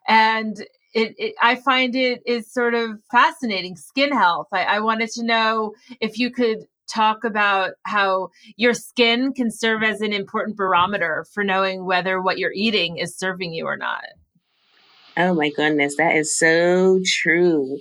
And 0.08 0.58
it, 0.92 1.14
it, 1.18 1.34
I 1.40 1.56
find 1.56 1.94
it 1.94 2.22
is 2.26 2.52
sort 2.52 2.74
of 2.74 2.98
fascinating 3.10 3.76
skin 3.76 4.12
health. 4.12 4.48
I, 4.52 4.64
I 4.64 4.80
wanted 4.80 5.10
to 5.10 5.24
know 5.24 5.74
if 6.00 6.18
you 6.18 6.30
could 6.30 6.66
talk 6.88 7.22
about 7.22 7.72
how 7.84 8.30
your 8.56 8.74
skin 8.74 9.32
can 9.32 9.50
serve 9.50 9.82
as 9.84 10.00
an 10.00 10.12
important 10.12 10.56
barometer 10.56 11.24
for 11.32 11.44
knowing 11.44 11.84
whether 11.84 12.20
what 12.20 12.38
you're 12.38 12.52
eating 12.52 12.96
is 12.96 13.16
serving 13.16 13.52
you 13.52 13.66
or 13.66 13.76
not. 13.76 14.04
Oh 15.16 15.34
my 15.34 15.50
goodness, 15.50 15.96
that 15.96 16.16
is 16.16 16.36
so 16.36 17.00
true. 17.04 17.78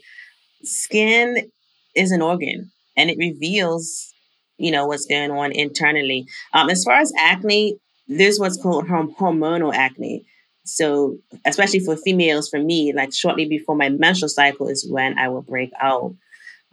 Skin 0.64 1.50
is 1.96 2.12
an 2.12 2.22
organ 2.22 2.72
and 2.96 3.10
it 3.10 3.18
reveals 3.18 4.14
you 4.60 4.72
know, 4.72 4.86
what's 4.86 5.06
going 5.06 5.32
on 5.32 5.52
internally. 5.52 6.28
Um, 6.54 6.70
as 6.70 6.84
far 6.84 6.96
as 6.96 7.12
acne, 7.18 7.80
there's 8.08 8.40
what's 8.40 8.62
called 8.62 8.88
hormonal 8.88 9.74
acne. 9.74 10.26
So, 10.66 11.18
especially 11.46 11.80
for 11.80 11.96
females, 11.96 12.50
for 12.50 12.60
me, 12.60 12.94
like 12.94 13.14
shortly 13.14 13.48
before 13.48 13.76
my 13.76 13.90
menstrual 13.90 14.30
cycle 14.30 14.68
is 14.68 14.88
when 14.88 15.18
I 15.18 15.30
will 15.30 15.42
break 15.42 15.72
out. 15.82 16.14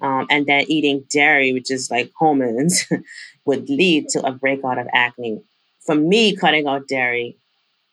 Um, 0.03 0.27
and 0.29 0.45
then 0.47 0.65
eating 0.69 1.05
dairy, 1.11 1.55
which 1.55 1.71
is 1.71 1.91
like 1.91 2.13
hormones, 2.19 2.85
would 3.47 3.71
lead 3.71 4.09
to 4.11 4.27
a 4.27 4.33
breakout 4.33 4.79
of 4.79 4.89
acne. 4.93 5.41
For 5.87 5.95
me, 5.95 6.37
cutting 6.37 6.67
out 6.67 6.89
dairy, 6.89 7.39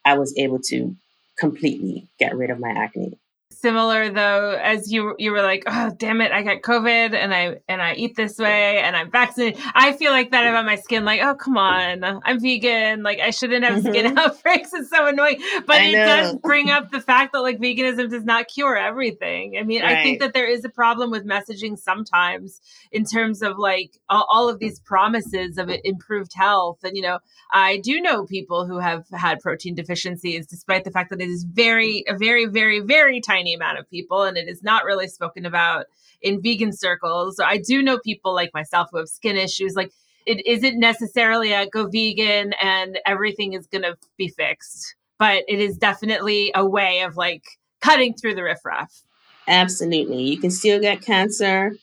I 0.03 0.17
was 0.17 0.33
able 0.37 0.59
to 0.63 0.95
completely 1.37 2.09
get 2.19 2.35
rid 2.35 2.49
of 2.49 2.59
my 2.59 2.71
acne 2.71 3.17
similar 3.63 4.09
though 4.09 4.59
as 4.61 4.91
you 4.91 5.15
you 5.17 5.31
were 5.31 5.41
like 5.41 5.63
oh 5.67 5.89
damn 5.95 6.19
it 6.19 6.33
i 6.33 6.43
got 6.43 6.61
covid 6.61 7.13
and 7.13 7.33
i 7.33 7.55
and 7.69 7.81
i 7.81 7.93
eat 7.93 8.13
this 8.13 8.37
way 8.37 8.79
and 8.79 8.93
i'm 8.93 9.09
vaccinated 9.09 9.57
i 9.73 9.93
feel 9.93 10.11
like 10.11 10.31
that 10.31 10.45
about 10.45 10.65
my 10.65 10.75
skin 10.75 11.05
like 11.05 11.21
oh 11.23 11.33
come 11.33 11.57
on 11.57 12.03
i'm 12.25 12.41
vegan 12.41 13.03
like 13.03 13.21
i 13.21 13.29
shouldn't 13.29 13.63
have 13.63 13.79
skin 13.79 14.05
mm-hmm. 14.05 14.17
outbreaks 14.17 14.73
it's 14.73 14.89
so 14.89 15.07
annoying 15.07 15.41
but 15.65 15.77
I 15.77 15.83
it 15.85 15.93
know. 15.93 16.05
does 16.05 16.35
bring 16.43 16.71
up 16.71 16.91
the 16.91 16.99
fact 16.99 17.31
that 17.31 17.39
like 17.39 17.57
veganism 17.57 18.09
does 18.09 18.25
not 18.25 18.49
cure 18.49 18.75
everything 18.75 19.55
i 19.57 19.63
mean 19.63 19.81
right. 19.81 19.99
i 19.99 20.03
think 20.03 20.19
that 20.19 20.33
there 20.33 20.45
is 20.47 20.65
a 20.65 20.69
problem 20.69 21.09
with 21.09 21.25
messaging 21.25 21.77
sometimes 21.77 22.59
in 22.91 23.05
terms 23.05 23.41
of 23.41 23.57
like 23.57 23.97
all, 24.09 24.49
of 24.49 24.59
these 24.59 24.81
promises 24.81 25.57
of 25.57 25.71
improved 25.85 26.33
health 26.35 26.79
and 26.83 26.97
you 26.97 27.01
know 27.01 27.19
i 27.53 27.77
do 27.77 28.01
know 28.01 28.25
people 28.25 28.67
who 28.67 28.77
have 28.79 29.05
had 29.13 29.39
protein 29.39 29.73
deficiencies 29.73 30.45
despite 30.45 30.83
the 30.83 30.91
fact 30.91 31.11
that 31.11 31.21
it 31.21 31.29
is 31.29 31.45
very 31.45 32.03
a 32.09 32.17
very 32.17 32.45
very 32.45 32.81
very 32.81 33.21
tiny 33.21 33.52
amount 33.53 33.79
of 33.79 33.89
people, 33.89 34.23
and 34.23 34.37
it 34.37 34.47
is 34.47 34.63
not 34.63 34.85
really 34.85 35.07
spoken 35.07 35.45
about 35.45 35.85
in 36.21 36.41
vegan 36.41 36.71
circles. 36.71 37.37
So 37.37 37.43
I 37.43 37.57
do 37.57 37.81
know 37.81 37.99
people 37.99 38.33
like 38.33 38.51
myself 38.53 38.89
who 38.91 38.97
have 38.97 39.09
skin 39.09 39.35
issues. 39.35 39.75
Like 39.75 39.91
it 40.25 40.45
isn't 40.45 40.79
necessarily 40.79 41.51
a 41.51 41.67
go 41.67 41.87
vegan 41.87 42.53
and 42.61 42.99
everything 43.05 43.53
is 43.53 43.67
going 43.67 43.83
to 43.83 43.97
be 44.17 44.29
fixed, 44.29 44.95
but 45.19 45.43
it 45.47 45.59
is 45.59 45.77
definitely 45.77 46.51
a 46.55 46.65
way 46.65 47.01
of 47.01 47.17
like 47.17 47.43
cutting 47.81 48.13
through 48.13 48.35
the 48.35 48.43
riffraff. 48.43 49.03
Absolutely. 49.47 50.23
You 50.23 50.37
can 50.37 50.51
still 50.51 50.79
get 50.79 51.01
cancer. 51.01 51.73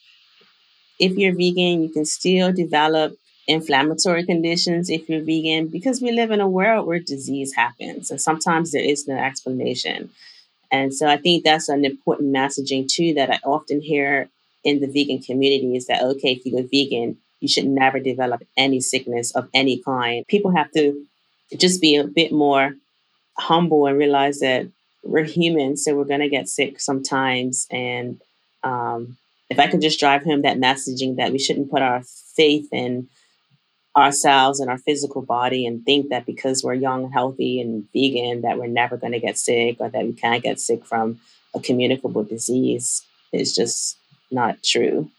If 0.99 1.17
you're 1.17 1.35
vegan, 1.35 1.83
you 1.83 1.91
can 1.91 2.05
still 2.05 2.53
develop 2.53 3.15
inflammatory 3.47 4.25
conditions 4.25 4.89
if 4.89 5.09
you're 5.09 5.25
vegan 5.25 5.67
because 5.67 6.01
we 6.01 6.13
live 6.13 6.31
in 6.31 6.41
a 6.41 6.49
world 6.49 6.87
where 6.87 7.01
disease 7.01 7.55
happens 7.55 8.11
and 8.11 8.21
sometimes 8.21 8.71
there 8.71 8.85
is 8.85 9.09
no 9.09 9.17
explanation. 9.17 10.11
And 10.71 10.95
so 10.95 11.09
I 11.09 11.17
think 11.17 11.45
that's 11.45 11.69
an 11.69 11.85
important 11.85 12.35
messaging 12.35 12.89
too 12.89 13.15
that 13.15 13.31
I 13.31 13.39
often 13.45 13.81
hear 13.81 14.29
in 14.63 14.81
the 14.81 14.87
vegan 14.87 15.21
community 15.21 15.77
is 15.77 15.87
that, 15.87 16.03
okay, 16.03 16.33
if 16.33 16.45
you 16.45 16.53
go 16.53 16.63
vegan, 16.63 17.17
you 17.41 17.49
should 17.49 17.67
never 17.67 17.99
develop 17.99 18.43
any 18.57 18.81
sickness 18.81 19.35
of 19.35 19.49
any 19.55 19.83
kind. 19.83 20.27
People 20.29 20.55
have 20.55 20.71
to 20.73 21.05
just 21.57 21.81
be 21.81 21.97
a 21.97 22.05
bit 22.05 22.33
more 22.33 22.75
humble 23.39 23.87
and 23.87 23.99
realize 23.99 24.41
that 24.41 24.69
we're 25.03 25.25
human, 25.25 25.77
so 25.77 25.95
we're 25.95 26.05
going 26.05 26.21
to 26.21 26.29
get 26.29 26.49
sick 26.49 26.79
sometimes. 26.79 27.67
And 27.71 28.21
um, 28.63 29.17
if 29.49 29.59
I 29.59 29.67
could 29.67 29.81
just 29.81 29.99
drive 29.99 30.23
home 30.25 30.43
that 30.43 30.59
messaging 30.59 31.17
that 31.17 31.33
we 31.33 31.39
shouldn't 31.39 31.71
put 31.71 31.83
our 31.83 32.03
faith 32.37 32.69
in 32.73 33.09
ourselves 33.97 34.61
and 34.61 34.71
our 34.71 34.79
physical 34.79 35.23
body 35.23 35.67
and 35.67 35.85
think 35.85 36.11
that 36.11 36.27
because 36.27 36.63
we're 36.63 36.75
young, 36.75 37.11
healthy, 37.11 37.61
and 37.61 37.87
vegan, 37.93 38.43
that 38.43 38.59
we're 38.59 38.67
never 38.67 38.97
going 38.97 39.13
to 39.13 39.21
get 39.21 39.37
sick 39.37 39.77
or 39.81 39.89
that 39.89 40.05
we 40.05 40.13
can't 40.13 40.43
get 40.43 40.61
sick 40.61 40.85
from 40.87 41.21
a 41.55 41.61
communicable 41.61 42.23
disease 42.23 43.03
is 43.33 43.55
just 43.55 43.99
not 44.31 44.63
true. 44.63 45.11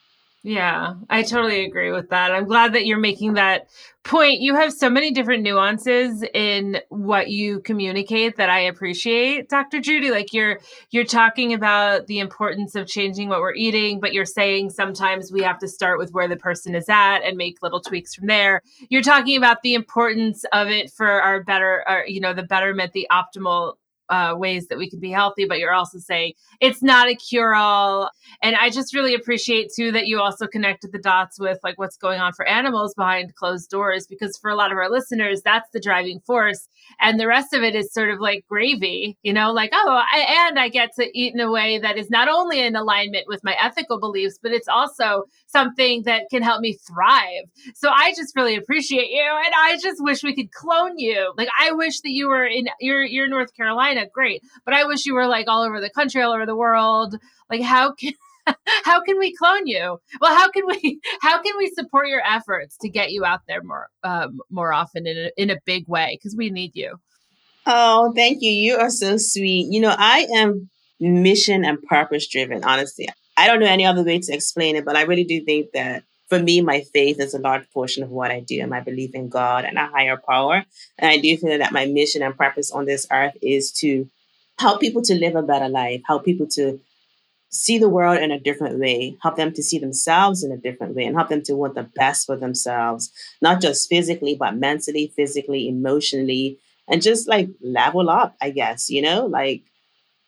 Yeah, 0.44 0.96
I 1.08 1.22
totally 1.22 1.66
agree 1.66 1.92
with 1.92 2.10
that. 2.10 2.32
I'm 2.32 2.46
glad 2.46 2.74
that 2.74 2.88
you're 2.88 2.98
making 2.98 3.34
that 3.36 3.68
point. 4.04 4.42
You 4.42 4.56
have 4.56 4.74
so 4.74 4.90
many 4.90 5.12
different 5.12 5.44
nuances 5.44 6.24
in 6.34 6.80
what 6.90 7.30
you 7.30 7.60
communicate 7.60 8.38
that 8.38 8.50
I 8.50 8.62
appreciate, 8.62 9.50
Dr. 9.50 9.80
Judy. 9.80 10.10
Like 10.10 10.34
you're 10.34 10.60
you're 10.90 11.04
talking 11.04 11.54
about 11.54 12.08
the 12.08 12.18
importance 12.18 12.74
of 12.74 12.88
changing 12.88 13.30
what 13.30 13.40
we're 13.40 13.54
eating, 13.54 14.00
but 14.00 14.14
you're 14.14 14.26
saying 14.26 14.72
sometimes 14.72 15.32
we 15.32 15.44
have 15.44 15.60
to 15.60 15.68
start 15.68 16.00
with 16.00 16.12
where 16.12 16.28
the 16.28 16.38
person 16.38 16.74
is 16.74 16.90
at 16.90 17.20
and 17.20 17.38
make 17.38 17.62
little 17.62 17.80
tweaks 17.80 18.16
from 18.16 18.26
there. 18.26 18.64
You're 18.90 19.04
talking 19.04 19.38
about 19.38 19.62
the 19.62 19.76
importance 19.76 20.44
of 20.54 20.70
it 20.70 20.90
for 20.92 21.08
our 21.22 21.44
better, 21.44 21.84
our, 21.88 22.08
you 22.08 22.20
know, 22.20 22.34
the 22.34 22.42
betterment, 22.42 22.94
the 22.94 23.08
optimal 23.12 23.76
uh, 24.12 24.36
ways 24.38 24.68
that 24.68 24.78
we 24.78 24.90
can 24.90 25.00
be 25.00 25.10
healthy, 25.10 25.46
but 25.46 25.58
you're 25.58 25.74
also 25.74 25.98
saying 25.98 26.34
it's 26.60 26.84
not 26.84 27.08
a 27.08 27.16
cure 27.16 27.56
all. 27.56 28.12
And 28.44 28.56
I 28.56 28.70
just 28.70 28.94
really 28.94 29.16
appreciate 29.16 29.72
too 29.76 29.92
that 29.94 30.06
you 30.06 30.20
also 30.20 30.46
connected 30.48 30.92
the 30.92 31.00
dots 31.00 31.40
with 31.40 31.58
like 31.64 31.80
what's 31.80 31.98
going 31.98 32.20
on 32.20 32.34
for 32.34 32.46
animals 32.46 32.94
behind 32.94 33.34
closed 33.36 33.70
doors, 33.70 34.06
because 34.08 34.38
for 34.38 34.52
a 34.52 34.56
lot 34.56 34.72
of 34.72 34.78
our 34.78 34.90
listeners, 34.90 35.42
that's 35.44 35.70
the 35.72 35.80
driving 35.80 36.20
force. 36.28 36.68
And 37.00 37.20
the 37.20 37.28
rest 37.28 37.54
of 37.54 37.64
it 37.64 37.74
is 37.74 37.94
sort 37.94 38.12
of 38.12 38.20
like 38.20 38.46
gravy, 38.50 39.18
you 39.24 39.34
know, 39.34 39.52
like, 39.52 39.72
oh, 39.74 40.02
I, 40.14 40.48
and 40.48 40.60
I 40.60 40.68
get 40.70 40.90
to 41.00 41.10
eat 41.18 41.34
in 41.34 41.40
a 41.40 41.52
way 41.52 41.80
that 41.80 41.98
is 41.98 42.10
not 42.10 42.28
only 42.28 42.60
in 42.60 42.76
alignment 42.76 43.26
with 43.28 43.42
my 43.44 43.56
ethical 43.62 44.00
beliefs, 44.00 44.38
but 44.44 44.52
it's 44.52 44.68
also 44.68 45.24
something 45.52 46.04
that 46.04 46.24
can 46.30 46.42
help 46.42 46.62
me 46.62 46.78
thrive. 46.88 47.46
So 47.76 47.90
I 47.90 48.14
just 48.16 48.36
really 48.36 48.56
appreciate 48.56 49.10
you. 49.10 49.22
And 49.22 49.54
I 49.56 49.78
just 49.82 50.04
wish 50.04 50.24
we 50.24 50.36
could 50.36 50.52
clone 50.52 50.98
you. 50.98 51.34
Like, 51.38 51.50
I 51.60 51.72
wish 51.72 52.02
that 52.02 52.12
you 52.12 52.28
were 52.28 52.46
in, 52.46 52.68
you're, 52.80 53.04
you're 53.04 53.28
North 53.28 53.56
Carolina 53.56 54.06
great. 54.12 54.42
But 54.66 54.74
I 54.74 54.86
wish 54.86 55.06
you 55.06 55.14
were 55.14 55.28
like 55.28 55.48
all 55.48 55.64
over 55.64 55.82
the 55.82 55.90
country, 55.90 56.22
all 56.22 56.34
over 56.34 56.46
the 56.46 56.56
world. 56.56 57.16
Like, 57.50 57.62
how 57.62 57.94
can 57.94 58.14
how 58.84 59.02
can 59.02 59.20
we 59.20 59.36
clone 59.36 59.68
you? 59.68 60.00
Well, 60.20 60.36
how 60.36 60.50
can 60.50 60.66
we 60.66 61.00
how 61.22 61.42
can 61.42 61.54
we 61.58 61.70
support 61.70 62.08
your 62.08 62.22
efforts 62.26 62.78
to 62.82 62.90
get 62.90 63.12
you 63.12 63.26
out 63.26 63.42
there 63.48 63.62
more 63.64 63.88
um, 64.04 64.40
more 64.50 64.74
often 64.74 65.08
in 65.08 65.18
a, 65.18 65.32
in 65.38 65.50
a 65.50 65.58
big 65.66 65.88
way 65.88 66.18
because 66.18 66.36
we 66.36 66.50
need 66.50 66.72
you. 66.76 66.98
Oh, 67.66 68.12
thank 68.16 68.42
you. 68.42 68.52
You 68.52 68.78
are 68.78 68.90
so 68.90 69.18
sweet. 69.18 69.68
You 69.72 69.82
know, 69.82 69.96
I 69.96 70.28
am 70.36 70.70
mission 71.00 71.64
and 71.64 71.82
purpose 71.84 72.28
driven. 72.28 72.64
Honestly, 72.64 73.08
I 73.38 73.48
don't 73.48 73.60
know 73.60 73.68
any 73.68 73.86
other 73.86 74.04
way 74.04 74.20
to 74.20 74.34
explain 74.34 74.76
it, 74.76 74.86
but 74.86 74.96
I 74.96 75.04
really 75.04 75.24
do 75.24 75.44
think 75.44 75.72
that 75.74 76.04
for 76.30 76.40
me, 76.40 76.62
my 76.62 76.82
faith 76.82 77.20
is 77.20 77.34
a 77.34 77.40
large 77.40 77.70
portion 77.72 78.04
of 78.04 78.10
what 78.10 78.32
I 78.32 78.40
do, 78.40 78.62
and 78.62 78.70
my 78.70 78.80
belief 78.80 79.14
in 79.14 79.28
God 79.28 79.66
and 79.66 79.78
a 79.78 79.88
higher 79.88 80.16
power. 80.18 80.64
And 80.98 81.12
I 81.12 81.18
do 81.18 81.36
feel 81.36 81.58
that 81.58 81.74
my 81.74 81.86
mission 81.86 82.22
and 82.22 82.38
purpose 82.38 82.72
on 82.72 82.86
this 82.86 83.06
earth 83.12 83.36
is 83.42 83.72
to 83.80 84.08
help 84.58 84.80
people 84.80 85.02
to 85.04 85.16
live 85.16 85.36
a 85.36 85.42
better 85.42 85.68
life, 85.68 86.02
help 86.06 86.24
people 86.24 86.48
to 86.52 86.80
see 87.50 87.78
the 87.78 87.90
world 87.90 88.20
in 88.20 88.32
a 88.32 88.40
different 88.40 88.80
way, 88.80 89.18
help 89.22 89.36
them 89.36 89.52
to 89.52 89.62
see 89.62 89.78
themselves 89.78 90.42
in 90.42 90.54
a 90.54 90.58
different 90.58 90.96
way, 90.96 91.04
and 91.04 91.18
help 91.18 91.28
them 91.28 91.42
to 91.44 91.54
want 91.54 91.76
the 91.76 91.84
best 91.84 92.26
for 92.26 92.38
themselves, 92.38 93.12
not 93.42 93.62
just 93.62 93.90
physically, 93.90 94.36
but 94.36 94.56
mentally, 94.56 95.12
physically, 95.14 95.68
emotionally, 95.68 96.58
and 96.88 97.02
just 97.02 97.28
like 97.28 97.50
level 97.62 98.10
up, 98.10 98.36
I 98.42 98.52
guess, 98.52 98.90
you 98.90 99.02
know, 99.02 99.26
like 99.26 99.64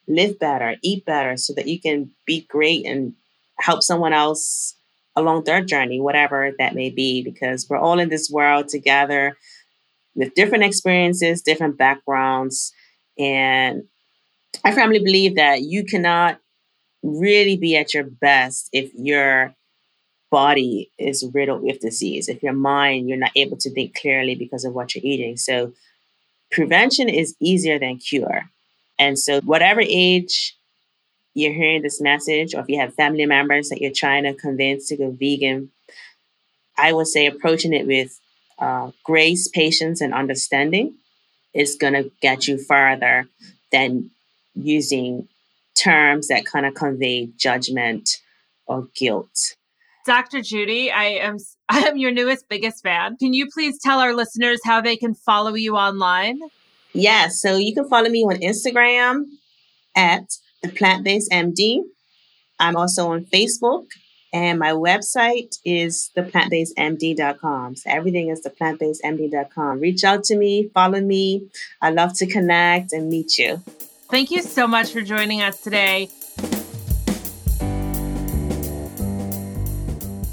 live 0.08 0.40
better, 0.40 0.76
eat 0.82 1.06
better 1.06 1.38
so 1.38 1.54
that 1.54 1.68
you 1.68 1.80
can 1.80 2.12
be 2.26 2.46
great 2.50 2.86
and 2.86 3.14
help 3.60 3.84
someone 3.84 4.14
else 4.14 4.76
along 5.16 5.44
their 5.44 5.64
journey, 5.64 6.00
whatever 6.00 6.52
that 6.58 6.76
may 6.76 6.90
be, 6.90 7.24
because 7.24 7.70
we're 7.70 7.78
all 7.78 8.00
in 8.00 8.10
this 8.10 8.30
world 8.30 8.68
together 8.68 9.38
with 10.16 10.34
different 10.34 10.64
experiences, 10.64 11.42
different 11.42 11.78
backgrounds. 11.78 12.74
And 13.18 13.84
I 14.64 14.72
firmly 14.72 15.00
believe 15.00 15.36
that 15.36 15.62
you 15.62 15.86
cannot 15.86 16.40
really 17.04 17.58
be 17.58 17.76
at 17.76 17.94
your 17.94 18.04
best 18.04 18.70
if 18.72 18.92
your 18.96 19.54
body 20.32 20.90
is 20.98 21.30
riddled 21.34 21.62
with 21.62 21.80
disease. 21.80 22.28
If 22.28 22.42
your 22.42 22.54
mind, 22.54 23.08
you're 23.08 23.18
not 23.18 23.32
able 23.36 23.58
to 23.58 23.70
think 23.70 23.96
clearly 23.96 24.36
because 24.36 24.66
of 24.66 24.74
what 24.74 24.96
you're 24.96 25.06
eating. 25.06 25.38
So 25.38 25.74
prevention 26.50 27.08
is 27.08 27.36
easier 27.40 27.78
than 27.78 27.98
cure. 27.98 28.50
And 29.00 29.18
so, 29.18 29.42
whatever 29.42 29.82
age 29.82 30.56
you're 31.34 31.54
hearing 31.54 31.82
this 31.82 32.00
message, 32.00 32.54
or 32.54 32.62
if 32.62 32.70
you 32.70 32.80
have 32.80 32.94
family 32.94 33.26
members 33.26 33.70
that 33.70 33.82
you're 33.82 33.92
trying 33.92 34.24
to 34.24 34.34
convince 34.34 34.88
to 34.90 34.98
go 34.98 35.12
vegan, 35.12 35.72
I 36.78 36.94
would 36.94 37.08
say 37.08 37.26
approaching 37.26 37.74
it 37.74 37.88
with 37.88 38.20
uh, 38.60 38.92
grace, 39.04 39.48
patience, 39.48 40.02
and 40.02 40.14
understanding 40.14 40.96
is 41.54 41.76
going 41.76 41.94
to 41.94 42.12
get 42.22 42.48
you 42.48 42.58
farther 42.58 43.28
than 43.72 44.12
using 44.56 45.28
terms 45.76 46.28
that 46.28 46.46
kind 46.46 46.66
of 46.66 46.74
convey 46.74 47.30
judgment 47.38 48.18
or 48.66 48.88
guilt. 48.96 49.56
Dr. 50.06 50.42
Judy, 50.42 50.92
I 50.92 51.06
am 51.06 51.38
I 51.70 51.80
am 51.82 51.98
your 51.98 52.12
newest 52.12 52.50
biggest 52.50 52.84
fan. 52.84 53.18
Can 53.18 53.34
you 53.34 53.48
please 53.52 53.80
tell 53.82 54.00
our 54.00 54.14
listeners 54.14 54.60
how 54.64 54.82
they 54.82 54.98
can 54.98 55.16
follow 55.16 55.54
you 55.54 55.76
online? 55.76 56.40
Yes, 56.94 57.42
so 57.42 57.58
you 57.58 57.74
can 57.74 57.90
follow 57.90 58.10
me 58.10 58.24
on 58.24 58.36
Instagram 58.36 59.26
at 59.96 60.24
the 60.62 60.70
Plant 60.70 61.04
Based 61.04 61.32
MD. 61.32 61.82
I'm 62.60 62.76
also 62.76 63.12
on 63.12 63.26
Facebook, 63.26 63.86
and 64.32 64.60
my 64.60 64.72
website 64.72 65.56
is 65.66 66.12
theplantbasedmd.com. 66.16 67.76
So 67.78 67.90
everything 67.90 68.30
is 68.30 68.46
theplantbasedmd.com. 68.46 69.80
Reach 69.80 70.04
out 70.04 70.24
to 70.26 70.38
me, 70.38 70.70
follow 70.74 71.02
me. 71.02 71.50
I 71.82 71.90
love 71.90 72.16
to 72.18 72.28
connect 72.28 72.94
and 72.94 73.10
meet 73.10 73.40
you. 73.40 73.58
Thank 74.12 74.30
you 74.30 74.44
so 74.44 74.68
much 74.68 74.92
for 74.92 75.02
joining 75.02 75.42
us 75.42 75.62
today. 75.62 76.10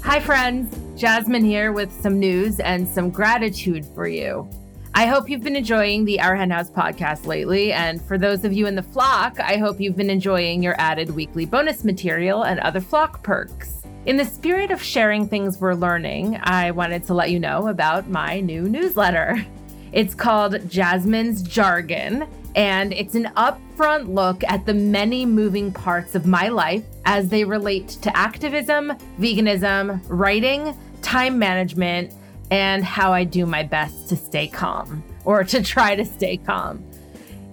Hi, 0.03 0.19
friends. 0.19 0.77
Jasmin 0.99 1.43
here 1.43 1.71
with 1.71 1.91
some 2.01 2.19
news 2.19 2.59
and 2.59 2.87
some 2.87 3.09
gratitude 3.09 3.85
for 3.95 4.07
you. 4.07 4.47
I 4.93 5.05
hope 5.05 5.29
you've 5.29 5.43
been 5.43 5.55
enjoying 5.55 6.03
the 6.03 6.19
Our 6.19 6.35
Hen 6.35 6.49
House 6.49 6.69
podcast 6.69 7.25
lately. 7.25 7.71
And 7.71 8.01
for 8.01 8.17
those 8.17 8.43
of 8.43 8.51
you 8.51 8.67
in 8.67 8.75
the 8.75 8.83
flock, 8.83 9.39
I 9.39 9.55
hope 9.55 9.79
you've 9.79 9.95
been 9.95 10.09
enjoying 10.09 10.61
your 10.61 10.75
added 10.77 11.11
weekly 11.11 11.45
bonus 11.45 11.85
material 11.85 12.43
and 12.43 12.59
other 12.59 12.81
flock 12.81 13.23
perks. 13.23 13.83
In 14.05 14.17
the 14.17 14.25
spirit 14.25 14.69
of 14.69 14.83
sharing 14.83 15.29
things 15.29 15.61
we're 15.61 15.75
learning, 15.75 16.37
I 16.43 16.71
wanted 16.71 17.05
to 17.05 17.13
let 17.13 17.31
you 17.31 17.39
know 17.39 17.69
about 17.69 18.09
my 18.09 18.41
new 18.41 18.63
newsletter. 18.63 19.45
It's 19.93 20.13
called 20.13 20.69
Jasmin's 20.69 21.41
Jargon, 21.41 22.27
and 22.55 22.91
it's 22.91 23.15
an 23.15 23.31
upfront 23.37 24.13
look 24.13 24.43
at 24.43 24.65
the 24.65 24.73
many 24.73 25.25
moving 25.25 25.71
parts 25.71 26.15
of 26.15 26.25
my 26.25 26.49
life 26.49 26.83
as 27.05 27.29
they 27.29 27.45
relate 27.45 27.87
to 28.01 28.15
activism, 28.17 28.91
veganism, 29.19 30.01
writing, 30.09 30.75
time 31.01 31.39
management, 31.39 32.13
and 32.51 32.83
how 32.83 33.13
I 33.13 33.23
do 33.23 33.45
my 33.45 33.63
best 33.63 34.09
to 34.09 34.15
stay 34.15 34.47
calm 34.47 35.03
or 35.23 35.43
to 35.45 35.63
try 35.63 35.95
to 35.95 36.05
stay 36.05 36.37
calm. 36.37 36.83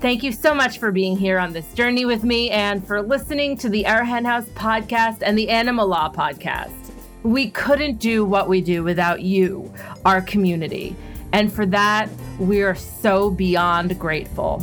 Thank 0.00 0.22
you 0.22 0.32
so 0.32 0.54
much 0.54 0.78
for 0.78 0.92
being 0.92 1.16
here 1.16 1.38
on 1.38 1.52
this 1.52 1.72
journey 1.72 2.04
with 2.04 2.24
me 2.24 2.50
and 2.50 2.86
for 2.86 3.00
listening 3.00 3.56
to 3.58 3.70
the 3.70 3.86
Our 3.86 4.04
Hen 4.04 4.24
House 4.24 4.44
podcast 4.50 5.22
and 5.22 5.38
the 5.38 5.48
Animal 5.48 5.86
Law 5.86 6.12
podcast. 6.12 6.92
We 7.22 7.48
couldn't 7.50 8.00
do 8.00 8.24
what 8.24 8.48
we 8.48 8.60
do 8.60 8.82
without 8.82 9.22
you, 9.22 9.72
our 10.04 10.20
community. 10.20 10.94
And 11.32 11.50
for 11.50 11.64
that, 11.66 12.10
we 12.38 12.62
are 12.62 12.74
so 12.74 13.30
beyond 13.30 13.98
grateful. 13.98 14.62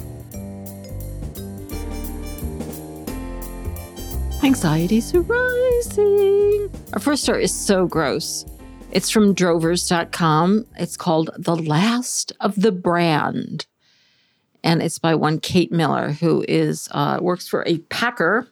Anxieties 4.43 5.13
are 5.13 5.21
rising. 5.21 6.71
Our 6.93 6.99
first 6.99 7.21
story 7.21 7.43
is 7.43 7.53
so 7.53 7.85
gross. 7.85 8.43
It's 8.91 9.11
from 9.11 9.35
drovers.com. 9.35 10.65
It's 10.77 10.97
called 10.97 11.29
The 11.37 11.55
Last 11.55 12.33
of 12.39 12.59
the 12.59 12.71
Brand. 12.71 13.67
And 14.63 14.81
it's 14.81 14.97
by 14.97 15.13
one 15.13 15.39
Kate 15.39 15.71
Miller, 15.71 16.13
who 16.13 16.43
is 16.47 16.89
uh, 16.91 17.19
works 17.21 17.47
for 17.47 17.63
a 17.67 17.77
packer. 17.89 18.47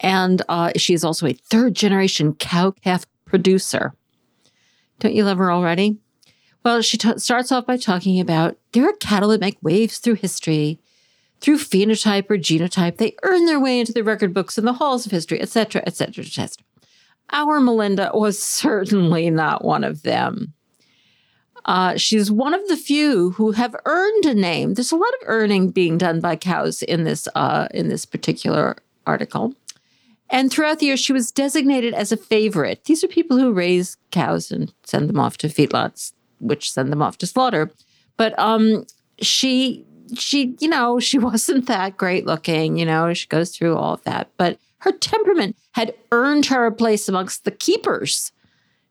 And 0.00 0.40
uh, 0.48 0.72
she 0.76 0.94
is 0.94 1.04
also 1.04 1.26
a 1.26 1.34
third 1.34 1.74
generation 1.74 2.34
cow 2.34 2.70
calf 2.70 3.04
producer. 3.26 3.92
Don't 4.98 5.14
you 5.14 5.24
love 5.24 5.38
her 5.38 5.52
already? 5.52 5.98
Well, 6.64 6.80
she 6.80 6.96
t- 6.96 7.18
starts 7.18 7.52
off 7.52 7.66
by 7.66 7.76
talking 7.76 8.18
about 8.18 8.56
there 8.72 8.88
are 8.88 8.94
cattle 8.94 9.28
that 9.28 9.40
make 9.40 9.58
waves 9.62 9.98
through 9.98 10.14
history 10.14 10.80
through 11.40 11.58
phenotype 11.58 12.30
or 12.30 12.38
genotype, 12.38 12.96
they 12.96 13.14
earn 13.22 13.46
their 13.46 13.60
way 13.60 13.78
into 13.78 13.92
the 13.92 14.04
record 14.04 14.32
books 14.32 14.56
and 14.58 14.66
the 14.66 14.74
halls 14.74 15.06
of 15.06 15.12
history, 15.12 15.40
etc., 15.40 15.82
etc., 15.86 16.24
etc. 16.24 16.64
Our 17.30 17.60
Melinda 17.60 18.10
was 18.14 18.38
certainly 18.42 19.30
not 19.30 19.64
one 19.64 19.84
of 19.84 20.02
them. 20.02 20.54
Uh, 21.64 21.96
she's 21.96 22.30
one 22.30 22.54
of 22.54 22.66
the 22.68 22.76
few 22.76 23.32
who 23.32 23.50
have 23.50 23.74
earned 23.84 24.24
a 24.24 24.34
name. 24.34 24.74
There's 24.74 24.92
a 24.92 24.96
lot 24.96 25.12
of 25.20 25.26
earning 25.26 25.70
being 25.70 25.98
done 25.98 26.20
by 26.20 26.36
cows 26.36 26.82
in 26.82 27.02
this 27.02 27.26
uh, 27.34 27.66
in 27.72 27.88
this 27.88 28.06
particular 28.06 28.76
article. 29.04 29.54
And 30.30 30.50
throughout 30.50 30.78
the 30.78 30.86
year, 30.86 30.96
she 30.96 31.12
was 31.12 31.30
designated 31.30 31.94
as 31.94 32.12
a 32.12 32.16
favorite. 32.16 32.84
These 32.84 33.02
are 33.04 33.08
people 33.08 33.38
who 33.38 33.52
raise 33.52 33.96
cows 34.10 34.50
and 34.50 34.72
send 34.84 35.08
them 35.08 35.20
off 35.20 35.36
to 35.38 35.48
feedlots, 35.48 36.12
which 36.40 36.72
send 36.72 36.90
them 36.90 37.02
off 37.02 37.18
to 37.18 37.26
slaughter. 37.26 37.70
But 38.16 38.36
um, 38.38 38.86
she 39.20 39.85
she, 40.14 40.56
you 40.60 40.68
know, 40.68 41.00
she 41.00 41.18
wasn't 41.18 41.66
that 41.66 41.96
great 41.96 42.26
looking, 42.26 42.76
you 42.76 42.86
know, 42.86 43.12
she 43.14 43.26
goes 43.26 43.50
through 43.56 43.76
all 43.76 43.94
of 43.94 44.04
that. 44.04 44.30
But 44.36 44.58
her 44.78 44.92
temperament 44.92 45.56
had 45.72 45.94
earned 46.12 46.46
her 46.46 46.66
a 46.66 46.72
place 46.72 47.08
amongst 47.08 47.44
the 47.44 47.50
keepers. 47.50 48.32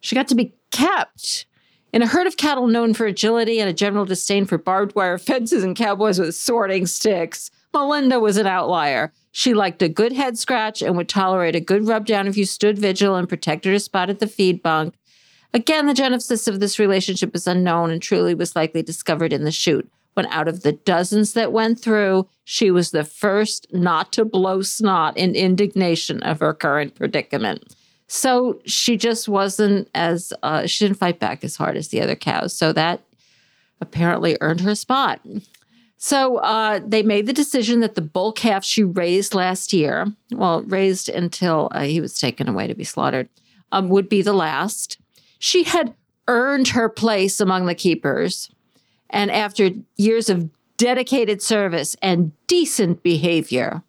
She 0.01 0.15
got 0.15 0.27
to 0.29 0.35
be 0.35 0.53
kept. 0.71 1.45
In 1.93 2.01
a 2.01 2.07
herd 2.07 2.27
of 2.27 2.35
cattle 2.35 2.67
known 2.67 2.93
for 2.93 3.05
agility 3.05 3.59
and 3.59 3.69
a 3.69 3.73
general 3.73 4.03
disdain 4.03 4.45
for 4.45 4.57
barbed 4.57 4.95
wire 4.95 5.17
fences 5.17 5.63
and 5.63 5.75
cowboys 5.75 6.19
with 6.19 6.35
sorting 6.35 6.85
sticks, 6.85 7.49
Melinda 7.73 8.19
was 8.19 8.35
an 8.37 8.47
outlier. 8.47 9.13
She 9.31 9.53
liked 9.53 9.81
a 9.81 9.89
good 9.89 10.11
head 10.11 10.37
scratch 10.37 10.81
and 10.81 10.97
would 10.97 11.07
tolerate 11.07 11.55
a 11.55 11.61
good 11.61 11.87
rub 11.87 12.05
down 12.05 12.27
if 12.27 12.35
you 12.35 12.45
stood 12.45 12.77
vigil 12.77 13.15
and 13.15 13.29
protected 13.29 13.71
her 13.71 13.79
spot 13.79 14.09
at 14.09 14.19
the 14.19 14.27
feed 14.27 14.61
bunk. 14.61 14.95
Again, 15.53 15.87
the 15.87 15.93
genesis 15.93 16.47
of 16.49 16.59
this 16.59 16.79
relationship 16.79 17.33
is 17.33 17.47
unknown 17.47 17.91
and 17.91 18.01
truly 18.01 18.35
was 18.35 18.55
likely 18.55 18.83
discovered 18.83 19.31
in 19.31 19.45
the 19.45 19.51
chute 19.51 19.89
when 20.15 20.25
out 20.27 20.47
of 20.47 20.63
the 20.63 20.71
dozens 20.71 21.33
that 21.33 21.51
went 21.51 21.79
through, 21.79 22.27
she 22.43 22.71
was 22.71 22.91
the 22.91 23.03
first 23.03 23.67
not 23.71 24.11
to 24.13 24.25
blow 24.25 24.61
snot 24.61 25.15
in 25.17 25.35
indignation 25.35 26.23
of 26.23 26.39
her 26.39 26.53
current 26.53 26.95
predicament. 26.95 27.75
So 28.07 28.59
she 28.65 28.97
just 28.97 29.27
wasn't 29.27 29.89
as, 29.93 30.31
uh, 30.41 30.67
she 30.67 30.85
didn't 30.85 30.99
fight 30.99 31.19
back 31.19 31.43
as 31.43 31.55
hard 31.55 31.75
as 31.75 31.89
the 31.89 32.01
other 32.01 32.15
cows. 32.15 32.55
So 32.55 32.71
that 32.73 33.01
apparently 33.81 34.37
earned 34.41 34.61
her 34.61 34.71
a 34.71 34.75
spot. 34.75 35.21
So 35.97 36.37
uh, 36.37 36.79
they 36.85 37.03
made 37.03 37.25
the 37.25 37.33
decision 37.33 37.79
that 37.79 37.95
the 37.95 38.01
bull 38.01 38.31
calf 38.31 38.63
she 38.63 38.83
raised 38.83 39.33
last 39.33 39.73
year, 39.73 40.07
well, 40.31 40.61
raised 40.63 41.09
until 41.09 41.69
uh, 41.71 41.81
he 41.81 41.99
was 41.99 42.19
taken 42.19 42.47
away 42.47 42.67
to 42.67 42.75
be 42.75 42.83
slaughtered, 42.83 43.27
um, 43.71 43.89
would 43.89 44.07
be 44.07 44.21
the 44.21 44.33
last. 44.33 44.97
She 45.39 45.63
had 45.63 45.93
earned 46.27 46.69
her 46.69 46.89
place 46.89 47.39
among 47.39 47.65
the 47.65 47.75
keepers. 47.75 48.49
And 49.15 49.31
after 49.31 49.71
years 49.97 50.29
of 50.29 50.49
dedicated 50.77 51.41
service, 51.41 51.95
and 52.01 52.31
decent 52.47 53.03
behavior. 53.03 53.83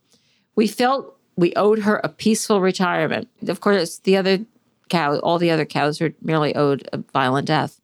We 0.54 0.66
felt 0.66 1.16
we 1.36 1.52
owed 1.54 1.80
her 1.80 2.00
a 2.02 2.08
peaceful 2.08 2.60
retirement. 2.60 3.28
Of 3.46 3.60
course, 3.60 3.98
the 3.98 4.16
other 4.16 4.40
cow, 4.88 5.18
all 5.18 5.38
the 5.38 5.50
other 5.50 5.64
cows 5.64 6.00
were 6.00 6.14
merely 6.22 6.54
owed 6.54 6.88
a 6.92 6.98
violent 7.12 7.48
death. 7.48 7.80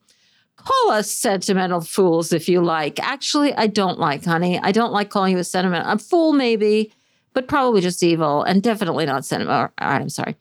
Call 0.56 0.92
us 0.92 1.10
sentimental 1.10 1.80
fools 1.80 2.32
if 2.32 2.48
you 2.48 2.62
like. 2.62 3.00
Actually, 3.00 3.52
I 3.54 3.66
don't 3.66 3.98
like, 3.98 4.24
honey. 4.24 4.58
I 4.60 4.70
don't 4.70 4.92
like 4.92 5.10
calling 5.10 5.32
you 5.32 5.38
a 5.38 5.44
sentiment. 5.44 5.84
A 5.88 5.98
fool, 5.98 6.32
maybe, 6.32 6.92
but 7.34 7.48
probably 7.48 7.80
just 7.80 8.02
evil 8.02 8.44
and 8.44 8.62
definitely 8.62 9.04
not 9.04 9.24
sentimental. 9.24 9.70
I'm 9.78 10.08
sorry. 10.08 10.36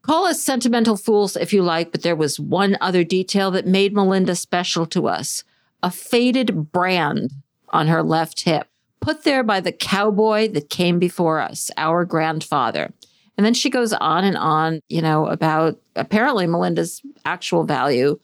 Call 0.00 0.24
us 0.24 0.42
sentimental 0.42 0.96
fools 0.96 1.36
if 1.36 1.52
you 1.52 1.62
like, 1.62 1.92
but 1.92 2.02
there 2.02 2.16
was 2.16 2.40
one 2.40 2.78
other 2.80 3.04
detail 3.04 3.50
that 3.50 3.66
made 3.66 3.92
Melinda 3.92 4.34
special 4.34 4.86
to 4.86 5.06
us 5.06 5.44
a 5.82 5.90
faded 5.90 6.72
brand 6.72 7.32
on 7.70 7.86
her 7.88 8.02
left 8.02 8.40
hip, 8.40 8.68
put 9.00 9.24
there 9.24 9.42
by 9.42 9.60
the 9.60 9.72
cowboy 9.72 10.48
that 10.48 10.70
came 10.70 10.98
before 10.98 11.40
us, 11.40 11.70
our 11.76 12.04
grandfather. 12.04 12.92
And 13.36 13.44
then 13.44 13.54
she 13.54 13.70
goes 13.70 13.92
on 13.92 14.24
and 14.24 14.36
on, 14.36 14.80
you 14.88 15.00
know, 15.00 15.26
about 15.26 15.78
apparently 15.94 16.46
Melinda's 16.46 17.00
actual 17.24 17.64
value 17.64 18.18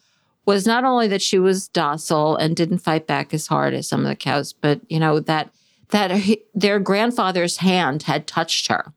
was 0.46 0.66
not 0.66 0.84
only 0.84 1.08
that 1.08 1.22
she 1.22 1.38
was 1.38 1.68
docile 1.68 2.36
and 2.36 2.56
didn't 2.56 2.78
fight 2.78 3.06
back 3.06 3.32
as 3.32 3.46
hard 3.46 3.74
as 3.74 3.88
some 3.88 4.00
of 4.00 4.08
the 4.08 4.16
cows, 4.16 4.52
but 4.52 4.80
you 4.90 4.98
know 4.98 5.20
that 5.20 5.50
that 5.90 6.10
he, 6.10 6.42
their 6.54 6.78
grandfather's 6.78 7.58
hand 7.58 8.02
had 8.02 8.26
touched 8.26 8.66
her, 8.66 8.92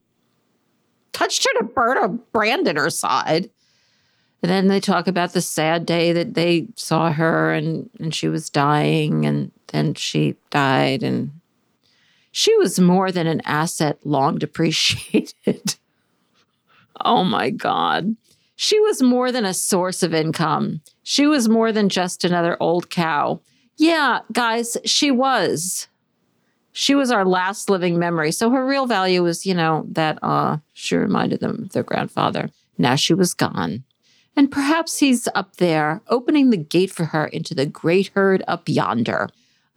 touched 1.13 1.45
her 1.45 1.59
to 1.59 1.65
burn 1.65 1.97
a 1.97 2.07
brand 2.07 2.67
in 2.67 2.75
her 2.75 2.89
side. 2.89 3.49
And 4.43 4.51
then 4.51 4.67
they 4.67 4.79
talk 4.79 5.07
about 5.07 5.33
the 5.33 5.41
sad 5.41 5.85
day 5.85 6.13
that 6.13 6.35
they 6.35 6.67
saw 6.75 7.11
her 7.11 7.53
and, 7.53 7.89
and 7.99 8.13
she 8.13 8.27
was 8.27 8.49
dying, 8.49 9.25
and 9.25 9.51
then 9.67 9.95
she 9.95 10.35
died, 10.51 11.01
and 11.03 11.31
she 12.31 12.55
was 12.57 12.79
more 12.79 13.11
than 13.11 13.25
an 13.25 13.41
asset 13.45 13.97
long 14.03 14.37
depreciated. 14.39 15.75
oh 17.03 17.23
my 17.23 17.49
God. 17.49 18.15
She 18.55 18.79
was 18.79 19.03
more 19.03 19.31
than 19.31 19.45
a 19.45 19.53
source 19.53 20.01
of 20.01 20.15
income. 20.15 20.81
She 21.03 21.27
was 21.27 21.47
more 21.47 21.71
than 21.71 21.89
just 21.89 22.23
another 22.23 22.57
old 22.59 22.89
cow. 22.89 23.39
Yeah, 23.77 24.21
guys, 24.31 24.77
she 24.83 25.11
was. 25.11 25.87
She 26.71 26.95
was 26.95 27.11
our 27.11 27.25
last 27.25 27.69
living 27.69 27.99
memory. 27.99 28.31
So 28.31 28.49
her 28.49 28.65
real 28.65 28.87
value 28.87 29.23
was, 29.23 29.45
you 29.45 29.53
know, 29.53 29.85
that 29.91 30.17
uh, 30.23 30.57
she 30.73 30.95
reminded 30.95 31.39
them 31.39 31.63
of 31.63 31.71
their 31.71 31.83
grandfather. 31.83 32.49
Now 32.77 32.95
she 32.95 33.13
was 33.13 33.33
gone. 33.33 33.83
And 34.37 34.51
perhaps 34.51 34.99
he's 34.99 35.27
up 35.33 35.57
there 35.57 36.01
opening 36.09 36.51
the 36.51 36.57
gate 36.57 36.91
for 36.91 37.05
her 37.05 37.25
into 37.25 37.55
the 37.55 37.65
great 37.65 38.11
herd 38.13 38.43
up 38.47 38.69
yonder. 38.69 39.29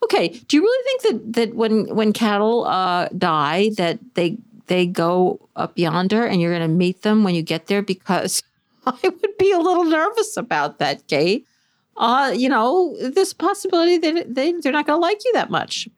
Okay, 0.04 0.28
do 0.28 0.56
you 0.58 0.62
really 0.62 0.84
think 0.84 1.02
that 1.02 1.32
that 1.32 1.56
when 1.56 1.94
when 1.94 2.12
cattle 2.12 2.66
uh, 2.66 3.08
die 3.16 3.70
that 3.76 3.98
they 4.14 4.36
they 4.66 4.86
go 4.86 5.40
up 5.56 5.78
yonder 5.78 6.24
and 6.26 6.40
you're 6.40 6.52
going 6.52 6.68
to 6.68 6.76
meet 6.76 7.02
them 7.02 7.24
when 7.24 7.34
you 7.34 7.42
get 7.42 7.66
there? 7.66 7.82
Because 7.82 8.42
I 8.86 8.98
would 9.02 9.38
be 9.38 9.50
a 9.50 9.58
little 9.58 9.84
nervous 9.84 10.36
about 10.36 10.78
that, 10.78 11.06
Kate. 11.08 11.46
Uh, 11.96 12.32
you 12.34 12.48
know, 12.48 12.96
a 13.00 13.34
possibility 13.38 13.98
that 13.98 14.34
they, 14.34 14.52
they're 14.52 14.72
not 14.72 14.86
going 14.86 14.96
to 14.96 15.00
like 15.00 15.22
you 15.24 15.32
that 15.34 15.50
much. 15.50 15.88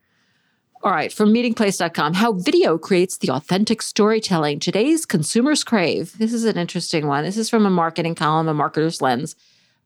All 0.85 0.91
right, 0.91 1.13
from 1.13 1.33
meatingplace.com, 1.33 2.15
how 2.15 2.33
video 2.33 2.77
creates 2.77 3.19
the 3.19 3.31
authentic 3.31 3.83
storytelling 3.83 4.59
today's 4.59 5.07
consumers 5.07 5.63
crave. 5.63 6.19
This 6.19 6.33
is 6.33 6.45
an 6.45 6.59
interesting 6.59 7.07
one. 7.07 7.23
This 7.23 7.37
is 7.37 7.49
from 7.49 7.65
a 7.65 7.71
marketing 7.71 8.17
column, 8.17 8.49
a 8.49 8.55
marketer's 8.55 9.01
lens 9.01 9.37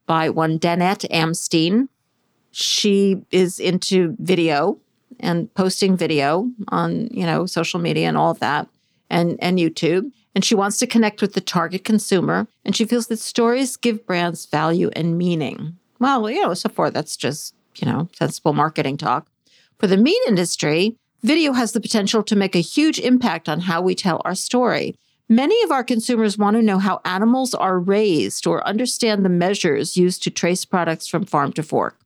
by 0.07 0.31
one 0.31 0.59
Danette 0.59 1.07
Amstein. 1.11 1.89
She 2.51 3.21
is 3.31 3.61
into 3.61 4.17
video 4.19 4.79
and 5.21 5.53
posting 5.53 5.99
video 5.99 6.51
on, 6.69 7.09
you 7.11 7.27
know, 7.27 7.45
social 7.45 7.79
media 7.79 8.09
and 8.09 8.17
all 8.17 8.31
of 8.31 8.39
that 8.39 8.67
and 9.11 9.37
and 9.41 9.59
YouTube 9.59 10.11
and 10.35 10.45
she 10.45 10.55
wants 10.55 10.79
to 10.79 10.87
connect 10.87 11.21
with 11.21 11.35
the 11.35 11.41
target 11.43 11.85
consumer 11.85 12.49
and 12.65 12.75
she 12.75 12.87
feels 12.87 13.09
that 13.09 13.19
stories 13.19 13.77
give 13.77 14.07
brands 14.07 14.47
value 14.47 14.91
and 14.97 15.19
meaning. 15.19 15.77
Well, 15.99 16.31
you 16.31 16.43
know, 16.43 16.55
so 16.55 16.71
far 16.71 16.91
that's 16.91 17.19
just, 17.19 17.55
you 17.77 17.87
know, 17.87 18.09
sensible 18.15 18.55
marketing 18.55 18.97
talk. 18.97 19.29
For 19.79 19.87
the 19.87 19.99
meat 19.99 20.21
industry, 20.27 20.97
video 21.23 21.53
has 21.53 21.73
the 21.73 21.83
potential 21.83 22.23
to 22.23 22.37
make 22.37 22.55
a 22.55 22.61
huge 22.61 22.99
impact 22.99 23.47
on 23.47 23.61
how 23.61 23.83
we 23.83 23.95
tell 23.95 24.23
our 24.25 24.35
story. 24.35 24.97
Many 25.29 25.61
of 25.65 25.71
our 25.71 25.85
consumers 25.85 26.39
want 26.39 26.57
to 26.57 26.63
know 26.63 26.79
how 26.79 27.03
animals 27.05 27.53
are 27.53 27.79
raised 27.79 28.47
or 28.47 28.67
understand 28.67 29.23
the 29.23 29.29
measures 29.29 29.97
used 29.97 30.23
to 30.23 30.31
trace 30.31 30.65
products 30.65 31.07
from 31.07 31.27
farm 31.27 31.53
to 31.55 31.63
fork. 31.63 31.99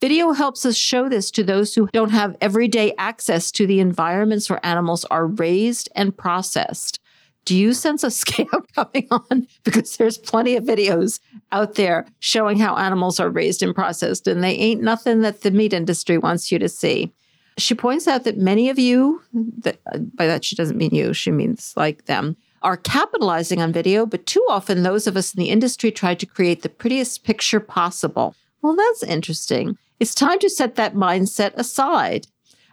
Video 0.00 0.32
helps 0.32 0.64
us 0.64 0.76
show 0.76 1.10
this 1.10 1.30
to 1.32 1.44
those 1.44 1.74
who 1.74 1.88
don't 1.92 2.10
have 2.10 2.38
everyday 2.40 2.94
access 2.96 3.50
to 3.50 3.66
the 3.66 3.80
environments 3.80 4.48
where 4.48 4.64
animals 4.64 5.04
are 5.06 5.26
raised 5.26 5.90
and 5.94 6.16
processed. 6.16 6.99
Do 7.44 7.56
you 7.56 7.72
sense 7.72 8.04
a 8.04 8.06
scam 8.08 8.64
coming 8.74 9.08
on? 9.10 9.46
Because 9.64 9.96
there's 9.96 10.18
plenty 10.18 10.56
of 10.56 10.64
videos 10.64 11.20
out 11.52 11.74
there 11.74 12.06
showing 12.18 12.58
how 12.58 12.76
animals 12.76 13.20
are 13.20 13.30
raised 13.30 13.62
and 13.62 13.74
processed, 13.74 14.26
and 14.26 14.42
they 14.42 14.54
ain't 14.54 14.82
nothing 14.82 15.22
that 15.22 15.42
the 15.42 15.50
meat 15.50 15.72
industry 15.72 16.18
wants 16.18 16.52
you 16.52 16.58
to 16.58 16.68
see. 16.68 17.12
She 17.58 17.74
points 17.74 18.08
out 18.08 18.24
that 18.24 18.38
many 18.38 18.70
of 18.70 18.78
you, 18.78 19.22
that, 19.58 19.80
by 20.16 20.26
that 20.26 20.44
she 20.44 20.56
doesn't 20.56 20.78
mean 20.78 20.94
you, 20.94 21.12
she 21.12 21.30
means 21.30 21.74
like 21.76 22.06
them, 22.06 22.36
are 22.62 22.76
capitalizing 22.76 23.60
on 23.60 23.72
video, 23.72 24.06
but 24.06 24.26
too 24.26 24.44
often 24.48 24.82
those 24.82 25.06
of 25.06 25.16
us 25.16 25.34
in 25.34 25.40
the 25.40 25.50
industry 25.50 25.90
try 25.90 26.14
to 26.14 26.26
create 26.26 26.62
the 26.62 26.68
prettiest 26.68 27.24
picture 27.24 27.60
possible. 27.60 28.34
Well, 28.62 28.76
that's 28.76 29.02
interesting. 29.02 29.78
It's 29.98 30.14
time 30.14 30.38
to 30.40 30.50
set 30.50 30.76
that 30.76 30.94
mindset 30.94 31.52
aside. 31.54 32.26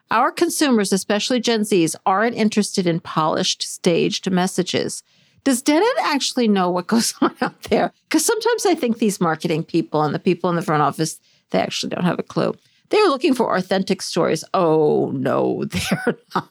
Our 0.09 0.31
consumers, 0.31 0.93
especially 0.93 1.39
Gen 1.39 1.61
Zs, 1.61 1.95
aren't 2.05 2.35
interested 2.35 2.87
in 2.87 2.99
polished, 2.99 3.61
staged 3.63 4.29
messages. 4.31 5.03
Does 5.43 5.61
Danette 5.61 5.83
actually 6.01 6.47
know 6.47 6.69
what 6.69 6.87
goes 6.87 7.13
on 7.21 7.35
out 7.41 7.61
there? 7.63 7.91
Because 8.03 8.25
sometimes 8.25 8.65
I 8.65 8.75
think 8.75 8.97
these 8.97 9.19
marketing 9.19 9.63
people 9.63 10.03
and 10.03 10.15
the 10.15 10.19
people 10.19 10.49
in 10.49 10.55
the 10.55 10.61
front 10.61 10.83
office, 10.83 11.19
they 11.51 11.59
actually 11.59 11.89
don't 11.89 12.05
have 12.05 12.19
a 12.19 12.23
clue. 12.23 12.53
They're 12.89 13.09
looking 13.09 13.33
for 13.33 13.55
authentic 13.55 14.01
stories. 14.01 14.45
Oh, 14.53 15.11
no, 15.13 15.65
they're 15.65 16.17
not. 16.33 16.49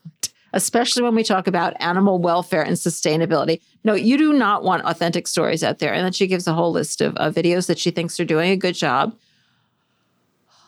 Especially 0.53 1.03
when 1.03 1.15
we 1.15 1.23
talk 1.23 1.47
about 1.47 1.75
animal 1.81 2.19
welfare 2.19 2.63
and 2.63 2.77
sustainability. 2.77 3.61
No, 3.85 3.95
you 3.95 4.17
do 4.17 4.33
not 4.33 4.65
want 4.65 4.85
authentic 4.85 5.27
stories 5.27 5.63
out 5.63 5.79
there. 5.79 5.93
And 5.93 6.05
then 6.05 6.13
she 6.13 6.27
gives 6.27 6.47
a 6.47 6.55
whole 6.55 6.73
list 6.73 7.01
of 7.01 7.17
uh, 7.17 7.31
videos 7.31 7.67
that 7.67 7.79
she 7.79 7.91
thinks 7.91 8.19
are 8.21 8.25
doing 8.25 8.51
a 8.51 8.57
good 8.57 8.75
job 8.75 9.15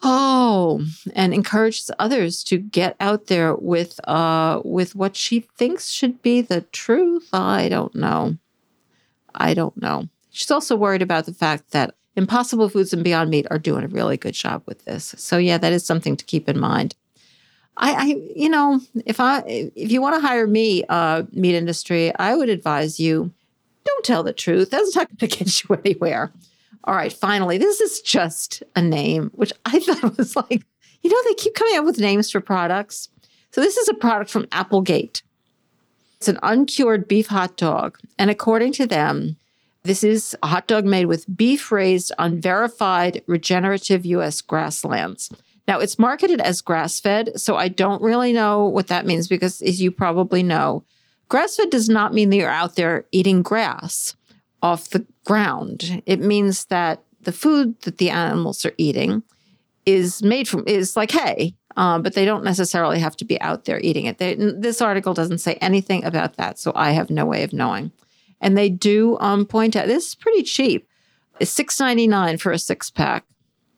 Oh, 0.03 0.85
and 1.15 1.35
encourages 1.35 1.91
others 1.99 2.45
to 2.45 2.59
get 2.59 2.97
out 3.01 3.27
there 3.27 3.55
with 3.55 3.99
uh 4.09 4.63
with 4.65 4.95
what 4.95 5.17
she 5.17 5.41
thinks 5.41 5.91
should 5.91 6.23
be 6.23 6.41
the 6.41 6.61
truth. 6.61 7.29
I 7.33 7.69
don't 7.69 7.95
know. 7.95 8.37
I 9.35 9.55
don't 9.55 9.77
know. 9.77 10.09
She's 10.31 10.51
also 10.51 10.77
worried 10.77 11.03
about 11.03 11.27
the 11.27 11.35
fact 11.35 11.73
that 11.73 11.95
Impossible 12.17 12.69
Foods 12.69 12.93
and 12.93 13.05
Beyond 13.05 13.31
Meat 13.31 13.47
are 13.51 13.59
doing 13.59 13.85
a 13.85 13.89
really 13.89 14.17
good 14.17 14.35
job 14.35 14.63
with 14.67 14.85
this. 14.85 15.15
So 15.19 15.39
yeah, 15.39 15.59
that 15.59 15.73
is 15.73 15.85
something 15.85 16.17
to 16.17 16.25
keep 16.25 16.49
in 16.49 16.59
mind. 16.59 16.95
I, 17.77 17.93
I 17.93 18.05
you 18.35 18.49
know, 18.49 18.81
if 19.07 19.21
I 19.21 19.43
if 19.47 19.91
you 19.91 20.03
want 20.03 20.17
to 20.17 20.27
hire 20.27 20.47
me, 20.47 20.85
uh, 20.89 21.25
meat 21.33 21.55
industry, 21.55 22.15
I 22.17 22.35
would 22.35 22.49
advise 22.49 22.99
you 23.01 23.33
don't 23.85 24.05
tell 24.05 24.23
the 24.23 24.33
truth. 24.33 24.71
That's 24.71 24.95
not 24.95 25.09
going 25.09 25.17
to 25.31 25.37
get 25.37 25.63
you 25.63 25.75
anywhere. 25.77 26.33
All 26.89 26.95
right, 26.95 27.13
finally, 27.13 27.59
this 27.59 27.83
is 27.83 28.01
just 28.01 28.63
a 28.75 28.81
name, 28.81 29.31
which 29.35 29.53
I 29.67 29.79
thought 29.79 30.17
was 30.17 30.35
like, 30.35 30.65
you 31.03 31.11
know, 31.11 31.23
they 31.27 31.35
keep 31.35 31.55
coming 31.55 31.77
up 31.77 31.85
with 31.85 31.99
names 31.99 32.31
for 32.31 32.41
products. 32.41 33.11
So 33.53 33.61
this 33.61 33.77
is 33.77 33.91
a 33.91 33.95
product 33.95 34.31
from 34.31 34.49
Applegate. 34.53 35.23
It's 36.17 36.29
an 36.29 36.39
uncured 36.43 37.07
beef 37.07 37.27
hot 37.27 37.59
dog. 37.59 37.99
And 38.19 38.31
according 38.31 38.73
to 38.73 38.87
them, 38.87 39.37
this 39.83 40.03
is 40.03 40.35
a 40.43 40.47
hot 40.47 40.67
dog 40.67 40.87
made 40.87 41.05
with 41.05 41.37
beef 41.37 41.71
raised 41.71 42.11
on 42.19 42.41
verified 42.41 43.23
regenerative 43.27 44.07
US 44.07 44.41
grasslands. 44.41 45.31
Now, 45.69 45.81
it's 45.81 45.99
marketed 45.99 46.41
as 46.41 46.63
grass 46.63 46.99
fed, 46.99 47.39
so 47.39 47.57
I 47.57 47.69
don't 47.69 48.01
really 48.01 48.33
know 48.33 48.65
what 48.65 48.87
that 48.87 49.05
means 49.05 49.29
because, 49.29 49.61
as 49.61 49.83
you 49.83 49.91
probably 49.91 50.43
know, 50.43 50.85
grass 51.29 51.57
fed 51.57 51.69
does 51.69 51.91
not 51.91 52.15
mean 52.15 52.31
that 52.31 52.37
you're 52.37 52.49
out 52.49 52.77
there 52.77 53.05
eating 53.13 53.43
grass 53.43 54.15
off 54.63 54.91
the 54.91 55.07
ground. 55.25 56.03
It 56.07 56.21
means 56.21 56.67
that 56.67 57.03
the 57.23 57.33
food 57.33 57.81
that 57.83 57.99
the 57.99 58.11
animals 58.11 58.65
are 58.65 58.75
eating 58.79 59.23
is 59.87 60.23
made 60.23 60.49
from 60.49 60.65
is 60.67 60.97
like 60.97 61.11
hay, 61.11 61.55
uh, 61.77 61.99
but 61.99 62.15
they 62.15 62.25
don't 62.25 62.45
necessarily 62.45 62.99
have 62.99 63.17
to 63.17 63.25
be 63.25 63.41
out 63.41 63.65
there 63.65 63.81
eating 63.81 64.07
it. 64.07 64.19
They, 64.19 64.35
this 64.35 64.83
article 64.83 65.15
doesn't 65.15 65.39
say 65.39 65.55
anything 65.55 66.05
about 66.05 66.37
that, 66.37 66.59
so 66.59 66.73
I 66.75 66.91
have 66.91 67.11
no 67.11 67.25
way 67.25 67.43
of 67.43 67.53
knowing. 67.53 67.93
And 68.41 68.57
they 68.57 68.69
do 68.69 69.19
um, 69.21 69.47
point 69.47 69.77
out 69.77 69.87
this 69.87 70.09
is 70.09 70.15
pretty 70.15 70.43
cheap. 70.43 70.89
It's 71.41 71.51
six 71.51 71.79
ninety 71.81 72.07
nine 72.07 72.39
for 72.39 72.53
a 72.53 72.59
six 72.59 72.91
pack. 72.91 73.25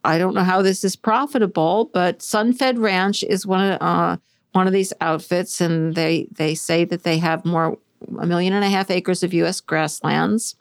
I 0.03 0.19
don't 0.19 0.35
know 0.35 0.45
how 0.45 0.63
this 0.63 0.83
is 0.83 0.97
profitable, 0.97 1.91
but 1.93 2.21
Sunfed 2.21 2.79
Ranch 2.79 3.23
is 3.23 3.47
one 3.47 3.73
of 3.73 3.83
uh, 3.83 4.17
one 4.53 4.67
of 4.67 4.73
these 4.73 4.93
outfits, 5.01 5.61
and 5.61 5.95
they 5.95 6.27
they 6.33 6.55
say 6.55 6.85
that 6.87 7.03
they 7.03 7.19
have 7.19 7.45
more 7.45 7.79
a 8.19 8.27
million 8.27 8.53
and 8.53 8.65
a 8.65 8.71
half 8.71 8.91
acres 8.91 9.23
of 9.23 9.35
U.S. 9.35 9.61
grasslands 9.61 10.57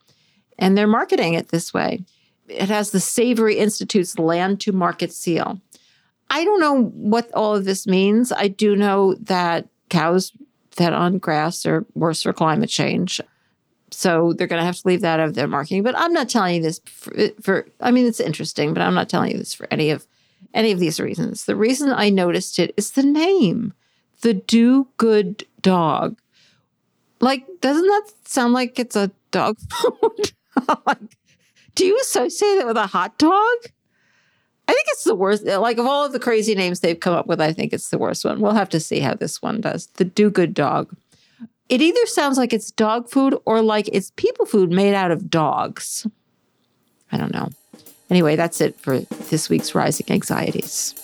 and 0.59 0.77
they're 0.77 0.87
marketing 0.87 1.33
it 1.33 1.49
this 1.49 1.73
way. 1.73 2.03
It 2.47 2.69
has 2.69 2.91
the 2.91 2.99
Savory 2.99 3.57
Institute's 3.57 4.17
Land 4.19 4.59
to 4.61 4.71
Market 4.71 5.11
seal. 5.13 5.59
I 6.29 6.43
don't 6.43 6.59
know 6.59 6.83
what 6.83 7.31
all 7.33 7.55
of 7.55 7.65
this 7.65 7.87
means. 7.87 8.31
I 8.31 8.47
do 8.47 8.75
know 8.75 9.15
that 9.15 9.67
cows 9.89 10.31
fed 10.71 10.93
on 10.93 11.17
grass 11.17 11.65
are 11.65 11.85
worse 11.95 12.23
for 12.23 12.33
climate 12.33 12.69
change. 12.69 13.19
So 13.91 14.33
they're 14.33 14.47
going 14.47 14.61
to 14.61 14.65
have 14.65 14.77
to 14.77 14.87
leave 14.87 15.01
that 15.01 15.19
out 15.19 15.29
of 15.29 15.35
their 15.35 15.47
marketing. 15.47 15.83
But 15.83 15.97
I'm 15.97 16.13
not 16.13 16.29
telling 16.29 16.55
you 16.55 16.61
this 16.61 16.79
for, 16.85 17.13
for, 17.41 17.67
I 17.81 17.91
mean, 17.91 18.05
it's 18.05 18.19
interesting, 18.19 18.73
but 18.73 18.81
I'm 18.81 18.93
not 18.93 19.09
telling 19.09 19.31
you 19.31 19.37
this 19.37 19.53
for 19.53 19.67
any 19.71 19.89
of 19.89 20.05
any 20.53 20.71
of 20.71 20.79
these 20.79 20.99
reasons. 20.99 21.45
The 21.45 21.55
reason 21.55 21.91
I 21.91 22.09
noticed 22.09 22.59
it 22.59 22.73
is 22.77 22.91
the 22.91 23.03
name, 23.03 23.73
the 24.21 24.33
Do 24.33 24.87
Good 24.97 25.45
Dog. 25.61 26.19
Like, 27.19 27.45
doesn't 27.61 27.85
that 27.85 28.11
sound 28.25 28.53
like 28.53 28.79
it's 28.79 28.95
a 28.95 29.11
dog 29.31 29.57
food? 29.69 30.31
like, 30.85 31.17
do 31.75 31.85
you 31.85 31.97
associate 32.01 32.57
it 32.57 32.67
with 32.67 32.77
a 32.77 32.87
hot 32.87 33.17
dog? 33.17 33.57
I 34.67 34.73
think 34.73 34.85
it's 34.89 35.03
the 35.03 35.15
worst. 35.15 35.45
Like 35.45 35.79
of 35.79 35.87
all 35.87 36.05
of 36.05 36.11
the 36.11 36.19
crazy 36.19 36.53
names 36.53 36.81
they've 36.81 36.99
come 36.99 37.15
up 37.15 37.25
with, 37.25 37.41
I 37.41 37.53
think 37.53 37.73
it's 37.73 37.89
the 37.89 37.97
worst 37.97 38.23
one. 38.23 38.39
We'll 38.39 38.53
have 38.53 38.69
to 38.69 38.79
see 38.79 38.99
how 38.99 39.15
this 39.15 39.41
one 39.41 39.61
does. 39.61 39.87
The 39.95 40.05
Do 40.05 40.29
Good 40.29 40.53
Dog. 40.53 40.95
It 41.69 41.81
either 41.81 42.05
sounds 42.05 42.37
like 42.37 42.53
it's 42.53 42.71
dog 42.71 43.09
food 43.09 43.35
or 43.45 43.61
like 43.61 43.89
it's 43.91 44.11
people 44.15 44.45
food 44.45 44.71
made 44.71 44.93
out 44.93 45.11
of 45.11 45.29
dogs. 45.29 46.05
I 47.11 47.17
don't 47.17 47.33
know. 47.33 47.49
Anyway, 48.09 48.35
that's 48.35 48.61
it 48.61 48.79
for 48.79 48.99
this 49.29 49.49
week's 49.49 49.73
Rising 49.73 50.07
Anxieties. 50.09 50.95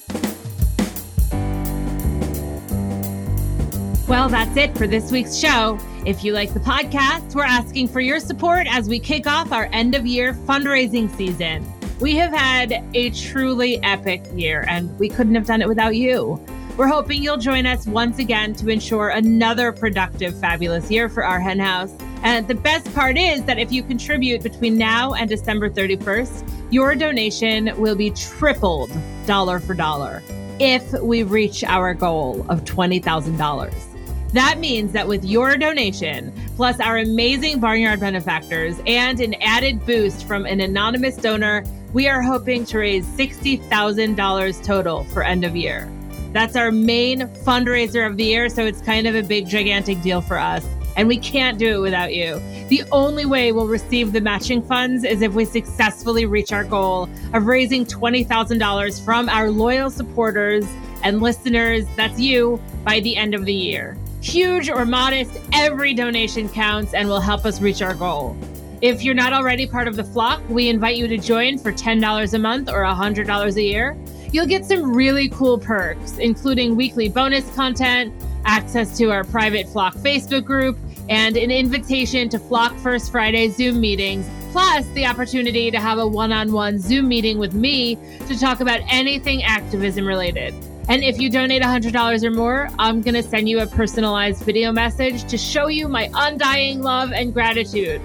Well, 4.08 4.30
that's 4.30 4.56
it 4.58 4.78
for 4.78 4.86
this 4.86 5.12
week's 5.12 5.36
show. 5.36 5.80
If 6.06 6.24
you 6.24 6.34
like 6.34 6.54
the 6.54 6.60
podcast, 6.60 7.34
we're 7.34 7.46
asking 7.46 7.88
for 7.88 8.00
your 8.00 8.20
support 8.20 8.68
as 8.70 8.88
we 8.88 9.00
kick 9.00 9.26
off 9.26 9.52
our 9.52 9.68
end 9.72 9.96
of 9.96 10.06
year 10.06 10.34
fundraising 10.34 11.10
season. 11.16 11.66
We 12.00 12.16
have 12.18 12.32
had 12.32 12.86
a 12.94 13.10
truly 13.10 13.84
epic 13.84 14.24
year, 14.36 14.66
and 14.68 14.96
we 15.00 15.10
couldn't 15.10 15.34
have 15.34 15.48
done 15.48 15.64
it 15.64 15.68
without 15.68 15.96
you. 15.96 16.40
We're 16.78 16.86
hoping 16.88 17.24
you'll 17.24 17.38
join 17.38 17.66
us 17.66 17.88
once 17.88 18.20
again 18.20 18.54
to 18.56 18.70
ensure 18.70 19.10
another 19.10 19.72
productive, 19.72 20.40
fabulous 20.40 20.92
year 20.92 21.10
for 21.10 21.26
our 21.26 21.40
henhouse. 21.40 21.92
And 22.22 22.48
the 22.48 22.54
best 22.54 22.94
part 22.94 23.18
is 23.18 23.44
that 23.46 23.58
if 23.58 23.72
you 23.72 23.82
contribute 23.82 24.44
between 24.44 24.78
now 24.78 25.16
and 25.16 25.28
December 25.28 25.72
31st, 25.72 26.72
your 26.72 26.94
donation 26.94 27.72
will 27.82 27.96
be 27.96 28.12
tripled 28.12 28.92
dollar 29.26 29.60
for 29.60 29.74
dollar 29.74 30.22
if 30.60 30.92
we 31.02 31.24
reach 31.24 31.64
our 31.64 31.96
goal 31.96 32.46
of 32.48 32.64
$20,000. 32.64 33.95
That 34.34 34.60
means 34.60 34.92
that 34.92 35.08
with 35.08 35.24
your 35.24 35.56
donation, 35.56 36.34
plus 36.56 36.80
our 36.80 36.98
amazing 36.98 37.60
barnyard 37.60 38.00
benefactors, 38.02 38.82
and 38.86 39.20
an 39.22 39.36
added 39.42 39.86
boost 39.86 40.28
from 40.28 40.46
an 40.46 40.60
anonymous 40.60 41.16
donor, 41.16 41.64
we 41.94 42.10
are 42.10 42.22
hoping 42.22 42.66
to 42.66 42.80
raise 42.80 43.06
$60,000 43.06 44.64
total 44.66 45.06
for 45.06 45.24
end 45.24 45.46
of 45.46 45.56
year. 45.56 45.90
That's 46.34 46.58
our 46.58 46.70
main 46.70 47.22
fundraiser 47.22 48.06
of 48.06 48.18
the 48.18 48.26
year, 48.26 48.50
so 48.50 48.66
it's 48.66 48.82
kind 48.82 49.08
of 49.08 49.16
a 49.16 49.24
big, 49.24 49.48
gigantic 49.48 50.02
deal 50.02 50.20
for 50.20 50.38
us. 50.38 50.68
And 50.98 51.08
we 51.08 51.18
can't 51.18 51.58
do 51.58 51.78
it 51.78 51.80
without 51.80 52.14
you. 52.14 52.42
The 52.68 52.84
only 52.92 53.26
way 53.26 53.54
we'll 53.54 53.68
receive 53.68 54.12
the 54.12 54.20
matching 54.20 54.62
funds 54.62 55.06
is 55.06 55.22
if 55.22 55.34
we 55.34 55.46
successfully 55.46 56.26
reach 56.26 56.52
our 56.52 56.66
goal 56.66 57.10
of 57.34 57.46
raising 57.46 57.86
$20,000 57.86 59.06
from 59.06 59.30
our 59.30 59.50
loyal 59.50 59.90
supporters 59.90 60.66
and 61.04 61.22
listeners, 61.22 61.86
that's 61.96 62.20
you, 62.20 62.62
by 62.84 63.00
the 63.00 63.16
end 63.16 63.34
of 63.34 63.46
the 63.46 63.54
year. 63.54 63.98
Huge 64.26 64.72
or 64.72 64.88
modest, 64.88 65.40
every 65.54 65.94
donation 65.94 66.50
counts 66.50 66.96
and 66.96 67.08
will 67.08 67.20
help 67.20 67.46
us 67.46 67.62
reach 67.62 67.84
our 67.84 67.94
goal. 67.94 68.36
If 68.82 69.04
you're 69.04 69.14
not 69.14 69.34
already 69.34 69.68
part 69.68 69.88
of 69.88 69.96
the 69.96 70.04
flock, 70.04 70.42
we 70.50 70.68
invite 70.68 70.98
you 70.98 71.08
to 71.08 71.20
join 71.20 71.60
for 71.60 71.72
$10 71.72 72.34
a 72.34 72.40
month 72.40 72.68
or 72.68 72.84
$100 72.84 73.56
a 73.56 73.62
year. 73.62 73.96
You'll 74.32 74.48
get 74.48 74.66
some 74.66 74.96
really 74.96 75.30
cool 75.30 75.60
perks, 75.60 76.18
including 76.18 76.76
weekly 76.76 77.08
bonus 77.08 77.48
content, 77.54 78.12
access 78.46 78.98
to 78.98 79.12
our 79.12 79.24
private 79.24 79.70
Flock 79.70 79.94
Facebook 79.94 80.44
group, 80.44 80.76
and 81.08 81.38
an 81.38 81.52
invitation 81.52 82.28
to 82.30 82.40
Flock 82.40 82.76
First 82.78 83.12
Friday 83.12 83.50
Zoom 83.50 83.80
meetings, 83.80 84.28
plus 84.52 84.88
the 84.90 85.06
opportunity 85.06 85.70
to 85.70 85.80
have 85.80 86.00
a 86.00 86.08
one 86.08 86.32
on 86.32 86.52
one 86.52 86.80
Zoom 86.80 87.08
meeting 87.08 87.38
with 87.38 87.54
me 87.54 87.96
to 88.28 88.38
talk 88.40 88.60
about 88.60 88.82
anything 88.90 89.44
activism 89.44 90.04
related. 90.04 90.56
And 90.88 91.04
if 91.04 91.20
you 91.20 91.30
donate 91.32 91.64
$100 91.64 92.24
or 92.24 92.32
more, 92.32 92.70
I'm 92.78 93.02
going 93.02 93.16
to 93.16 93.24
send 93.24 93.50
you 93.50 93.60
a 93.60 93.66
personalized 93.66 94.44
video 94.44 94.72
message 94.72 95.24
to 95.30 95.38
show 95.38 95.68
you 95.68 95.88
my 95.88 96.12
undying 96.14 96.84
love 96.84 97.12
and 97.12 97.34
gratitude. 97.34 98.02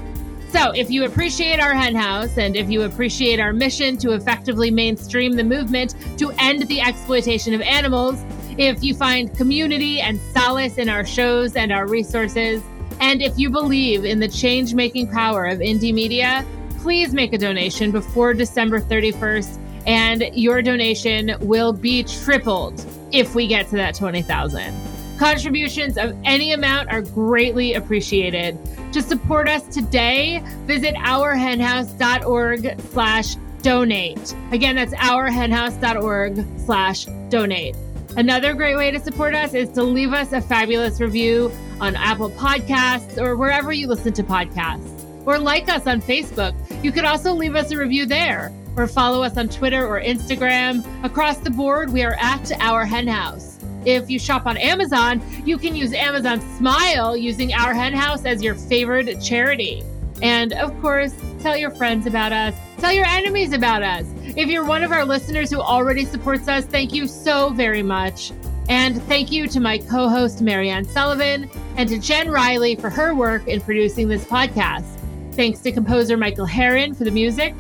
So, 0.49 0.73
if 0.73 0.91
you 0.91 1.05
appreciate 1.05 1.61
our 1.61 1.75
hen 1.75 1.95
house 1.95 2.37
and 2.39 2.57
if 2.57 2.71
you 2.71 2.83
appreciate 2.83 3.39
our 3.39 3.53
mission 3.53 3.97
to 3.99 4.13
effectively 4.13 4.71
mainstream 4.71 5.33
the 5.33 5.45
movement 5.45 5.95
to 6.19 6.33
end 6.39 6.63
the 6.63 6.81
exploitation 6.81 7.55
of 7.55 7.61
animals, 7.61 8.25
if 8.59 8.83
you 8.83 8.95
find 8.95 9.33
community 9.37 10.01
and 10.01 10.19
solace 10.35 10.77
in 10.79 10.89
our 10.89 11.05
shows 11.05 11.55
and 11.55 11.71
our 11.71 11.87
resources, 11.87 12.63
and 12.99 13.23
if 13.23 13.39
you 13.39 13.49
believe 13.49 14.05
in 14.05 14.19
the 14.19 14.29
change 14.29 14.75
making 14.75 15.09
power 15.09 15.45
of 15.45 15.59
indie 15.59 15.95
media, 15.95 16.45
please 16.79 17.15
make 17.15 17.33
a 17.33 17.39
donation 17.39 17.91
before 17.93 18.35
December 18.35 18.81
31st 18.81 19.59
and 19.87 20.23
your 20.35 20.63
donation 20.63 21.37
will 21.41 21.73
be 21.73 22.03
tripled 22.03 22.85
if 23.13 23.35
we 23.35 23.47
get 23.47 23.69
to 23.69 23.77
that 23.77 23.95
20,000. 23.95 24.75
Contributions 25.19 25.99
of 25.99 26.17
any 26.25 26.53
amount 26.53 26.91
are 26.91 27.03
greatly 27.03 27.75
appreciated. 27.75 28.59
To 28.93 29.03
support 29.03 29.49
us 29.49 29.63
today, 29.73 30.43
visit 30.65 30.95
ourhenhouse.org 30.95 32.81
slash 32.91 33.35
donate. 33.63 34.35
Again, 34.51 34.77
that's 34.77 34.95
ourhenhouse.org 34.95 36.47
slash 36.59 37.05
donate. 37.29 37.77
Another 38.17 38.55
great 38.55 38.77
way 38.77 38.91
to 38.91 38.99
support 38.99 39.35
us 39.35 39.55
is 39.55 39.69
to 39.71 39.83
leave 39.83 40.13
us 40.13 40.33
a 40.33 40.41
fabulous 40.41 41.01
review 41.01 41.53
on 41.81 41.95
Apple 41.97 42.31
Podcasts 42.31 43.19
or 43.19 43.37
wherever 43.37 43.73
you 43.73 43.87
listen 43.87 44.13
to 44.15 44.23
podcasts. 44.23 45.00
Or 45.27 45.39
like 45.39 45.69
us 45.69 45.87
on 45.87 46.01
Facebook. 46.01 46.55
You 46.83 46.93
could 46.93 47.05
also 47.05 47.33
leave 47.33 47.55
us 47.55 47.71
a 47.71 47.77
review 47.77 48.07
there 48.07 48.53
or 48.77 48.87
follow 48.87 49.23
us 49.23 49.37
on 49.37 49.49
Twitter 49.49 49.87
or 49.87 50.01
Instagram. 50.01 50.85
Across 51.05 51.39
the 51.39 51.51
board, 51.51 51.93
we 51.93 52.03
are 52.03 52.17
at 52.19 52.51
Our 52.61 52.85
Hen 52.85 53.07
House. 53.07 53.59
If 53.85 54.11
you 54.11 54.19
shop 54.19 54.47
on 54.47 54.57
Amazon, 54.57 55.23
you 55.45 55.57
can 55.57 55.75
use 55.75 55.93
Amazon 55.93 56.41
Smile 56.57 57.17
using 57.17 57.53
Our 57.55 57.73
Hen 57.75 57.95
House 57.95 58.25
as 58.25 58.43
your 58.43 58.55
favorite 58.55 59.21
charity. 59.23 59.83
And 60.23 60.53
of 60.53 60.79
course, 60.83 61.15
tell 61.41 61.57
your 61.57 61.71
friends 61.71 62.07
about 62.07 62.33
us, 62.33 62.55
tell 62.79 62.93
your 62.93 63.07
enemies 63.07 63.53
about 63.53 63.83
us. 63.83 64.07
If 64.37 64.49
you're 64.49 64.65
one 64.65 64.83
of 64.83 64.93
our 64.93 65.05
listeners 65.05 65.51
who 65.51 65.61
already 65.61 66.05
supports 66.05 66.47
us, 66.47 66.65
thank 66.67 66.93
you 66.93 67.07
so 67.07 67.51
very 67.51 67.83
much. 67.83 68.33
And 68.69 69.03
thank 69.05 69.33
you 69.33 69.49
to 69.49 69.61
my 69.61 69.79
co 69.79 70.09
host, 70.09 70.43
Mariann 70.43 70.85
Sullivan, 70.85 71.51
and 71.77 71.89
to 71.89 71.99
Jen 71.99 72.31
Riley 72.31 72.77
for 72.77 72.91
her 72.91 73.15
work 73.15 73.49
in 73.49 73.61
producing 73.61 74.09
this 74.09 74.25
podcast. 74.25 75.00
Thanks 75.33 75.61
to 75.61 75.73
composer 75.73 76.17
Michael 76.17 76.47
Herron 76.47 76.95
for 76.95 77.05
the 77.05 77.11
music. 77.11 77.55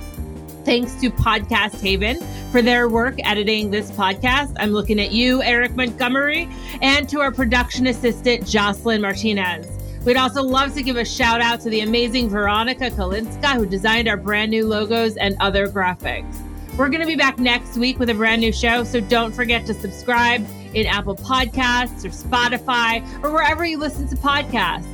Thanks 0.65 0.95
to 0.97 1.11
Podcast 1.11 1.81
Haven 1.81 2.21
for 2.51 2.61
their 2.61 2.89
work 2.89 3.15
editing 3.25 3.71
this 3.71 3.91
podcast. 3.93 4.55
I'm 4.59 4.71
looking 4.71 5.01
at 5.01 5.13
you, 5.13 5.43
Eric 5.43 5.75
Montgomery, 5.75 6.49
and 6.83 7.09
to 7.09 7.21
our 7.21 7.33
production 7.33 7.87
assistant, 7.87 8.47
Jocelyn 8.47 9.01
Martinez. 9.01 9.67
We'd 10.05 10.17
also 10.17 10.43
love 10.43 10.75
to 10.75 10.83
give 10.83 10.97
a 10.97 11.05
shout 11.05 11.41
out 11.41 11.61
to 11.63 11.71
the 11.71 11.81
amazing 11.81 12.29
Veronica 12.29 12.91
Kalinska, 12.91 13.55
who 13.55 13.67
designed 13.67 14.09
our 14.09 14.17
brand 14.17 14.51
new 14.51 14.67
logos 14.67 15.17
and 15.17 15.37
other 15.41 15.67
graphics. 15.67 16.37
We're 16.77 16.89
going 16.89 17.01
to 17.01 17.07
be 17.07 17.17
back 17.17 17.39
next 17.39 17.77
week 17.77 17.99
with 17.99 18.11
a 18.11 18.15
brand 18.15 18.41
new 18.41 18.53
show, 18.53 18.85
so 18.85 19.01
don't 19.01 19.33
forget 19.33 19.67
to 19.67 19.75
subscribe 19.75 20.47
in 20.75 20.87
Apple 20.87 21.17
Podcasts 21.17 22.05
or 22.05 22.09
Spotify 22.09 23.03
or 23.23 23.31
wherever 23.31 23.65
you 23.65 23.79
listen 23.79 24.09
to 24.09 24.17
podcasts. 24.17 24.85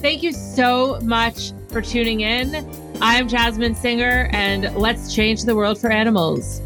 Thank 0.00 0.22
you 0.22 0.32
so 0.32 0.98
much 1.02 1.52
for 1.76 1.82
tuning 1.82 2.22
in. 2.22 2.66
I'm 3.02 3.28
Jasmin 3.28 3.74
Singer, 3.74 4.30
and 4.32 4.74
let's 4.76 5.14
change 5.14 5.42
the 5.42 5.54
world 5.54 5.78
for 5.78 5.90
animals. 5.90 6.62